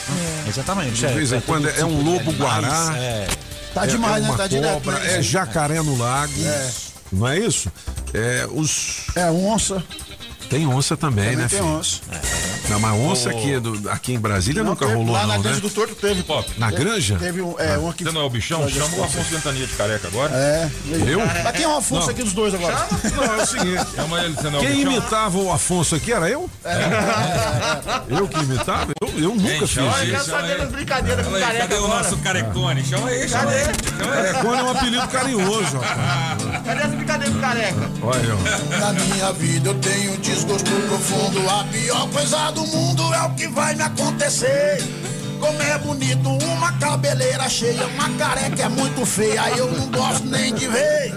Exatamente. 0.48 1.06
De 1.06 1.14
vez 1.14 1.32
em 1.32 1.40
quando 1.42 1.70
é 1.70 1.86
um 1.86 2.02
lobo 2.02 2.32
guará. 2.34 2.96
É. 2.98 3.28
Tá 3.76 3.84
é- 3.84 3.88
demais, 3.88 4.18
é 4.18 4.20
né? 4.22 4.28
uma 4.30 4.38
Tá 4.38 4.48
direto, 4.48 4.74
cobra, 4.74 5.00
né? 5.00 5.18
É 5.18 5.22
jacaré 5.22 5.82
no 5.84 5.96
lago. 5.96 6.34
É. 6.44 6.72
Não 7.12 7.28
é 7.28 7.38
isso? 7.40 7.72
É, 8.12 8.48
os... 8.52 9.02
é 9.16 9.30
onça. 9.30 9.84
Tem 10.50 10.66
onça 10.68 10.96
também, 10.96 11.24
Também 11.26 11.38
né, 11.38 11.48
tem 11.50 11.60
filho? 11.60 11.72
onça. 11.72 12.00
Não, 12.70 12.80
mas 12.80 12.94
onça 13.00 13.30
aqui, 13.30 13.60
do- 13.60 13.90
aqui 13.90 14.14
em 14.14 14.20
Brasília 14.20 14.64
Não, 14.64 14.72
nunca 14.72 14.86
teve- 14.86 14.98
rolou, 14.98 15.14
lá 15.14 15.28
na 15.28 15.36
não, 15.36 15.42
granja 15.42 15.56
né? 15.58 15.62
do 15.62 15.70
Torto 15.70 15.96
teve. 15.96 16.26
Na 16.58 16.72
Teve- 16.72 16.84
granja? 16.84 17.16
Teve 17.18 17.42
um, 17.42 17.60
é, 17.60 17.78
um 17.78 17.90
aqui. 17.90 18.04
Você 18.04 18.12
não 18.12 18.22
é 18.22 18.24
o 18.24 18.30
bichão? 18.30 18.68
Chama 18.70 18.96
o 18.98 19.04
Afonso 19.04 19.30
Ventania 19.30 19.68
de 19.68 19.74
careca 19.74 20.08
agora. 20.08 20.34
É. 20.36 20.70
Eu? 21.08 21.20
Mas 21.44 21.52
quem 21.56 21.64
é 21.64 21.68
o 21.68 21.78
Afonso 21.78 22.02
Não. 22.04 22.10
aqui 22.10 22.24
dos 22.24 22.34
dois 22.34 22.54
agora? 22.56 22.88
Não, 23.16 23.24
é 23.24 23.44
o 23.44 23.46
seguinte. 23.46 23.86
Chama 23.96 24.22
ele, 24.24 24.34
você 24.36 24.50
não 24.50 24.60
é 24.60 24.62
o 24.62 24.66
Quem 24.66 24.82
imitava 24.82 25.38
o 25.38 25.52
Afonso 25.52 25.96
aqui 25.96 26.12
era 26.12 26.30
eu? 26.30 26.50
Eu 28.08 28.28
que 28.28 28.40
imitava? 28.40 28.92
Eu, 29.02 29.08
eu 29.20 29.36
nunca 29.36 29.60
fiz 29.60 29.70
chama 29.70 30.02
ele, 30.02 30.16
isso. 30.16 30.26
chama 30.26 30.48
ele. 30.48 30.58
das 30.60 30.70
brincadeiras 30.72 31.26
com 31.28 31.36
aí, 31.36 31.42
careca 31.42 31.68
Cadê 31.68 31.76
o 31.82 31.88
nosso 31.88 32.18
carecone? 32.18 32.84
Chama 32.86 33.10
aí, 33.10 33.30
chama 33.30 33.52
aí. 33.52 33.64
Chama. 33.64 34.16
Carecone 34.16 34.58
é 34.60 34.64
um 34.64 34.70
apelido 34.72 35.08
carinhoso, 35.08 35.78
rapaz. 35.78 36.64
Cadê 36.66 36.80
essa 36.82 36.88
brincadeira 36.96 37.34
com 37.34 37.40
careca? 37.42 37.92
Olha. 38.02 38.80
Na 38.80 38.94
minha 38.94 39.32
vida 39.34 39.70
eu 39.70 39.76
tenho 39.76 40.14
um 40.14 40.18
desgosto 40.36 40.72
profundo. 40.88 41.50
A 41.50 41.64
pior 41.66 42.10
coisa 42.10 42.52
do 42.52 42.66
mundo 42.68 43.14
é 43.14 43.22
o 43.24 43.34
que 43.36 43.48
vai 43.48 43.74
me 43.76 43.84
acontecer. 43.84 44.84
Como 45.40 45.62
é 45.62 45.78
bonito 45.78 46.30
uma 46.30 46.72
cabeleira 46.74 47.48
cheia, 47.50 47.86
uma 47.88 48.10
careca 48.18 48.64
é 48.64 48.70
muito 48.70 49.06
feia, 49.06 49.50
eu 49.58 49.70
não 49.72 49.92
gosto 49.92 50.26
nem 50.26 50.54
de 50.54 50.68
ver. 50.68 51.14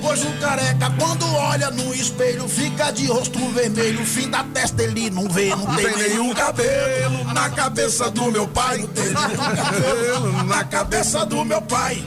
Pois 0.00 0.24
o 0.24 0.32
careca, 0.40 0.90
quando 0.98 1.26
olha 1.36 1.70
no 1.70 1.94
espelho, 1.94 2.48
fica 2.48 2.90
de 2.90 3.06
rosto 3.06 3.38
vermelho, 3.50 4.04
fim 4.04 4.28
da 4.28 4.42
testa 4.44 4.82
ele 4.82 5.10
não 5.10 5.28
vê, 5.28 5.50
não, 5.50 5.76
tem, 5.76 5.96
nenhum 5.96 6.34
cabelo 6.34 7.24
na 7.32 7.50
cabeça 7.50 8.10
do 8.10 8.32
meu 8.32 8.48
pai. 8.48 8.78
Não 8.78 8.88
tem 8.88 9.04
nenhum 9.04 9.56
cabelo 9.56 10.44
na 10.44 10.64
cabeça 10.64 11.26
do 11.26 11.44
meu 11.44 11.62
pai. 11.62 12.02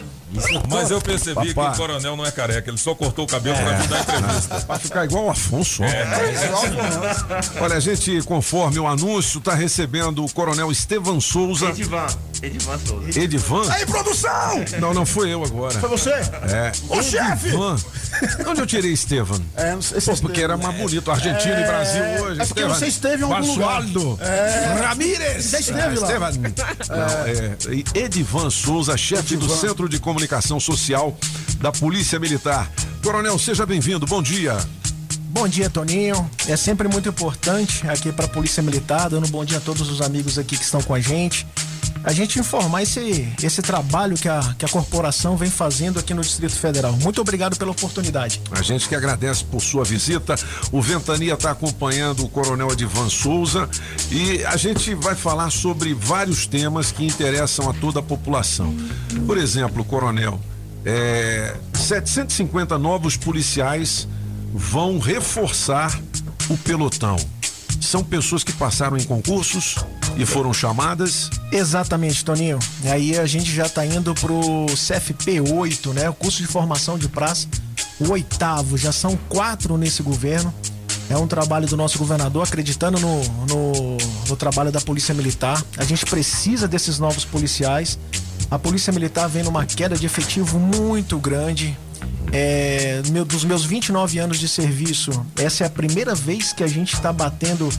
Mas 0.69 0.91
eu 0.91 1.01
percebi 1.01 1.47
que 1.47 1.53
Papá. 1.53 1.71
o 1.73 1.77
coronel 1.77 2.15
não 2.15 2.25
é 2.25 2.31
careca, 2.31 2.69
ele 2.69 2.77
só 2.77 2.95
cortou 2.95 3.25
o 3.25 3.27
cabelo 3.27 3.55
pra 3.57 3.73
vir 3.73 3.87
dar 3.87 3.99
entrevista. 4.01 4.61
Pra 4.65 4.79
ficar 4.79 5.05
igual 5.05 5.25
o 5.25 5.29
Afonso. 5.29 5.83
ó. 5.83 5.85
É. 5.85 7.61
Olha, 7.61 7.75
a 7.75 7.79
gente, 7.79 8.21
conforme 8.23 8.79
o 8.79 8.87
anúncio, 8.87 9.39
está 9.39 9.53
recebendo 9.53 10.23
o 10.23 10.31
coronel 10.31 10.71
Estevan 10.71 11.19
Souza. 11.19 11.67
Edivan. 11.69 12.07
Edivan 12.43 12.77
Souza. 12.85 13.19
Edivan? 13.19 13.71
Aí, 13.71 13.85
produção! 13.85 14.65
Não, 14.79 14.93
não 14.93 15.05
foi 15.05 15.33
eu 15.33 15.43
agora. 15.43 15.79
Foi 15.79 15.87
você? 15.87 16.09
É. 16.11 16.71
Ô, 16.89 17.01
chefe! 17.01 17.51
Onde 18.45 18.61
eu 18.61 18.67
tirei 18.67 18.91
Estevan? 18.91 19.41
É, 19.55 19.71
não 19.73 19.81
sei 19.81 20.01
se 20.01 20.11
Pô, 20.11 20.17
porque 20.23 20.41
era 20.41 20.57
mais 20.57 20.75
bonito. 20.75 21.09
Argentina 21.09 21.59
e 21.61 21.63
Brasil 21.65 22.03
hoje. 22.23 22.41
É 22.41 22.45
porque 22.45 22.61
Estevan. 22.61 22.73
você 22.73 22.87
esteve 22.87 23.23
em 23.23 23.25
algum 23.25 23.47
lugar. 23.47 23.81
Basualdo. 23.81 24.19
É. 24.21 24.83
Ramírez. 24.85 25.45
Você 25.45 25.59
esteve 25.59 25.99
lá. 25.99 26.07
Estevan. 26.07 26.31
Não, 26.89 27.73
é, 27.95 27.99
Edivan 28.03 28.49
Souza, 28.49 28.97
chefe 28.97 29.37
do 29.37 29.45
Edivan. 29.45 29.61
Centro 29.61 29.87
de 29.87 29.99
Comunicação 29.99 30.59
Social 30.59 31.17
da 31.59 31.71
Polícia 31.71 32.19
Militar. 32.19 32.69
Coronel, 33.01 33.39
seja 33.39 33.65
bem-vindo. 33.65 34.05
Bom 34.05 34.21
dia. 34.21 34.57
Bom 35.33 35.47
dia, 35.47 35.67
Toninho. 35.67 36.29
É 36.47 36.55
sempre 36.55 36.87
muito 36.87 37.09
importante 37.09 37.87
aqui 37.89 38.11
para 38.11 38.25
a 38.25 38.27
Polícia 38.27 38.61
Militar, 38.61 39.09
dando 39.09 39.25
um 39.25 39.31
bom 39.31 39.43
dia 39.43 39.57
a 39.57 39.61
todos 39.61 39.89
os 39.89 39.99
amigos 39.99 40.37
aqui 40.37 40.55
que 40.55 40.63
estão 40.63 40.79
com 40.79 40.93
a 40.93 40.99
gente. 40.99 41.47
A 42.03 42.13
gente 42.13 42.37
informar 42.37 42.83
esse, 42.83 43.27
esse 43.41 43.59
trabalho 43.63 44.15
que 44.15 44.29
a, 44.29 44.53
que 44.59 44.63
a 44.63 44.67
corporação 44.69 45.35
vem 45.35 45.49
fazendo 45.49 45.97
aqui 45.97 46.13
no 46.13 46.21
Distrito 46.21 46.53
Federal. 46.53 46.93
Muito 46.97 47.19
obrigado 47.19 47.57
pela 47.57 47.71
oportunidade. 47.71 48.43
A 48.51 48.61
gente 48.61 48.87
que 48.87 48.93
agradece 48.93 49.43
por 49.43 49.59
sua 49.59 49.83
visita. 49.83 50.35
O 50.71 50.79
Ventania 50.83 51.33
está 51.33 51.49
acompanhando 51.49 52.23
o 52.23 52.29
Coronel 52.29 52.71
Edivan 52.71 53.09
Souza 53.09 53.67
e 54.11 54.45
a 54.45 54.55
gente 54.55 54.93
vai 54.93 55.15
falar 55.15 55.49
sobre 55.49 55.95
vários 55.95 56.45
temas 56.45 56.91
que 56.91 57.03
interessam 57.03 57.67
a 57.67 57.73
toda 57.73 58.01
a 58.01 58.03
população. 58.03 58.71
Por 59.25 59.39
exemplo, 59.39 59.83
Coronel, 59.83 60.39
é, 60.85 61.55
750 61.73 62.77
novos 62.77 63.17
policiais 63.17 64.07
vão 64.53 64.99
reforçar 64.99 65.99
o 66.49 66.57
pelotão. 66.57 67.17
São 67.81 68.03
pessoas 68.03 68.43
que 68.43 68.53
passaram 68.53 68.95
em 68.95 69.03
concursos 69.03 69.75
e 70.15 70.25
foram 70.25 70.53
chamadas. 70.53 71.29
Exatamente, 71.51 72.23
Toninho. 72.23 72.59
E 72.83 72.87
aí 72.87 73.19
a 73.19 73.25
gente 73.25 73.51
já 73.51 73.65
está 73.65 73.85
indo 73.85 74.13
pro 74.15 74.65
CFP 74.67 75.41
8, 75.41 75.93
né? 75.93 76.09
O 76.09 76.13
curso 76.13 76.41
de 76.41 76.47
formação 76.47 76.97
de 76.97 77.09
praça, 77.09 77.47
o 77.99 78.11
oitavo. 78.11 78.77
Já 78.77 78.91
são 78.91 79.17
quatro 79.27 79.77
nesse 79.77 80.01
governo. 80.01 80.53
É 81.09 81.17
um 81.17 81.27
trabalho 81.27 81.67
do 81.67 81.75
nosso 81.75 81.97
governador 81.97 82.43
acreditando 82.47 82.97
no, 82.99 83.23
no, 83.47 83.97
no 84.29 84.35
trabalho 84.35 84.71
da 84.71 84.79
Polícia 84.79 85.13
Militar. 85.13 85.61
A 85.77 85.83
gente 85.83 86.05
precisa 86.05 86.67
desses 86.67 86.99
novos 86.99 87.25
policiais. 87.25 87.99
A 88.49 88.57
Polícia 88.57 88.93
Militar 88.93 89.27
vem 89.27 89.43
numa 89.43 89.65
queda 89.65 89.95
de 89.97 90.05
efetivo 90.05 90.59
muito 90.59 91.17
grande. 91.17 91.77
É, 92.31 93.01
meu- 93.11 93.25
dos 93.25 93.43
meus 93.43 93.63
29 93.63 94.17
anos 94.19 94.39
de 94.39 94.47
serviço, 94.47 95.11
essa 95.35 95.63
é 95.63 95.67
a 95.67 95.69
primeira 95.69 96.15
vez 96.15 96.51
que 96.51 96.63
a 96.63 96.67
gente 96.67 96.93
está 96.93 97.13
batendo 97.13 97.69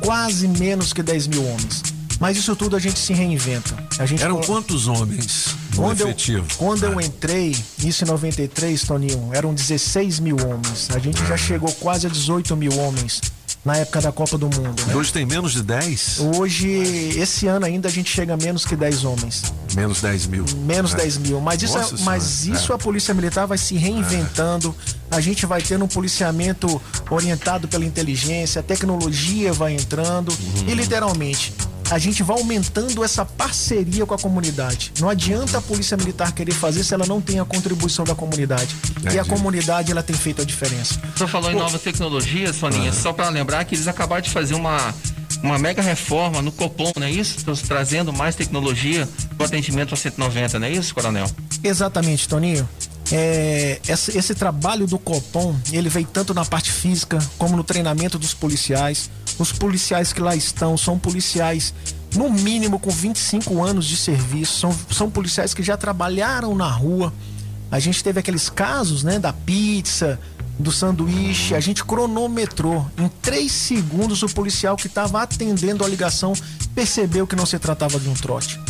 quase 0.00 0.46
menos 0.46 0.92
que 0.92 1.02
10 1.02 1.26
mil 1.26 1.44
homens. 1.44 1.82
Mas 2.20 2.36
isso 2.36 2.54
tudo 2.54 2.76
a 2.76 2.78
gente 2.78 2.98
se 2.98 3.12
reinventa. 3.12 3.74
A 3.98 4.06
gente 4.06 4.22
Eram 4.22 4.40
quantos 4.40 4.86
homens 4.86 5.48
no 5.74 5.82
quando 5.82 6.00
eu, 6.00 6.06
efetivo? 6.08 6.46
quando 6.56 6.84
eu 6.84 7.00
entrei, 7.00 7.56
isso 7.82 8.04
em 8.04 8.06
93, 8.06 8.82
Toninho, 8.84 9.30
eram 9.32 9.52
16 9.52 10.20
mil 10.20 10.36
homens. 10.36 10.88
A 10.94 10.98
gente 11.00 11.18
já 11.26 11.36
chegou 11.36 11.72
quase 11.72 12.06
a 12.06 12.10
18 12.10 12.56
mil 12.56 12.72
homens 12.78 13.20
na 13.64 13.76
época 13.78 14.00
da 14.00 14.12
Copa 14.12 14.36
do 14.36 14.46
Mundo. 14.46 14.82
né? 14.86 14.94
Hoje 14.94 15.12
tem 15.12 15.24
menos 15.24 15.52
de 15.52 15.62
10? 15.62 16.18
Hoje, 16.36 16.68
esse 17.16 17.46
ano 17.46 17.64
ainda 17.64 17.88
a 17.88 17.90
gente 17.90 18.10
chega 18.10 18.34
a 18.34 18.36
menos 18.36 18.64
que 18.64 18.76
10 18.76 19.04
homens. 19.04 19.42
Menos 19.74 20.00
10 20.02 20.26
mil. 20.26 20.44
Menos 20.66 20.92
É. 20.92 20.98
10 20.98 21.16
mil. 21.18 21.40
Mas 21.40 21.62
isso, 21.62 21.76
é- 21.76 21.80
Nossa 21.80 21.96
mas 22.04 22.46
isso 22.46 22.72
É. 22.72 22.74
a 22.74 22.78
Polícia 22.78 23.14
Militar 23.14 23.46
vai 23.46 23.56
se 23.58 23.74
reinventando. 23.76 24.74
A 25.10 25.20
gente 25.20 25.46
vai 25.46 25.62
tendo 25.62 25.84
um 25.84 25.88
policiamento 25.88 26.80
orientado 27.10 27.66
pela 27.66 27.84
inteligência, 27.84 28.60
a 28.60 28.62
tecnologia 28.62 29.52
vai 29.52 29.74
entrando. 29.74 30.28
Uhum. 30.30 30.68
E 30.68 30.74
literalmente, 30.74 31.54
a 31.90 31.98
gente 31.98 32.22
vai 32.22 32.36
aumentando 32.36 33.04
essa 33.04 33.24
parceria 33.24 34.06
com 34.06 34.14
a 34.14 34.18
comunidade. 34.18 34.92
Não 34.98 35.08
adianta 35.08 35.58
a 35.58 35.60
Polícia 35.60 35.96
Militar 35.96 36.32
querer 36.32 36.52
fazer 36.52 36.82
se 36.84 36.94
ela 36.94 37.06
não 37.06 37.20
tem 37.20 37.40
a 37.40 37.44
contribuição 37.44 38.04
da 38.04 38.14
comunidade. 38.14 38.74
E 39.02 39.08
a 39.08 39.12
Entendi. 39.12 39.28
comunidade, 39.28 39.92
ela 39.92 40.02
tem 40.02 40.16
feito 40.16 40.42
a 40.42 40.44
diferença. 40.44 41.00
Você 41.14 41.26
falou 41.26 41.50
em 41.50 41.54
novas 41.54 41.82
tecnologias, 41.82 42.56
Soninha, 42.56 42.92
só 42.92 43.12
para 43.12 43.28
lembrar 43.28 43.64
que 43.64 43.74
eles 43.74 43.86
acabaram 43.86 44.22
de 44.22 44.30
fazer 44.30 44.54
uma, 44.54 44.94
uma 45.42 45.58
mega 45.58 45.82
reforma 45.82 46.40
no 46.40 46.50
Copom, 46.50 46.92
não 46.96 47.06
é 47.06 47.10
isso? 47.10 47.36
Estão 47.38 47.54
trazendo 47.54 48.12
mais 48.12 48.34
tecnologia 48.34 49.08
para 49.36 49.46
atendimento 49.46 49.94
a 49.94 49.96
190, 49.96 50.58
não 50.58 50.66
é 50.66 50.70
isso, 50.70 50.94
Coronel? 50.94 51.30
Exatamente, 51.62 52.28
Toninho. 52.28 52.68
É, 53.12 53.78
esse, 53.86 54.16
esse 54.16 54.34
trabalho 54.34 54.86
do 54.86 54.98
Copom, 54.98 55.54
ele 55.70 55.88
vem 55.88 56.04
tanto 56.04 56.32
na 56.32 56.44
parte 56.44 56.72
física 56.72 57.18
como 57.36 57.56
no 57.56 57.62
treinamento 57.62 58.18
dos 58.18 58.32
policiais. 58.32 59.10
Os 59.38 59.52
policiais 59.52 60.12
que 60.12 60.20
lá 60.20 60.36
estão 60.36 60.76
são 60.76 60.98
policiais, 60.98 61.74
no 62.14 62.30
mínimo, 62.30 62.78
com 62.78 62.90
25 62.90 63.62
anos 63.62 63.86
de 63.86 63.96
serviço. 63.96 64.60
São, 64.60 64.76
são 64.90 65.10
policiais 65.10 65.52
que 65.52 65.62
já 65.62 65.76
trabalharam 65.76 66.54
na 66.54 66.68
rua. 66.68 67.12
A 67.70 67.78
gente 67.78 68.04
teve 68.04 68.20
aqueles 68.20 68.48
casos, 68.48 69.02
né, 69.02 69.18
da 69.18 69.32
pizza, 69.32 70.20
do 70.58 70.70
sanduíche. 70.70 71.54
A 71.54 71.60
gente 71.60 71.84
cronometrou. 71.84 72.86
Em 72.96 73.08
três 73.20 73.50
segundos, 73.50 74.22
o 74.22 74.28
policial 74.28 74.76
que 74.76 74.86
estava 74.86 75.22
atendendo 75.22 75.84
a 75.84 75.88
ligação 75.88 76.32
percebeu 76.74 77.26
que 77.26 77.36
não 77.36 77.46
se 77.46 77.58
tratava 77.58 77.98
de 77.98 78.08
um 78.08 78.14
trote. 78.14 78.60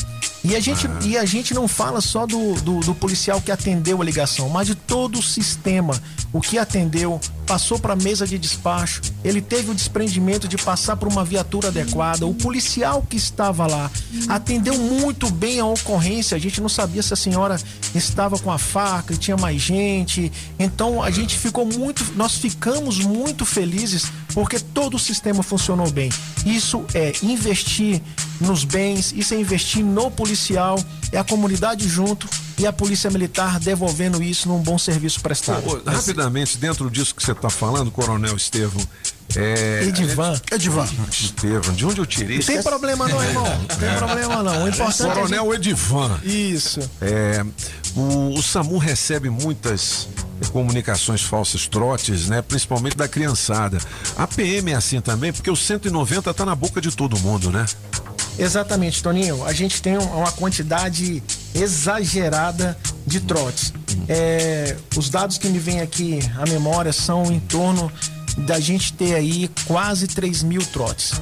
E 0.45 0.55
a 0.55 0.61
gente, 0.61 0.87
e 1.03 1.17
a 1.17 1.25
gente 1.25 1.55
não 1.55 1.67
fala 1.67 2.03
só 2.03 2.27
do, 2.27 2.55
do, 2.57 2.81
do 2.81 2.95
policial 2.95 3.41
que 3.41 3.51
atendeu 3.51 4.03
a 4.03 4.05
ligação, 4.05 4.51
mas 4.51 4.67
de 4.67 4.75
todo 4.75 5.19
o 5.19 5.23
sistema. 5.23 5.99
O 6.35 6.41
que 6.41 6.59
atendeu, 6.59 7.19
passou 7.45 7.79
para 7.79 7.93
a 7.93 7.97
mesa 7.97 8.27
de 8.27 8.39
despacho, 8.39 9.03
ele 9.23 9.41
teve 9.41 9.71
o 9.71 9.75
desprendimento 9.75 10.49
de 10.49 10.57
passar 10.57 10.97
por 10.97 11.09
uma 11.09 11.25
viatura 11.25 11.69
adequada. 11.69 12.27
O 12.27 12.35
policial 12.35 13.05
que 13.09 13.17
estava 13.17 13.67
lá 13.67 13.91
atendeu 14.29 14.77
muito 14.79 15.31
bem 15.31 15.61
a 15.61 15.67
ocorrência. 15.67 16.37
A 16.37 16.41
gente 16.41 16.61
não 16.61 16.69
sabia 16.69 17.03
se 17.03 17.13
a 17.13 17.17
senhora 17.17 17.61
estava 17.95 18.39
com 18.39 18.51
a 18.51 18.59
faca 18.59 19.15
e 19.15 19.17
tinha 19.17 19.37
mais 19.37 19.61
gente. 19.61 20.33
Então 20.59 21.03
a 21.03 21.11
gente 21.11 21.39
ficou 21.39 21.67
muito, 21.67 22.05
nós 22.17 22.37
ficamos 22.37 22.99
muito 22.99 23.45
felizes 23.45 24.11
porque 24.33 24.59
todo 24.59 24.95
o 24.95 24.99
sistema 24.99 25.43
funcionou 25.43 25.91
bem. 25.91 26.11
Isso 26.45 26.85
é 26.93 27.13
investir 27.23 28.03
nos 28.41 28.65
bens, 28.65 29.13
isso 29.17 29.33
é 29.33 29.41
investir 29.41 29.85
no 29.85 30.11
policial, 30.11 30.77
é 31.15 31.19
a 31.19 31.25
comunidade 31.25 31.89
junto 31.89 32.29
e 32.59 32.67
a 32.67 32.73
polícia 32.73 33.09
militar 33.09 33.61
devolvendo 33.61 34.23
isso 34.23 34.49
num 34.49 34.59
bom 34.59 34.77
serviço 34.77 35.21
prestado. 35.21 35.65
Ô, 35.67 35.77
ô, 35.77 35.91
rapidamente, 35.91 36.59
dentro 36.59 36.91
disso 36.91 37.15
que 37.15 37.23
você 37.23 37.33
está 37.33 37.49
falando, 37.49 37.91
Coronel 37.91 38.37
Estevam. 38.37 38.83
É, 39.37 39.85
Edivan. 39.85 40.41
Edivan. 40.53 40.87
Estevam, 41.11 41.75
de 41.75 41.87
onde 41.87 42.01
eu 42.01 42.07
tirei 42.07 42.39
Não 42.39 42.45
tem 42.45 42.63
problema 42.63 43.09
não, 43.09 43.25
irmão. 43.25 43.45
Não 43.47 43.77
tem 43.77 43.97
problema 43.97 44.43
não. 44.43 44.65
O 44.65 44.69
importante 44.69 45.03
é 45.03 45.15
Coronel 45.15 45.45
gente- 45.47 45.55
Edivan. 45.57 46.21
Isso. 46.23 46.81
É, 47.01 47.45
o, 47.97 48.35
o 48.39 48.43
SAMU 48.43 48.79
recebe 48.79 49.31
muitas 49.31 50.09
comunicações 50.53 51.23
falsas, 51.23 51.67
trotes, 51.67 52.29
né? 52.29 52.43
Principalmente 52.43 52.97
da 52.97 53.09
criançada. 53.09 53.79
A 54.17 54.27
PM 54.27 54.73
é 54.73 54.75
assim 54.75 55.01
também, 55.01 55.33
porque 55.33 55.51
o 55.51 55.57
190 55.57 56.33
tá 56.35 56.45
na 56.45 56.55
boca 56.55 56.81
de 56.81 56.91
todo 56.95 57.19
mundo, 57.19 57.51
né? 57.51 57.65
Exatamente, 58.39 59.03
Toninho. 59.03 59.45
A 59.45 59.53
gente 59.53 59.81
tem 59.81 59.97
um- 59.99 60.19
uma 60.19 60.33
quantidade 60.33 61.23
exagerada 61.55 62.77
de 63.07 63.21
trotes. 63.21 63.73
É, 64.09 64.77
os 64.97 65.09
dados 65.09 65.39
que 65.39 65.49
me 65.49 65.59
vêm 65.59 65.81
aqui 65.81 66.19
à 66.39 66.45
memória 66.49 66.93
são 66.93 67.31
em 67.31 67.39
torno 67.41 67.91
da 68.39 68.59
gente 68.59 68.93
ter 68.93 69.15
aí 69.15 69.49
quase 69.67 70.07
3 70.09 70.43
mil 70.43 70.61
trotes. 70.67 71.13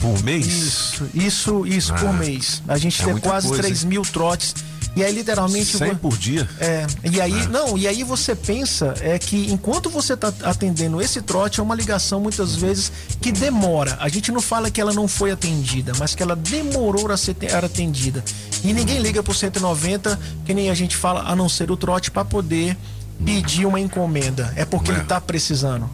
Por 0.00 0.22
mês? 0.22 0.46
Isso, 0.46 1.06
isso, 1.14 1.66
isso, 1.66 1.92
Ah, 1.94 1.98
por 1.98 2.12
mês. 2.12 2.62
A 2.68 2.76
gente 2.76 3.00
é 3.02 3.06
ter 3.06 3.20
quase 3.20 3.48
coisa, 3.48 3.62
3 3.62 3.82
hein? 3.82 3.88
mil 3.88 4.02
trotes. 4.02 4.54
E 4.96 5.04
aí, 5.04 5.12
literalmente. 5.14 5.76
100 5.78 5.90
vo- 5.92 5.96
por 5.96 6.16
dia? 6.18 6.48
É. 6.58 6.86
E 7.10 7.20
aí, 7.20 7.32
Ah. 7.42 7.48
não, 7.48 7.78
e 7.78 7.86
aí 7.86 8.02
você 8.02 8.34
pensa 8.34 8.94
é 9.00 9.18
que 9.18 9.50
enquanto 9.52 9.88
você 9.88 10.16
tá 10.16 10.32
atendendo 10.42 11.00
esse 11.00 11.22
trote, 11.22 11.60
é 11.60 11.62
uma 11.62 11.74
ligação 11.74 12.20
muitas 12.20 12.56
vezes 12.56 12.90
que 13.20 13.30
demora. 13.30 13.96
A 14.00 14.08
gente 14.08 14.32
não 14.32 14.40
fala 14.40 14.70
que 14.70 14.80
ela 14.80 14.92
não 14.92 15.06
foi 15.06 15.30
atendida, 15.30 15.92
mas 15.98 16.14
que 16.14 16.22
ela 16.22 16.34
demorou 16.34 17.10
a 17.10 17.16
ser 17.16 17.36
atendida. 17.54 18.24
E 18.64 18.72
ninguém 18.72 18.98
liga 19.00 19.22
pro 19.22 19.32
190, 19.32 20.18
que 20.44 20.52
nem 20.52 20.70
a 20.70 20.74
gente 20.74 20.96
fala, 20.96 21.22
a 21.22 21.36
não 21.36 21.48
ser 21.48 21.70
o 21.70 21.76
trote, 21.76 22.10
para 22.10 22.24
poder 22.24 22.76
pedir 23.24 23.66
uma 23.66 23.78
encomenda. 23.78 24.52
É 24.56 24.64
porque 24.64 24.90
ele 24.90 25.00
tá 25.04 25.20
precisando. 25.20 25.88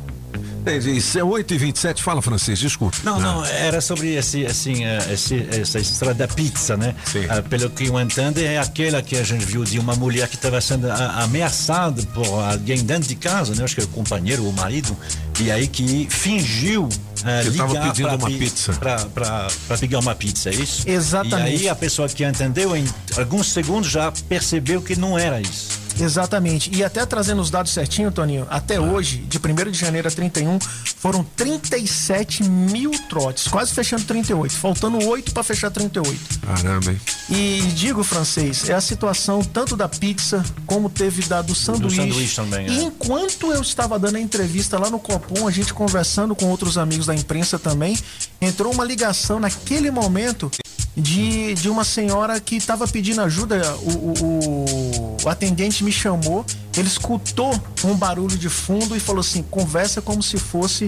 Entendi. 0.66 0.97
Isso 0.97 1.18
é 1.18 1.22
8 1.24 1.55
e 1.55 1.59
27 1.59 2.02
Fala, 2.02 2.20
francês, 2.20 2.59
desculpe. 2.59 2.98
Não, 3.05 3.20
não, 3.20 3.44
era 3.44 3.80
sobre 3.80 4.14
esse, 4.14 4.44
assim, 4.44 4.84
eh, 4.84 4.98
esse, 5.12 5.47
essa 5.52 5.78
história 5.78 6.14
da 6.14 6.26
pizza, 6.26 6.76
né? 6.76 6.94
Ah, 7.28 7.40
pelo 7.43 7.70
que 7.70 7.86
eu 7.86 8.01
entendo, 8.01 8.38
é 8.38 8.59
aquela 8.59 9.01
que 9.01 9.16
a 9.16 9.22
gente 9.22 9.44
viu 9.44 9.62
de 9.64 9.78
uma 9.78 9.94
mulher 9.94 10.28
que 10.28 10.34
estava 10.36 10.60
sendo 10.60 10.90
a- 10.90 11.22
ameaçada 11.22 12.02
por 12.14 12.26
alguém 12.26 12.82
dentro 12.84 13.09
de 13.09 13.14
casa, 13.16 13.55
né? 13.55 13.62
Acho 13.64 13.74
que 13.76 13.80
era 13.80 13.88
o 13.90 13.93
companheiro 13.93 14.43
ou 14.44 14.51
o 14.51 14.52
marido, 14.52 14.97
e 15.40 15.51
aí 15.51 15.66
que 15.68 16.09
fingiu 16.10 16.88
eh, 17.24 17.43
Que 17.44 17.51
tava 17.56 17.72
ligar 17.72 17.86
pedindo 17.88 18.09
pra 18.09 18.16
uma 18.16 18.26
pi- 18.28 18.38
pizza. 18.38 18.72
pra 18.72 19.47
pegar 19.78 19.98
uma 20.01 20.14
pizza, 20.14 20.51
é 20.51 20.55
isso? 20.55 20.88
Exatamente. 20.88 21.51
E 21.56 21.60
aí 21.62 21.68
a 21.68 21.74
pessoa 21.74 22.09
que 22.09 22.24
entendeu, 22.24 22.76
em 22.76 22.84
alguns 23.16 23.52
segundos 23.52 23.90
já 23.90 24.12
percebeu 24.28 24.82
que 24.82 24.97
não 24.97 25.18
era 25.18 25.40
isso. 25.40 25.85
Exatamente. 26.01 26.70
E 26.74 26.85
até 26.85 27.05
trazendo 27.06 27.40
os 27.40 27.51
dados 27.51 27.73
certinho, 27.73 28.10
Toninho, 28.12 28.47
até 28.51 28.81
hoje, 28.81 29.18
de 29.18 29.39
1 29.39 29.70
de 29.70 29.78
janeiro 29.78 30.09
a 30.09 30.10
31, 30.10 30.59
foram 30.98 31.24
37 31.36 32.44
mil 32.44 32.90
trotes, 33.09 33.48
quase 33.48 33.73
fechando 33.73 34.05
38, 34.05 34.55
faltando 34.55 35.05
8 35.06 35.32
para 35.32 35.43
fechar 35.43 35.70
38. 35.70 36.40
Caramba, 36.40 36.93
hein? 36.93 37.01
E 37.31 37.60
digo, 37.74 38.02
francês, 38.02 38.68
é 38.68 38.74
a 38.74 38.81
situação 38.81 39.43
tanto 39.43 39.77
da 39.77 39.89
pizza 39.89 40.44
como 40.66 40.89
teve 40.89 41.23
da 41.27 41.43
do 41.43 41.55
sanduíche. 41.55 41.97
sanduíche 41.97 42.36
também, 42.36 42.66
E 42.68 42.78
é. 42.78 42.82
enquanto 42.82 43.52
eu 43.52 43.60
estava 43.62 43.98
dando 43.98 44.16
a 44.16 44.20
entrevista 44.20 44.78
lá 44.78 44.90
no 44.90 44.98
Copom, 44.98 45.47
a 45.47 45.51
gente 45.51 45.73
conversando 45.73 46.35
com 46.35 46.47
outros 46.47 46.78
amigos 46.78 47.06
da 47.06 47.14
imprensa 47.14 47.59
também, 47.59 47.97
entrou 48.40 48.73
uma 48.73 48.85
ligação 48.85 49.39
naquele 49.40 49.90
momento 49.90 50.51
de, 50.97 51.55
de 51.55 51.68
uma 51.68 51.85
senhora 51.85 52.40
que 52.40 52.56
estava 52.56 52.89
pedindo 52.89 53.20
ajuda. 53.20 53.60
O, 53.77 54.24
o- 54.24 55.16
o 55.24 55.28
atendente 55.28 55.85
me 55.85 55.93
chamou, 55.93 56.44
ele 56.77 56.89
escutou 56.89 57.52
um 57.85 57.94
barulho 57.94 58.36
de 58.39 58.48
fundo 58.48 58.97
e 58.97 59.01
falou 59.01 59.20
assim: 59.20 59.43
conversa 59.51 60.01
como 60.01 60.23
se 60.23 60.39
fosse 60.39 60.86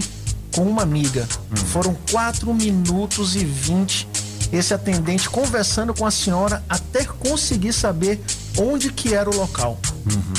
com 0.53 0.63
uma 0.63 0.81
amiga. 0.81 1.27
Foram 1.67 1.95
4 2.11 2.51
minutos 2.53 3.35
e 3.35 3.45
20 3.45 4.07
esse 4.51 4.73
atendente 4.73 5.29
conversando 5.29 5.93
com 5.93 6.05
a 6.05 6.11
senhora 6.11 6.63
até 6.67 7.03
conseguir 7.05 7.73
saber 7.73 8.19
onde 8.57 8.91
que 8.91 9.13
era 9.13 9.29
o 9.29 9.35
local. 9.35 9.79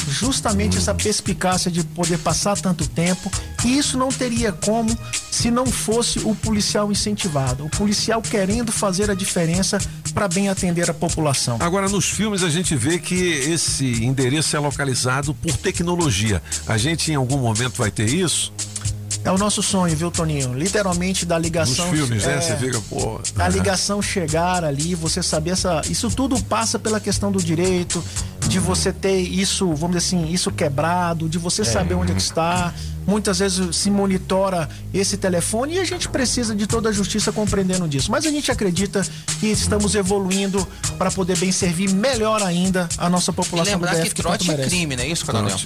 Justamente 0.08 0.76
essa 0.76 0.94
perspicácia 0.94 1.70
de 1.70 1.84
poder 1.84 2.18
passar 2.18 2.58
tanto 2.58 2.86
tempo. 2.88 3.30
E 3.64 3.78
isso 3.78 3.96
não 3.96 4.08
teria 4.08 4.52
como 4.52 4.96
se 5.30 5.50
não 5.50 5.66
fosse 5.66 6.18
o 6.20 6.34
policial 6.34 6.90
incentivado. 6.90 7.64
O 7.64 7.70
policial 7.70 8.20
querendo 8.20 8.72
fazer 8.72 9.10
a 9.10 9.14
diferença 9.14 9.78
para 10.12 10.26
bem 10.26 10.48
atender 10.48 10.90
a 10.90 10.94
população. 10.94 11.56
Agora, 11.60 11.88
nos 11.88 12.06
filmes 12.06 12.42
a 12.42 12.50
gente 12.50 12.74
vê 12.74 12.98
que 12.98 13.14
esse 13.14 14.04
endereço 14.04 14.56
é 14.56 14.58
localizado 14.58 15.32
por 15.34 15.56
tecnologia. 15.56 16.42
A 16.66 16.76
gente 16.76 17.12
em 17.12 17.14
algum 17.14 17.38
momento 17.38 17.76
vai 17.76 17.90
ter 17.90 18.08
isso? 18.08 18.52
É 19.24 19.30
o 19.30 19.36
nosso 19.36 19.62
sonho, 19.62 19.94
viu, 19.94 20.10
Toninho? 20.10 20.54
Literalmente 20.54 21.26
da 21.26 21.38
ligação. 21.38 21.90
Nos 21.90 21.98
filmes, 21.98 22.24
né? 22.24 22.36
é, 22.36 22.40
Você 22.40 22.56
fica, 22.56 22.80
pô. 22.88 23.20
a 23.36 23.44
ah, 23.44 23.48
ligação 23.48 24.00
chegar 24.00 24.64
ali, 24.64 24.94
você 24.94 25.22
saber 25.22 25.50
essa. 25.50 25.82
Isso 25.90 26.10
tudo 26.10 26.40
passa 26.44 26.78
pela 26.78 26.98
questão 26.98 27.30
do 27.30 27.42
direito, 27.42 28.02
de 28.48 28.58
você 28.58 28.92
ter 28.92 29.18
isso, 29.20 29.66
vamos 29.74 29.96
dizer 29.96 30.16
assim, 30.16 30.32
isso 30.32 30.50
quebrado, 30.50 31.28
de 31.28 31.38
você 31.38 31.64
saber 31.64 31.94
onde 31.94 32.12
é 32.12 32.14
que 32.14 32.20
está. 32.20 32.72
Muitas 33.06 33.38
vezes 33.38 33.76
se 33.76 33.90
monitora 33.90 34.68
esse 34.92 35.16
telefone 35.16 35.74
e 35.74 35.78
a 35.78 35.84
gente 35.84 36.08
precisa 36.08 36.54
de 36.54 36.66
toda 36.66 36.90
a 36.90 36.92
justiça 36.92 37.32
compreendendo 37.32 37.88
disso. 37.88 38.10
Mas 38.10 38.24
a 38.26 38.30
gente 38.30 38.50
acredita 38.50 39.02
que 39.40 39.46
estamos 39.46 39.94
evoluindo 39.94 40.66
para 40.98 41.10
poder 41.10 41.36
bem 41.38 41.50
servir 41.50 41.90
melhor 41.90 42.42
ainda 42.42 42.88
a 42.98 43.08
nossa 43.08 43.32
E 43.32 43.34
população 43.34 43.74
lembrar 43.74 43.94
do 43.94 44.02
DF 44.02 44.14
que 44.14 44.22
trote 44.22 44.50
é 44.50 44.56
crime, 44.56 44.96
não 44.96 45.02
é 45.02 45.08
isso, 45.08 45.26
Coronel? 45.26 45.58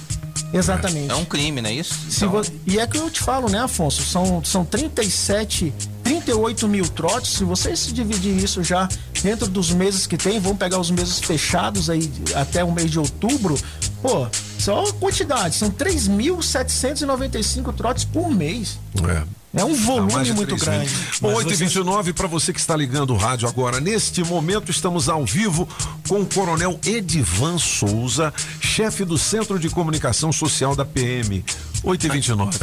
Exatamente. 0.57 1.11
É 1.11 1.15
um 1.15 1.25
crime, 1.25 1.61
não 1.61 1.69
é 1.69 1.73
isso? 1.73 1.93
Se 2.09 2.25
vo- 2.25 2.41
E 2.65 2.79
é 2.79 2.87
que 2.87 2.97
eu 2.97 3.09
te 3.09 3.19
falo, 3.21 3.49
né, 3.49 3.59
Afonso? 3.59 4.01
São, 4.03 4.41
são 4.43 4.63
37, 4.63 5.73
38 6.03 6.67
mil 6.67 6.87
trotes. 6.87 7.33
Se 7.33 7.43
você 7.43 7.75
se 7.75 7.91
dividir 7.91 8.35
isso 8.41 8.63
já 8.63 8.87
dentro 9.21 9.47
dos 9.47 9.71
meses 9.71 10.07
que 10.07 10.17
tem, 10.17 10.39
vamos 10.39 10.57
pegar 10.57 10.79
os 10.79 10.89
meses 10.91 11.19
fechados 11.19 11.89
aí 11.89 12.09
até 12.35 12.63
o 12.63 12.71
mês 12.71 12.89
de 12.91 12.99
outubro, 12.99 13.57
pô, 14.01 14.27
só 14.59 14.83
a 14.87 14.93
quantidade, 14.93 15.55
são 15.55 15.69
3.795 15.69 17.73
trotes 17.73 18.05
por 18.05 18.29
mês. 18.29 18.79
É. 19.09 19.23
É 19.55 19.63
um 19.63 19.73
volume 19.73 20.23
de 20.23 20.33
muito 20.33 20.55
3 20.57 20.61
grande. 20.63 20.89
Bom, 21.21 21.29
Mas 21.29 21.37
8 21.37 21.53
e 21.53 21.55
você- 21.55 21.63
29 21.63 22.13
para 22.13 22.27
você 22.27 22.51
que 22.51 22.59
está 22.59 22.75
ligando 22.75 23.11
o 23.13 23.17
rádio 23.17 23.47
agora. 23.47 23.79
Neste 23.79 24.23
momento, 24.23 24.69
estamos 24.69 25.07
ao 25.07 25.25
vivo 25.25 25.67
com 26.07 26.21
o 26.21 26.25
Coronel 26.25 26.77
Edivan 26.85 27.57
Souza, 27.57 28.33
chefe 28.59 29.05
do 29.05 29.17
Centro 29.17 29.57
de 29.57 29.69
Comunicação 29.69 30.31
Social 30.33 30.75
da 30.75 30.83
PM. 30.85 31.43
8 31.83 32.07
e 32.07 32.09
29 32.09 32.57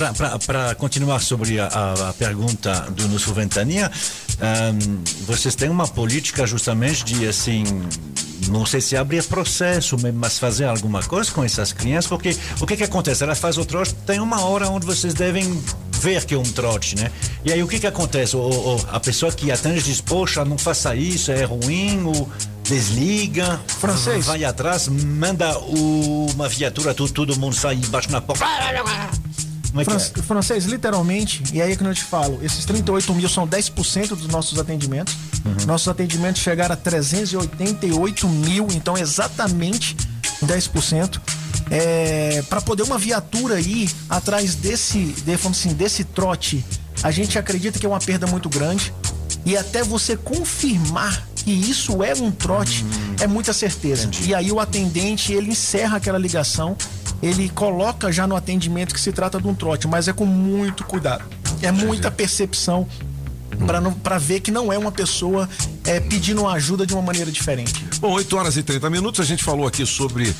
Para 0.47 0.75
continuar 0.75 1.21
sobre 1.21 1.59
a, 1.61 1.67
a- 1.69 2.09
a 2.11 2.13
pergunta 2.13 2.89
do 2.91 3.09
nosso 3.09 3.33
Ventania, 3.33 3.91
ahn, 4.41 4.79
vocês 5.27 5.55
têm 5.55 5.71
uma 5.71 5.87
política 5.87 6.47
justamente 6.47 7.05
de 7.05 7.27
assim, 7.27 7.63
não 8.49 8.65
sei 8.67 8.81
se 8.81 8.97
abrir 8.97 9.23
processo, 9.25 9.97
mas- 10.01 10.15
mas 10.15 10.39
fazer 10.39 10.65
alguma 10.65 11.03
coisa 11.03 11.31
com 11.31 11.43
essas 11.45 11.73
crianças, 11.73 12.09
porque 12.09 12.37
o 12.61 12.67
que 12.67 12.77
que 12.77 12.85
acontece? 12.85 13.23
Ela 13.23 13.35
faz 13.35 13.59
o 13.59 13.65
trote, 13.65 13.95
tem 14.07 14.21
uma 14.21 14.43
hora 14.43 14.69
onde 14.69 14.85
vocês 14.87 15.15
devem 15.15 15.63
ver 16.01 16.25
que 16.25 16.35
é 16.35 16.39
um 16.39 16.43
trote, 16.43 16.97
né? 16.97 17.11
E 17.45 17.53
aí 17.53 17.63
o 17.63 17.69
que 17.69 17.79
que 17.79 17.87
acontece? 17.87 18.37
O- 18.37 18.41
o- 18.41 18.87
a 18.91 18.99
pessoa 18.99 19.31
que 19.33 19.51
atende 19.53 19.83
diz, 19.83 20.01
poxa, 20.01 20.45
não 20.45 20.59
faça 20.59 20.95
isso, 20.97 21.31
é 21.31 21.45
ruim, 21.45 22.03
ou 22.05 22.29
desliga, 22.65 23.61
Francês. 23.81 24.27
vai 24.27 24.45
atrás, 24.45 24.89
manda 24.89 25.57
uma 25.59 26.49
viatura, 26.49 26.93
todo, 26.95 27.13
todo 27.13 27.37
mundo 27.39 27.55
sai 27.55 27.75
embaixo 27.77 28.11
na 28.11 28.21
porta. 28.21 28.45
Como 29.73 29.81
é 29.81 29.85
que 29.85 29.91
Fran- 29.91 30.21
é? 30.21 30.23
Francês, 30.23 30.65
literalmente, 30.67 31.43
e 31.53 31.61
aí 31.61 31.73
é 31.73 31.77
que 31.77 31.83
eu 31.83 31.95
te 31.95 32.05
falo, 32.05 32.39
esses 32.43 32.65
38 32.67 33.13
mil 33.15 33.29
são 33.29 33.49
10% 33.49 34.09
dos 34.09 34.27
nossos 34.29 34.59
atendimentos. 34.59 35.15
Uhum. 35.45 35.67
Nossos 35.67 35.89
atendimentos 35.89 36.41
chegaram 36.43 36.75
a 36.75 36.77
388 36.77 38.29
mil, 38.29 38.69
então 38.73 38.97
exatamente 38.97 39.97
10%. 40.45 41.21
É, 41.71 42.43
para 42.51 42.61
poder 42.61 42.83
uma 42.83 42.99
viatura 42.99 43.59
ir 43.61 43.91
atrás 44.11 44.55
desse, 44.55 44.99
de, 45.25 45.33
assim, 45.35 45.73
desse 45.73 46.05
trote, 46.05 46.63
a 47.03 47.11
gente 47.11 47.39
acredita 47.39 47.79
que 47.79 47.87
é 47.87 47.89
uma 47.89 47.99
perda 48.01 48.27
muito 48.27 48.49
grande. 48.49 48.93
E 49.45 49.57
até 49.57 49.83
você 49.83 50.17
confirmar 50.17 51.27
que 51.35 51.51
isso 51.51 52.03
é 52.05 52.15
um 52.15 52.31
trote, 52.31 52.85
é 53.21 53.27
muita 53.27 53.53
certeza. 53.53 54.09
E 54.23 54.33
aí 54.35 54.53
o 54.53 54.61
atendente, 54.61 55.33
ele 55.33 55.51
encerra 55.51 55.97
aquela 55.97 56.19
ligação, 56.19 56.77
ele 57.23 57.49
coloca 57.49 58.11
já 58.11 58.27
no 58.27 58.35
atendimento 58.35 58.93
que 58.93 59.01
se 59.01 59.13
trata 59.13 59.41
de 59.41 59.47
um 59.47 59.55
trote, 59.55 59.87
mas 59.87 60.09
é 60.09 60.13
com 60.13 60.27
muito 60.27 60.85
cuidado. 60.85 61.25
É 61.63 61.71
muita 61.71 62.11
percepção 62.11 62.89
para 64.03 64.19
ver 64.19 64.41
que 64.41 64.51
não 64.51 64.73
é 64.73 64.79
uma 64.79 64.91
pessoa 64.91 65.49
é, 65.85 66.01
pedindo 66.01 66.47
ajuda 66.49 66.87
de 66.87 66.95
uma 66.95 67.03
maneira 67.03 67.31
diferente. 67.31 67.85
Bom, 68.01 68.11
8 68.13 68.37
horas 68.37 68.57
e 68.57 68.63
30 68.63 68.91
minutos, 68.91 69.21
a 69.21 69.25
gente 69.25 69.45
falou 69.45 69.67
aqui 69.67 69.87
sobre 69.87 70.35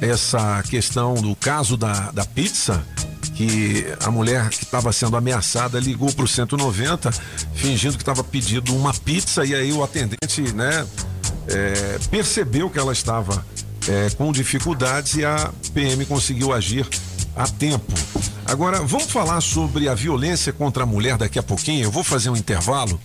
essa 0.00 0.62
questão 0.62 1.14
do 1.14 1.34
caso 1.36 1.76
da, 1.76 2.10
da 2.12 2.24
pizza, 2.24 2.82
que 3.34 3.86
a 4.04 4.10
mulher 4.10 4.48
que 4.48 4.64
estava 4.64 4.92
sendo 4.92 5.16
ameaçada 5.16 5.78
ligou 5.80 6.12
para 6.12 6.24
o 6.24 6.28
190, 6.28 7.10
fingindo 7.54 7.96
que 7.96 8.02
estava 8.02 8.22
pedindo 8.22 8.74
uma 8.74 8.94
pizza, 8.94 9.44
e 9.44 9.54
aí 9.54 9.72
o 9.72 9.82
atendente, 9.82 10.52
né, 10.54 10.86
é, 11.48 11.98
percebeu 12.10 12.70
que 12.70 12.78
ela 12.78 12.92
estava 12.92 13.44
é, 13.88 14.10
com 14.10 14.32
dificuldades 14.32 15.14
e 15.14 15.24
a 15.24 15.52
PM 15.74 16.04
conseguiu 16.06 16.52
agir 16.52 16.86
a 17.34 17.46
tempo. 17.46 17.92
Agora, 18.44 18.82
vamos 18.82 19.10
falar 19.10 19.40
sobre 19.40 19.88
a 19.88 19.94
violência 19.94 20.52
contra 20.52 20.82
a 20.82 20.86
mulher 20.86 21.16
daqui 21.16 21.38
a 21.38 21.42
pouquinho. 21.42 21.84
Eu 21.84 21.90
vou 21.90 22.04
fazer 22.04 22.30
um 22.30 22.36
intervalo 22.36 23.00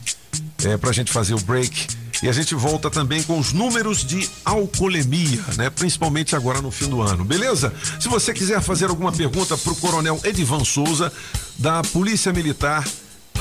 é, 0.65 0.77
para 0.77 0.89
a 0.89 0.93
gente 0.93 1.11
fazer 1.11 1.33
o 1.33 1.39
break. 1.39 1.87
E 2.21 2.27
a 2.27 2.31
gente 2.31 2.55
volta 2.55 2.89
também 2.89 3.21
com 3.21 3.37
os 3.37 3.53
números 3.53 4.03
de 4.03 4.27
alcoolemia, 4.43 5.39
né? 5.55 5.69
Principalmente 5.69 6.35
agora 6.35 6.61
no 6.61 6.71
fim 6.71 6.89
do 6.89 6.99
ano, 6.99 7.23
beleza? 7.23 7.71
Se 7.99 8.09
você 8.09 8.33
quiser 8.33 8.59
fazer 8.59 8.85
alguma 8.85 9.11
pergunta 9.11 9.55
para 9.55 9.71
o 9.71 9.75
Coronel 9.75 10.19
Edivan 10.23 10.65
Souza, 10.65 11.13
da 11.59 11.83
Polícia 11.83 12.33
Militar 12.33 12.83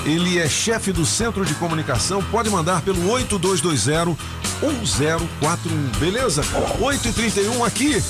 Ele 0.07 0.39
é 0.39 0.49
chefe 0.49 0.93
do 0.93 1.05
Centro 1.05 1.45
de 1.45 1.53
Comunicação. 1.55 2.23
Pode 2.31 2.49
mandar 2.49 2.81
pelo 2.83 3.11
8220 3.11 4.16
1041. 4.62 5.99
Beleza? 5.99 6.43
8 6.81 7.09
e 7.09 7.12
31 7.12 7.65
aqui. 7.65 8.01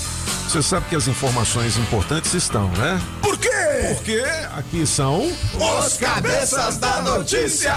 Você 0.47 0.62
sabe 0.62 0.86
que 0.90 0.94
as 0.94 1.09
informações 1.09 1.78
importantes 1.78 2.35
estão, 2.35 2.68
né? 2.73 3.01
Por 3.23 3.39
quê? 3.39 3.48
Porque 3.94 4.23
aqui 4.55 4.86
são 4.86 5.27
Os 5.55 5.94
cabeças 5.94 6.77
da 6.77 7.01
notícia. 7.01 7.74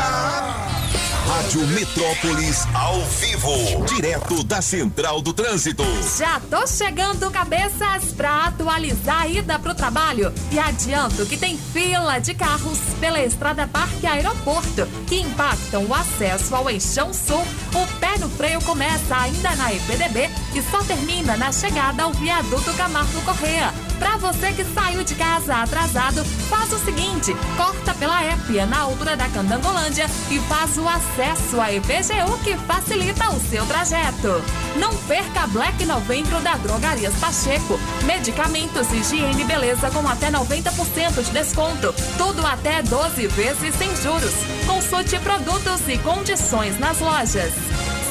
Rádio 1.30 1.62
Metrópolis 1.68 2.66
ao 2.74 3.00
vivo, 3.02 3.86
direto 3.86 4.44
da 4.44 4.64
Central 4.64 5.22
do 5.22 5.32
Trânsito. 5.32 5.84
Já 6.18 6.40
tô 6.50 6.66
chegando, 6.66 7.30
cabeças, 7.30 8.06
pra 8.18 8.46
atualizar 8.46 9.22
a 9.22 9.28
ida 9.28 9.60
pro 9.60 9.76
trabalho. 9.76 10.34
E 10.52 10.58
adianto 10.58 11.28
que 11.28 11.38
tem 11.38 11.56
fila 11.56 12.18
de 12.18 12.34
carros 12.34 12.80
pela 13.00 13.22
Estrada 13.22 13.68
Parque 13.68 14.08
Aeroporto 14.08 14.88
que 15.06 15.22
impactam 15.22 15.86
o 15.86 15.94
acesso 15.94 16.56
ao 16.56 16.68
Eixão 16.68 17.14
Sul. 17.14 17.46
O 17.76 18.00
pé 18.00 18.09
no 18.20 18.30
freio 18.30 18.62
começa 18.62 19.16
ainda 19.16 19.56
na 19.56 19.74
EPDB 19.74 20.30
e 20.54 20.62
só 20.62 20.84
termina 20.84 21.38
na 21.38 21.52
chegada 21.52 22.04
ao 22.04 22.12
viaduto 22.14 22.74
Camargo 22.74 23.22
Correa. 23.22 23.74
Pra 23.98 24.16
você 24.18 24.54
que 24.54 24.64
saiu 24.74 25.04
de 25.04 25.14
casa 25.16 25.56
atrasado, 25.56 26.24
faz 26.50 26.72
o 26.72 26.80
seguinte: 26.80 27.36
corta 27.58 27.94
pela 27.94 28.24
Épia 28.24 28.66
na 28.66 28.80
altura 28.80 29.16
da 29.16 29.28
Candangolândia 29.30 30.06
e 30.32 30.40
faz 30.40 30.78
o 30.78 30.88
acesso 30.88 31.60
à 31.60 31.72
EPGU 31.74 32.38
que 32.44 32.56
facilita 32.66 33.30
o 33.30 33.40
seu 33.42 33.66
trajeto. 33.66 34.42
Não 34.78 34.96
perca 35.04 35.48
Black 35.48 35.86
Novembro 35.86 36.40
da 36.40 36.56
Drogarias 36.56 37.14
Pacheco. 37.16 37.80
Medicamentos, 38.06 38.92
higiene 38.92 39.42
e 39.42 39.46
beleza 39.46 39.92
com 39.92 40.08
até 40.08 40.32
90% 40.32 41.24
de 41.24 41.32
desconto. 41.32 41.94
Tudo 42.18 42.46
até 42.46 42.82
12 42.82 43.28
vezes 43.28 43.76
sem 43.76 43.94
juros. 43.98 44.34
Consulte 44.66 45.20
produtos 45.20 45.82
e 45.88 45.98
condições 45.98 46.80
nas 46.80 47.00
lojas. 47.00 47.54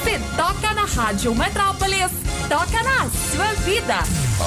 Se 0.04 0.18
toca 0.36 0.74
na 0.74 0.84
Rádio 0.84 1.34
Metrópolis, 1.34 2.10
toca 2.48 2.82
na 2.82 3.08
sua 3.32 3.52
vida. 3.64 3.96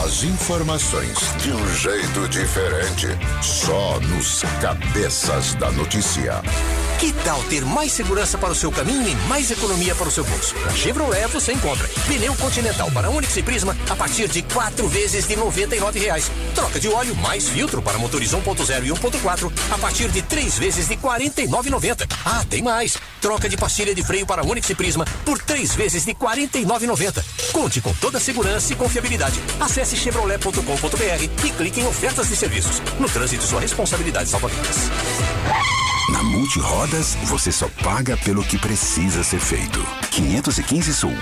As 0.05 0.23
informações 0.23 1.17
de 1.43 1.51
um 1.51 1.75
jeito 1.75 2.27
diferente, 2.29 3.07
só 3.41 3.99
nos 3.99 4.43
cabeças 4.61 5.53
da 5.55 5.69
notícia. 5.71 6.41
Que 7.01 7.11
tal 7.23 7.43
ter 7.45 7.65
mais 7.65 7.91
segurança 7.91 8.37
para 8.37 8.51
o 8.51 8.55
seu 8.55 8.71
caminho 8.71 9.07
e 9.07 9.15
mais 9.27 9.49
economia 9.49 9.95
para 9.95 10.07
o 10.07 10.11
seu 10.11 10.23
bolso? 10.23 10.55
Na 10.59 10.71
Chevrolet 10.71 11.25
você 11.27 11.51
encontra 11.51 11.89
pneu 12.07 12.35
Continental 12.35 12.91
para 12.91 13.09
Onix 13.09 13.35
e 13.35 13.41
Prisma 13.41 13.75
a 13.89 13.95
partir 13.95 14.27
de 14.27 14.43
quatro 14.43 14.87
vezes 14.87 15.27
de 15.27 15.35
99 15.35 15.99
reais. 15.99 16.31
Troca 16.53 16.79
de 16.79 16.87
óleo 16.87 17.15
mais 17.15 17.49
filtro 17.49 17.81
para 17.81 17.97
motores 17.97 18.31
1.0 18.31 18.85
e 18.85 18.89
1.4 18.89 19.51
a 19.71 19.77
partir 19.79 20.09
de 20.09 20.21
três 20.21 20.59
vezes 20.59 20.87
de 20.87 20.93
R$ 20.93 21.01
49,90. 21.01 22.07
Ah, 22.23 22.45
tem 22.47 22.61
mais! 22.61 22.97
Troca 23.19 23.49
de 23.49 23.57
pastilha 23.57 23.95
de 23.95 24.03
freio 24.03 24.25
para 24.27 24.45
Onix 24.45 24.69
e 24.69 24.75
Prisma 24.75 25.05
por 25.25 25.40
três 25.45 25.75
vezes 25.75 26.05
de 26.05 26.11
R$ 26.11 26.17
49,90. 26.19 27.23
Conte 27.51 27.81
com 27.81 27.93
toda 27.93 28.17
a 28.17 28.21
segurança 28.21 28.73
e 28.73 28.75
confiabilidade. 28.75 29.39
Acesse 29.59 29.95
chevrolet.com.br 29.95 31.45
e 31.45 31.49
clique 31.51 31.81
em 31.81 31.87
ofertas 31.87 32.29
de 32.29 32.35
serviços. 32.35 32.81
No 32.99 33.09
trânsito, 33.09 33.43
sua 33.43 33.61
responsabilidade 33.61 34.29
salva 34.29 34.47
vidas. 34.47 34.89
Na 36.11 36.23
Multirodas, 36.23 37.15
você 37.23 37.51
só 37.51 37.69
paga 37.83 38.17
pelo 38.17 38.43
que 38.43 38.57
precisa 38.57 39.23
ser 39.23 39.39
feito. 39.39 39.85
515 40.11 40.93
Sul. 40.93 41.13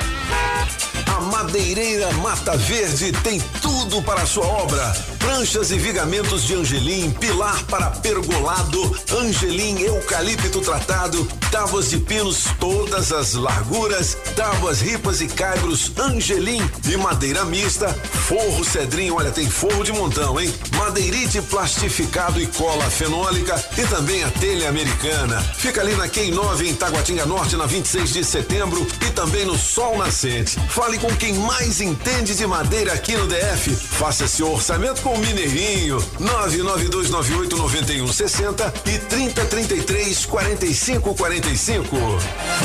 Madeireira 1.19 2.11
Mata 2.13 2.55
Verde 2.57 3.11
tem 3.23 3.39
tudo 3.61 4.01
para 4.01 4.21
a 4.21 4.25
sua 4.25 4.45
obra. 4.45 4.93
Pranchas 5.19 5.71
e 5.71 5.77
vigamentos 5.77 6.43
de 6.43 6.55
angelim, 6.55 7.11
pilar 7.11 7.63
para 7.65 7.89
pergolado, 7.91 8.99
angelim 9.19 9.79
eucalipto 9.81 10.61
tratado, 10.61 11.27
tábuas 11.51 11.89
de 11.89 11.97
pinos 11.97 12.45
todas 12.59 13.11
as 13.11 13.33
larguras, 13.33 14.17
tábuas 14.35 14.81
ripas 14.81 15.21
e 15.21 15.27
caibros 15.27 15.91
angelim 15.97 16.61
e 16.87 16.97
madeira 16.97 17.45
mista, 17.45 17.89
forro 18.27 18.63
cedrinho, 18.63 19.15
olha 19.15 19.31
tem 19.31 19.49
forro 19.49 19.83
de 19.83 19.91
montão, 19.91 20.39
hein? 20.39 20.53
Madeirite 20.75 21.41
plastificado 21.41 22.41
e 22.41 22.47
cola 22.47 22.89
fenólica 22.89 23.63
e 23.77 23.85
também 23.87 24.23
a 24.23 24.31
telha 24.31 24.69
americana. 24.69 25.41
Fica 25.57 25.81
ali 25.81 25.95
na 25.95 26.07
Quem 26.07 26.31
9 26.31 26.69
em 26.69 26.75
Taguatinga 26.75 27.25
Norte 27.25 27.55
na 27.55 27.65
26 27.65 28.13
de 28.13 28.23
setembro 28.23 28.85
e 29.07 29.11
também 29.11 29.45
no 29.45 29.57
Sol 29.57 29.97
Nascente. 29.97 30.57
Fale 30.69 30.97
com 30.97 31.08
quem 31.15 31.33
mais 31.33 31.81
entende 31.81 32.35
de 32.35 32.45
madeira 32.45 32.93
aqui 32.93 33.15
no 33.15 33.27
DF. 33.27 33.75
Faça 33.75 34.27
seu 34.27 34.51
orçamento 34.51 35.01
com 35.01 35.13
o 35.13 35.19
Mineirinho. 35.19 35.97
992989160 36.19 38.73
e 38.85 38.99
3033 38.99 40.25
4545. 40.25 41.95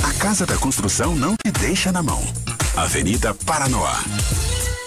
A 0.03 0.13
Casa 0.15 0.45
da 0.47 0.57
Construção 0.57 1.15
não 1.15 1.37
te 1.37 1.51
deixa 1.51 1.93
na 1.93 2.03
mão. 2.03 2.27
Avenida 2.77 3.33
Paranoá. 3.47 4.03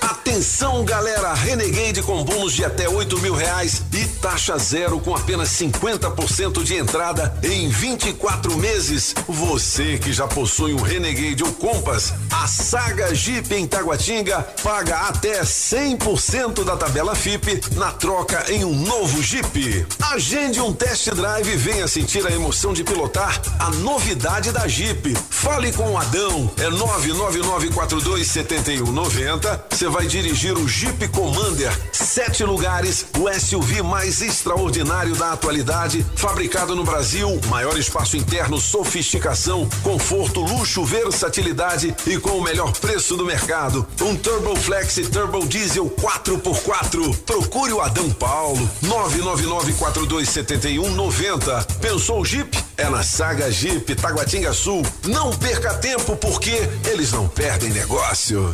Atenção, 0.02 0.84
galera! 0.86 1.34
Renegade 1.34 2.04
com 2.04 2.24
bônus 2.24 2.54
de 2.54 2.64
até 2.64 2.88
8 2.88 3.20
mil 3.20 3.34
reais 3.34 3.82
e 3.94 4.06
taxa 4.06 4.56
zero 4.58 5.00
com 5.00 5.16
apenas 5.16 5.50
50% 5.50 6.64
de 6.64 6.76
entrada 6.76 7.34
em 7.44 7.68
24 7.70 8.56
meses. 8.58 9.16
Você 9.28 9.98
que 9.98 10.14
já 10.14 10.28
possui 10.28 10.74
um 10.74 10.82
Renegade 10.82 11.44
ou 11.44 11.52
Compass, 11.54 12.14
a 12.32 12.48
Saga 12.48 13.16
Jeep 13.16 13.52
em 13.54 13.66
Taguatinga 13.66 14.42
paga 14.64 14.98
até 15.08 15.42
100% 15.42 16.64
da 16.64 16.78
tabela 16.78 17.16
FIP 17.16 17.60
na 17.76 17.92
troca 17.92 18.46
em 18.52 18.64
um 18.64 18.76
novo 18.76 19.24
Jeep. 19.24 19.88
Agende 20.12 20.62
um 20.62 20.72
test 20.74 21.10
drive 21.10 21.50
e 21.50 21.58
venha 21.58 21.88
sentir 21.88 22.26
a 22.28 22.32
emoção 22.32 22.74
de 22.74 22.84
pilotar 22.84 23.42
a 23.60 23.72
novidade 23.72 24.52
da 24.52 24.68
Jeep. 24.68 25.16
Fale 25.30 25.72
com 25.74 25.92
o 25.92 25.98
Adão, 25.98 26.52
é 26.58 26.70
999427190. 26.70 29.60
Você 29.88 29.94
vai 29.94 30.06
dirigir 30.06 30.58
o 30.58 30.68
Jeep 30.68 31.08
Commander, 31.08 31.72
sete 31.94 32.44
lugares, 32.44 33.06
o 33.18 33.32
SUV 33.40 33.82
mais 33.82 34.22
extraordinário 34.22 35.16
da 35.16 35.32
atualidade, 35.32 36.06
fabricado 36.14 36.76
no 36.76 36.84
Brasil, 36.84 37.40
maior 37.48 37.80
espaço 37.80 38.18
interno, 38.18 38.60
sofisticação, 38.60 39.66
conforto, 39.84 40.42
luxo, 40.42 40.84
versatilidade 40.84 41.96
e 42.06 42.18
com 42.18 42.32
o 42.32 42.44
melhor 42.44 42.74
preço 42.74 43.16
do 43.16 43.26
mercado. 43.26 43.88
Um 44.02 44.14
Turbo 44.14 44.58
Flex 44.58 44.96
Turbo 45.10 45.48
Diesel 45.48 45.90
4x4. 45.90 47.16
Procure 47.20 47.72
o 47.72 47.80
Adão 47.80 48.10
Paulo, 48.10 48.70
999427190. 48.84 51.66
Pensou 51.80 52.20
o 52.20 52.26
Jeep? 52.26 52.62
É 52.76 52.90
na 52.90 53.04
Saga 53.04 53.50
Jeep 53.50 53.96
Taguatinga 53.96 54.52
Sul. 54.52 54.84
Não 55.08 55.32
perca 55.32 55.76
tempo 55.76 56.18
porque 56.18 56.70
eles 56.86 57.14
não 57.14 57.30
perdem 57.30 57.70
negócio. 57.70 58.54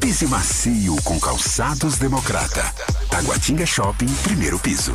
Pise 0.00 0.26
macio 0.28 0.96
com 1.02 1.18
calçados 1.18 1.98
democrata. 1.98 2.62
Taguatinga 3.10 3.66
Shopping, 3.66 4.06
primeiro 4.22 4.58
piso. 4.58 4.94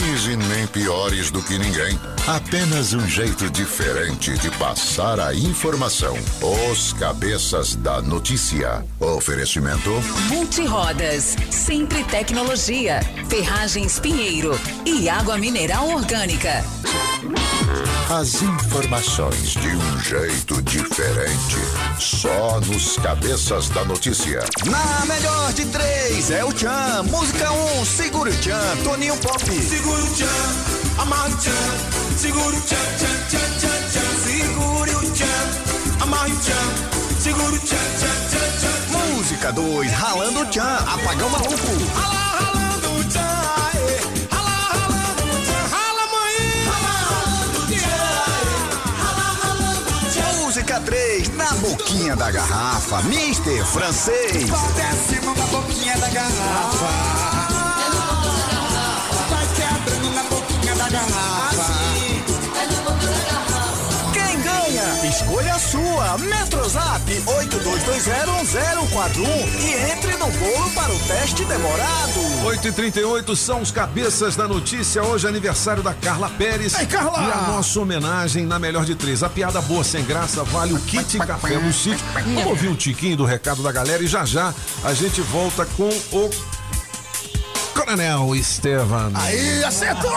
melhores 0.00 0.24
e 0.26 0.36
nem 0.36 0.66
piores 0.66 1.30
do 1.30 1.42
que 1.42 1.58
ninguém. 1.58 1.98
Apenas 2.26 2.92
um 2.94 3.06
jeito 3.06 3.50
diferente 3.50 4.36
de 4.38 4.50
passar 4.52 5.20
a 5.20 5.34
informação. 5.34 6.16
Os 6.70 6.92
Cabeças 6.94 7.74
da 7.76 8.00
Notícia. 8.00 8.84
Oferecimento. 8.98 9.90
Multirodas, 10.28 11.36
sempre 11.50 12.02
tecnologia, 12.04 13.00
ferragens 13.28 13.98
Pinheiro 14.00 14.58
e 14.86 15.08
água 15.08 15.36
mineral 15.36 15.88
orgânica. 15.88 16.64
As 18.10 18.42
informações 18.42 19.50
de 19.50 19.68
um 19.68 19.98
jeito 20.00 20.60
diferente. 20.62 21.56
Só 22.00 22.58
nos 22.58 22.96
Cabeças 22.96 23.68
da 23.68 23.84
Notícia. 23.84 24.40
Na 24.66 25.06
melhor 25.06 25.52
de 25.52 25.64
três 25.66 26.28
é 26.32 26.44
o 26.44 26.52
Tchan. 26.52 27.04
Música 27.04 27.52
1, 27.52 27.80
um, 27.80 27.84
segura 27.84 28.30
o 28.32 28.34
Tchan. 28.34 28.76
Toninho 28.82 29.16
Pop. 29.18 29.44
Seguro 29.90 30.04
o 30.04 30.14
tchan, 30.14 31.02
amarre 31.02 31.32
o 31.32 31.36
tchan, 31.36 32.16
segure 32.16 32.56
o 32.56 32.60
tchan, 32.60 32.76
tchan, 32.96 33.26
tchan, 33.28 33.50
tchan, 33.58 33.80
tchan. 33.90 34.10
Segure 34.22 34.94
o 34.94 35.10
tchan, 35.10 36.02
amarre 36.02 36.32
o 36.32 36.38
tchan, 36.38 36.54
o 36.54 37.58
tchan, 37.58 37.76
tchan, 37.98 38.18
tchan, 38.30 38.50
tchan. 38.60 39.16
Música 39.16 39.52
2, 39.52 39.90
ralando 39.90 40.40
o 40.40 40.46
tchan, 40.46 40.76
apagão 40.86 41.28
maluco. 41.28 41.56
Ralando. 41.94 42.30
Música 50.44 50.80
3, 50.80 51.28
na 51.36 51.52
boquinha 51.54 52.16
da 52.16 52.30
garrafa, 52.30 53.02
Mister 53.02 53.64
Francês. 53.66 54.50
Desce 54.74 55.24
na 55.24 55.32
boquinha 55.46 55.96
da 55.98 56.08
garrafa. 56.08 57.39
Metrozap 66.18 67.04
82201041 67.04 69.24
e 69.60 69.92
entre 69.92 70.16
no 70.16 70.26
bolo 70.26 70.70
para 70.74 70.92
o 70.92 70.98
teste 71.00 71.44
demorado. 71.44 72.44
8 72.44 72.68
e 72.68 72.72
38 72.72 73.36
são 73.36 73.60
os 73.60 73.70
cabeças 73.70 74.34
da 74.34 74.48
notícia. 74.48 75.02
Hoje 75.02 75.26
é 75.26 75.28
aniversário 75.28 75.82
da 75.82 75.94
Carla 75.94 76.28
Pérez. 76.30 76.78
Ei, 76.78 76.86
Carla! 76.86 77.22
E 77.22 77.30
a 77.30 77.52
nossa 77.52 77.78
homenagem 77.78 78.44
na 78.44 78.58
melhor 78.58 78.84
de 78.84 78.94
três. 78.94 79.22
A 79.22 79.28
piada 79.28 79.60
boa 79.62 79.84
sem 79.84 80.04
graça 80.04 80.42
vale 80.44 80.72
o 80.72 80.80
kit 80.80 81.18
café 81.18 81.58
no 81.58 81.72
sítio. 81.72 82.04
Vamos 82.14 82.46
ouvir 82.46 82.68
um 82.68 82.74
tiquinho 82.74 83.16
do 83.16 83.24
recado 83.24 83.62
da 83.62 83.70
galera 83.70 84.02
e 84.02 84.06
já 84.06 84.24
já 84.24 84.52
a 84.82 84.92
gente 84.92 85.20
volta 85.20 85.64
com 85.76 85.88
o 86.12 86.30
Coronel 87.80 88.36
Estevan. 88.36 89.10
Aí, 89.14 89.64
acertou! 89.64 90.12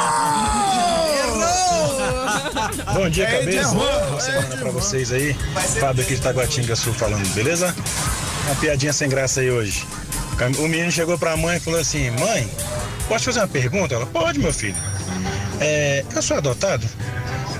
Bom 2.93 3.09
dia, 3.09 3.23
Ei, 3.29 3.39
cabeça. 3.39 3.57
derrubou. 3.59 4.09
Boa 4.09 4.19
semana 4.19 4.57
pra 4.57 4.69
vocês 4.71 5.11
aí. 5.13 5.33
Fábio 5.79 6.03
aqui 6.03 6.15
de 6.15 6.21
Taguatinga 6.21 6.75
Sul 6.75 6.93
falando, 6.93 7.25
beleza? 7.33 7.73
Uma 8.47 8.55
piadinha 8.55 8.91
sem 8.91 9.07
graça 9.07 9.39
aí 9.39 9.49
hoje. 9.49 9.85
O 10.59 10.67
menino 10.67 10.91
chegou 10.91 11.17
pra 11.17 11.37
mãe 11.37 11.55
e 11.55 11.59
falou 11.61 11.79
assim: 11.79 12.09
Mãe, 12.11 12.51
posso 13.07 13.25
fazer 13.25 13.39
uma 13.39 13.47
pergunta? 13.47 13.95
Ela, 13.95 14.05
pode, 14.07 14.39
meu 14.39 14.51
filho. 14.53 14.75
É, 15.61 16.03
eu 16.13 16.21
sou 16.21 16.35
adotado? 16.37 16.85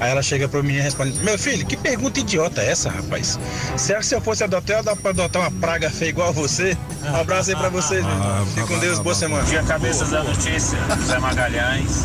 Aí 0.04 0.12
ela 0.12 0.22
chega 0.22 0.50
pro 0.50 0.62
menino 0.62 0.80
e 0.80 0.84
responde: 0.84 1.18
Meu 1.20 1.40
filho, 1.40 1.66
que 1.66 1.78
pergunta 1.78 2.20
idiota 2.20 2.62
é 2.62 2.72
essa, 2.72 2.90
rapaz? 2.90 3.40
Será 3.78 4.00
que 4.00 4.06
se 4.06 4.14
eu 4.14 4.20
fosse 4.20 4.44
adotado, 4.44 4.84
dá 4.84 4.98
pra 4.98 5.12
adotar 5.12 5.44
uma 5.44 5.52
praga 5.62 5.90
feia 5.90 6.10
igual 6.10 6.28
a 6.28 6.32
você? 6.34 6.78
Um 7.02 7.16
abraço 7.16 7.52
aí 7.52 7.56
pra 7.56 7.70
vocês, 7.70 8.04
meu. 8.06 8.46
Fique 8.48 8.68
com 8.68 8.80
Deus, 8.80 9.00
boa 9.00 9.16
semana. 9.16 9.44
Bom 9.44 9.50
dia, 9.50 9.64
cabeças 9.64 10.10
da 10.10 10.22
notícia, 10.22 10.78
José 11.00 11.20
Magalhães. 11.20 12.04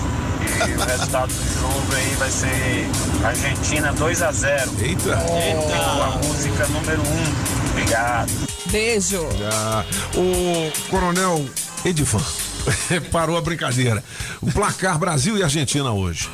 E 0.69 0.81
o 0.81 0.85
resultado 0.85 1.27
do 1.27 1.61
jogo 1.61 1.97
aí 1.97 2.15
vai 2.15 2.31
ser 2.31 2.87
Argentina 3.25 3.93
2 3.93 4.23
a 4.23 4.31
0 4.31 4.71
Eita! 4.81 5.17
Com 5.17 6.03
a 6.03 6.11
música 6.25 6.69
número 6.69 7.03
1. 7.03 7.05
Um. 7.05 7.71
Obrigado. 7.73 8.31
Beijo. 8.71 9.29
Ah, 9.53 9.85
o 10.15 10.89
Coronel 10.89 11.45
Edivan 11.85 12.23
parou 13.11 13.37
a 13.37 13.41
brincadeira. 13.41 14.05
O 14.41 14.53
placar 14.53 14.97
Brasil 15.01 15.37
e 15.37 15.43
Argentina 15.43 15.91
hoje. 15.91 16.31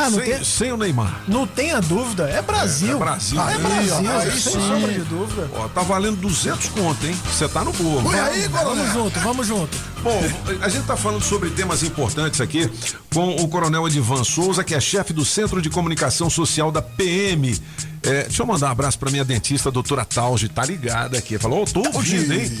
Ah, 0.00 0.10
sem, 0.10 0.20
tem- 0.20 0.44
sem 0.44 0.72
o 0.72 0.76
Neymar. 0.76 1.22
Não 1.26 1.46
tenha 1.46 1.80
dúvida, 1.80 2.28
é 2.30 2.40
Brasil. 2.40 2.92
É, 2.92 2.92
é 2.92 2.96
Brasil. 2.96 3.40
Ah, 3.40 3.50
é 3.50 3.54
Aí, 3.54 3.60
Brasil, 3.60 4.12
aí 4.18 4.30
sem 4.40 4.52
sombra 4.52 4.92
de 4.92 5.00
dúvida. 5.00 5.50
Ó, 5.56 5.68
tá 5.68 5.82
valendo 5.82 6.16
200 6.20 6.68
conto, 6.68 7.04
hein? 7.06 7.16
Você 7.26 7.48
tá 7.48 7.64
no 7.64 7.72
bolo. 7.72 8.02
Vamos- 8.02 8.48
Vamos 8.68 8.92
junto, 8.92 9.20
vamos 9.20 9.46
junto. 9.46 9.76
Bom, 10.02 10.22
a 10.62 10.68
gente 10.68 10.84
tá 10.86 10.96
falando 10.96 11.22
sobre 11.22 11.50
temas 11.50 11.82
importantes 11.82 12.40
aqui 12.40 12.70
com 13.12 13.34
o 13.36 13.48
Coronel 13.48 13.86
Edivan 13.88 14.22
Souza, 14.22 14.62
que 14.62 14.74
é 14.74 14.80
chefe 14.80 15.12
do 15.12 15.24
Centro 15.24 15.60
de 15.60 15.68
Comunicação 15.68 16.30
Social 16.30 16.70
da 16.70 16.80
PM. 16.80 17.58
É, 18.04 18.22
deixa 18.22 18.42
eu 18.42 18.46
mandar 18.46 18.68
um 18.68 18.70
abraço 18.70 18.96
pra 18.98 19.10
minha 19.10 19.24
dentista, 19.24 19.70
doutora 19.72 20.04
Tauge, 20.04 20.48
tá 20.48 20.64
ligada 20.64 21.18
aqui. 21.18 21.36
Falou, 21.38 21.64
oh, 21.64 21.72
tô 21.72 21.80
ouvindo, 21.96 22.32
hein? 22.32 22.58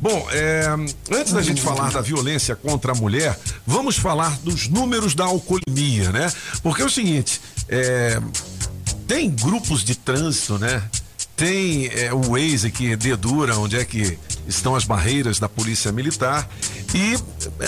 Bom, 0.00 0.26
é, 0.30 0.66
antes 1.10 1.32
da 1.32 1.40
gente 1.42 1.60
falar 1.62 1.90
da 1.90 2.00
violência 2.00 2.54
contra 2.54 2.92
a 2.92 2.94
mulher, 2.94 3.38
vamos 3.66 3.96
falar 3.96 4.38
dos 4.40 4.68
números 4.68 5.14
da 5.14 5.24
alcoolemia, 5.24 6.12
né? 6.12 6.30
Porque 6.62 6.82
é 6.82 6.84
o 6.84 6.90
seguinte, 6.90 7.40
é, 7.68 8.20
tem 9.08 9.30
grupos 9.30 9.82
de 9.82 9.94
trânsito, 9.94 10.58
né? 10.58 10.82
Tem 11.34 11.86
é, 11.88 12.12
o 12.14 12.32
Waze 12.32 12.70
que 12.70 12.94
dedura 12.96 13.56
onde 13.58 13.76
é 13.76 13.84
que 13.84 14.18
estão 14.48 14.74
as 14.76 14.84
barreiras 14.84 15.38
da 15.38 15.48
polícia 15.48 15.90
militar 15.92 16.48
e 16.94 17.18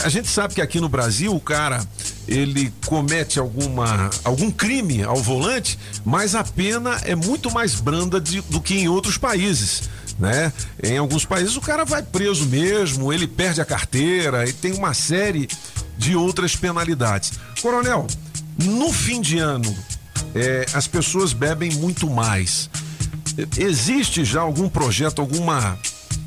a 0.04 0.08
gente 0.08 0.28
sabe 0.28 0.54
que 0.54 0.62
aqui 0.62 0.80
no 0.80 0.88
Brasil 0.88 1.34
o 1.34 1.40
cara 1.40 1.84
ele 2.26 2.72
comete 2.86 3.38
alguma 3.38 4.08
algum 4.24 4.50
crime 4.50 5.02
ao 5.02 5.16
volante, 5.16 5.78
mas 6.04 6.34
a 6.34 6.44
pena 6.44 6.98
é 7.04 7.14
muito 7.16 7.50
mais 7.50 7.74
branda 7.74 8.20
de- 8.20 8.40
do 8.42 8.60
que 8.60 8.74
em 8.78 8.88
outros 8.88 9.18
países. 9.18 9.82
Né? 10.18 10.52
Em 10.82 10.98
alguns 10.98 11.24
países 11.24 11.56
o 11.56 11.60
cara 11.60 11.84
vai 11.84 12.02
preso 12.02 12.46
mesmo, 12.46 13.12
ele 13.12 13.26
perde 13.26 13.60
a 13.60 13.64
carteira 13.64 14.48
e 14.48 14.52
tem 14.52 14.72
uma 14.72 14.92
série 14.92 15.48
de 15.96 16.16
outras 16.16 16.56
penalidades. 16.56 17.32
Coronel, 17.62 18.06
no 18.64 18.92
fim 18.92 19.20
de 19.20 19.38
ano, 19.38 19.72
é, 20.34 20.66
as 20.74 20.86
pessoas 20.86 21.32
bebem 21.32 21.70
muito 21.72 22.10
mais. 22.10 22.68
Existe 23.56 24.24
já 24.24 24.40
algum 24.40 24.68
projeto, 24.68 25.20
alguma, 25.20 25.78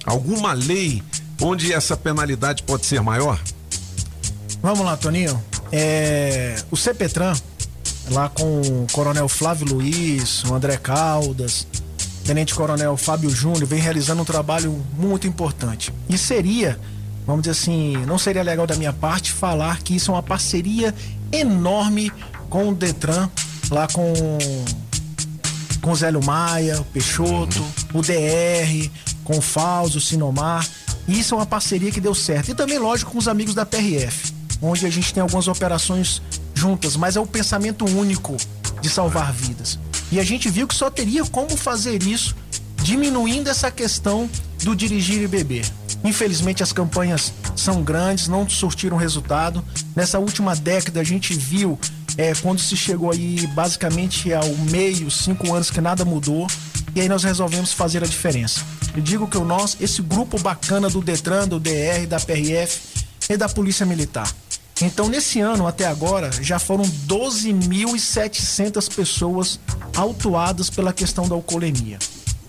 alguma 0.06 0.54
lei 0.54 1.04
onde 1.42 1.74
essa 1.74 1.98
penalidade 1.98 2.64
pode 2.64 2.86
ser 2.86 3.02
maior? 3.02 3.40
Vamos 4.62 4.86
lá, 4.86 4.96
Toninho. 4.96 5.44
É, 5.72 6.56
o 6.70 6.78
CPTran, 6.78 7.36
lá 8.12 8.30
com 8.30 8.62
o 8.62 8.88
Coronel 8.92 9.28
Flávio 9.28 9.68
Luiz, 9.68 10.44
o 10.44 10.54
André 10.54 10.78
Caldas, 10.78 11.68
Tenente 12.26 12.54
Coronel 12.54 12.96
Fábio 12.98 13.30
Júnior, 13.30 13.66
vem 13.66 13.80
realizando 13.80 14.22
um 14.22 14.26
trabalho 14.26 14.84
muito 14.98 15.28
importante. 15.28 15.94
E 16.08 16.18
seria, 16.18 16.80
vamos 17.26 17.44
dizer 17.44 17.52
assim, 17.52 17.98
não 18.06 18.18
seria 18.18 18.44
legal 18.44 18.68
da 18.68 18.76
minha 18.76 18.94
parte 18.94 19.32
falar 19.32 19.82
que 19.82 19.96
isso 19.96 20.12
é 20.12 20.14
uma 20.14 20.24
parceria 20.24 20.94
enorme 21.32 22.12
com 22.50 22.70
o 22.70 22.76
Detran, 22.76 23.30
lá 23.70 23.88
com 23.88 24.14
com 25.82 25.92
o 25.92 25.96
Zélio 25.96 26.24
Maia, 26.24 26.80
o 26.80 26.86
Peixoto, 26.86 27.66
o 27.94 28.02
DR, 28.02 28.90
com 29.24 29.40
o 29.40 29.42
Fausto, 29.42 29.98
o 29.98 30.02
Sinomar. 30.02 30.68
Isso 31.08 31.34
é 31.34 31.38
uma 31.38 31.46
parceria 31.46 31.92
que 31.92 32.00
deu 32.00 32.14
certo. 32.14 32.52
E 32.52 32.54
também, 32.54 32.78
lógico, 32.78 33.12
com 33.12 33.18
os 33.18 33.28
amigos 33.28 33.56
da 33.56 33.66
PRF, 33.66 34.32
onde 34.62 34.86
a 34.86 34.90
gente 34.90 35.14
tem 35.14 35.22
algumas 35.22 35.48
operações 35.48 36.22
juntas, 36.54 36.96
mas 36.96 37.16
é 37.16 37.20
o 37.20 37.26
pensamento 37.26 37.86
único 37.86 38.38
de 38.80 38.90
salvar 38.90 39.34
vidas. 39.34 39.80
E 40.12 40.20
a 40.20 40.24
gente 40.24 40.50
viu 40.50 40.68
que 40.68 40.76
só 40.76 40.90
teria 40.90 41.24
como 41.26 41.56
fazer 41.56 42.04
isso 42.04 42.36
diminuindo 42.84 43.50
essa 43.50 43.72
questão 43.72 44.30
do 44.64 44.76
dirigir 44.76 45.22
e 45.22 45.28
beber. 45.28 45.66
Infelizmente 46.04 46.64
as 46.64 46.74
campanhas 46.74 47.32
são 47.56 47.82
grandes, 47.84 48.28
não 48.28 48.50
surtiram 48.50 48.98
resultado. 48.98 49.64
Nessa 49.96 50.20
última 50.20 50.56
década 50.56 51.00
a 51.00 51.04
gente 51.04 51.34
viu 51.34 51.80
é, 52.18 52.34
quando 52.36 52.60
se 52.60 52.76
chegou 52.76 53.12
aí 53.12 53.48
basicamente 53.48 54.34
ao 54.34 54.48
meio, 54.70 55.10
cinco 55.10 55.54
anos 55.54 55.70
que 55.70 55.80
nada 55.80 56.04
mudou. 56.04 56.48
E 56.94 57.02
aí 57.02 57.08
nós 57.08 57.24
resolvemos 57.24 57.72
fazer 57.72 58.04
a 58.04 58.08
diferença. 58.08 58.62
Eu 58.96 59.02
digo 59.02 59.28
que 59.28 59.38
o 59.38 59.46
nosso, 59.46 59.78
esse 59.80 60.02
grupo 60.02 60.38
bacana 60.40 60.90
do 60.90 61.02
Detran, 61.02 61.48
do 61.48 61.60
DR, 61.60 62.06
da 62.08 62.20
PRF 62.20 62.82
e 63.30 63.38
da 63.38 63.48
Polícia 63.48 63.86
Militar. 63.86 64.30
Então, 64.82 65.08
nesse 65.08 65.40
ano 65.40 65.68
até 65.68 65.86
agora, 65.86 66.32
já 66.42 66.58
foram 66.58 66.84
12.700 67.08 68.94
pessoas 68.94 69.60
autuadas 69.96 70.70
pela 70.70 70.92
questão 70.92 71.28
da 71.28 71.36
alcoolemia. 71.36 72.00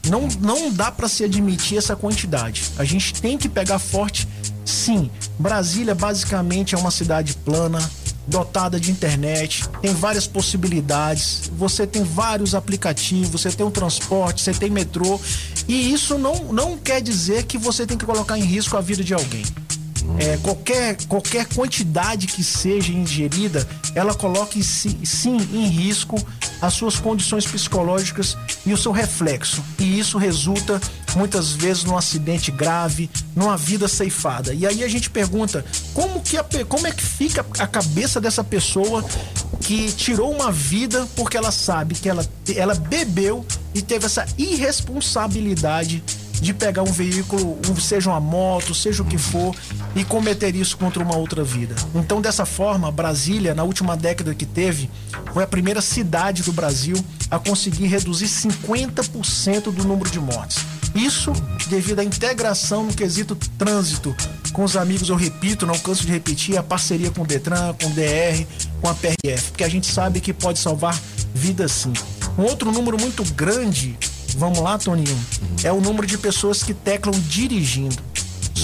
Não, 0.09 0.27
não 0.41 0.73
dá 0.73 0.91
para 0.91 1.09
se 1.09 1.23
admitir 1.23 1.79
essa 1.79 1.95
quantidade. 1.95 2.65
A 2.77 2.85
gente 2.85 3.15
tem 3.21 3.39
que 3.39 3.49
pegar 3.49 3.79
forte, 3.79 4.27
sim. 4.65 5.11
Brasília 5.39 5.95
basicamente 5.95 6.75
é 6.75 6.79
uma 6.79 6.91
cidade 6.91 7.35
plana, 7.35 7.79
dotada 8.27 8.79
de 8.81 8.91
internet, 8.91 9.69
tem 9.81 9.93
várias 9.95 10.27
possibilidades. 10.27 11.51
Você 11.57 11.87
tem 11.87 12.03
vários 12.03 12.55
aplicativos, 12.55 13.31
você 13.31 13.51
tem 13.51 13.65
o 13.67 13.71
transporte, 13.71 14.43
você 14.43 14.53
tem 14.53 14.71
metrô. 14.71 15.21
E 15.69 15.93
isso 15.93 16.19
não, 16.19 16.53
não 16.53 16.77
quer 16.77 17.01
dizer 17.01 17.45
que 17.45 17.59
você 17.59 17.87
tem 17.87 17.97
que 17.97 18.05
colocar 18.05 18.39
em 18.39 18.45
risco 18.45 18.77
a 18.77 18.81
vida 18.81 19.05
de 19.05 19.15
alguém. 19.15 19.45
É, 20.19 20.37
qualquer, 20.39 20.97
qualquer 21.09 21.47
quantidade 21.47 22.27
que 22.27 22.43
seja 22.45 22.93
ingerida, 22.93 23.67
ela 23.95 24.15
si- 24.63 24.99
sim 25.05 25.37
em 25.53 25.67
risco 25.67 26.17
as 26.61 26.75
suas 26.75 26.97
condições 26.99 27.45
psicológicas 27.45 28.37
e 28.65 28.73
o 28.73 28.77
seu 28.77 28.93
reflexo. 28.93 29.63
E 29.79 29.99
isso 29.99 30.19
resulta 30.19 30.81
muitas 31.17 31.53
vezes 31.53 31.85
num 31.85 31.97
acidente 31.97 32.51
grave, 32.51 33.11
numa 33.35 33.57
vida 33.57 33.89
ceifada. 33.89 34.55
E 34.55 34.67
aí 34.67 34.85
a 34.85 34.89
gente 34.89 35.11
pergunta 35.11 35.65
como 35.93 36.21
que 36.21 36.37
a 36.37 36.45
como 36.69 36.87
é 36.87 36.91
que 36.93 37.03
fica 37.03 37.45
a 37.59 37.67
cabeça 37.67 38.21
dessa 38.21 38.45
pessoa 38.45 39.05
que 39.61 39.91
tirou 39.93 40.33
uma 40.33 40.51
vida 40.53 41.07
porque 41.17 41.37
ela 41.37 41.51
sabe 41.53 41.95
que 41.95 42.09
ela, 42.09 42.27
ela 42.57 42.75
bebeu 42.75 43.45
e 43.75 43.83
teve 43.83 44.07
essa 44.07 44.27
irresponsabilidade 44.39 46.03
de 46.43 46.53
pegar 46.53 46.83
um 46.83 46.93
veículo, 46.93 47.57
seja 47.81 48.11
uma 48.11 48.19
moto, 48.19 48.75
seja 48.75 49.05
o 49.05 49.07
que 49.07 49.17
for, 49.17 49.55
e 49.95 50.05
cometer 50.05 50.57
isso 50.57 50.77
contra 50.77 51.01
uma 51.01 51.17
outra 51.17 51.45
vida. 51.45 51.77
Então, 51.95 52.21
dessa 52.21 52.45
forma, 52.45 52.91
Brasília, 52.91 53.55
na 53.55 53.63
última 53.63 53.97
década 53.97 54.35
que 54.35 54.45
teve, 54.45 54.91
foi 55.33 55.45
a 55.45 55.47
primeira 55.47 55.81
cidade 55.81 56.43
do 56.43 56.53
Brasil 56.53 56.97
a 57.31 57.39
conseguir 57.39 57.87
reduzir 57.87 58.27
50% 58.27 59.71
do 59.73 59.85
número 59.85 60.11
de 60.11 60.19
mortes. 60.19 60.65
Isso 60.97 61.33
devido 61.69 62.01
à 62.01 62.05
integração 62.05 62.85
no 62.85 62.93
quesito 62.93 63.37
trânsito 63.57 64.15
com 64.53 64.65
os 64.65 64.77
amigos, 64.77 65.09
eu 65.09 65.17
repito, 65.17 65.65
não 65.65 65.79
canso 65.79 66.05
de 66.05 66.13
repetir, 66.13 66.59
a 66.59 66.63
parceria 66.63 67.11
com 67.13 67.23
o 67.23 67.27
Detran, 67.27 67.73
com 67.81 67.87
o 67.87 67.91
DR, 67.91 68.45
com 68.81 68.89
a 68.89 68.95
PRF, 68.95 69.53
porque 69.53 69.65
a 69.65 69.69
gente 69.69 69.87
sabe 69.87 70.21
que 70.21 70.33
pode 70.33 70.59
salvar 70.59 71.01
vidas 71.33 71.71
sim. 71.71 71.93
Um 72.37 72.43
outro 72.43 72.73
número 72.73 73.01
muito 73.01 73.23
grande 73.33 73.97
vamos 74.37 74.59
lá, 74.59 74.79
Toninho, 74.79 75.19
é 75.63 75.73
o 75.73 75.81
número 75.81 76.07
de 76.07 76.19
pessoas 76.19 76.63
que 76.63 76.75
teclam 76.75 77.15
dirigindo. 77.29 77.97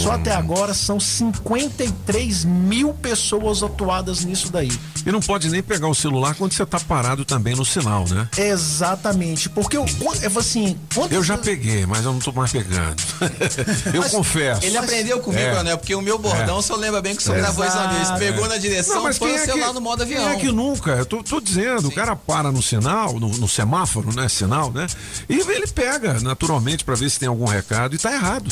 Só 0.02 0.12
até 0.12 0.32
agora 0.32 0.72
são 0.74 0.98
53 1.00 2.44
mil 2.44 2.94
pessoas 2.94 3.62
atuadas 3.62 4.24
nisso 4.24 4.50
daí. 4.50 4.70
E 5.04 5.10
não 5.10 5.20
pode 5.20 5.48
nem 5.50 5.62
pegar 5.62 5.88
o 5.88 5.94
celular 5.94 6.34
quando 6.34 6.52
você 6.52 6.64
tá 6.66 6.78
parado 6.78 7.24
também 7.24 7.54
no 7.56 7.64
sinal, 7.64 8.04
né? 8.08 8.28
Exatamente, 8.36 9.48
porque 9.48 9.76
eu, 9.76 9.84
eu 10.22 10.38
assim, 10.38 10.78
Eu 11.10 11.22
já 11.24 11.36
peguei, 11.38 11.86
mas 11.86 12.04
eu 12.04 12.12
não 12.12 12.20
tô 12.20 12.32
mais 12.32 12.52
pegando. 12.52 12.96
eu 13.92 14.02
confesso. 14.10 14.64
Ele 14.64 14.76
aprendeu 14.76 15.20
comigo, 15.20 15.40
É. 15.42 15.62
né? 15.62 15.76
Porque 15.76 15.94
o 15.94 16.02
meu 16.02 16.18
bordão, 16.18 16.58
É. 16.58 16.62
senhor 16.62 16.78
lembra 16.78 17.00
bem 17.02 17.14
que 17.16 17.22
o 17.22 17.24
senhor 17.24 17.38
É. 17.38 17.40
gravou 17.40 17.64
isso 17.66 17.76
uma 17.76 17.88
vez. 17.88 18.10
Pegou 18.12 18.46
É. 18.46 18.48
na 18.48 18.56
direção, 18.58 18.96
Não, 18.96 19.02
mas 19.04 19.18
põe 19.18 19.30
quem 19.30 19.38
o 19.38 19.42
é 19.42 19.44
celular 19.46 19.68
que- 19.68 19.74
no 19.74 19.80
modo 19.80 20.02
avião. 20.02 20.24
Quem 20.24 20.32
é 20.32 20.36
que 20.36 20.52
nunca? 20.52 20.90
Eu 20.92 21.06
tô, 21.06 21.22
tô 21.22 21.40
dizendo, 21.40 21.88
o 21.88 21.92
cara 21.94 22.14
para 22.14 22.52
no 22.52 22.62
sinal, 22.62 23.14
no, 23.18 23.28
no 23.28 23.48
semáforo, 23.48 24.14
né? 24.14 24.28
Sinal, 24.28 24.70
né? 24.72 24.86
E 25.28 25.34
ele 25.38 25.66
pega 25.66 26.20
naturalmente 26.20 26.84
pra 26.84 26.94
ver 26.94 27.10
se 27.10 27.18
tem 27.18 27.28
algum 27.28 27.46
recado 27.46 27.94
e 27.94 27.98
tá 27.98 28.12
errado. 28.12 28.48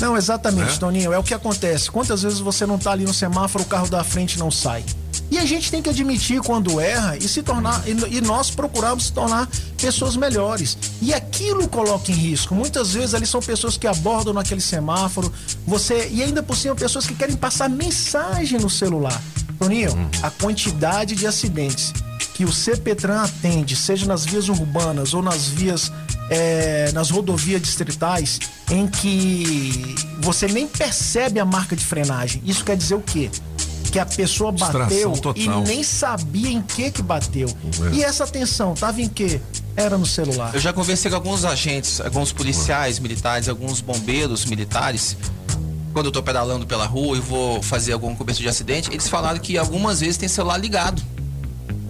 Não, 0.00 0.16
exatamente, 0.16 0.74
É. 0.74 0.78
Toninho. 0.82 1.12
É 1.12 1.18
o 1.18 1.22
que 1.22 1.32
acontece. 1.32 1.88
Quantas 1.88 2.24
vezes 2.24 2.40
você 2.40 2.66
não 2.66 2.76
tá 2.76 2.90
ali 2.90 3.04
no 3.04 3.14
semáforo, 3.14 3.62
o 3.62 3.66
carro 3.68 3.88
da 3.88 4.02
frente 4.02 4.36
não 4.36 4.50
sai? 4.50 4.84
E 5.30 5.38
a 5.38 5.44
gente 5.46 5.70
tem 5.70 5.80
que 5.80 5.88
admitir 5.88 6.40
quando 6.40 6.80
erra 6.80 7.16
e 7.16 7.28
se 7.28 7.40
tornar 7.40 7.84
e, 7.86 8.20
nós 8.20 8.50
procuramos 8.50 9.06
se 9.06 9.12
tornar 9.12 9.48
pessoas 9.80 10.16
melhores. 10.16 10.76
E 11.00 11.14
aquilo 11.14 11.68
coloca 11.68 12.10
em 12.10 12.14
risco. 12.14 12.52
Muitas 12.52 12.94
vezes 12.94 13.14
ali 13.14 13.26
são 13.26 13.40
pessoas 13.40 13.76
que 13.76 13.86
abordam 13.86 14.34
naquele 14.34 14.60
semáforo, 14.60 15.32
você 15.64 16.08
e 16.10 16.20
ainda 16.20 16.42
por 16.42 16.56
cima 16.56 16.74
pessoas 16.74 17.06
que 17.06 17.14
querem 17.14 17.36
passar 17.36 17.68
mensagem 17.68 18.58
no 18.58 18.68
celular. 18.68 19.22
Toninho, 19.60 20.10
a 20.20 20.30
quantidade 20.30 21.14
de 21.14 21.28
acidentes 21.28 21.92
que 22.34 22.44
o 22.44 22.52
CPTran 22.52 23.22
atende, 23.22 23.76
seja 23.76 24.06
nas 24.06 24.24
vias 24.24 24.48
urbanas 24.48 25.14
ou 25.14 25.22
nas 25.22 25.46
vias 25.46 25.92
é, 26.30 26.90
nas 26.92 27.10
rodovias 27.10 27.60
distritais, 27.60 28.40
em 28.70 28.86
que 28.86 29.94
você 30.20 30.46
nem 30.46 30.66
percebe 30.66 31.38
a 31.38 31.44
marca 31.44 31.76
de 31.76 31.84
frenagem. 31.84 32.42
Isso 32.44 32.64
quer 32.64 32.76
dizer 32.76 32.94
o 32.94 33.02
quê? 33.02 33.30
Que 33.90 33.98
a 33.98 34.06
pessoa 34.06 34.50
bateu 34.50 35.12
e 35.36 35.46
nem 35.66 35.82
sabia 35.82 36.50
em 36.50 36.62
que 36.62 36.90
que 36.90 37.02
bateu. 37.02 37.48
É. 37.92 37.96
E 37.96 38.02
essa 38.02 38.24
atenção 38.24 38.72
tava 38.72 39.02
em 39.02 39.08
quê? 39.08 39.40
Era 39.76 39.98
no 39.98 40.06
celular. 40.06 40.54
Eu 40.54 40.60
já 40.60 40.72
conversei 40.72 41.10
com 41.10 41.16
alguns 41.16 41.44
agentes, 41.44 42.00
alguns 42.00 42.32
policiais 42.32 42.98
militares, 42.98 43.48
alguns 43.48 43.82
bombeiros 43.82 44.46
militares. 44.46 45.16
Quando 45.92 46.06
eu 46.06 46.12
tô 46.12 46.22
pedalando 46.22 46.66
pela 46.66 46.86
rua 46.86 47.18
e 47.18 47.20
vou 47.20 47.62
fazer 47.62 47.92
algum 47.92 48.14
cobertura 48.14 48.44
de 48.44 48.48
acidente, 48.48 48.90
eles 48.90 49.08
falaram 49.08 49.38
que 49.38 49.58
algumas 49.58 50.00
vezes 50.00 50.16
tem 50.16 50.28
celular 50.28 50.56
ligado. 50.56 51.02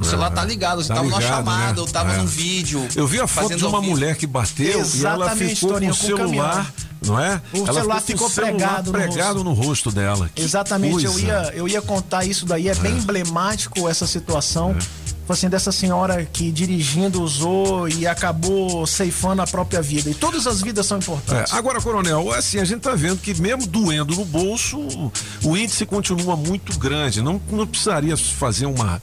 O 0.03 0.05
celular 0.05 0.31
tá 0.31 0.45
ligado, 0.45 0.83
você 0.83 0.89
Tá 0.89 0.95
tava 0.97 1.07
numa 1.07 1.19
ligado, 1.19 1.35
chamada, 1.37 1.73
né? 1.75 1.81
ou 1.81 1.87
tava 1.87 2.13
É. 2.15 2.17
num 2.19 2.27
vídeo. 2.27 2.87
Eu 2.97 3.07
vi 3.07 3.21
a 3.21 3.27
foto 3.27 3.57
de 3.57 3.65
uma 3.65 3.81
mulher 3.81 4.17
que 4.17 4.27
bateu 4.27 4.67
e 4.67 4.73
ela 4.73 4.83
Exatamente, 5.27 5.55
ficou 5.55 5.71
com 5.71 5.77
o 5.77 5.81
com 5.81 5.91
o 5.91 5.95
celular, 5.95 6.75
não 7.07 7.19
é? 7.21 7.41
O 7.53 7.57
ela 7.59 7.73
celular 7.73 8.01
com 8.01 8.07
ficou 8.07 8.27
o 8.27 8.31
celular 8.31 8.53
pregado 8.53 8.93
no 8.93 8.99
pregado 8.99 9.45
no 9.45 9.53
rosto 9.53 9.91
dela. 9.91 10.29
Que 10.35 10.43
Exatamente, 10.43 11.05
eu 11.05 11.19
ia, 11.19 11.53
eu 11.55 11.69
ia 11.69 11.81
contar 11.81 12.25
isso 12.25 12.45
daí, 12.45 12.69
é, 12.69 12.75
bem 12.75 12.93
emblemático 12.99 13.89
essa 13.89 14.07
situação. 14.07 14.77
Foi 15.25 15.35
assim, 15.37 15.49
dessa 15.49 15.71
senhora 15.71 16.25
que 16.33 16.51
dirigindo 16.51 17.23
usou 17.23 17.89
e 17.89 18.09
acabou 18.09 18.85
ceifando 18.89 19.41
a 19.41 19.47
própria 19.47 19.81
vida. 19.81 20.11
E 20.11 20.15
todas 20.15 20.49
as 20.49 20.61
vidas 20.61 20.85
são 20.85 20.97
É, 20.97 21.01
importantes. 21.01 21.53
agora, 21.55 21.81
coronel, 21.81 22.33
assim, 22.33 22.59
a 22.59 22.65
gente 22.65 22.81
tá 22.81 22.93
vendo 22.97 23.19
que 23.19 23.33
mesmo 23.41 23.65
doendo 23.69 24.17
no 24.17 24.25
bolso, 24.25 24.79
o- 24.81 25.13
o 25.45 25.57
índice 25.57 25.87
continua 25.87 26.35
muito 26.35 26.77
grande. 26.77 27.23
Não, 27.23 27.41
não 27.53 27.67
precisaria 27.69 28.17
fazer 28.17 28.67
uma, 28.67 28.99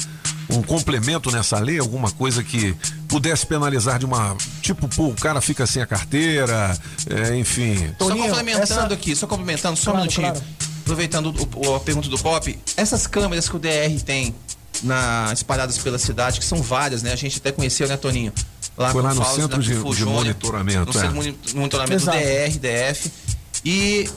um 0.51 0.61
complemento 0.61 1.31
nessa 1.31 1.59
lei, 1.59 1.79
alguma 1.79 2.09
coisa 2.11 2.43
que 2.43 2.75
pudesse 3.07 3.45
penalizar 3.45 3.99
de 3.99 4.05
uma. 4.05 4.35
Tipo, 4.61 4.87
pô, 4.87 5.07
o 5.07 5.15
cara 5.15 5.39
fica 5.41 5.65
sem 5.67 5.81
a 5.81 5.85
carteira, 5.85 6.77
é, 7.09 7.35
enfim. 7.37 7.93
Só 7.99 8.09
complementando 8.15 8.93
aqui, 8.93 9.15
só 9.15 9.27
complementando, 9.27 9.77
só 9.77 9.91
um 9.91 9.93
Claro, 9.93 9.99
minutinho. 9.99 10.31
claro. 10.31 10.45
Aproveitando 10.81 11.27
o- 11.27 11.69
o- 11.69 11.75
a 11.75 11.79
pergunta 11.79 12.09
do 12.09 12.17
Pop, 12.17 12.59
essas 12.75 13.05
câmeras 13.05 13.47
que 13.47 13.55
o 13.55 13.59
DR 13.59 13.99
tem 14.03 14.33
na, 14.81 15.29
espalhadas 15.33 15.77
pela 15.77 15.99
cidade, 15.99 16.39
que 16.39 16.45
são 16.45 16.61
várias, 16.63 17.03
né? 17.03 17.11
A 17.11 17.15
gente 17.15 17.37
até 17.37 17.51
conheceu, 17.51 17.87
né, 17.87 17.95
Toninho? 17.97 18.33
Foi 18.75 18.91
com 18.93 18.99
lá 19.01 19.11
o 19.11 19.15
no 19.15 19.21
Fausto, 19.21 19.41
centro 19.41 19.61
de- 19.61 19.73
o 19.75 19.93
de 19.93 20.05
monitoramento, 20.05 20.85
No 20.87 20.93
centro 20.93 21.07
é. 21.07 21.09
de 21.09 21.15
moni- 21.15 21.37
monitoramento 21.53 22.05
do 22.05 22.11
Exato. 22.11 22.17
DR, 22.17 22.57
DF. 22.59 23.11
E 23.65 24.09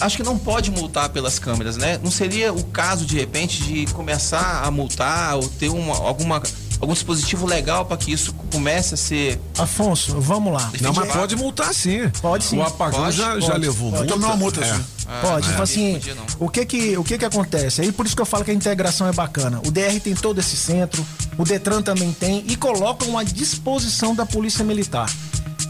acho 0.00 0.16
que 0.16 0.22
não 0.22 0.38
pode 0.38 0.70
multar 0.70 1.08
pelas 1.08 1.38
câmeras, 1.38 1.76
né? 1.76 1.98
Não 2.02 2.10
seria 2.10 2.52
o 2.52 2.62
caso, 2.64 3.04
de 3.06 3.16
repente, 3.18 3.62
de 3.62 3.86
começar 3.92 4.62
a 4.64 4.70
multar 4.70 5.36
ou 5.36 5.48
ter 5.48 5.68
uma, 5.68 5.94
alguma, 5.96 6.42
algum 6.80 6.92
dispositivo 6.92 7.46
legal 7.46 7.84
para 7.86 7.96
que 7.96 8.12
isso 8.12 8.32
comece 8.52 8.94
a 8.94 8.96
ser. 8.96 9.40
Afonso, 9.58 10.20
vamos 10.20 10.52
lá. 10.52 10.70
Não, 10.80 10.92
mas 10.92 11.12
pode 11.12 11.36
multar 11.36 11.72
sim. 11.74 12.08
Pode 12.20 12.44
sim. 12.44 12.58
O 12.58 12.62
apagão 12.62 13.04
Pode, 13.04 13.16
já, 13.16 13.38
já 13.40 13.48
pode, 13.52 13.60
levou 13.60 13.90
pode. 13.90 14.02
multa. 14.02 14.12
Tomou 14.14 14.28
uma 14.30 14.36
multa, 14.36 14.64
É. 14.64 14.74
sim. 14.74 14.84
Pode, 15.20 15.48
tipo 15.48 15.60
assim, 15.62 16.00
o 16.40 16.48
que 16.48 16.64
que, 16.64 16.96
o 16.96 17.04
que 17.04 17.18
que 17.18 17.24
acontece? 17.26 17.82
Aí 17.82 17.92
por 17.92 18.06
isso 18.06 18.16
que 18.16 18.22
eu 18.22 18.26
falo 18.26 18.42
que 18.42 18.50
a 18.50 18.54
integração 18.54 19.06
é 19.06 19.12
bacana. 19.12 19.60
O 19.66 19.70
DR 19.70 20.00
tem 20.02 20.14
todo 20.14 20.38
esse 20.40 20.56
centro, 20.56 21.06
o 21.36 21.44
Detran 21.44 21.82
também 21.82 22.10
tem 22.10 22.42
e 22.48 22.56
colocam 22.56 23.18
à 23.18 23.22
disposição 23.22 24.14
da 24.14 24.24
Polícia 24.24 24.64
Militar. 24.64 25.10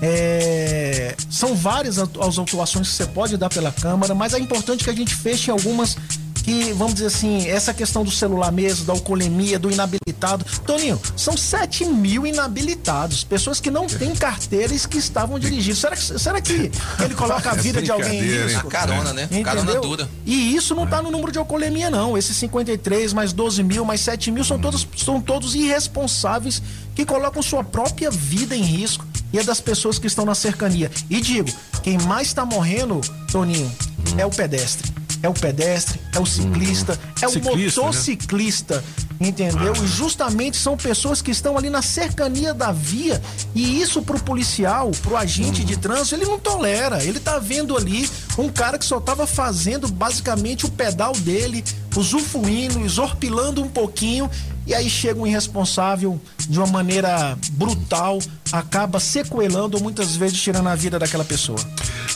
É, 0.03 1.15
são 1.31 1.55
várias 1.55 1.99
as 1.99 2.39
autuações 2.39 2.89
que 2.89 2.95
você 2.95 3.07
pode 3.07 3.37
dar 3.37 3.49
pela 3.49 3.73
Câmara, 3.73 4.15
mas 4.15 4.35
é 4.35 4.39
importante 4.39 4.85
que 4.85 4.91
a 4.91 4.95
gente 4.95 5.15
feche 5.15 5.51
algumas 5.51 5.97
que, 6.45 6.75
vamos 6.75 6.95
dizer 6.95 7.07
assim, 7.07 7.49
essa 7.49 7.73
questão 7.73 8.05
do 8.05 8.11
celular 8.11 8.53
mesmo, 8.53 8.85
da 8.85 8.93
alcoolemia, 8.93 9.59
do 9.59 9.71
inabilitado. 9.71 10.45
Toninho, 10.67 11.01
são 11.17 11.37
7 11.37 11.87
mil 11.87 12.27
inabilitados, 12.27 13.25
pessoas 13.25 13.61
que 13.61 13.71
não 13.71 13.87
têm 13.87 14.15
carteiras 14.15 14.85
que 14.85 14.99
estavam 14.99 15.39
dirigindo. 15.39 15.77
Será 15.77 15.97
que, 15.97 16.03
será 16.03 16.41
que 16.43 16.71
ele 17.03 17.15
coloca 17.15 17.51
a 17.51 17.55
É 17.55 17.57
vida 17.57 17.81
de 17.81 17.91
alguém 17.91 18.21
em 18.21 18.45
risco? 18.45 18.69
A 18.69 18.71
carona, 18.71 19.13
né? 19.15 19.27
Carona 19.43 19.71
Entendeu? 19.71 19.81
dura. 19.81 20.09
E 20.27 20.55
isso 20.55 20.75
não 20.75 20.87
tá 20.87 21.01
no 21.01 21.11
número 21.11 21.33
de 21.33 21.39
alcoolemia, 21.39 21.91
não. 21.91 22.17
Esses 22.17 22.37
53, 22.37 23.15
mais 23.15 23.33
12 23.33 23.63
mil, 23.63 23.85
mais 23.85 24.03
7 24.03 24.31
mil 24.31 24.45
são 24.45 24.59
todos, 24.59 24.87
são 24.99 25.23
todos 25.23 25.55
irresponsáveis 25.55 26.61
que 26.95 27.07
colocam 27.07 27.43
sua 27.43 27.65
própria 27.65 28.11
vida 28.11 28.55
em 28.55 28.63
risco 28.63 29.07
e 29.35 29.39
a 29.41 29.43
das 29.43 29.61
pessoas 29.61 29.99
que 29.99 30.07
estão 30.07 30.25
na 30.25 30.35
cercania. 30.35 30.89
E 31.11 31.21
digo, 31.21 31.51
quem 31.83 31.99
mais 31.99 32.29
está 32.29 32.47
morrendo, 32.47 33.01
Toninho, 33.33 33.71
é 34.17 34.25
o 34.25 34.31
pedestre. 34.31 34.95
É 35.25 35.29
o 35.29 35.35
pedestre, 35.35 35.99
é 36.15 36.21
o 36.21 36.27
ciclista, 36.27 36.99
é 37.21 37.27
o 37.27 37.31
Ciclista, 37.31 37.81
né? 37.81 37.87
motociclista, 37.87 38.85
entendeu? 39.19 39.73
E 39.83 39.87
justamente 39.87 40.57
são 40.57 40.77
pessoas 40.77 41.23
que 41.23 41.31
estão 41.31 41.57
ali 41.57 41.71
na 41.71 41.81
cercania 41.81 42.53
da 42.53 42.71
via 42.71 43.21
e 43.55 43.81
isso 43.81 44.03
pro 44.03 44.21
policial, 44.21 44.91
pro 45.03 45.17
agente 45.17 45.65
de 45.65 45.79
trânsito, 45.79 46.15
ele 46.15 46.27
não 46.27 46.39
tolera. 46.39 47.03
Ele 47.03 47.19
tá 47.19 47.39
vendo 47.39 47.75
ali 47.75 48.09
um 48.37 48.51
cara 48.51 48.79
que 48.79 48.85
só 48.85 49.01
tava 49.01 49.27
fazendo 49.27 49.89
basicamente 49.89 50.67
o 50.67 50.71
pedal 50.71 51.15
dele, 51.15 51.65
usufruindo, 51.97 52.85
exorpilando 52.85 53.63
um 53.63 53.69
pouquinho 53.69 54.31
e 54.67 54.75
aí 54.75 54.89
chega 54.89 55.21
um 55.21 55.27
irresponsável 55.27 56.21
de 56.49 56.59
uma 56.59 56.67
maneira 56.67 57.37
brutal, 57.53 58.19
acaba 58.53 58.99
sequelando 59.01 59.77
ou 59.77 59.83
muitas 59.83 60.17
vezes 60.17 60.41
tirando 60.41 60.69
a 60.69 60.75
vida 60.75 60.99
daquela 60.99 61.25
pessoa. 61.25 61.59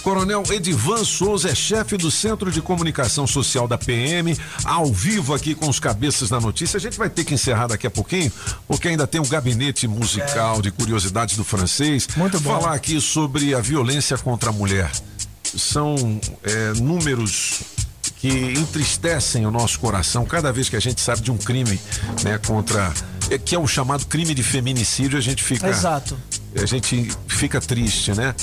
Coronel 0.03 0.43
Edivan 0.51 1.05
Souza 1.05 1.51
é 1.51 1.55
chefe 1.55 1.97
do 1.97 2.11
Centro 2.11 2.51
de 2.51 2.63
Comunicação 2.63 3.27
Social 3.27 3.67
da 3.67 3.77
PM, 3.77 4.37
ao 4.65 4.87
vivo 4.87 5.35
aqui 5.35 5.55
com 5.55 5.69
os 5.69 5.79
cabeças 5.79 6.29
da 6.29 6.41
notícia. 6.41 6.77
A 6.77 6.81
gente 6.81 6.97
vai 6.97 7.11
ter 7.11 7.25
que 7.25 7.35
encerrar 7.35 7.67
daqui 7.67 7.87
a 7.87 7.91
pouquinho, 7.91 8.33
porque 8.67 8.89
ainda 8.89 9.07
tem 9.07 9.21
um 9.21 9.27
gabinete 9.27 9.87
musical 9.87 10.63
de 10.63 10.71
curiosidades 10.71 11.37
do 11.37 11.45
francês. 11.45 12.09
Muito 12.17 12.41
bom. 12.41 12.59
Falar 12.59 12.75
aqui 12.75 13.01
sobre 13.01 13.55
a 13.55 13.61
violência 13.61 14.17
contra 14.17 14.51
a 14.51 14.53
mulher. 14.53 14.91
São 15.43 16.21
é, 16.43 16.73
números 16.75 17.61
que 18.19 18.29
entristecem 18.29 19.47
o 19.47 19.51
nosso 19.51 19.79
coração 19.79 20.25
cada 20.25 20.53
vez 20.53 20.69
que 20.69 20.77
a 20.77 20.81
gente 20.81 21.01
sabe 21.01 21.23
de 21.23 21.31
um 21.31 21.37
crime, 21.37 21.81
né, 22.25 22.39
contra 22.39 22.93
é, 23.31 23.39
que 23.39 23.55
é 23.55 23.59
o 23.59 23.67
chamado 23.67 24.07
crime 24.07 24.35
de 24.35 24.43
feminicídio, 24.43 25.19
a 25.19 25.21
gente 25.21 25.43
fica 25.43 25.69
Exato. 25.69 26.19
a 26.57 26.67
gente 26.67 27.11
fica 27.27 27.61
triste, 27.61 28.13
né? 28.15 28.35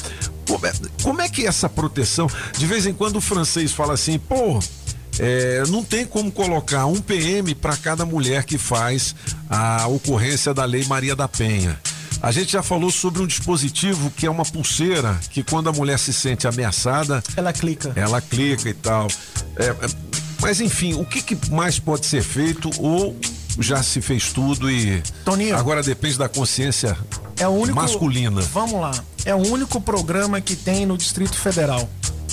Como 0.47 0.65
é, 0.65 0.73
como 1.01 1.21
é 1.21 1.29
que 1.29 1.45
essa 1.45 1.67
proteção, 1.67 2.29
de 2.57 2.65
vez 2.65 2.85
em 2.85 2.93
quando 2.93 3.17
o 3.17 3.21
francês 3.21 3.71
fala 3.71 3.93
assim, 3.93 4.19
pô, 4.19 4.59
é, 5.19 5.63
não 5.69 5.83
tem 5.83 6.05
como 6.05 6.31
colocar 6.31 6.85
um 6.85 7.01
PM 7.01 7.55
para 7.55 7.75
cada 7.77 8.05
mulher 8.05 8.43
que 8.43 8.57
faz 8.57 9.15
a 9.49 9.87
ocorrência 9.87 10.53
da 10.53 10.65
Lei 10.65 10.85
Maria 10.85 11.15
da 11.15 11.27
Penha. 11.27 11.79
A 12.25 12.31
gente 12.31 12.53
já 12.53 12.63
falou 12.63 12.89
sobre 12.89 13.21
um 13.21 13.27
dispositivo 13.27 14.09
que 14.09 14.25
é 14.25 14.31
uma 14.31 14.43
pulseira 14.43 15.15
que 15.29 15.43
quando 15.43 15.69
a 15.69 15.71
mulher 15.71 15.99
se 15.99 16.11
sente 16.11 16.47
ameaçada, 16.47 17.23
ela 17.37 17.53
clica. 17.53 17.93
Ela 17.95 18.19
clica 18.19 18.67
e 18.67 18.73
tal. 18.73 19.05
É, 19.55 19.65
é, 19.65 19.75
mas 20.41 20.59
enfim, 20.59 20.95
o 20.95 21.05
que, 21.05 21.21
que 21.21 21.51
mais 21.51 21.77
pode 21.77 22.07
ser 22.07 22.23
feito 22.23 22.71
ou 22.79 23.15
já 23.59 23.83
se 23.83 24.01
fez 24.01 24.33
tudo 24.33 24.71
e 24.71 25.03
Toninho. 25.23 25.55
agora 25.55 25.83
depende 25.83 26.17
da 26.17 26.27
consciência 26.27 26.97
É 27.37 27.47
o 27.47 27.51
único 27.51 27.75
masculina. 27.75 28.41
Vamos 28.41 28.81
lá. 28.81 28.91
É 29.23 29.35
o 29.35 29.47
único 29.47 29.79
programa 29.79 30.41
que 30.41 30.55
tem 30.55 30.83
no 30.83 30.97
Distrito 30.97 31.37
Federal. 31.37 31.87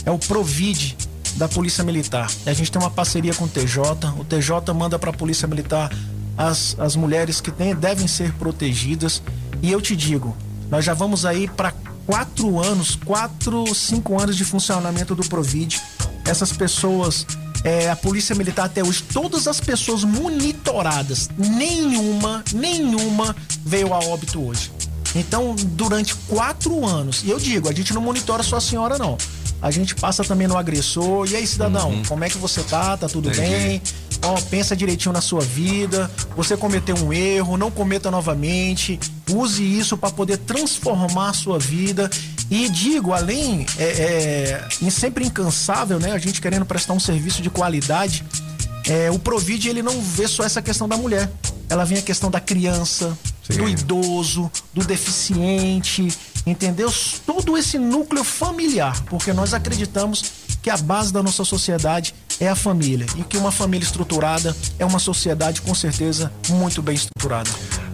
É 0.06 0.10
o 0.10 0.18
Provide 0.18 0.96
da 1.36 1.48
Polícia 1.48 1.84
Militar. 1.84 2.30
A 2.46 2.52
gente 2.54 2.72
tem 2.72 2.80
uma 2.80 2.90
parceria 2.90 3.34
com 3.34 3.44
o 3.44 3.48
TJ. 3.48 4.08
O 4.18 4.24
TJ 4.24 4.72
manda 4.72 4.98
para 4.98 5.10
a 5.10 5.12
Polícia 5.12 5.46
Militar 5.46 5.94
as, 6.36 6.76
as 6.78 6.96
mulheres 6.96 7.42
que 7.42 7.50
tem, 7.50 7.74
devem 7.74 8.08
ser 8.08 8.32
protegidas. 8.32 9.22
E 9.62 9.70
eu 9.70 9.80
te 9.80 9.94
digo, 9.94 10.36
nós 10.68 10.84
já 10.84 10.92
vamos 10.92 11.24
aí 11.24 11.48
para 11.48 11.72
quatro 12.04 12.60
anos, 12.60 12.96
quatro, 12.96 13.72
cinco 13.74 14.20
anos 14.20 14.36
de 14.36 14.44
funcionamento 14.44 15.14
do 15.14 15.22
Provid. 15.28 15.80
Essas 16.24 16.52
pessoas, 16.52 17.24
é, 17.64 17.88
a 17.88 17.96
Polícia 17.96 18.34
Militar 18.34 18.66
até 18.66 18.82
hoje, 18.82 19.04
todas 19.04 19.46
as 19.46 19.60
pessoas 19.60 20.02
monitoradas, 20.02 21.30
nenhuma, 21.38 22.44
nenhuma 22.52 23.36
veio 23.64 23.94
a 23.94 23.98
óbito 24.00 24.44
hoje. 24.44 24.72
Então, 25.14 25.54
durante 25.54 26.14
quatro 26.26 26.84
anos, 26.84 27.22
e 27.22 27.30
eu 27.30 27.38
digo, 27.38 27.68
a 27.68 27.72
gente 27.72 27.92
não 27.92 28.02
monitora 28.02 28.42
só 28.42 28.56
a 28.56 28.60
senhora, 28.60 28.98
não. 28.98 29.16
A 29.60 29.70
gente 29.70 29.94
passa 29.94 30.24
também 30.24 30.48
no 30.48 30.58
agressor. 30.58 31.28
E 31.30 31.36
aí, 31.36 31.46
cidadão, 31.46 32.02
como 32.08 32.24
é 32.24 32.28
que 32.28 32.36
você 32.36 32.62
tá? 32.62 32.96
Tá 32.96 33.08
tudo 33.08 33.28
Entendi. 33.30 33.48
bem? 33.48 33.82
Ó, 34.24 34.40
pensa 34.42 34.76
direitinho 34.76 35.12
na 35.12 35.20
sua 35.20 35.40
vida. 35.40 36.10
Você 36.36 36.56
cometeu 36.56 36.96
um 36.96 37.12
erro, 37.12 37.56
não 37.56 37.70
cometa 37.70 38.10
novamente. 38.10 38.98
Use 39.30 39.62
isso 39.62 39.96
para 39.96 40.10
poder 40.10 40.38
transformar 40.38 41.30
a 41.30 41.32
sua 41.32 41.58
vida. 41.58 42.08
E 42.50 42.68
digo, 42.68 43.12
além, 43.12 43.66
é, 43.78 43.84
é, 43.84 44.68
em 44.80 44.90
sempre 44.90 45.24
incansável, 45.24 45.98
né? 45.98 46.12
A 46.12 46.18
gente 46.18 46.40
querendo 46.40 46.64
prestar 46.64 46.92
um 46.92 47.00
serviço 47.00 47.42
de 47.42 47.50
qualidade. 47.50 48.24
É, 48.86 49.10
o 49.10 49.18
Provid 49.18 49.68
ele 49.68 49.82
não 49.82 50.00
vê 50.00 50.28
só 50.28 50.44
essa 50.44 50.62
questão 50.62 50.88
da 50.88 50.96
mulher. 50.96 51.30
Ela 51.68 51.84
vem 51.84 51.98
a 51.98 52.02
questão 52.02 52.30
da 52.30 52.40
criança, 52.40 53.16
do 53.48 53.68
idoso, 53.68 54.50
do 54.74 54.84
deficiente, 54.84 56.08
entendeu? 56.46 56.92
Todo 57.24 57.56
esse 57.56 57.78
núcleo 57.78 58.22
familiar, 58.22 59.02
porque 59.04 59.32
nós 59.32 59.54
acreditamos 59.54 60.24
que 60.60 60.70
a 60.70 60.76
base 60.76 61.12
da 61.12 61.22
nossa 61.22 61.44
sociedade 61.44 62.14
é 62.40 62.48
a 62.48 62.56
família 62.56 63.06
e 63.16 63.22
que 63.22 63.36
uma 63.36 63.52
família 63.52 63.84
estruturada 63.84 64.56
é 64.78 64.84
uma 64.84 64.98
sociedade 64.98 65.62
com 65.62 65.74
certeza 65.74 66.32
muito 66.48 66.82
bem 66.82 66.94
estruturada. 66.94 67.50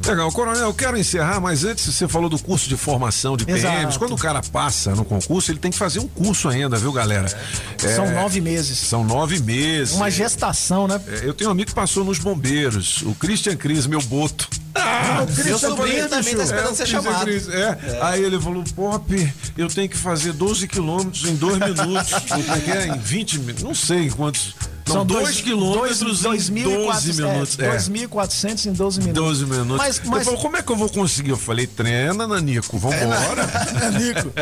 Legal, 0.08 0.32
Coronel, 0.32 0.62
eu 0.64 0.74
quero 0.74 0.96
encerrar, 0.98 1.40
mas 1.40 1.64
antes 1.64 1.84
você 1.84 2.08
falou 2.08 2.28
do 2.30 2.38
curso 2.38 2.68
de 2.68 2.76
formação 2.76 3.36
de 3.36 3.44
PMs. 3.44 3.64
Exato. 3.64 3.98
Quando 3.98 4.14
o 4.14 4.18
cara 4.18 4.40
passa 4.42 4.94
no 4.94 5.04
concurso, 5.04 5.50
ele 5.50 5.58
tem 5.58 5.70
que 5.70 5.76
fazer 5.76 5.98
um 5.98 6.08
curso 6.08 6.48
ainda, 6.48 6.76
viu, 6.78 6.92
galera? 6.92 7.28
São 7.76 8.06
É, 8.06 8.10
nove 8.14 8.40
meses. 8.40 8.78
São 8.78 9.04
nove 9.04 9.38
meses. 9.40 9.94
Uma 9.94 10.10
gestação, 10.10 10.88
né? 10.88 11.00
É, 11.08 11.26
Eu 11.26 11.34
tenho 11.34 11.50
um 11.50 11.52
amigo 11.52 11.68
que 11.68 11.74
passou 11.74 12.04
nos 12.04 12.18
bombeiros, 12.18 13.02
o 13.02 13.14
Christian 13.14 13.56
Cris, 13.56 13.86
meu 13.86 14.00
boto. 14.02 14.48
Ah, 14.74 15.26
o 15.26 15.58
sobrinho 15.58 16.08
também 16.08 16.36
tá 16.36 16.42
esperando 16.44 16.72
o 16.72 16.74
ser 16.76 16.84
Christian 16.84 17.02
chamado. 17.02 17.24
Cris, 17.24 17.48
é. 17.48 17.98
Aí 18.02 18.22
ele 18.22 18.40
falou, 18.40 18.62
Pop, 18.74 19.32
eu 19.56 19.68
tenho 19.68 19.88
que 19.88 19.96
fazer 19.96 20.32
12 20.32 20.68
quilômetros 20.68 21.24
em 21.24 21.34
dois 21.34 21.58
minutos. 21.58 22.12
É 22.48 22.60
que 22.60 22.70
é? 22.70 22.86
Em 22.88 22.98
20 22.98 23.38
minutos. 23.40 23.62
Não 23.64 23.74
sei 23.74 24.08
quantos. 24.10 24.54
Não, 24.88 24.94
São 24.96 25.06
dois, 25.06 25.24
dois- 25.24 25.40
quilômetros 25.40 26.20
dois- 26.22 26.48
em 26.48 26.54
12 26.62 27.12
2.400, 27.12 27.16
minutos. 27.32 27.58
É, 27.58 27.66
É. 27.66 27.70
2.400 27.76 28.66
em 28.66 28.72
12 28.72 29.00
minutos. 29.00 29.22
12 29.22 29.46
minutos. 29.46 29.76
Mas, 29.76 30.00
mas, 30.04 30.24
falou, 30.24 30.40
como 30.40 30.56
é 30.56 30.62
que 30.62 30.72
eu 30.72 30.76
vou 30.76 30.88
conseguir? 30.88 31.30
Eu 31.30 31.36
falei, 31.36 31.66
treina, 31.66 32.26
Nanico, 32.26 32.78
vambora. 32.78 33.46
Nico. 33.98 34.32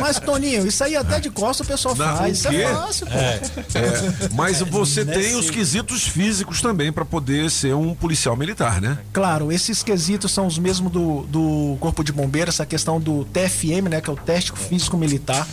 Mas, 0.00 0.18
Toninho, 0.18 0.66
isso 0.66 0.82
aí 0.84 0.96
até 0.96 1.20
de 1.20 1.30
costa 1.30 1.62
o 1.62 1.66
pessoal 1.66 1.94
Não, 1.94 2.16
faz. 2.16 2.30
o 2.30 2.32
Isso 2.32 2.48
é 2.48 2.74
fácil, 2.74 3.06
pô. 3.06 3.12
É, 3.14 3.40
mas 4.34 4.60
você 4.60 5.04
tem 5.04 5.16
Nesse- 5.18 5.34
os 5.36 5.50
quesitos 5.50 6.02
físicos 6.04 6.60
também 6.60 6.92
para 6.92 7.04
poder 7.04 7.50
ser 7.50 7.74
um 7.74 7.94
policial 7.94 8.36
militar, 8.36 8.80
né? 8.80 8.98
Claro, 9.12 9.52
esses 9.52 9.82
quesitos 9.82 10.30
são 10.32 10.46
os 10.46 10.58
mesmos 10.58 10.90
do, 10.92 11.22
do 11.22 11.76
Corpo 11.80 12.02
de 12.04 12.12
Bombeiros, 12.12 12.54
essa 12.54 12.66
questão 12.66 13.00
do 13.00 13.24
TFM, 13.26 13.88
né, 13.88 14.00
que 14.00 14.08
é 14.10 14.12
o 14.12 14.16
teste 14.16 14.52
físico 14.52 14.96
militar. 14.96 15.46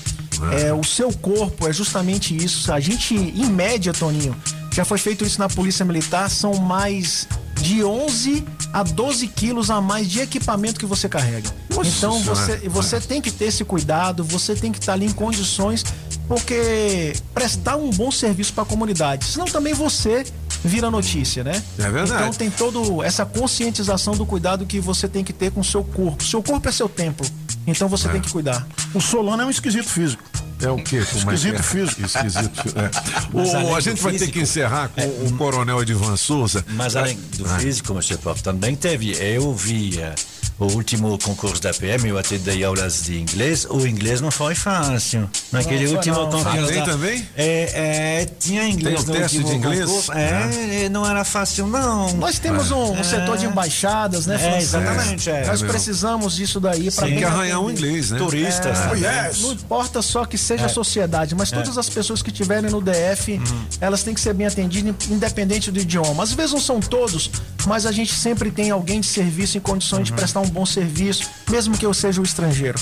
É, 0.52 0.74
o 0.74 0.84
seu 0.84 1.12
corpo 1.14 1.68
é 1.68 1.74
justamente 1.74 2.36
isso. 2.36 2.72
A 2.72 2.80
gente, 2.80 3.16
em 3.16 3.46
média, 3.46 3.94
Toninho, 3.94 4.36
já 4.74 4.86
foi 4.86 4.98
feito 4.98 5.26
isso 5.26 5.40
na 5.40 5.50
Polícia 5.50 5.84
Militar, 5.84 6.30
são 6.30 6.54
mais 6.56 7.28
de 7.62 7.84
11 7.84 8.46
a 8.72 8.84
12 8.84 9.28
quilos 9.28 9.70
a 9.70 9.82
mais 9.82 10.10
de 10.10 10.20
equipamento 10.20 10.80
que 10.80 10.86
você 10.86 11.10
carrega. 11.10 11.50
Nossa 11.70 11.90
então 11.90 12.22
Senhora. 12.22 12.36
você, 12.36 12.70
você 12.70 13.00
tem 13.00 13.22
que 13.22 13.32
ter 13.32 13.46
esse 13.46 13.64
cuidado, 13.66 14.24
você 14.24 14.56
tem 14.56 14.72
que 14.72 14.80
estar 14.80 14.94
ali 14.94 15.06
em 15.06 15.12
condições, 15.12 15.84
porque 16.28 17.14
prestar 17.34 17.78
um 17.78 17.90
bom 17.90 18.12
serviço 18.12 18.54
para 18.54 18.64
a 18.64 18.66
comunidade. 18.66 19.26
Senão 19.26 19.46
também 19.46 19.74
você 19.74 20.26
vira 20.68 20.92
notícia, 20.92 21.44
né? 21.44 21.62
É 21.80 21.90
verdade. 21.90 22.12
Então 22.24 22.32
tem 22.34 22.50
toda 22.52 23.06
essa 23.06 23.26
conscientização 23.26 24.16
do 24.16 24.26
cuidado 24.26 24.66
que 24.66 24.80
você 24.80 25.08
tem 25.08 25.24
que 25.24 25.34
ter 25.34 25.52
com 25.52 25.62
o 25.62 25.64
seu 25.64 25.84
corpo. 25.84 26.24
Seu 26.24 26.44
corpo 26.44 26.68
é 26.70 26.72
seu 26.72 26.88
templo. 26.90 27.26
Então 27.66 27.88
você 27.88 28.08
tem 28.10 28.22
que 28.22 28.32
cuidar. 28.32 28.66
O 28.94 29.02
Solano 29.02 29.44
é 29.44 29.46
um 29.46 29.50
esquisito 29.50 29.88
físico. 29.90 30.24
É 30.60 30.70
o 30.72 30.78
quê? 30.78 31.06
Como 31.12 31.30
é 31.32 31.36
Esquisito 31.36 31.60
é? 31.60 31.64
físico. 31.64 32.02
Esquisito 32.06 32.62
físico. 32.64 32.80
É. 32.80 33.70
O, 33.70 33.76
a 33.76 33.80
gente 33.80 34.02
vai 34.02 34.14
ter 34.14 34.28
que 34.30 34.40
encerrar 34.40 34.88
com 34.90 35.02
o 35.28 35.34
coronel 35.38 35.82
Edivan 35.84 36.18
Souza. 36.18 36.66
Mas 36.70 36.96
além 36.96 37.16
do 37.38 37.46
Ah. 37.46 37.60
físico, 37.60 37.94
Mr. 37.94 38.18
Pop, 38.18 38.42
também 38.42 38.76
teve. 38.76 39.12
Eu 39.20 39.54
vi 39.54 40.00
eh, 40.00 40.16
o 40.60 40.66
último 40.74 41.18
concurso 41.20 41.62
da 41.62 41.72
PM, 41.74 42.10
eu 42.10 42.18
até 42.18 42.38
dei 42.38 42.64
aulas 42.64 43.04
de 43.04 43.20
inglês. 43.20 43.66
O 43.70 43.86
inglês 43.86 44.20
não 44.22 44.32
foi 44.32 44.56
fácil. 44.56 45.30
Naquele 45.52 45.86
Não 45.88 45.94
último 45.96 46.16
não. 46.16 46.26
concurso. 46.32 46.48
Ah, 46.48 46.68
tem 46.68 46.80
da- 46.80 46.86
também? 46.86 47.28
É, 47.38 48.22
é, 48.22 48.26
tinha 48.40 48.68
inglês 48.68 49.04
Tem 49.04 49.14
no 49.14 49.20
teste 49.22 49.38
último 49.38 49.52
de 49.54 49.58
inglês? 49.68 49.86
concurso. 49.86 50.12
É, 50.14 50.86
é, 50.86 50.90
não 50.90 51.06
era 51.08 51.24
fácil, 51.24 51.68
não. 51.68 52.12
Nós 52.14 52.40
temos 52.40 52.72
um, 52.72 52.92
um 52.94 52.98
É. 53.00 53.04
setor 53.04 53.38
de 53.38 53.46
embaixadas, 53.46 54.26
né, 54.26 54.36
É, 54.36 54.40
Francês? 54.40 54.64
exatamente, 54.64 55.30
é. 55.30 55.46
Nós 55.46 55.62
É 55.62 55.68
precisamos 55.68 56.36
disso 56.36 56.60
daí 56.60 56.90
para 56.92 57.06
Tem 57.08 57.18
que 57.18 57.24
arranhar 57.24 57.60
um 57.62 57.70
inglês, 57.70 58.10
né? 58.12 58.18
Turistas. 58.18 58.78
É, 58.80 58.88
também. 58.88 59.42
Não 59.42 59.52
importa 59.54 60.02
só 60.02 60.26
que 60.26 60.38
seja 60.38 60.64
É. 60.64 60.66
a 60.66 60.70
sociedade, 60.70 61.36
mas 61.36 61.52
todas 61.52 61.78
as 61.78 61.88
pessoas 61.90 62.22
que 62.22 62.30
estiverem 62.32 62.72
no 62.72 62.82
DF, 62.82 63.34
Uhum. 63.34 63.66
elas 63.80 64.02
têm 64.02 64.14
que 64.14 64.22
ser 64.22 64.34
bem 64.34 64.48
atendidas, 64.48 64.96
independente 65.10 65.70
do 65.72 65.80
idioma. 65.80 66.24
Às 66.24 66.34
vezes 66.34 66.52
não 66.54 66.60
são 66.62 66.80
todos, 66.80 67.30
mas 67.68 67.86
a 67.86 67.92
gente 67.92 68.14
sempre 68.14 68.50
tem 68.50 68.72
alguém 68.72 69.00
de 69.02 69.08
serviço 69.08 69.58
em 69.58 69.62
condições 69.62 70.00
Uhum. 70.00 70.04
de 70.06 70.14
prestar 70.14 70.40
um 70.40 70.47
bom 70.50 70.66
serviço, 70.66 71.30
mesmo 71.50 71.78
que 71.78 71.86
eu 71.86 71.94
seja 71.94 72.22
o 72.22 72.24
estrangeiro. 72.24 72.80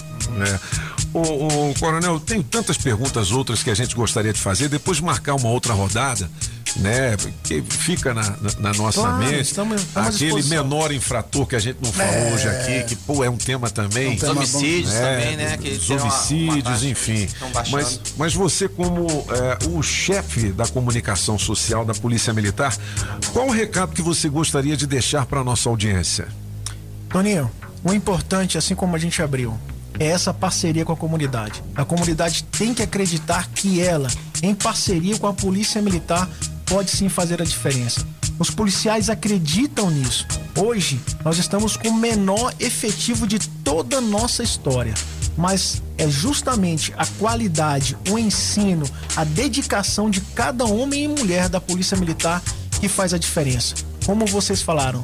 É. 0.48 0.60
O, 1.14 1.70
o 1.72 1.74
coronel, 1.80 2.20
tem 2.20 2.42
tantas 2.42 2.78
perguntas 2.78 3.32
outras 3.32 3.64
que 3.64 3.70
a 3.70 3.76
gente 3.76 3.96
gostaria 3.96 4.34
de 4.34 4.40
fazer, 4.40 4.68
depois 4.68 5.00
marcar 5.00 5.34
uma 5.36 5.48
outra 5.48 5.74
rodada, 5.74 6.30
né? 6.76 7.16
Que 7.42 7.62
fica 7.62 8.14
na, 8.14 8.22
na- 8.32 8.52
na 8.60 8.74
nossa 8.74 9.00
Claro, 9.00 9.18
mente. 9.24 9.42
estamos- 9.44 9.82
estamos 9.82 10.16
Aquele 10.16 10.44
menor 10.44 10.92
infrator 10.92 11.46
que 11.46 11.56
a 11.56 11.60
gente 11.60 11.78
não 11.82 11.90
falou 11.94 12.12
É. 12.14 12.34
hoje 12.34 12.50
aqui, 12.50 12.84
que 12.84 12.96
pô, 12.98 13.24
é 13.24 13.30
um 13.30 13.38
tema 13.38 13.70
também. 13.70 14.18
Os 14.18 14.24
homicídios 14.24 14.92
também, 14.94 15.38
né? 15.38 15.56
Que 15.58 15.70
Os 15.70 15.88
tem 15.88 15.96
uma- 15.96 16.04
uma 16.06 16.14
homicídios, 16.14 16.84
enfim. 16.84 17.30
Mas, 17.72 18.02
mas 18.18 18.34
você, 18.34 18.68
como 18.68 19.08
é, 19.08 19.70
o 19.70 19.82
chefe 19.82 20.50
da 20.50 20.68
comunicação 20.68 21.40
social 21.40 21.86
da 21.86 21.94
Polícia 21.94 22.34
Militar, 22.34 22.76
qual 23.32 23.48
o 23.48 23.52
recado 23.52 23.94
que 23.94 24.02
você 24.02 24.28
gostaria 24.28 24.76
de 24.76 24.86
deixar 24.86 25.26
para 25.26 25.42
nossa 25.46 25.70
audiência? 25.70 26.28
Toninho, 27.10 27.49
o 27.84 27.94
importante, 27.94 28.57
assim 28.57 28.76
como 28.76 28.95
a 28.95 28.99
gente 28.99 29.22
abriu, 29.22 29.57
é 29.99 30.07
essa 30.07 30.34
parceria 30.34 30.84
com 30.84 30.91
a 30.91 30.98
comunidade. 30.98 31.64
A 31.76 31.86
comunidade 31.86 32.44
tem 32.45 32.73
que 32.73 32.84
acreditar 32.84 33.48
que 33.49 33.80
ela, 33.82 34.10
em 34.41 34.53
parceria 34.53 35.18
com 35.18 35.27
a 35.27 35.34
Polícia 35.34 35.82
Militar, 35.82 36.30
pode 36.65 36.91
sim 36.91 37.07
fazer 37.10 37.41
a 37.41 37.45
diferença. 37.45 38.06
Os 38.38 38.49
policiais 38.49 39.10
acreditam 39.10 39.90
nisso. 39.90 40.27
Hoje, 40.57 40.99
nós 41.23 41.38
estamos 41.38 41.77
com 41.77 41.90
o 41.90 41.94
menor 41.94 42.53
efetivo 42.60 43.26
de 43.26 43.40
toda 43.40 43.98
a 43.98 44.02
nossa 44.02 44.44
história. 44.44 44.94
Mas 45.38 45.82
é 45.98 46.10
justamente 46.10 46.94
a 46.98 47.06
qualidade, 47.06 47.98
o 48.10 48.18
ensino, 48.18 48.86
a 49.15 49.23
dedicação 49.23 50.10
de 50.10 50.22
cada 50.22 50.65
homem 50.65 51.06
e 51.06 51.07
mulher 51.07 51.49
da 51.49 51.61
Polícia 51.61 51.98
Militar 51.98 52.41
que 52.80 52.90
faz 52.90 53.14
a 53.14 53.18
diferença. 53.18 53.76
Como 54.06 54.26
vocês 54.26 54.61
falaram, 54.61 55.03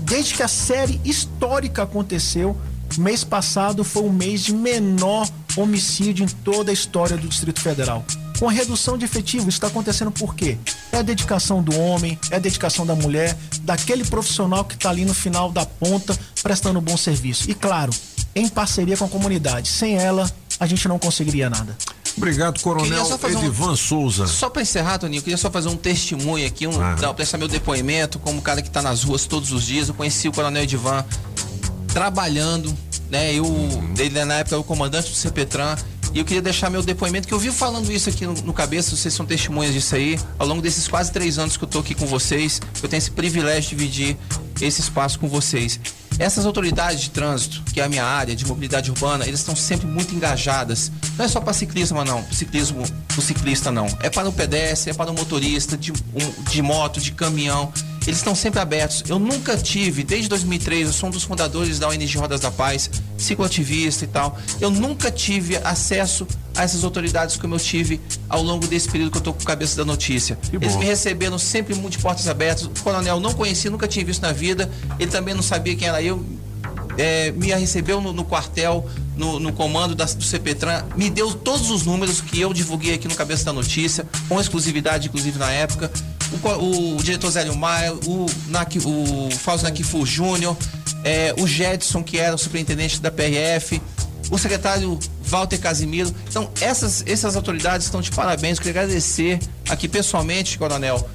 desde 0.00 0.34
que 0.34 0.42
a 0.42 0.48
série 0.48 1.00
histórica 1.04 1.82
aconteceu, 1.82 2.56
mês 2.98 3.24
passado 3.24 3.84
foi 3.84 4.02
o 4.02 4.12
mês 4.12 4.42
de 4.42 4.54
menor 4.54 5.28
homicídio 5.56 6.24
em 6.24 6.28
toda 6.28 6.70
a 6.70 6.74
história 6.74 7.16
do 7.16 7.28
Distrito 7.28 7.60
Federal. 7.60 8.04
Com 8.38 8.48
a 8.48 8.52
redução 8.52 8.98
de 8.98 9.04
efetivo, 9.04 9.48
isso 9.48 9.56
está 9.56 9.68
acontecendo 9.68 10.10
por 10.10 10.34
quê? 10.34 10.58
É 10.90 10.98
a 10.98 11.02
dedicação 11.02 11.62
do 11.62 11.78
homem, 11.78 12.18
é 12.30 12.36
a 12.36 12.38
dedicação 12.40 12.84
da 12.84 12.94
mulher, 12.94 13.36
daquele 13.62 14.04
profissional 14.04 14.64
que 14.64 14.74
está 14.74 14.90
ali 14.90 15.04
no 15.04 15.14
final 15.14 15.52
da 15.52 15.64
ponta 15.64 16.18
prestando 16.42 16.80
um 16.80 16.82
bom 16.82 16.96
serviço. 16.96 17.48
E 17.48 17.54
claro, 17.54 17.92
em 18.34 18.48
parceria 18.48 18.96
com 18.96 19.04
a 19.04 19.08
comunidade. 19.08 19.68
Sem 19.68 19.96
ela, 19.96 20.30
a 20.64 20.66
gente 20.68 20.86
não 20.88 20.98
conseguiria 20.98 21.48
nada. 21.50 21.76
Obrigado, 22.16 22.60
Coronel 22.60 23.04
só 23.04 23.18
fazer 23.18 23.36
um- 23.36 23.40
Edivan 23.40 23.74
Souza. 23.76 24.26
Só 24.26 24.48
pra 24.48 24.62
encerrar, 24.62 24.98
Toninho, 24.98 25.18
eu 25.18 25.22
queria 25.22 25.36
só 25.36 25.50
fazer 25.50 25.68
um 25.68 25.76
testemunho 25.76 26.46
aqui, 26.46 26.66
um, 26.66 26.80
Ah. 26.80 26.94
dar- 26.94 27.12
prestar 27.14 27.38
meu 27.38 27.48
depoimento 27.48 28.18
como 28.20 28.40
cara 28.40 28.62
que 28.62 28.70
tá 28.70 28.80
nas 28.80 29.02
ruas 29.02 29.26
todos 29.26 29.50
os 29.52 29.64
dias. 29.64 29.88
Eu 29.88 29.94
conheci 29.94 30.28
o 30.28 30.32
Coronel 30.32 30.62
Edivan 30.62 31.04
trabalhando, 31.88 32.72
né? 33.10 33.32
Eu, 33.34 33.44
ele 33.98 34.24
na 34.24 34.34
época 34.34 34.54
era 34.56 34.60
o 34.60 34.64
comandante 34.64 35.10
do 35.10 35.16
CPTran. 35.16 35.76
E 36.14 36.18
eu 36.20 36.24
queria 36.24 36.40
deixar 36.40 36.70
meu 36.70 36.80
depoimento, 36.80 37.26
que 37.26 37.34
eu 37.34 37.38
vivo 37.40 37.56
falando 37.56 37.90
isso 37.90 38.08
aqui 38.08 38.24
no, 38.24 38.34
no 38.34 38.52
cabeça, 38.52 38.94
vocês 38.94 39.12
são 39.12 39.26
testemunhas 39.26 39.74
disso 39.74 39.96
aí. 39.96 40.16
Ao 40.38 40.46
longo 40.46 40.62
desses 40.62 40.86
quase 40.86 41.10
três 41.10 41.38
anos 41.38 41.56
que 41.56 41.64
eu 41.64 41.68
tô 41.68 41.80
aqui 41.80 41.92
com 41.94 42.06
vocês, 42.06 42.60
eu 42.80 42.88
tenho 42.88 42.98
esse 42.98 43.10
privilégio 43.10 43.70
de 43.70 43.76
dividir 43.76 44.16
esse 44.60 44.80
espaço 44.80 45.18
com 45.18 45.26
vocês. 45.28 45.80
Essas 46.16 46.46
autoridades 46.46 47.00
de 47.02 47.10
trânsito, 47.10 47.60
que 47.72 47.80
é 47.80 47.84
a 47.84 47.88
minha 47.88 48.04
área 48.04 48.36
de 48.36 48.46
mobilidade 48.46 48.88
urbana, 48.92 49.26
eles 49.26 49.40
estão 49.40 49.56
sempre 49.56 49.88
muito 49.88 50.14
engajadas. 50.14 50.92
Não 51.18 51.24
é 51.24 51.28
só 51.28 51.40
para 51.40 51.52
ciclismo, 51.52 52.04
não. 52.04 52.24
Ciclismo, 52.30 52.84
pro 53.08 53.20
ciclista, 53.20 53.72
não. 53.72 53.86
É 54.00 54.08
para 54.08 54.28
o 54.28 54.32
pedestre, 54.32 54.92
é 54.92 54.94
para 54.94 55.10
o 55.10 55.14
motorista 55.14 55.76
de, 55.76 55.90
um- 55.90 56.42
de 56.48 56.62
moto, 56.62 57.00
de 57.00 57.10
caminhão. 57.10 57.72
Eles 58.06 58.18
estão 58.18 58.34
sempre 58.34 58.60
abertos. 58.60 59.02
Eu 59.08 59.18
nunca 59.18 59.56
tive, 59.56 60.02
desde 60.02 60.28
2003, 60.28 60.86
eu 60.88 60.92
sou 60.92 61.08
um 61.08 61.12
dos 61.12 61.22
fundadores 61.22 61.78
da 61.78 61.88
ONG 61.88 62.18
Rodas 62.18 62.40
da 62.40 62.50
Paz. 62.50 62.90
cicloativista 63.16 64.04
e 64.04 64.08
tal. 64.08 64.38
Eu 64.60 64.70
nunca 64.70 65.10
tive 65.10 65.56
acesso 65.58 66.26
a 66.54 66.62
essas 66.62 66.84
autoridades 66.84 67.36
como 67.36 67.54
eu 67.54 67.58
tive 67.58 68.00
ao 68.28 68.42
longo 68.42 68.66
desse 68.66 68.88
período 68.88 69.10
que 69.10 69.18
eu 69.18 69.22
tô 69.22 69.32
com 69.32 69.42
a 69.42 69.46
cabeça 69.46 69.76
da 69.76 69.84
notícia. 69.84 70.38
Eles 70.52 70.76
me 70.76 70.84
receberam 70.84 71.38
sempre 71.38 71.74
muito 71.74 71.96
de 71.96 71.98
portas 71.98 72.28
abertas. 72.28 72.64
O 72.64 72.70
coronel 72.82 73.18
não 73.20 73.32
conhecia, 73.32 73.70
nunca 73.70 73.88
tinha 73.88 74.04
visto 74.04 74.22
na 74.22 74.32
vida. 74.32 74.70
Ele 74.98 75.10
também 75.10 75.34
não 75.34 75.42
sabia 75.42 75.74
quem 75.74 75.88
era 75.88 76.02
eu. 76.02 76.24
É, 76.96 77.32
me 77.32 77.48
recebeu 77.48 78.00
no, 78.00 78.12
no 78.12 78.24
quartel, 78.24 78.88
no, 79.16 79.40
no 79.40 79.52
comando 79.52 79.94
da, 79.94 80.04
do 80.04 80.22
CPTran, 80.22 80.84
me 80.96 81.10
deu 81.10 81.32
todos 81.34 81.70
os 81.70 81.84
números 81.84 82.20
que 82.20 82.40
eu 82.40 82.52
divulguei 82.52 82.94
aqui 82.94 83.08
no 83.08 83.14
Cabeça 83.14 83.44
da 83.44 83.52
Notícia, 83.52 84.06
com 84.28 84.40
exclusividade, 84.40 85.08
inclusive 85.08 85.38
na 85.38 85.50
época. 85.50 85.90
O, 86.42 86.96
o 86.96 87.02
diretor 87.02 87.30
Zélio 87.30 87.56
Maia, 87.56 87.94
o, 87.94 88.26
o 88.26 89.30
Fausto 89.30 89.64
Nakifur 89.64 90.06
Júnior, 90.06 90.56
é, 91.04 91.34
o 91.38 91.46
Jedson, 91.46 92.02
que 92.02 92.18
era 92.18 92.34
o 92.34 92.38
superintendente 92.38 93.00
da 93.00 93.10
PRF, 93.10 93.80
o 94.30 94.38
secretário 94.38 94.98
Walter 95.22 95.58
Casimiro. 95.58 96.14
Então, 96.28 96.50
essas, 96.60 97.04
essas 97.06 97.36
autoridades 97.36 97.86
estão 97.86 98.00
de 98.00 98.10
parabéns. 98.10 98.58
Queria 98.58 98.82
agradecer 98.82 99.38
aqui 99.68 99.86
pessoalmente, 99.88 100.58
coronel, 100.58 101.08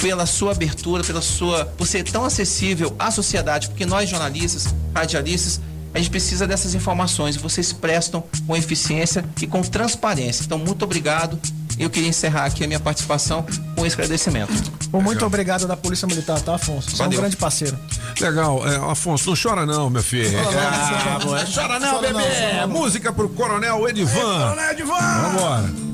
pela 0.00 0.26
sua 0.26 0.52
abertura, 0.52 1.04
pela 1.04 1.20
sua, 1.20 1.66
por 1.66 1.86
ser 1.86 2.02
tão 2.04 2.24
acessível 2.24 2.94
à 2.98 3.10
sociedade, 3.10 3.68
porque 3.68 3.86
nós 3.86 4.08
jornalistas, 4.08 4.74
radialistas, 4.94 5.60
a 5.92 5.98
gente 5.98 6.10
precisa 6.10 6.46
dessas 6.46 6.74
informações 6.74 7.34
e 7.34 7.38
vocês 7.38 7.72
prestam 7.72 8.22
com 8.46 8.56
eficiência 8.56 9.24
e 9.40 9.46
com 9.46 9.60
transparência. 9.60 10.44
Então, 10.44 10.58
muito 10.58 10.84
obrigado. 10.84 11.38
Eu 11.80 11.88
queria 11.88 12.10
encerrar 12.10 12.44
aqui 12.44 12.62
a 12.62 12.66
minha 12.66 12.78
participação 12.78 13.44
com 13.74 13.86
esse 13.86 13.94
agradecimento. 13.96 14.52
Um 14.92 15.00
muito 15.00 15.24
obrigado 15.24 15.66
da 15.66 15.74
Polícia 15.74 16.06
Militar, 16.06 16.38
tá, 16.42 16.56
Afonso? 16.56 16.90
Você 16.94 17.02
é 17.02 17.06
um 17.06 17.10
grande 17.10 17.38
parceiro. 17.38 17.74
Legal, 18.20 18.68
é, 18.68 18.76
Afonso, 18.90 19.30
não 19.30 19.34
chora 19.34 19.64
não, 19.64 19.88
meu 19.88 20.02
filho. 20.02 20.38
Ah, 20.38 21.18
bom, 21.24 21.34
é, 21.34 21.46
chora 21.46 21.78
não, 21.80 21.94
Chora 21.94 22.12
não, 22.12 22.20
bebê. 22.20 22.34
chora 22.34 22.66
não. 22.66 22.68
Música 22.68 23.12
pro 23.14 23.30
Coronel 23.30 23.88
Edivan. 23.88 24.12
Coronel 24.20 24.70
Edivan. 24.72 24.98
Vambora. 24.98 25.89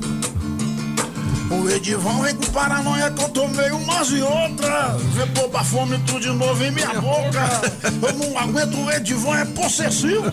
O 1.49 1.69
Edivão 1.69 2.21
vem 2.21 2.35
com 2.35 2.51
paranoia 2.51 3.09
que 3.11 3.21
eu 3.23 3.29
tomei 3.29 3.71
umas 3.71 4.09
e 4.09 4.21
outras. 4.21 5.01
Vê 5.13 5.25
pôr 5.27 5.49
bafômetro 5.49 6.19
de 6.19 6.29
novo 6.29 6.63
em 6.63 6.71
minha 6.71 6.99
boca. 6.99 7.49
Eu 7.83 8.13
não 8.13 8.37
aguento, 8.37 8.77
o 8.77 8.91
Edivão 8.91 9.35
é 9.35 9.45
possessivo. 9.45 10.29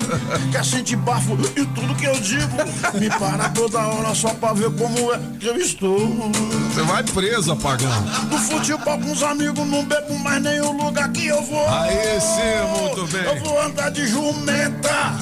Quer 0.51 0.65
sentir 0.65 0.97
bafo 0.97 1.39
e 1.57 1.65
tudo 1.67 1.95
que 1.95 2.07
eu 2.07 2.19
digo. 2.21 2.57
Me 2.99 3.09
para 3.11 3.49
toda 3.51 3.79
hora 3.79 4.15
só 4.15 4.31
pra 4.31 4.53
ver 4.53 4.71
como 4.73 5.13
é 5.13 5.21
que 5.39 5.47
eu 5.47 5.57
estou. 5.57 6.31
Você 6.73 6.83
vai 6.83 7.03
preso, 7.05 7.53
apagão. 7.53 8.03
No 8.31 8.39
futebol 8.39 8.99
com 8.99 9.13
os 9.13 9.23
amigos, 9.23 9.67
não 9.67 9.85
bebo 9.85 10.19
mais 10.19 10.43
nenhum 10.43 10.73
lugar 10.73 11.11
que 11.13 11.27
eu 11.27 11.43
vou. 11.43 11.69
Aí 11.69 12.21
sim, 12.21 12.81
muito 12.81 13.07
bem. 13.13 13.23
Eu 13.25 13.41
vou 13.41 13.63
andar 13.63 13.91
de 13.91 14.07
jumenta. 14.09 15.15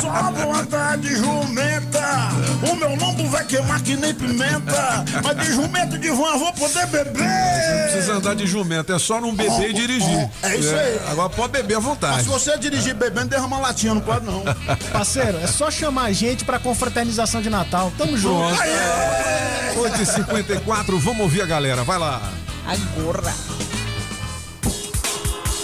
Só 0.00 0.32
vou 0.32 0.54
andar 0.54 0.96
de 0.98 1.14
jumenta. 1.16 2.28
O 2.70 2.76
meu 2.76 2.96
lombo 2.96 3.28
vai 3.28 3.44
queimar 3.44 3.82
que 3.82 3.96
nem 3.96 4.14
pimenta. 4.14 5.04
Mas 5.22 5.33
de 5.34 5.52
jumenta 5.52 5.98
de 5.98 6.10
van 6.10 6.32
eu 6.32 6.38
vou 6.38 6.52
poder 6.52 6.86
beber. 6.86 7.22
Não 7.22 7.82
precisa 7.84 8.12
andar 8.14 8.34
de 8.34 8.46
jumento, 8.46 8.92
é 8.92 8.98
só 8.98 9.20
não 9.20 9.34
beber 9.34 9.70
e 9.70 9.72
dirigir. 9.72 10.30
É 10.42 10.56
isso 10.56 10.74
aí. 10.74 11.00
Agora 11.10 11.28
pode 11.30 11.52
beber 11.52 11.74
à 11.74 11.80
Mas 11.80 11.84
vontade. 11.84 12.22
se 12.22 12.28
você 12.28 12.56
dirigir 12.58 12.94
bebendo, 12.94 13.28
derrama 13.28 13.58
latinha, 13.58 13.94
não 13.94 14.00
pode 14.00 14.24
não. 14.24 14.42
Parceiro, 14.92 15.38
é 15.38 15.46
só 15.46 15.70
chamar 15.70 16.04
a 16.04 16.12
gente 16.12 16.44
pra 16.44 16.58
confraternização 16.58 17.40
de 17.42 17.50
Natal. 17.50 17.92
Tamo 17.96 18.16
junto. 18.16 18.56
Pronto. 18.56 19.98
8h54, 19.98 20.98
vamos 20.98 21.20
ouvir 21.20 21.42
a 21.42 21.46
galera, 21.46 21.82
vai 21.84 21.98
lá. 21.98 22.22
Agora. 22.66 23.32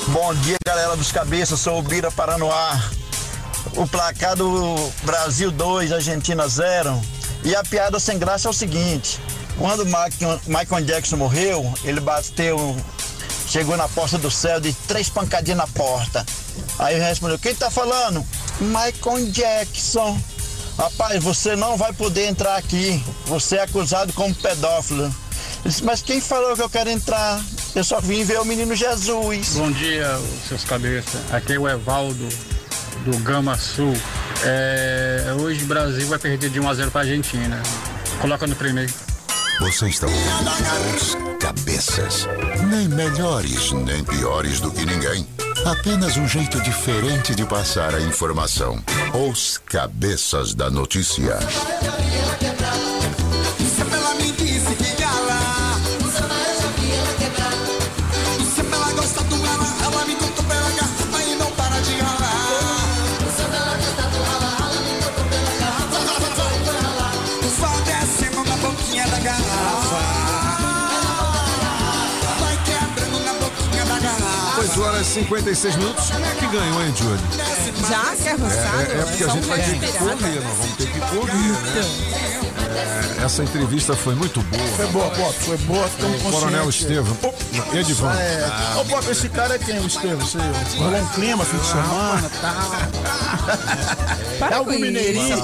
Bom 0.09 0.34
dia, 0.34 0.56
galera 0.66 0.97
dos 0.97 1.12
cabeças. 1.12 1.60
Sou 1.60 1.78
o 1.78 1.82
Bira 1.82 2.10
Paranoá. 2.10 2.80
O 3.76 3.86
placar 3.86 4.34
do 4.34 4.74
Brasil 5.05 5.51
2, 5.51 5.92
Argentina 5.92 6.48
0. 6.48 7.01
E 7.44 7.55
a 7.55 7.62
piada 7.62 7.98
sem 8.01 8.18
graça 8.18 8.48
é 8.48 8.51
o 8.51 8.52
seguinte: 8.52 9.20
quando 9.61 9.85
Michael 9.85 10.85
Jackson 10.87 11.19
morreu, 11.19 11.70
ele 11.85 12.01
bateu, 12.01 12.74
chegou 13.47 13.77
na 13.77 13.87
porta 13.87 14.16
do 14.16 14.31
céu 14.31 14.59
de 14.59 14.73
três 14.89 15.11
pancadinhas 15.11 15.59
na 15.59 15.66
porta. 15.66 16.24
Aí 16.78 16.95
ele 16.95 17.05
respondeu: 17.05 17.39
Quem 17.39 17.55
tá 17.55 17.70
falando? 17.70 18.24
Michael 18.59 19.31
Jackson. 19.31 20.19
Rapaz, 20.78 21.23
você 21.23 21.55
não 21.57 21.77
vai 21.77 21.93
poder 21.93 22.27
entrar 22.27 22.57
aqui. 22.57 23.05
Você 23.27 23.57
é 23.57 23.62
acusado 23.62 24.15
como 24.15 24.35
pedófilo. 24.35 25.05
Ele 25.05 25.12
disse, 25.66 25.85
mas 25.85 26.01
quem 26.01 26.23
falou 26.23 26.57
que 26.57 26.62
eu 26.62 26.70
quero 26.70 26.89
entrar? 26.89 27.39
Eu 27.74 27.85
só 27.85 28.01
vim 28.01 28.24
ver 28.24 28.41
o 28.41 28.47
menino 28.47 28.74
Jesus. 28.74 29.57
Bom 29.57 29.70
dia, 29.73 30.19
seus 30.49 30.65
cabeças. 30.65 31.20
Aqui 31.31 31.53
é 31.53 31.59
o 31.59 31.69
Evaldo, 31.69 32.27
do 33.05 33.19
Gama 33.19 33.59
Sul. 33.59 33.93
É, 34.43 35.35
hoje 35.39 35.65
o 35.65 35.66
Brasil 35.66 36.07
vai 36.09 36.19
perder 36.19 36.49
de 36.49 36.59
1 36.59 36.66
a 36.66 36.74
0 36.74 36.91
para 36.91 37.03
a 37.03 37.05
Argentina. 37.05 37.62
Coloca 38.23 38.47
no 38.47 38.57
primeiro. 38.57 39.10
Você 39.61 39.89
está 39.89 40.07
ouvindo 40.07 40.97
os 40.97 41.16
cabeças. 41.39 42.27
Nem 42.70 42.89
melhores, 42.89 43.73
nem 43.73 44.03
piores 44.03 44.59
do 44.59 44.70
que 44.70 44.87
ninguém. 44.87 45.27
Apenas 45.66 46.16
um 46.16 46.27
jeito 46.27 46.59
diferente 46.62 47.35
de 47.35 47.45
passar 47.45 47.95
a 47.95 48.01
informação. 48.01 48.82
Os 49.12 49.59
cabeças 49.59 50.55
da 50.55 50.70
notícia. 50.70 51.39
56 75.11 75.77
minutos. 75.77 76.11
É 76.12 76.35
que 76.39 76.47
ganhou, 76.47 76.82
hein, 76.82 76.95
Júlio? 76.97 77.19
Já 77.89 78.16
que 78.16 78.28
é 78.28 78.32
roçado? 78.32 78.93
É, 78.93 79.01
é 79.01 79.05
porque 79.05 79.24
a 79.24 79.28
gente 79.28 79.49
vai 79.49 79.59
ter 79.61 79.78
que 79.78 79.93
correr, 79.99 80.41
nós 80.41 80.57
vamos 80.57 80.77
ter 80.77 80.87
que 80.87 81.01
correr, 81.01 81.53
né? 81.74 82.41
É, 83.19 83.24
essa 83.24 83.43
entrevista 83.43 83.97
foi 83.97 84.15
muito 84.15 84.41
boa. 84.43 84.66
Foi 84.77 84.87
boa, 84.87 85.11
Pop, 85.11 85.35
foi 85.41 85.57
boa, 85.59 85.87
O 85.87 86.31
Coronel. 86.31 86.69
Estevam. 86.70 87.15
Pô, 87.16 87.35
Edivan. 87.74 88.12
É. 88.12 88.77
Ô, 88.81 88.85
Pop, 88.85 89.11
esse 89.11 89.28
cara 89.28 89.57
é 89.57 89.59
quem, 89.59 89.81
o 89.81 89.87
Estevam? 89.87 90.20
Você 90.20 90.39
rolou 90.78 91.01
um 91.01 91.09
clima, 91.09 91.45
fim 91.45 91.59
de 91.59 91.66
semana, 91.66 92.31
tal. 92.41 93.59
Para 94.39 94.55
é 94.55 94.59
algum 94.59 94.70
com 94.70 94.77
isso, 94.77 94.81
mineirinho. 94.81 95.39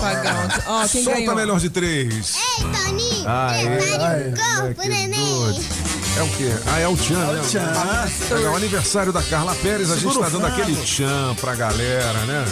Ó, 0.66 0.86
quem 0.86 1.02
Solta 1.02 1.18
ganhou? 1.18 1.34
melhor 1.34 1.58
de 1.58 1.70
três. 1.70 2.36
Toninho, 2.56 3.28
Aê, 3.28 3.66
prepare 3.66 4.28
o 4.28 4.74
corpo, 4.74 4.88
neném. 4.88 5.85
É 6.16 6.22
o 6.22 6.28
quê? 6.30 6.50
Ah, 6.66 6.80
é 6.80 6.88
o 6.88 6.96
Tchan, 6.96 7.32
né? 7.32 7.42
Tchan. 7.42 8.36
É 8.42 8.48
o 8.48 8.56
aniversário 8.56 9.12
da 9.12 9.22
Carla 9.22 9.54
Pérez, 9.56 9.90
a 9.90 9.96
gente 9.96 10.08
Segura 10.08 10.30
tá 10.30 10.36
o 10.36 10.40
dando 10.40 10.46
aquele 10.46 10.74
Tchan 10.76 11.34
pra 11.34 11.54
galera, 11.54 12.18
né? 12.24 12.44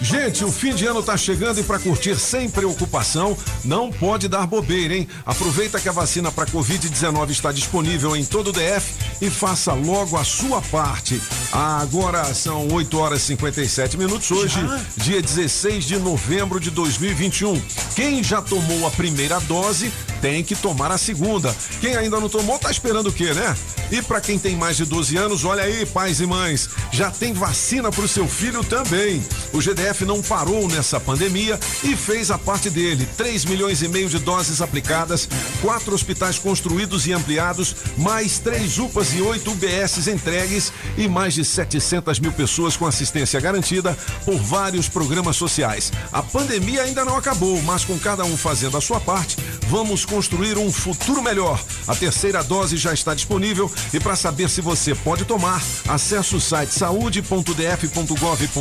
Ó, 0.00 0.04
gente, 0.04 0.44
o 0.44 0.50
fim 0.50 0.74
de 0.74 0.84
ano 0.84 1.02
tá 1.02 1.16
chegando 1.16 1.60
e 1.60 1.62
para 1.62 1.78
curtir 1.78 2.16
sem 2.16 2.50
preocupação, 2.50 3.36
não 3.64 3.90
pode 3.90 4.26
dar 4.26 4.46
bobeira, 4.46 4.94
hein? 4.96 5.08
Aproveita 5.24 5.80
que 5.80 5.88
a 5.88 5.92
vacina 5.92 6.32
para 6.32 6.46
Covid-19 6.46 7.30
está 7.30 7.52
disponível 7.52 8.16
em 8.16 8.24
todo 8.24 8.48
o 8.48 8.52
DF 8.52 8.94
e 9.20 9.30
faça 9.30 9.72
logo 9.72 10.16
a 10.16 10.24
sua 10.24 10.60
parte. 10.62 11.20
Agora 11.52 12.34
são 12.34 12.66
8 12.68 12.98
horas 12.98 13.22
e 13.22 13.26
57 13.26 13.96
minutos, 13.96 14.30
hoje, 14.32 14.58
dia 14.96 15.22
16 15.22 15.84
de 15.84 15.98
novembro 15.98 16.58
de 16.58 16.70
2021. 16.70 17.60
Quem 17.94 18.24
já 18.24 18.42
tomou 18.42 18.86
a 18.86 18.90
primeira 18.90 19.38
dose 19.40 19.92
tem 20.20 20.42
que 20.42 20.56
tomar 20.56 20.90
a 20.90 20.98
segunda. 20.98 21.54
Quem 21.80 21.96
ainda 21.96 22.18
não 22.18 22.28
tomou 22.28 22.58
tá 22.58 22.70
esperando 22.70 23.08
o 23.08 23.12
quê, 23.12 23.32
né? 23.34 23.54
E 23.90 24.00
para 24.02 24.20
quem 24.20 24.38
tem 24.38 24.56
mais 24.56 24.76
de 24.76 24.84
12 24.84 25.16
anos, 25.16 25.44
olha 25.44 25.62
aí, 25.62 25.84
pais 25.86 26.20
e 26.20 26.26
mães, 26.26 26.70
já 26.90 27.10
tem 27.10 27.32
vacina 27.32 27.92
para 27.92 28.04
o 28.04 28.08
seu 28.08 28.26
filho 28.26 28.63
também. 28.64 29.22
O 29.52 29.60
GDF 29.60 30.04
não 30.04 30.20
parou 30.20 30.66
nessa 30.68 30.98
pandemia 30.98 31.58
e 31.82 31.94
fez 31.96 32.30
a 32.30 32.38
parte 32.38 32.68
dele. 32.68 33.08
3 33.16 33.44
milhões 33.44 33.82
e 33.82 33.88
meio 33.88 34.08
de 34.08 34.18
doses 34.18 34.60
aplicadas, 34.60 35.28
quatro 35.60 35.94
hospitais 35.94 36.38
construídos 36.38 37.06
e 37.06 37.12
ampliados, 37.12 37.76
mais 37.96 38.38
três 38.38 38.78
UPAs 38.78 39.14
e 39.14 39.22
oito 39.22 39.52
UBSs 39.52 40.10
entregues 40.10 40.72
e 40.96 41.06
mais 41.08 41.34
de 41.34 41.44
700 41.44 42.18
mil 42.18 42.32
pessoas 42.32 42.76
com 42.76 42.86
assistência 42.86 43.40
garantida 43.40 43.96
por 44.24 44.36
vários 44.38 44.88
programas 44.88 45.36
sociais. 45.36 45.92
A 46.12 46.22
pandemia 46.22 46.82
ainda 46.82 47.04
não 47.04 47.16
acabou, 47.16 47.62
mas 47.62 47.84
com 47.84 47.98
cada 47.98 48.24
um 48.24 48.36
fazendo 48.36 48.76
a 48.76 48.80
sua 48.80 49.00
parte, 49.00 49.36
vamos 49.68 50.04
construir 50.04 50.58
um 50.58 50.72
futuro 50.72 51.22
melhor. 51.22 51.62
A 51.86 51.94
terceira 51.94 52.42
dose 52.42 52.76
já 52.76 52.92
está 52.92 53.14
disponível 53.14 53.70
e 53.92 54.00
para 54.00 54.16
saber 54.16 54.50
se 54.50 54.60
você 54.60 54.94
pode 54.94 55.24
tomar, 55.24 55.62
acesse 55.88 56.34
o 56.34 56.40
site 56.40 56.72
saúde.df.gov.br 56.74 58.53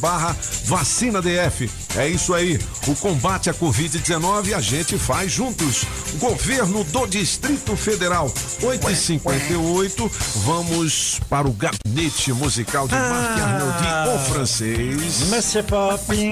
barra 0.00 0.34
vacina 0.64 1.20
DF. 1.20 1.70
É 1.96 2.08
isso 2.08 2.32
aí. 2.34 2.58
O 2.86 2.94
combate 2.94 3.50
à 3.50 3.54
Covid-19 3.54 4.54
a 4.54 4.60
gente 4.60 4.98
faz 4.98 5.30
juntos. 5.32 5.84
Governo 6.18 6.84
do 6.84 7.06
Distrito 7.06 7.76
Federal. 7.76 8.32
8h58. 8.60 10.10
Vamos 10.44 11.20
para 11.28 11.46
o 11.48 11.52
gabinete 11.52 12.32
musical 12.32 12.88
de 12.88 12.94
Marc 12.94 13.40
Arnoldi, 13.40 14.14
o 14.14 14.32
francês. 14.32 15.28
Monsieur 15.30 15.64
Popin. 15.64 16.30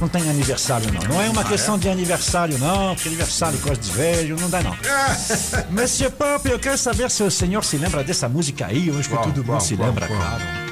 Não 0.00 0.08
tem 0.08 0.30
aniversário, 0.30 0.90
não. 0.92 1.14
Não 1.14 1.20
é 1.20 1.28
uma 1.28 1.42
Ah, 1.42 1.44
questão 1.44 1.74
é? 1.74 1.78
de 1.78 1.88
aniversário, 1.90 2.58
não, 2.58 2.94
porque 2.94 3.08
aniversário 3.08 3.58
é 3.58 3.60
coisa 3.60 3.80
de 3.82 3.90
velho, 3.90 4.36
não 4.40 4.48
dá, 4.48 4.62
não. 4.62 4.74
Monsieur 5.70 6.10
Pop, 6.10 6.48
eu 6.48 6.58
quero 6.58 6.78
saber 6.78 7.10
se 7.10 7.22
o 7.22 7.30
senhor 7.30 7.62
se 7.62 7.76
lembra 7.76 8.02
dessa 8.02 8.26
música 8.26 8.66
aí. 8.66 8.88
Eu 8.88 8.98
acho 8.98 9.10
que 9.10 9.16
todo 9.16 9.44
mundo 9.44 9.60
se 9.60 9.76
qual, 9.76 9.88
lembra, 9.88 10.06
qual? 10.06 10.18
claro. 10.18 10.69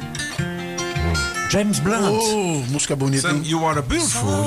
James 1.51 1.79
Blunt. 1.81 2.23
Oh, 2.23 2.63
música 2.71 2.95
bonita, 2.95 3.31
hein? 3.31 3.43
You 3.45 3.65
are 3.67 3.81
beautiful. 3.83 4.45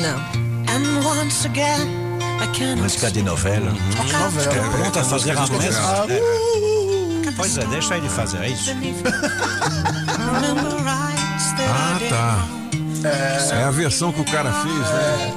Não. 0.00 0.18
And 0.68 1.04
once 1.06 1.46
again, 1.46 1.88
I 2.40 2.46
cannot 2.56 2.82
Música 2.82 3.10
de 3.10 3.22
novela. 3.22 3.72
Novela. 3.72 4.54
É 4.54 4.70
pronto 4.76 4.98
a 4.98 5.04
fazer 5.04 5.30
a 5.36 5.40
Música 5.40 5.58
de 5.58 5.64
mesma. 5.64 5.82
novela. 5.82 6.12
É. 7.28 7.32
Pois 7.34 7.56
é, 7.56 7.64
deixa 7.66 7.96
ele 7.96 8.08
fazer, 8.08 8.42
é 8.42 8.48
isso. 8.48 8.70
Ah, 11.64 11.98
tá. 12.08 13.54
É 13.54 13.64
a 13.64 13.70
versão 13.70 14.12
que 14.12 14.20
o 14.20 14.24
cara 14.24 14.52
fez, 14.52 14.74
né? 14.74 15.32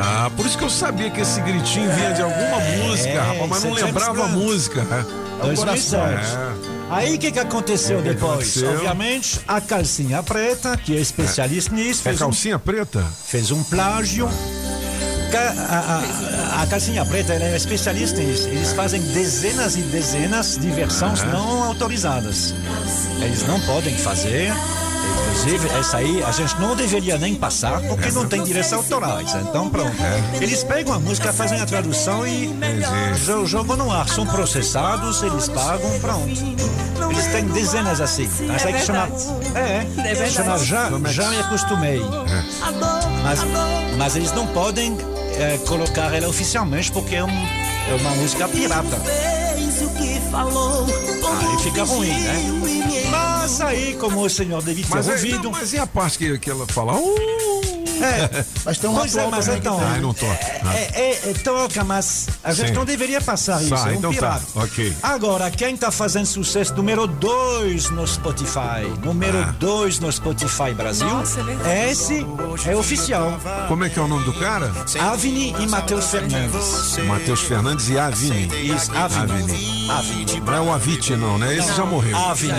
Ah, 0.00 0.30
por 0.36 0.46
isso 0.46 0.56
que 0.56 0.64
eu 0.64 0.70
sabia 0.70 1.10
que 1.10 1.20
esse 1.20 1.40
gritinho 1.40 1.90
vinha 1.92 2.12
de 2.12 2.22
alguma 2.22 2.58
música, 2.86 3.22
rapaz, 3.22 3.48
mas 3.50 3.64
não 3.64 3.78
é 3.78 3.82
lembrava 3.82 4.24
a 4.24 4.28
música. 4.28 4.82
né? 4.84 5.04
2007. 5.42 6.02
É. 6.02 6.78
Aí 6.90 7.14
o 7.14 7.18
que, 7.18 7.30
que 7.30 7.38
aconteceu 7.38 7.98
O 7.98 8.02
que 8.02 8.08
depois? 8.10 8.32
aconteceu? 8.32 8.70
Obviamente, 8.72 9.40
a 9.46 9.60
calcinha 9.60 10.22
preta, 10.22 10.76
que 10.76 10.96
é 10.96 11.00
especialista 11.00 11.74
nisso, 11.74 12.00
É 12.00 12.04
fez, 12.04 12.16
um, 12.16 12.18
calcinha 12.24 12.58
preta? 12.58 13.04
fez 13.26 13.50
um 13.50 13.62
plágio. 13.62 14.28
A, 15.68 16.58
a- 16.58 16.62
a 16.62 16.66
calcinha 16.66 17.04
preta 17.04 17.34
é 17.34 17.54
especialista 17.56 18.18
nisso. 18.20 18.48
Eles 18.48 18.72
fazem 18.72 19.00
dezenas 19.02 19.76
e 19.76 19.82
dezenas 19.82 20.56
de 20.58 20.70
versões 20.70 21.22
não 21.24 21.62
autorizadas. 21.64 22.54
Eles 23.20 23.46
não 23.46 23.60
podem 23.60 23.94
fazer. 23.98 24.50
Inclusive, 25.38 25.68
essa 25.78 25.96
aí 25.98 26.22
a 26.22 26.32
gente 26.32 26.58
não 26.60 26.74
deveria 26.74 27.16
nem 27.16 27.34
passar 27.34 27.80
porque 27.82 28.10
não 28.10 28.26
tem 28.26 28.42
direitos 28.42 28.72
autorais. 28.72 29.32
Então, 29.34 29.70
pronto. 29.70 29.92
Eles 30.40 30.64
pegam 30.64 30.92
a 30.92 30.98
música, 30.98 31.32
fazem 31.32 31.60
a 31.60 31.66
tradução 31.66 32.26
e 32.26 32.50
jo- 33.24 33.46
jogam 33.46 33.76
no 33.76 33.90
ar. 33.92 34.08
São 34.08 34.26
processados, 34.26 35.22
eles 35.22 35.48
pagam, 35.48 35.90
pronto. 36.00 36.28
Eles 37.10 37.26
têm 37.28 37.44
dezenas 37.46 38.00
assim. 38.00 38.28
Essa 38.54 38.68
aí 38.68 38.74
que 38.74 38.84
chama. 38.84 39.08
É, 39.54 39.86
É 40.24 40.28
chama 40.28 40.58
Já, 40.58 40.90
já 41.06 41.30
me 41.30 41.38
acostumei. 41.40 42.00
Mas, 43.22 43.40
mas 43.96 44.16
eles 44.16 44.32
não 44.32 44.46
podem 44.48 44.96
eh, 45.36 45.58
colocar 45.66 46.12
ela 46.14 46.28
oficialmente 46.28 46.90
porque 46.90 47.14
é, 47.16 47.24
um- 47.24 47.28
é 47.28 47.94
uma 48.00 48.10
música 48.16 48.48
pirata. 48.48 48.96
fez 49.54 49.82
o 49.82 49.88
que 49.90 50.20
falou. 50.30 50.84
Aí 50.86 51.62
fica 51.62 51.84
ruim, 51.84 52.08
né? 52.12 52.34
Mas 53.10 53.37
aí, 53.60 53.94
como 53.94 54.20
o 54.20 54.28
senhor 54.30 54.62
deve 54.62 54.82
ter 54.82 54.90
Mas, 54.90 55.08
é, 55.08 55.12
ouvido. 55.12 55.42
não, 55.44 55.50
mas 55.50 55.72
e 55.72 55.78
a 55.78 55.86
parte 55.86 56.18
que, 56.18 56.38
que 56.38 56.50
ela 56.50 56.66
fala? 56.66 56.94
Uh, 56.94 57.67
É, 58.02 58.44
Mas 58.64 58.78
tem 58.78 58.88
uma 58.90 59.00
pois 59.00 59.16
é, 59.16 59.26
mas 59.28 59.46
né, 59.46 59.56
então. 59.58 59.76
tem. 59.78 59.86
Ai, 59.86 60.00
não 60.00 60.14
toca. 60.14 60.38
Ah. 60.64 60.74
É, 60.74 60.90
é, 60.94 61.30
é, 61.30 61.34
toca, 61.42 61.84
mas 61.84 62.28
a 62.44 62.52
gente 62.52 62.68
Sim. 62.68 62.74
não 62.74 62.84
deveria 62.84 63.20
passar 63.20 63.60
isso. 63.62 63.70
Tá, 63.74 63.88
é 63.88 63.92
um 63.92 63.94
então 63.94 64.12
tá, 64.12 64.16
pirata. 64.18 64.44
ok. 64.54 64.96
Agora, 65.02 65.50
quem 65.50 65.76
tá 65.76 65.90
fazendo 65.90 66.26
sucesso 66.26 66.74
número 66.74 67.06
2 67.06 67.90
no 67.90 68.06
Spotify, 68.06 68.86
número 69.04 69.38
Ah. 69.38 69.54
2 69.58 69.98
no 70.00 70.10
Spotify 70.12 70.72
Brasil, 70.74 71.08
Nossa, 71.08 71.40
é 71.40 71.42
verdade. 71.42 71.90
esse 71.90 72.26
é 72.66 72.76
oficial. 72.76 73.38
Como 73.68 73.84
é 73.84 73.88
que 73.88 73.98
é 73.98 74.02
o 74.02 74.08
nome 74.08 74.24
do 74.24 74.32
cara? 74.34 74.70
Avni 75.00 75.54
e 75.58 75.66
Matheus 75.66 76.06
Fernandes. 76.10 76.96
Matheus 77.06 77.40
Fernandes 77.42 77.88
e 77.88 77.98
Avini. 77.98 78.46
Isso, 78.74 78.90
Avni. 78.96 79.88
Avini. 79.90 80.40
Não 80.40 80.54
é 80.54 80.60
o 80.60 80.72
Aviti, 80.72 81.16
não, 81.16 81.38
né? 81.38 81.56
Esse 81.56 81.74
já 81.74 81.84
morreu. 81.84 82.16
Avni. 82.16 82.52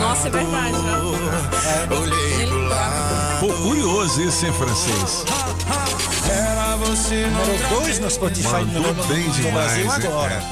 Nossa, 0.00 0.28
é 0.28 0.30
verdade. 0.30 0.72
né? 0.72 2.59
Pô, 3.40 3.48
curioso 3.48 4.20
isso, 4.20 4.44
hein, 4.44 4.52
francês? 4.52 5.24
Era 6.30 6.76
você 6.76 7.26
Número 7.26 7.80
2 7.80 7.98
no 8.00 8.10
Spotify 8.10 8.64
Mandou 8.66 8.94
no, 8.94 9.04
bem 9.04 9.24
no 9.24 9.32
demais, 9.32 9.72
Brasil 9.72 9.90
agora. 9.90 10.42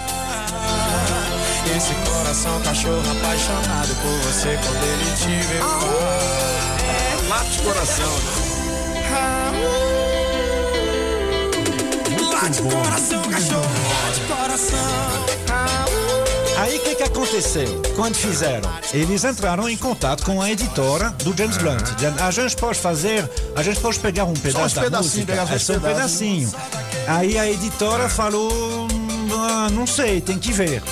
Esse 1.76 1.92
coração 2.10 2.58
cachorro 2.62 3.02
apaixonado 3.12 3.94
por 3.96 4.32
você 4.32 4.58
quando 4.64 4.84
ele 4.84 5.16
te 5.16 5.46
vê 5.48 5.58
É, 5.58 7.28
late 7.28 7.58
coração. 7.58 8.12
Late 12.32 12.62
coração, 12.62 13.22
cachorro, 13.30 13.68
late 14.06 14.20
coração. 14.22 15.47
Aí 16.60 16.76
o 16.76 16.80
que, 16.80 16.94
que 16.96 17.02
aconteceu? 17.04 17.82
Quando 17.94 18.16
fizeram? 18.16 18.68
Eles 18.92 19.22
entraram 19.24 19.68
em 19.68 19.76
contato 19.76 20.24
com 20.24 20.42
a 20.42 20.50
editora 20.50 21.10
do 21.22 21.36
James 21.36 21.56
Blunt. 21.56 21.82
dizendo, 21.94 22.20
A 22.20 22.30
gente 22.30 22.56
pode 22.56 22.78
fazer, 22.78 23.28
a 23.54 23.62
gente 23.62 23.78
pode 23.80 23.98
pegar 24.00 24.24
um 24.24 24.34
pedaço 24.34 24.74
da 24.90 24.98
música, 24.98 25.32
é 25.54 25.58
só 25.58 25.74
um 25.74 25.80
pedacinho. 25.80 26.52
Aí 27.06 27.38
a 27.38 27.48
editora 27.48 28.08
falou, 28.08 28.50
"Hum, 28.52 29.28
ah, 29.32 29.68
não 29.70 29.86
sei, 29.86 30.20
tem 30.20 30.38
que 30.38 30.52
ver. 30.52 30.82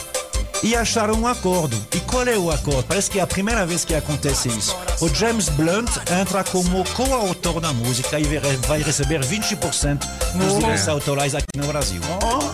E 0.63 0.75
acharam 0.75 1.15
um 1.15 1.27
acordo. 1.27 1.77
E 1.95 2.01
qual 2.01 2.27
é 2.27 2.37
o 2.37 2.51
acordo? 2.51 2.83
Parece 2.85 3.09
que 3.11 3.19
é 3.21 3.23
a 3.23 3.27
primeira 3.27 3.65
vez 3.65 3.85
que 3.85 3.95
acontece 3.95 4.49
isso. 4.49 4.77
O 5.01 5.09
James 5.09 5.49
Blunt 5.51 5.89
entra 6.21 6.43
como 6.43 6.83
coautor 6.91 7.61
da 7.61 7.73
música 7.73 8.19
e 8.19 8.25
vai 8.67 8.83
receber 8.83 9.21
20% 9.25 9.99
dos 10.35 10.53
Oh. 10.55 10.59
direitos 10.59 10.89
autorais 10.89 11.35
aqui 11.35 11.47
no 11.57 11.67
Brasil. 11.69 12.01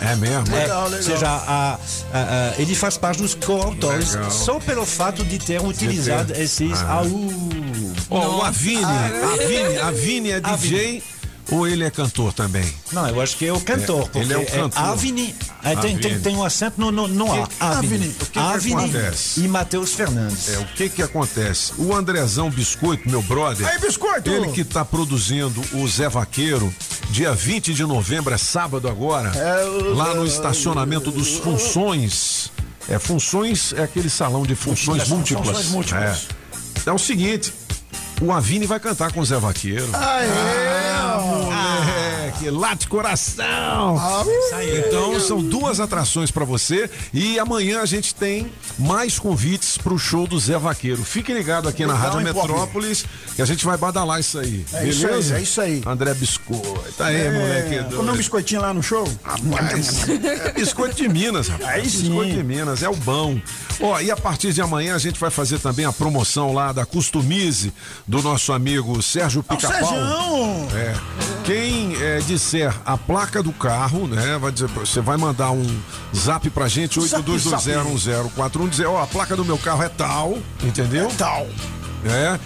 É 0.01 0.15
mesmo? 0.17 0.45
É, 0.55 0.61
Legal, 0.63 0.83
ou 0.85 0.89
legal. 0.91 1.03
seja, 1.03 1.27
a- 1.29 1.79
a- 2.13 2.19
a- 2.19 2.55
ele 2.61 2.75
faz 2.75 2.99
parte 2.99 3.23
dos 3.23 3.35
coautores 3.35 4.17
só 4.31 4.59
pelo 4.61 4.85
fato 4.85 5.25
de 5.25 5.39
ter 5.39 5.61
utilizado 5.65 6.35
esses 6.35 6.83
Ah. 6.83 6.99
AU. 7.01 7.31
Ó, 8.11 8.39
o 8.41 8.43
Avini, 8.43 8.83
Avini, 8.85 9.79
Avini 9.79 10.31
é 10.33 10.41
DJ 10.41 11.03
ou 11.51 11.67
ele 11.67 11.85
é 11.85 11.91
cantor 11.91 12.33
também? 12.33 12.65
Não, 12.93 13.07
eu 13.09 13.21
acho 13.21 13.37
que 13.37 13.47
é 13.47 13.53
o 13.53 13.61
cantor. 13.61 14.09
É, 14.15 14.19
ele 14.19 14.33
é 14.33 14.39
o 14.39 14.47
cantor. 14.47 14.83
Avni, 14.83 15.35
é, 15.63 15.77
tem, 15.77 15.99
tem, 15.99 16.19
tem 16.21 16.37
um 16.37 16.45
acento 16.45 16.81
no, 16.81 16.91
no, 16.93 17.09
no 17.09 17.33
A. 17.33 17.49
Avni. 17.61 18.09
O 18.09 18.25
que 18.27 18.31
que 18.33 18.39
Avni 18.39 18.75
acontece? 18.75 19.41
e 19.41 19.49
Matheus 19.49 19.93
Fernandes. 19.95 20.49
É, 20.51 20.59
o 20.59 20.65
que 20.67 20.89
que 20.89 21.03
acontece? 21.03 21.73
O 21.79 21.95
Andrezão 21.95 22.51
Biscoito, 22.51 23.09
meu 23.11 23.23
brother. 23.23 23.67
Aí, 23.67 23.79
Biscoito! 23.79 24.31
Ele 24.31 24.49
que 24.53 24.65
tá 24.65 24.85
produzindo 24.85 25.61
o 25.75 25.87
Zé 25.89 26.09
Vaqueiro, 26.09 26.73
dia 27.11 27.33
20 27.35 27.75
de 27.75 27.85
novembro, 27.85 28.33
é 28.33 28.39
sábado 28.39 28.89
agora, 28.89 29.31
É, 29.37 29.65
o- 29.65 29.95
lá 29.95 30.15
no 30.15 30.25
estacionamento 30.27 31.11
dos 31.11 31.39
Funções. 31.39 32.51
É, 32.89 32.99
Funções 32.99 33.73
é 33.75 33.83
aquele 33.83 34.11
salão 34.11 34.43
de 34.45 34.55
funções 34.55 35.03
Funções 35.03 35.09
múltiplas. 35.09 35.67
múltiplas. 35.69 36.27
É. 36.87 36.91
é 36.91 36.93
o 36.93 36.99
seguinte, 36.99 37.53
o 38.21 38.33
Avini 38.33 38.67
vai 38.67 38.79
cantar 38.79 39.13
com 39.13 39.21
o 39.21 39.25
Zé 39.25 39.39
Vaqueiro. 39.39 39.89
Aê, 39.95 40.29
Moleque, 41.21 41.72
late 42.51 42.89
coração! 42.89 43.97
Então 44.79 45.19
são 45.21 45.43
duas 45.43 45.81
atrações 45.81 46.31
pra 46.31 46.45
você 46.45 46.91
e 47.13 47.39
amanhã 47.39 47.81
a 47.81 47.87
gente 47.87 48.15
tem 48.15 48.51
mais 48.79 49.19
convites 49.19 49.79
pro 49.79 49.99
show 49.99 50.27
do 50.27 50.39
Zé 50.39 50.59
Vaqueiro. 50.59 51.03
Fique 51.05 51.33
ligado 51.33 51.69
aqui 51.69 51.85
na 51.87 51.95
Legal, 51.95 52.13
Rádio? 52.13 52.35
Metrópolis 52.35 53.05
que 53.35 53.43
a 53.43 53.45
gente 53.45 53.65
vai 53.65 53.77
badalar 53.77 54.21
isso 54.21 54.39
aí. 54.39 54.65
É 54.73 54.87
isso 54.87 55.07
beleza? 55.07 55.35
aí, 55.35 55.41
é 55.41 55.43
isso 55.43 55.61
aí. 55.61 55.83
André 55.87 56.15
Biscoito. 56.15 57.03
Aí, 57.03 57.17
É, 57.17 57.31
moleque. 57.31 57.95
Comer 57.97 58.11
um 58.13 58.17
biscoitinho 58.17 58.61
lá 58.61 58.73
no 58.75 58.83
show? 58.83 59.09
Rapaz, 59.23 60.09
é 60.09 60.53
biscoito 60.53 60.97
de 60.97 61.09
Minas, 61.09 61.49
rapaz. 61.49 61.71
Aí 61.71 61.89
sim. 61.89 62.03
Biscoito 62.09 62.33
de 62.33 62.43
Minas, 62.43 62.83
é 62.83 62.89
o 62.89 62.97
bom. 62.97 63.41
Ó, 63.81 64.01
e 64.01 64.11
a 64.11 64.17
partir 64.17 64.53
de 64.53 64.61
amanhã 64.61 64.95
a 64.95 64.99
gente 64.99 65.19
vai 65.19 65.31
fazer 65.31 65.59
também 65.59 65.85
a 65.85 65.93
promoção 65.93 66.53
lá 66.53 66.73
da 66.73 66.85
Customize 66.85 67.73
do 68.07 68.23
nosso 68.23 68.53
amigo 68.53 69.03
Sérgio 69.03 69.45
Ó, 69.49 69.55
Pica-Pau. 69.55 69.95
É. 70.75 70.95
Quem 71.45 71.97
é, 72.01 72.21
disser 72.33 72.75
a 72.87 72.97
placa 72.97 73.43
do 73.43 73.53
carro, 73.53 74.07
né? 74.09 74.39
Vai 74.39 74.51
dizer, 74.51 74.67
você 74.69 75.01
vai 75.03 75.19
mandar 75.19 75.51
um 75.51 75.67
zap 76.17 76.49
pra 76.49 76.67
gente, 76.67 76.99
Zap, 77.07 77.23
82201041, 77.31 78.69
dizer, 78.69 78.87
ó, 78.87 79.03
a 79.03 79.07
placa 79.07 79.37
do 79.37 79.45
meu 79.45 79.59
carro 79.59 79.83
é 79.83 79.89
tal, 79.91 80.39
entendeu? 80.63 81.11
Tal. 81.19 81.47
É. 82.05 82.39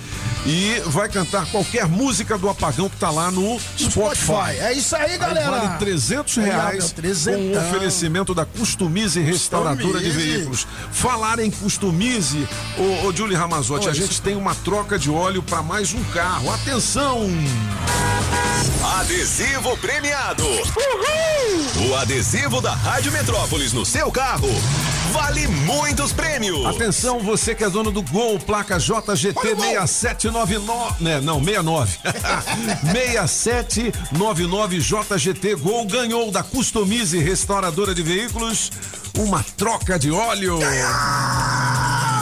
e 0.45 0.81
vai 0.87 1.09
cantar 1.09 1.47
qualquer 1.47 1.87
música 1.89 2.37
do 2.37 2.49
apagão 2.49 2.89
que 2.89 2.97
tá 2.97 3.11
lá 3.11 3.31
no 3.31 3.59
Spotify. 3.79 3.91
Spotify. 4.17 4.59
É 4.61 4.73
isso 4.73 4.95
aí, 4.95 5.17
galera. 5.19 5.51
vale 5.51 5.79
300 5.79 6.39
Aí, 6.39 6.45
reais 6.45 6.95
com 7.25 7.31
o 7.31 7.59
oferecimento 7.59 8.35
da 8.35 8.45
Customize 8.45 9.21
Restauradora 9.21 9.99
de 9.99 10.07
Customize. 10.07 10.31
Veículos. 10.31 10.67
Falar 10.93 11.39
em 11.39 11.51
Customize, 11.51 12.47
ô, 12.79 13.07
ô 13.07 13.13
Julie 13.13 13.37
Ramazotti, 13.37 13.89
a 13.89 13.93
gente 13.93 14.21
tem 14.21 14.37
uma 14.37 14.55
troca 14.55 14.99
de 14.99 15.11
óleo 15.11 15.43
para 15.43 15.63
mais 15.63 15.95
um 15.95 16.03
carro. 16.05 16.53
Atenção! 16.53 17.27
Adesivo 18.99 19.77
premiado. 19.79 20.45
O 21.89 21.95
adesivo 21.97 22.61
da 22.61 22.75
Rádio 22.75 23.13
Metrópolis 23.13 23.73
no 23.73 23.85
seu 23.85 24.11
carro 24.11 24.49
vale 25.17 25.47
muitos 25.49 26.13
prêmios. 26.13 26.67
Atenção, 26.67 27.21
você 27.21 27.55
que 27.55 27.65
é 27.65 27.71
dono 27.71 27.91
do 27.91 28.03
Gol, 28.03 28.39
placa 28.39 28.79
JGT 28.79 29.57
6799, 29.57 31.03
né, 31.03 31.21
não, 31.21 31.43
69. 31.43 31.99
6799 32.85 34.79
JGT 34.79 35.55
Gol 35.57 35.87
ganhou 35.87 36.31
da 36.31 36.43
Customize 36.43 37.19
Restauradora 37.19 37.95
de 37.95 38.03
Veículos 38.03 38.71
uma 39.19 39.43
troca 39.57 39.99
de 39.99 40.11
óleo. 40.11 40.57
Agora 40.57 42.16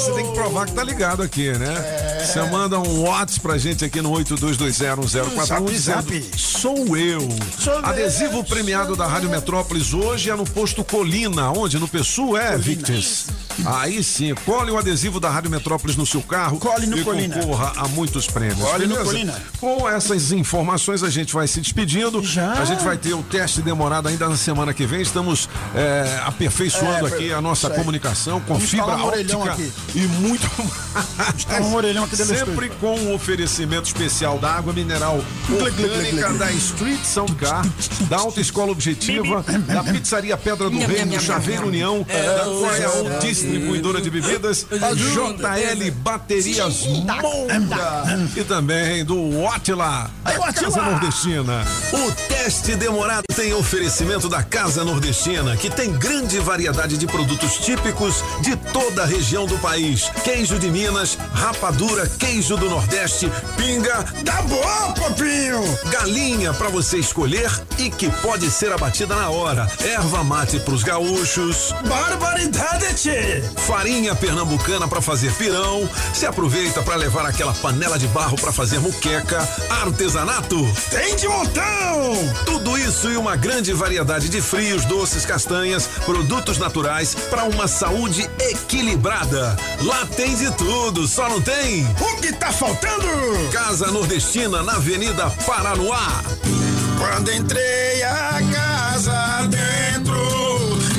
você 0.00 0.12
tem 0.12 0.26
que 0.26 0.32
provar 0.32 0.66
que 0.66 0.72
tá 0.72 0.82
ligado 0.82 1.22
aqui, 1.22 1.50
né? 1.52 2.20
Você 2.24 2.40
manda 2.44 2.78
um 2.78 3.02
WhatsApp 3.02 3.40
pra 3.40 3.58
gente 3.58 3.84
aqui 3.84 4.00
no 4.00 4.10
82201041 4.12 5.06
Zap, 5.06 5.64
dizendo 5.66 5.78
zap. 5.78 6.24
sou 6.38 6.96
eu. 6.96 7.28
Sou 7.58 7.74
eu, 7.74 7.84
Adesivo 7.84 8.42
premiado 8.44 8.96
da 8.96 9.06
Rádio 9.06 9.28
Metrópolis 9.28 9.92
hoje 9.92 10.30
é 10.30 10.34
no 10.34 10.44
posto 10.44 10.82
Colina, 10.82 11.50
onde 11.50 11.78
no 11.78 11.86
PSU 11.86 12.36
é, 12.36 12.56
Victis. 12.56 13.26
Aí 13.66 14.02
sim, 14.02 14.34
cole 14.46 14.70
o 14.70 14.78
adesivo 14.78 15.20
da 15.20 15.28
Rádio 15.28 15.50
Metrópolis 15.50 15.94
no 15.96 16.06
seu 16.06 16.22
carro 16.22 16.58
Cole 16.58 16.86
no 16.86 16.96
e 16.96 17.04
Colina. 17.04 17.34
concorra 17.36 17.72
a 17.76 17.88
muitos 17.88 18.26
prêmios. 18.26 18.58
Cole 18.58 18.86
no? 18.86 18.96
Colina. 18.96 19.42
Com 19.60 19.86
essas 19.88 20.32
informações 20.32 21.02
a 21.02 21.10
gente 21.10 21.34
vai 21.34 21.46
se 21.46 21.60
despedindo. 21.60 22.22
Já? 22.22 22.52
A 22.52 22.64
gente 22.64 22.82
vai 22.82 22.96
ter 22.96 23.12
o 23.12 23.22
teste 23.22 23.60
demorado 23.60 24.08
ainda 24.08 24.28
na 24.28 24.36
semana 24.36 24.72
que 24.72 24.86
vem. 24.86 25.02
Estamos 25.02 25.48
é, 25.74 26.22
aperfeiçoando 26.24 27.06
É, 27.06 27.10
aqui 27.10 27.32
a 27.32 27.40
nossa 27.40 27.68
comunicação 27.68 28.40
com 28.40 28.54
Vamos 28.54 28.70
fibra 28.70 28.96
óptica 28.96 29.52
aqui. 29.52 29.72
E 29.94 30.00
muito 30.20 30.48
Tá 31.46 31.60
um 31.60 31.74
orelhão 31.74 32.04
aqui 32.04 32.16
dentro 32.16 32.32
do 32.34 32.38
Sempre 32.38 32.68
com 32.80 32.94
o 32.94 33.14
oferecimento 33.14 33.86
especial 33.86 34.38
da 34.38 34.52
água 34.52 34.72
mineral 34.72 35.22
orgânica 35.50 36.32
da 36.34 36.50
Street 36.52 37.02
Sound 37.04 37.34
Car, 37.36 37.64
da 38.08 38.18
Autoescola 38.18 38.72
Objetiva, 38.72 39.44
da 39.66 39.82
Pizzaria 39.84 40.36
Pedra 40.36 40.68
do 40.70 40.78
Rei, 40.78 41.04
do 41.04 41.20
Chaveiro. 41.20 41.66
União, 41.68 42.04
É, 42.08 42.22
da 42.36 42.48
o- 42.48 42.60
Royal 42.64 43.06
é, 43.12 43.18
Distribuidora 43.18 44.00
de 44.00 44.10
Bebidas, 44.10 44.66
JL 44.70 45.90
Baterias 46.02 46.86
Monda. 46.86 48.04
E 48.36 48.44
também 48.44 49.04
do 49.04 49.40
Watila, 49.40 50.10
da 50.24 50.52
Casa 50.52 50.82
Nordestina. 50.82 51.64
O 51.92 52.12
teste 52.28 52.74
demorado 52.76 53.22
tem 53.34 53.52
oferecimento 53.54 54.28
da 54.28 54.42
Casa 54.42 54.84
Nordestina, 54.84 55.56
que 55.56 55.70
tem 55.70 55.92
grande 55.92 56.38
variedade 56.38 56.96
de 56.96 57.06
produtos 57.06 57.54
típicos 57.58 58.22
de 58.42 58.56
toda 58.56 59.02
a 59.02 59.06
região 59.06 59.46
do 59.46 59.58
país. 59.58 59.79
Queijo 59.80 60.58
de 60.58 60.70
Minas, 60.70 61.16
rapadura, 61.32 62.06
queijo 62.06 62.54
do 62.54 62.68
Nordeste, 62.68 63.32
pinga. 63.56 64.04
Tá 64.26 64.42
bom, 64.42 64.92
popinho! 64.92 65.62
Galinha 65.90 66.52
pra 66.52 66.68
você 66.68 66.98
escolher 66.98 67.50
e 67.78 67.88
que 67.88 68.10
pode 68.20 68.50
ser 68.50 68.70
abatida 68.72 69.16
na 69.16 69.30
hora. 69.30 69.70
Erva 69.82 70.22
mate 70.22 70.60
pros 70.60 70.82
gaúchos. 70.82 71.72
Barbaridade, 71.88 72.94
tchê! 72.94 73.42
Farinha 73.66 74.14
pernambucana 74.14 74.86
pra 74.86 75.00
fazer 75.00 75.32
pirão. 75.36 75.88
Se 76.12 76.26
aproveita 76.26 76.82
pra 76.82 76.96
levar 76.96 77.24
aquela 77.24 77.54
panela 77.54 77.98
de 77.98 78.06
barro 78.08 78.36
pra 78.36 78.52
fazer 78.52 78.80
muqueca. 78.80 79.48
Artesanato. 79.82 80.58
Tem 80.90 81.16
de 81.16 81.26
montão! 81.26 82.34
Tudo 82.44 82.76
isso 82.76 83.10
e 83.10 83.16
uma 83.16 83.34
grande 83.34 83.72
variedade 83.72 84.28
de 84.28 84.42
frios, 84.42 84.84
doces, 84.84 85.24
castanhas, 85.24 85.88
produtos 86.04 86.58
naturais 86.58 87.14
para 87.30 87.44
uma 87.44 87.66
saúde 87.66 88.28
equilibrada. 88.38 89.56
Lá 89.82 90.06
tem 90.14 90.34
de 90.36 90.50
tudo, 90.52 91.06
só 91.06 91.28
não 91.28 91.40
tem. 91.40 91.84
O 92.00 92.20
que 92.20 92.32
tá 92.32 92.52
faltando? 92.52 93.06
Casa 93.50 93.90
Nordestina 93.90 94.62
na 94.62 94.74
Avenida 94.74 95.30
Paranoá. 95.46 96.22
Quando 96.98 97.32
entrei 97.32 98.02
a 98.02 98.40
casa 98.52 99.48
dentro, 99.48 100.18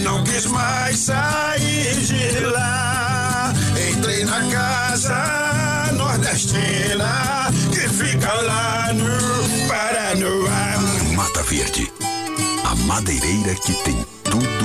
não 0.02 0.24
quis 0.24 0.46
mais 0.48 0.98
sair 0.98 1.94
de 1.96 2.40
lá. 2.40 3.54
Entrei 3.92 4.26
na 4.26 4.42
casa 4.50 5.92
nordestina 5.94 7.52
que 7.72 7.88
fica 7.88 8.34
lá 8.34 8.92
no 8.94 9.68
Paranoá. 9.68 11.16
Mata 11.16 11.44
Verde, 11.44 11.92
a 12.64 12.76
madeireira 12.88 13.54
que 13.56 13.74
tem 13.84 14.06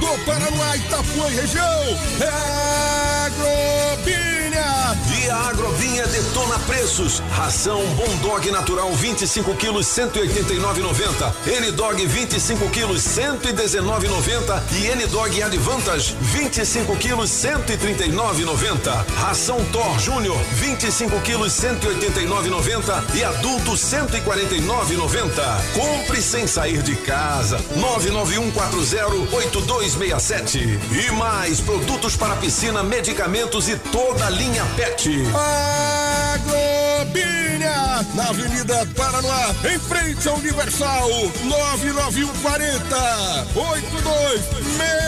do 0.00 0.24
Paraná, 0.24 0.76
Itapuã 0.76 1.30
e 1.30 1.34
região. 1.34 1.64
É 2.20 3.26
Agrobinha. 3.26 4.38
E 5.20 5.30
a 5.30 5.36
Agrovinha 5.48 6.06
detona 6.06 6.58
preços. 6.60 7.22
Ração 7.30 7.84
Bom 7.94 8.16
Dog 8.22 8.50
Natural 8.50 8.90
25 8.94 9.54
quilos 9.56 9.86
189,90. 9.86 11.34
N 11.46 11.70
Dog 11.72 12.06
25 12.06 12.70
quilos 12.70 13.02
119,90 13.02 14.62
e 14.72 14.86
N 14.86 15.06
Dog 15.08 15.42
Advantage 15.42 16.16
25 16.20 16.96
quilos 16.96 17.30
139,90. 17.30 19.04
Ração 19.16 19.62
Thor 19.66 19.98
Júnior 19.98 20.38
25 20.52 21.20
quilos 21.20 21.52
189,90 21.52 23.14
e 23.14 23.24
adulto 23.24 23.72
149,90. 23.72 25.28
Compre 25.74 26.22
sem 26.22 26.46
sair 26.46 26.82
de 26.82 26.96
casa. 26.96 27.60
991408267. 29.26 30.78
E 30.92 31.10
mais 31.12 31.60
produtos 31.60 32.16
para 32.16 32.36
piscina, 32.36 32.82
medicamentos 32.82 33.68
e 33.68 33.76
toda 33.76 34.26
a 34.26 34.30
linha 34.30 34.64
PET. 34.76 35.10
Agrobinha, 36.34 38.06
na 38.14 38.28
Avenida 38.28 38.86
Paranoá, 38.96 39.54
em 39.72 39.78
frente 39.78 40.28
ao 40.28 40.36
Universal, 40.36 41.08
99140 41.44 43.48
8267. 43.54 45.07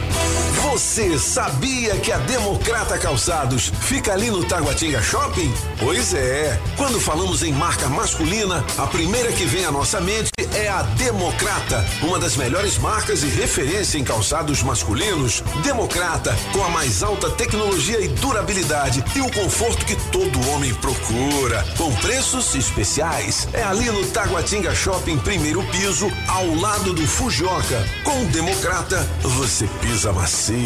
Você 0.71 1.19
sabia 1.19 1.97
que 1.97 2.13
a 2.13 2.17
Democrata 2.19 2.97
Calçados 2.97 3.73
fica 3.81 4.13
ali 4.13 4.31
no 4.31 4.45
Taguatinga 4.45 5.01
Shopping? 5.01 5.53
Pois 5.77 6.13
é. 6.13 6.57
Quando 6.77 6.97
falamos 6.97 7.43
em 7.43 7.51
marca 7.51 7.89
masculina, 7.89 8.63
a 8.77 8.87
primeira 8.87 9.33
que 9.33 9.43
vem 9.43 9.65
à 9.65 9.71
nossa 9.71 9.99
mente 9.99 10.31
é 10.55 10.69
a 10.69 10.81
Democrata, 10.83 11.85
uma 12.01 12.17
das 12.17 12.37
melhores 12.37 12.77
marcas 12.77 13.21
e 13.21 13.27
referência 13.27 13.97
em 13.97 14.03
calçados 14.05 14.63
masculinos. 14.63 15.43
Democrata, 15.61 16.33
com 16.53 16.63
a 16.63 16.69
mais 16.69 17.03
alta 17.03 17.29
tecnologia 17.29 17.99
e 17.99 18.07
durabilidade 18.07 19.03
e 19.13 19.19
o 19.19 19.29
conforto 19.29 19.85
que 19.85 19.97
todo 20.09 20.49
homem 20.51 20.73
procura. 20.75 21.65
Com 21.77 21.93
preços 21.95 22.55
especiais. 22.55 23.45
É 23.51 23.61
ali 23.61 23.91
no 23.91 24.05
Taguatinga 24.07 24.73
Shopping, 24.73 25.17
primeiro 25.17 25.61
piso, 25.63 26.09
ao 26.29 26.55
lado 26.55 26.93
do 26.93 27.05
Fujioka. 27.05 27.85
Com 28.05 28.23
Democrata, 28.27 29.05
você 29.21 29.67
pisa 29.81 30.13
macio. 30.13 30.60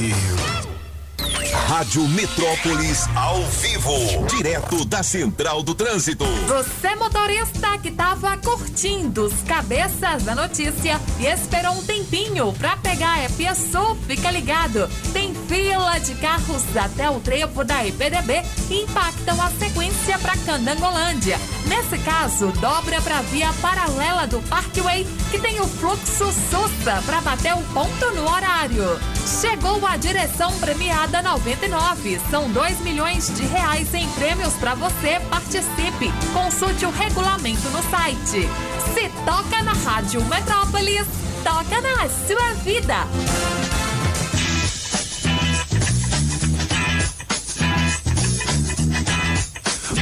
Rádio 1.67 2.07
Metrópolis 2.09 3.07
ao 3.15 3.41
vivo, 3.43 4.27
direto 4.27 4.85
da 4.85 5.01
Central 5.01 5.63
do 5.63 5.73
Trânsito. 5.73 6.25
Você 6.47 6.95
motorista 6.95 7.77
que 7.79 7.91
tava 7.91 8.37
curtindo 8.37 9.25
os 9.25 9.41
cabeças 9.43 10.23
da 10.23 10.35
notícia 10.35 10.99
e 11.19 11.25
esperou 11.25 11.73
um 11.73 11.83
tempinho 11.83 12.53
pra 12.53 12.77
pegar 12.77 13.15
a 13.15 13.55
Sul, 13.55 13.97
fica 14.07 14.29
ligado. 14.31 14.89
Tem 15.11 15.33
fila 15.47 15.97
de 15.99 16.15
carros 16.15 16.63
até 16.75 17.09
o 17.09 17.19
trevo 17.19 17.63
da 17.63 17.85
IPDB 17.85 18.43
impactam 18.69 19.41
a 19.41 19.49
sequência 19.51 20.17
pra 20.19 20.35
Candangolândia. 20.37 21.39
Nesse 21.67 21.97
caso, 21.99 22.47
dobra 22.59 23.01
pra 23.01 23.21
via 23.23 23.51
paralela 23.61 24.27
do 24.27 24.41
Parkway, 24.43 25.05
que 25.31 25.39
tem 25.39 25.59
o 25.59 25.67
fluxo 25.67 26.31
Sussa 26.31 27.01
pra 27.05 27.21
bater 27.21 27.53
o 27.53 27.61
ponto 27.73 28.11
no 28.11 28.29
horário. 28.29 28.99
Chegou 29.41 29.85
a 29.85 29.97
direção 29.97 30.51
premiada 30.59 31.21
99. 31.21 32.19
São 32.29 32.49
2 32.51 32.81
milhões 32.81 33.33
de 33.35 33.45
reais 33.45 33.93
em 33.93 34.07
prêmios 34.11 34.53
pra 34.53 34.75
você. 34.75 35.19
Participe. 35.29 36.11
Consulte 36.33 36.85
o 36.85 36.91
regulamento 36.91 37.67
no 37.69 37.83
site. 37.89 38.49
Se 38.93 39.09
toca 39.25 39.63
na 39.63 39.73
Rádio 39.73 40.23
Metrópolis, 40.25 41.07
toca 41.43 41.81
na 41.81 42.09
sua 42.09 42.53
vida. 42.63 43.84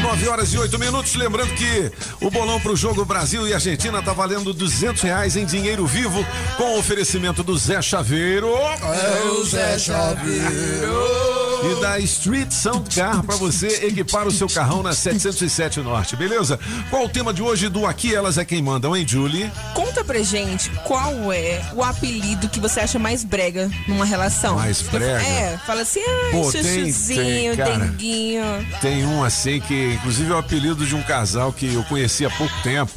9 0.03 0.27
horas 0.27 0.53
e 0.53 0.57
8 0.57 0.77
minutos. 0.77 1.15
Lembrando 1.15 1.53
que 1.55 1.89
o 2.19 2.29
bolão 2.29 2.59
para 2.59 2.73
o 2.73 2.75
jogo 2.75 3.05
Brasil 3.05 3.47
e 3.47 3.53
Argentina 3.53 4.01
tá 4.01 4.11
valendo 4.11 4.53
200 4.53 5.01
reais 5.01 5.37
em 5.37 5.45
dinheiro 5.45 5.87
vivo 5.87 6.25
com 6.57 6.77
oferecimento 6.77 7.41
do 7.41 7.57
Zé 7.57 7.81
Chaveiro. 7.81 8.49
É 8.49 9.23
o 9.31 9.45
Zé 9.45 9.79
Chaveiro. 9.79 11.52
E 11.63 11.81
da 11.81 11.99
Street 11.99 12.51
Sound 12.51 12.93
Car 12.93 13.23
para 13.23 13.35
você 13.35 13.67
equipar 13.85 14.27
o 14.27 14.31
seu 14.31 14.47
carrão 14.49 14.83
na 14.83 14.93
707 14.93 15.79
Norte, 15.81 16.15
beleza? 16.15 16.59
Qual 16.89 17.05
o 17.05 17.09
tema 17.09 17.33
de 17.33 17.41
hoje 17.41 17.69
do 17.69 17.85
Aqui 17.85 18.13
Elas 18.13 18.37
é 18.37 18.43
Quem 18.45 18.61
Mandam, 18.61 18.95
hein, 18.95 19.05
Julie? 19.07 19.51
Conta 19.73 20.03
pra 20.03 20.19
gente 20.21 20.69
qual 20.85 21.31
é 21.31 21.61
o 21.73 21.83
apelido 21.83 22.49
que 22.49 22.59
você 22.59 22.81
acha 22.81 22.99
mais 22.99 23.23
brega 23.23 23.69
numa 23.87 24.05
relação. 24.05 24.55
Mais 24.55 24.81
brega? 24.81 25.21
É, 25.21 25.57
fala 25.65 25.81
assim, 25.81 26.01
ai, 26.01 26.31
Pô, 26.31 26.51
tem- 26.51 26.63
chuchuzinho, 26.63 27.55
tem, 27.55 27.65
cara. 27.65 27.77
denguinho. 27.85 28.43
Tem 28.81 29.05
um 29.05 29.23
assim 29.23 29.59
que, 29.61 29.93
inclusive, 29.93 30.31
é 30.31 30.35
o 30.35 30.39
apelido 30.39 30.85
de 30.85 30.95
um 30.95 31.03
casal 31.03 31.53
que 31.53 31.73
eu 31.73 31.83
conheci 31.85 32.25
há 32.25 32.29
pouco 32.29 32.53
tempo. 32.61 32.91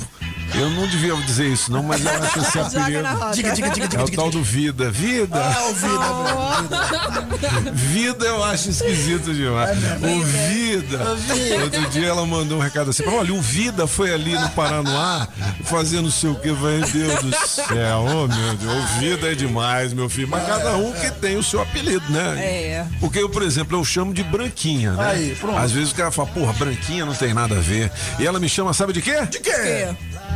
Eu 0.54 0.70
não 0.70 0.86
devia 0.86 1.12
dizer 1.16 1.48
isso, 1.48 1.72
não, 1.72 1.82
mas 1.82 2.04
eu 2.04 2.10
acho 2.10 2.38
esse 2.38 2.58
apelido. 2.78 3.04
roda. 3.08 3.32
Diga, 3.34 3.50
diga, 3.52 3.68
diga, 3.70 3.96
é 3.98 4.02
o 4.04 4.08
tal 4.10 4.30
do 4.30 4.42
Vida. 4.44 4.90
Vida! 4.92 5.36
Ah, 5.38 5.68
o 5.68 5.74
Vida, 5.74 7.72
Vida 7.72 8.24
eu 8.26 8.44
acho 8.44 8.55
esquisito 8.64 9.34
demais. 9.34 9.76
o 9.78 10.24
Vida. 10.24 11.12
O 11.12 11.16
Vida. 11.16 11.64
Outro 11.64 11.90
dia 11.90 12.08
ela 12.08 12.24
mandou 12.24 12.58
um 12.58 12.60
recado 12.60 12.90
assim: 12.90 13.04
olha, 13.06 13.34
o 13.34 13.40
Vida 13.40 13.86
foi 13.86 14.12
ali 14.12 14.34
no 14.34 14.48
Paranoá 14.50 15.28
fazendo 15.64 16.06
não 16.06 16.10
sei 16.10 16.30
o 16.30 16.34
que, 16.36 16.52
vai, 16.52 16.80
Deus 16.80 17.22
do 17.22 17.46
céu, 17.46 18.04
oh 18.06 18.28
meu 18.28 18.54
Deus, 18.54 18.72
o 18.72 19.00
Vida 19.00 19.32
é 19.32 19.34
demais, 19.34 19.92
meu 19.92 20.08
filho. 20.08 20.28
Mas 20.28 20.46
cada 20.46 20.76
um 20.76 20.92
que 20.92 21.10
tem 21.10 21.36
o 21.36 21.42
seu 21.42 21.60
apelido, 21.60 22.04
né? 22.10 22.36
É. 22.38 22.86
Porque 23.00 23.18
eu, 23.18 23.28
por 23.28 23.42
exemplo, 23.42 23.76
eu 23.76 23.84
chamo 23.84 24.14
de 24.14 24.22
branquinha, 24.22 24.92
né? 24.92 25.10
Aí, 25.10 25.34
pronto. 25.34 25.58
Às 25.58 25.72
vezes 25.72 25.90
o 25.90 25.94
cara 25.94 26.10
fala, 26.10 26.28
porra, 26.28 26.52
branquinha 26.52 27.04
não 27.04 27.14
tem 27.14 27.34
nada 27.34 27.56
a 27.56 27.60
ver. 27.60 27.90
E 28.18 28.26
ela 28.26 28.38
me 28.38 28.48
chama, 28.48 28.72
sabe 28.72 28.92
de 28.92 29.02
quê? 29.02 29.26
De 29.26 29.40
quê? 29.40 29.88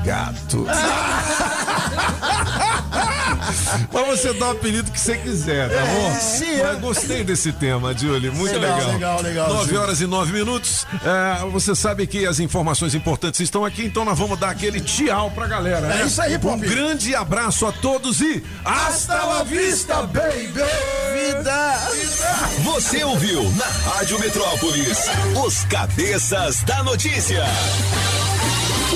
Gato. 0.04 0.66
Mas 3.92 4.06
você 4.06 4.32
dá 4.34 4.48
o 4.48 4.50
apelido 4.52 4.90
que 4.90 5.00
você 5.00 5.16
quiser, 5.16 5.68
tá 5.68 5.84
bom? 5.86 6.20
sim, 6.20 6.62
Mas 6.62 6.78
gostei 6.80 7.24
desse 7.24 7.52
tema, 7.52 7.96
Julie. 7.96 8.30
Muito 8.30 8.52
Legal, 8.54 8.76
legal. 8.78 8.92
legal, 8.92 9.22
legal, 9.22 9.48
9 9.48 9.64
Julie. 9.64 9.78
horas 9.78 10.00
e 10.00 10.06
9 10.06 10.32
minutos. 10.32 10.86
É, 11.04 11.44
você 11.50 11.74
sabe 11.74 12.06
que 12.06 12.26
as 12.26 12.38
informações 12.40 12.94
importantes 12.94 13.40
estão 13.40 13.64
aqui, 13.64 13.84
então 13.84 14.04
nós 14.04 14.18
vamos 14.18 14.38
dar 14.38 14.50
aquele 14.50 14.80
tchau 14.80 15.30
pra 15.30 15.46
galera. 15.46 15.86
É 15.86 15.98
né? 15.98 16.04
isso 16.06 16.20
aí, 16.20 16.36
Um 16.36 16.40
Pop. 16.40 16.60
grande 16.60 17.14
abraço 17.14 17.66
a 17.66 17.72
todos 17.72 18.20
e 18.20 18.42
hasta 18.64 19.14
la 19.14 19.42
vista, 19.42 20.02
baby! 20.02 20.60
Vida! 21.12 21.80
Você 22.64 23.02
ouviu 23.04 23.42
na 23.56 23.66
Rádio 23.92 24.18
Metrópolis 24.20 24.98
os 25.44 25.64
cabeças 25.64 26.62
da 26.62 26.82
notícia. 26.82 27.44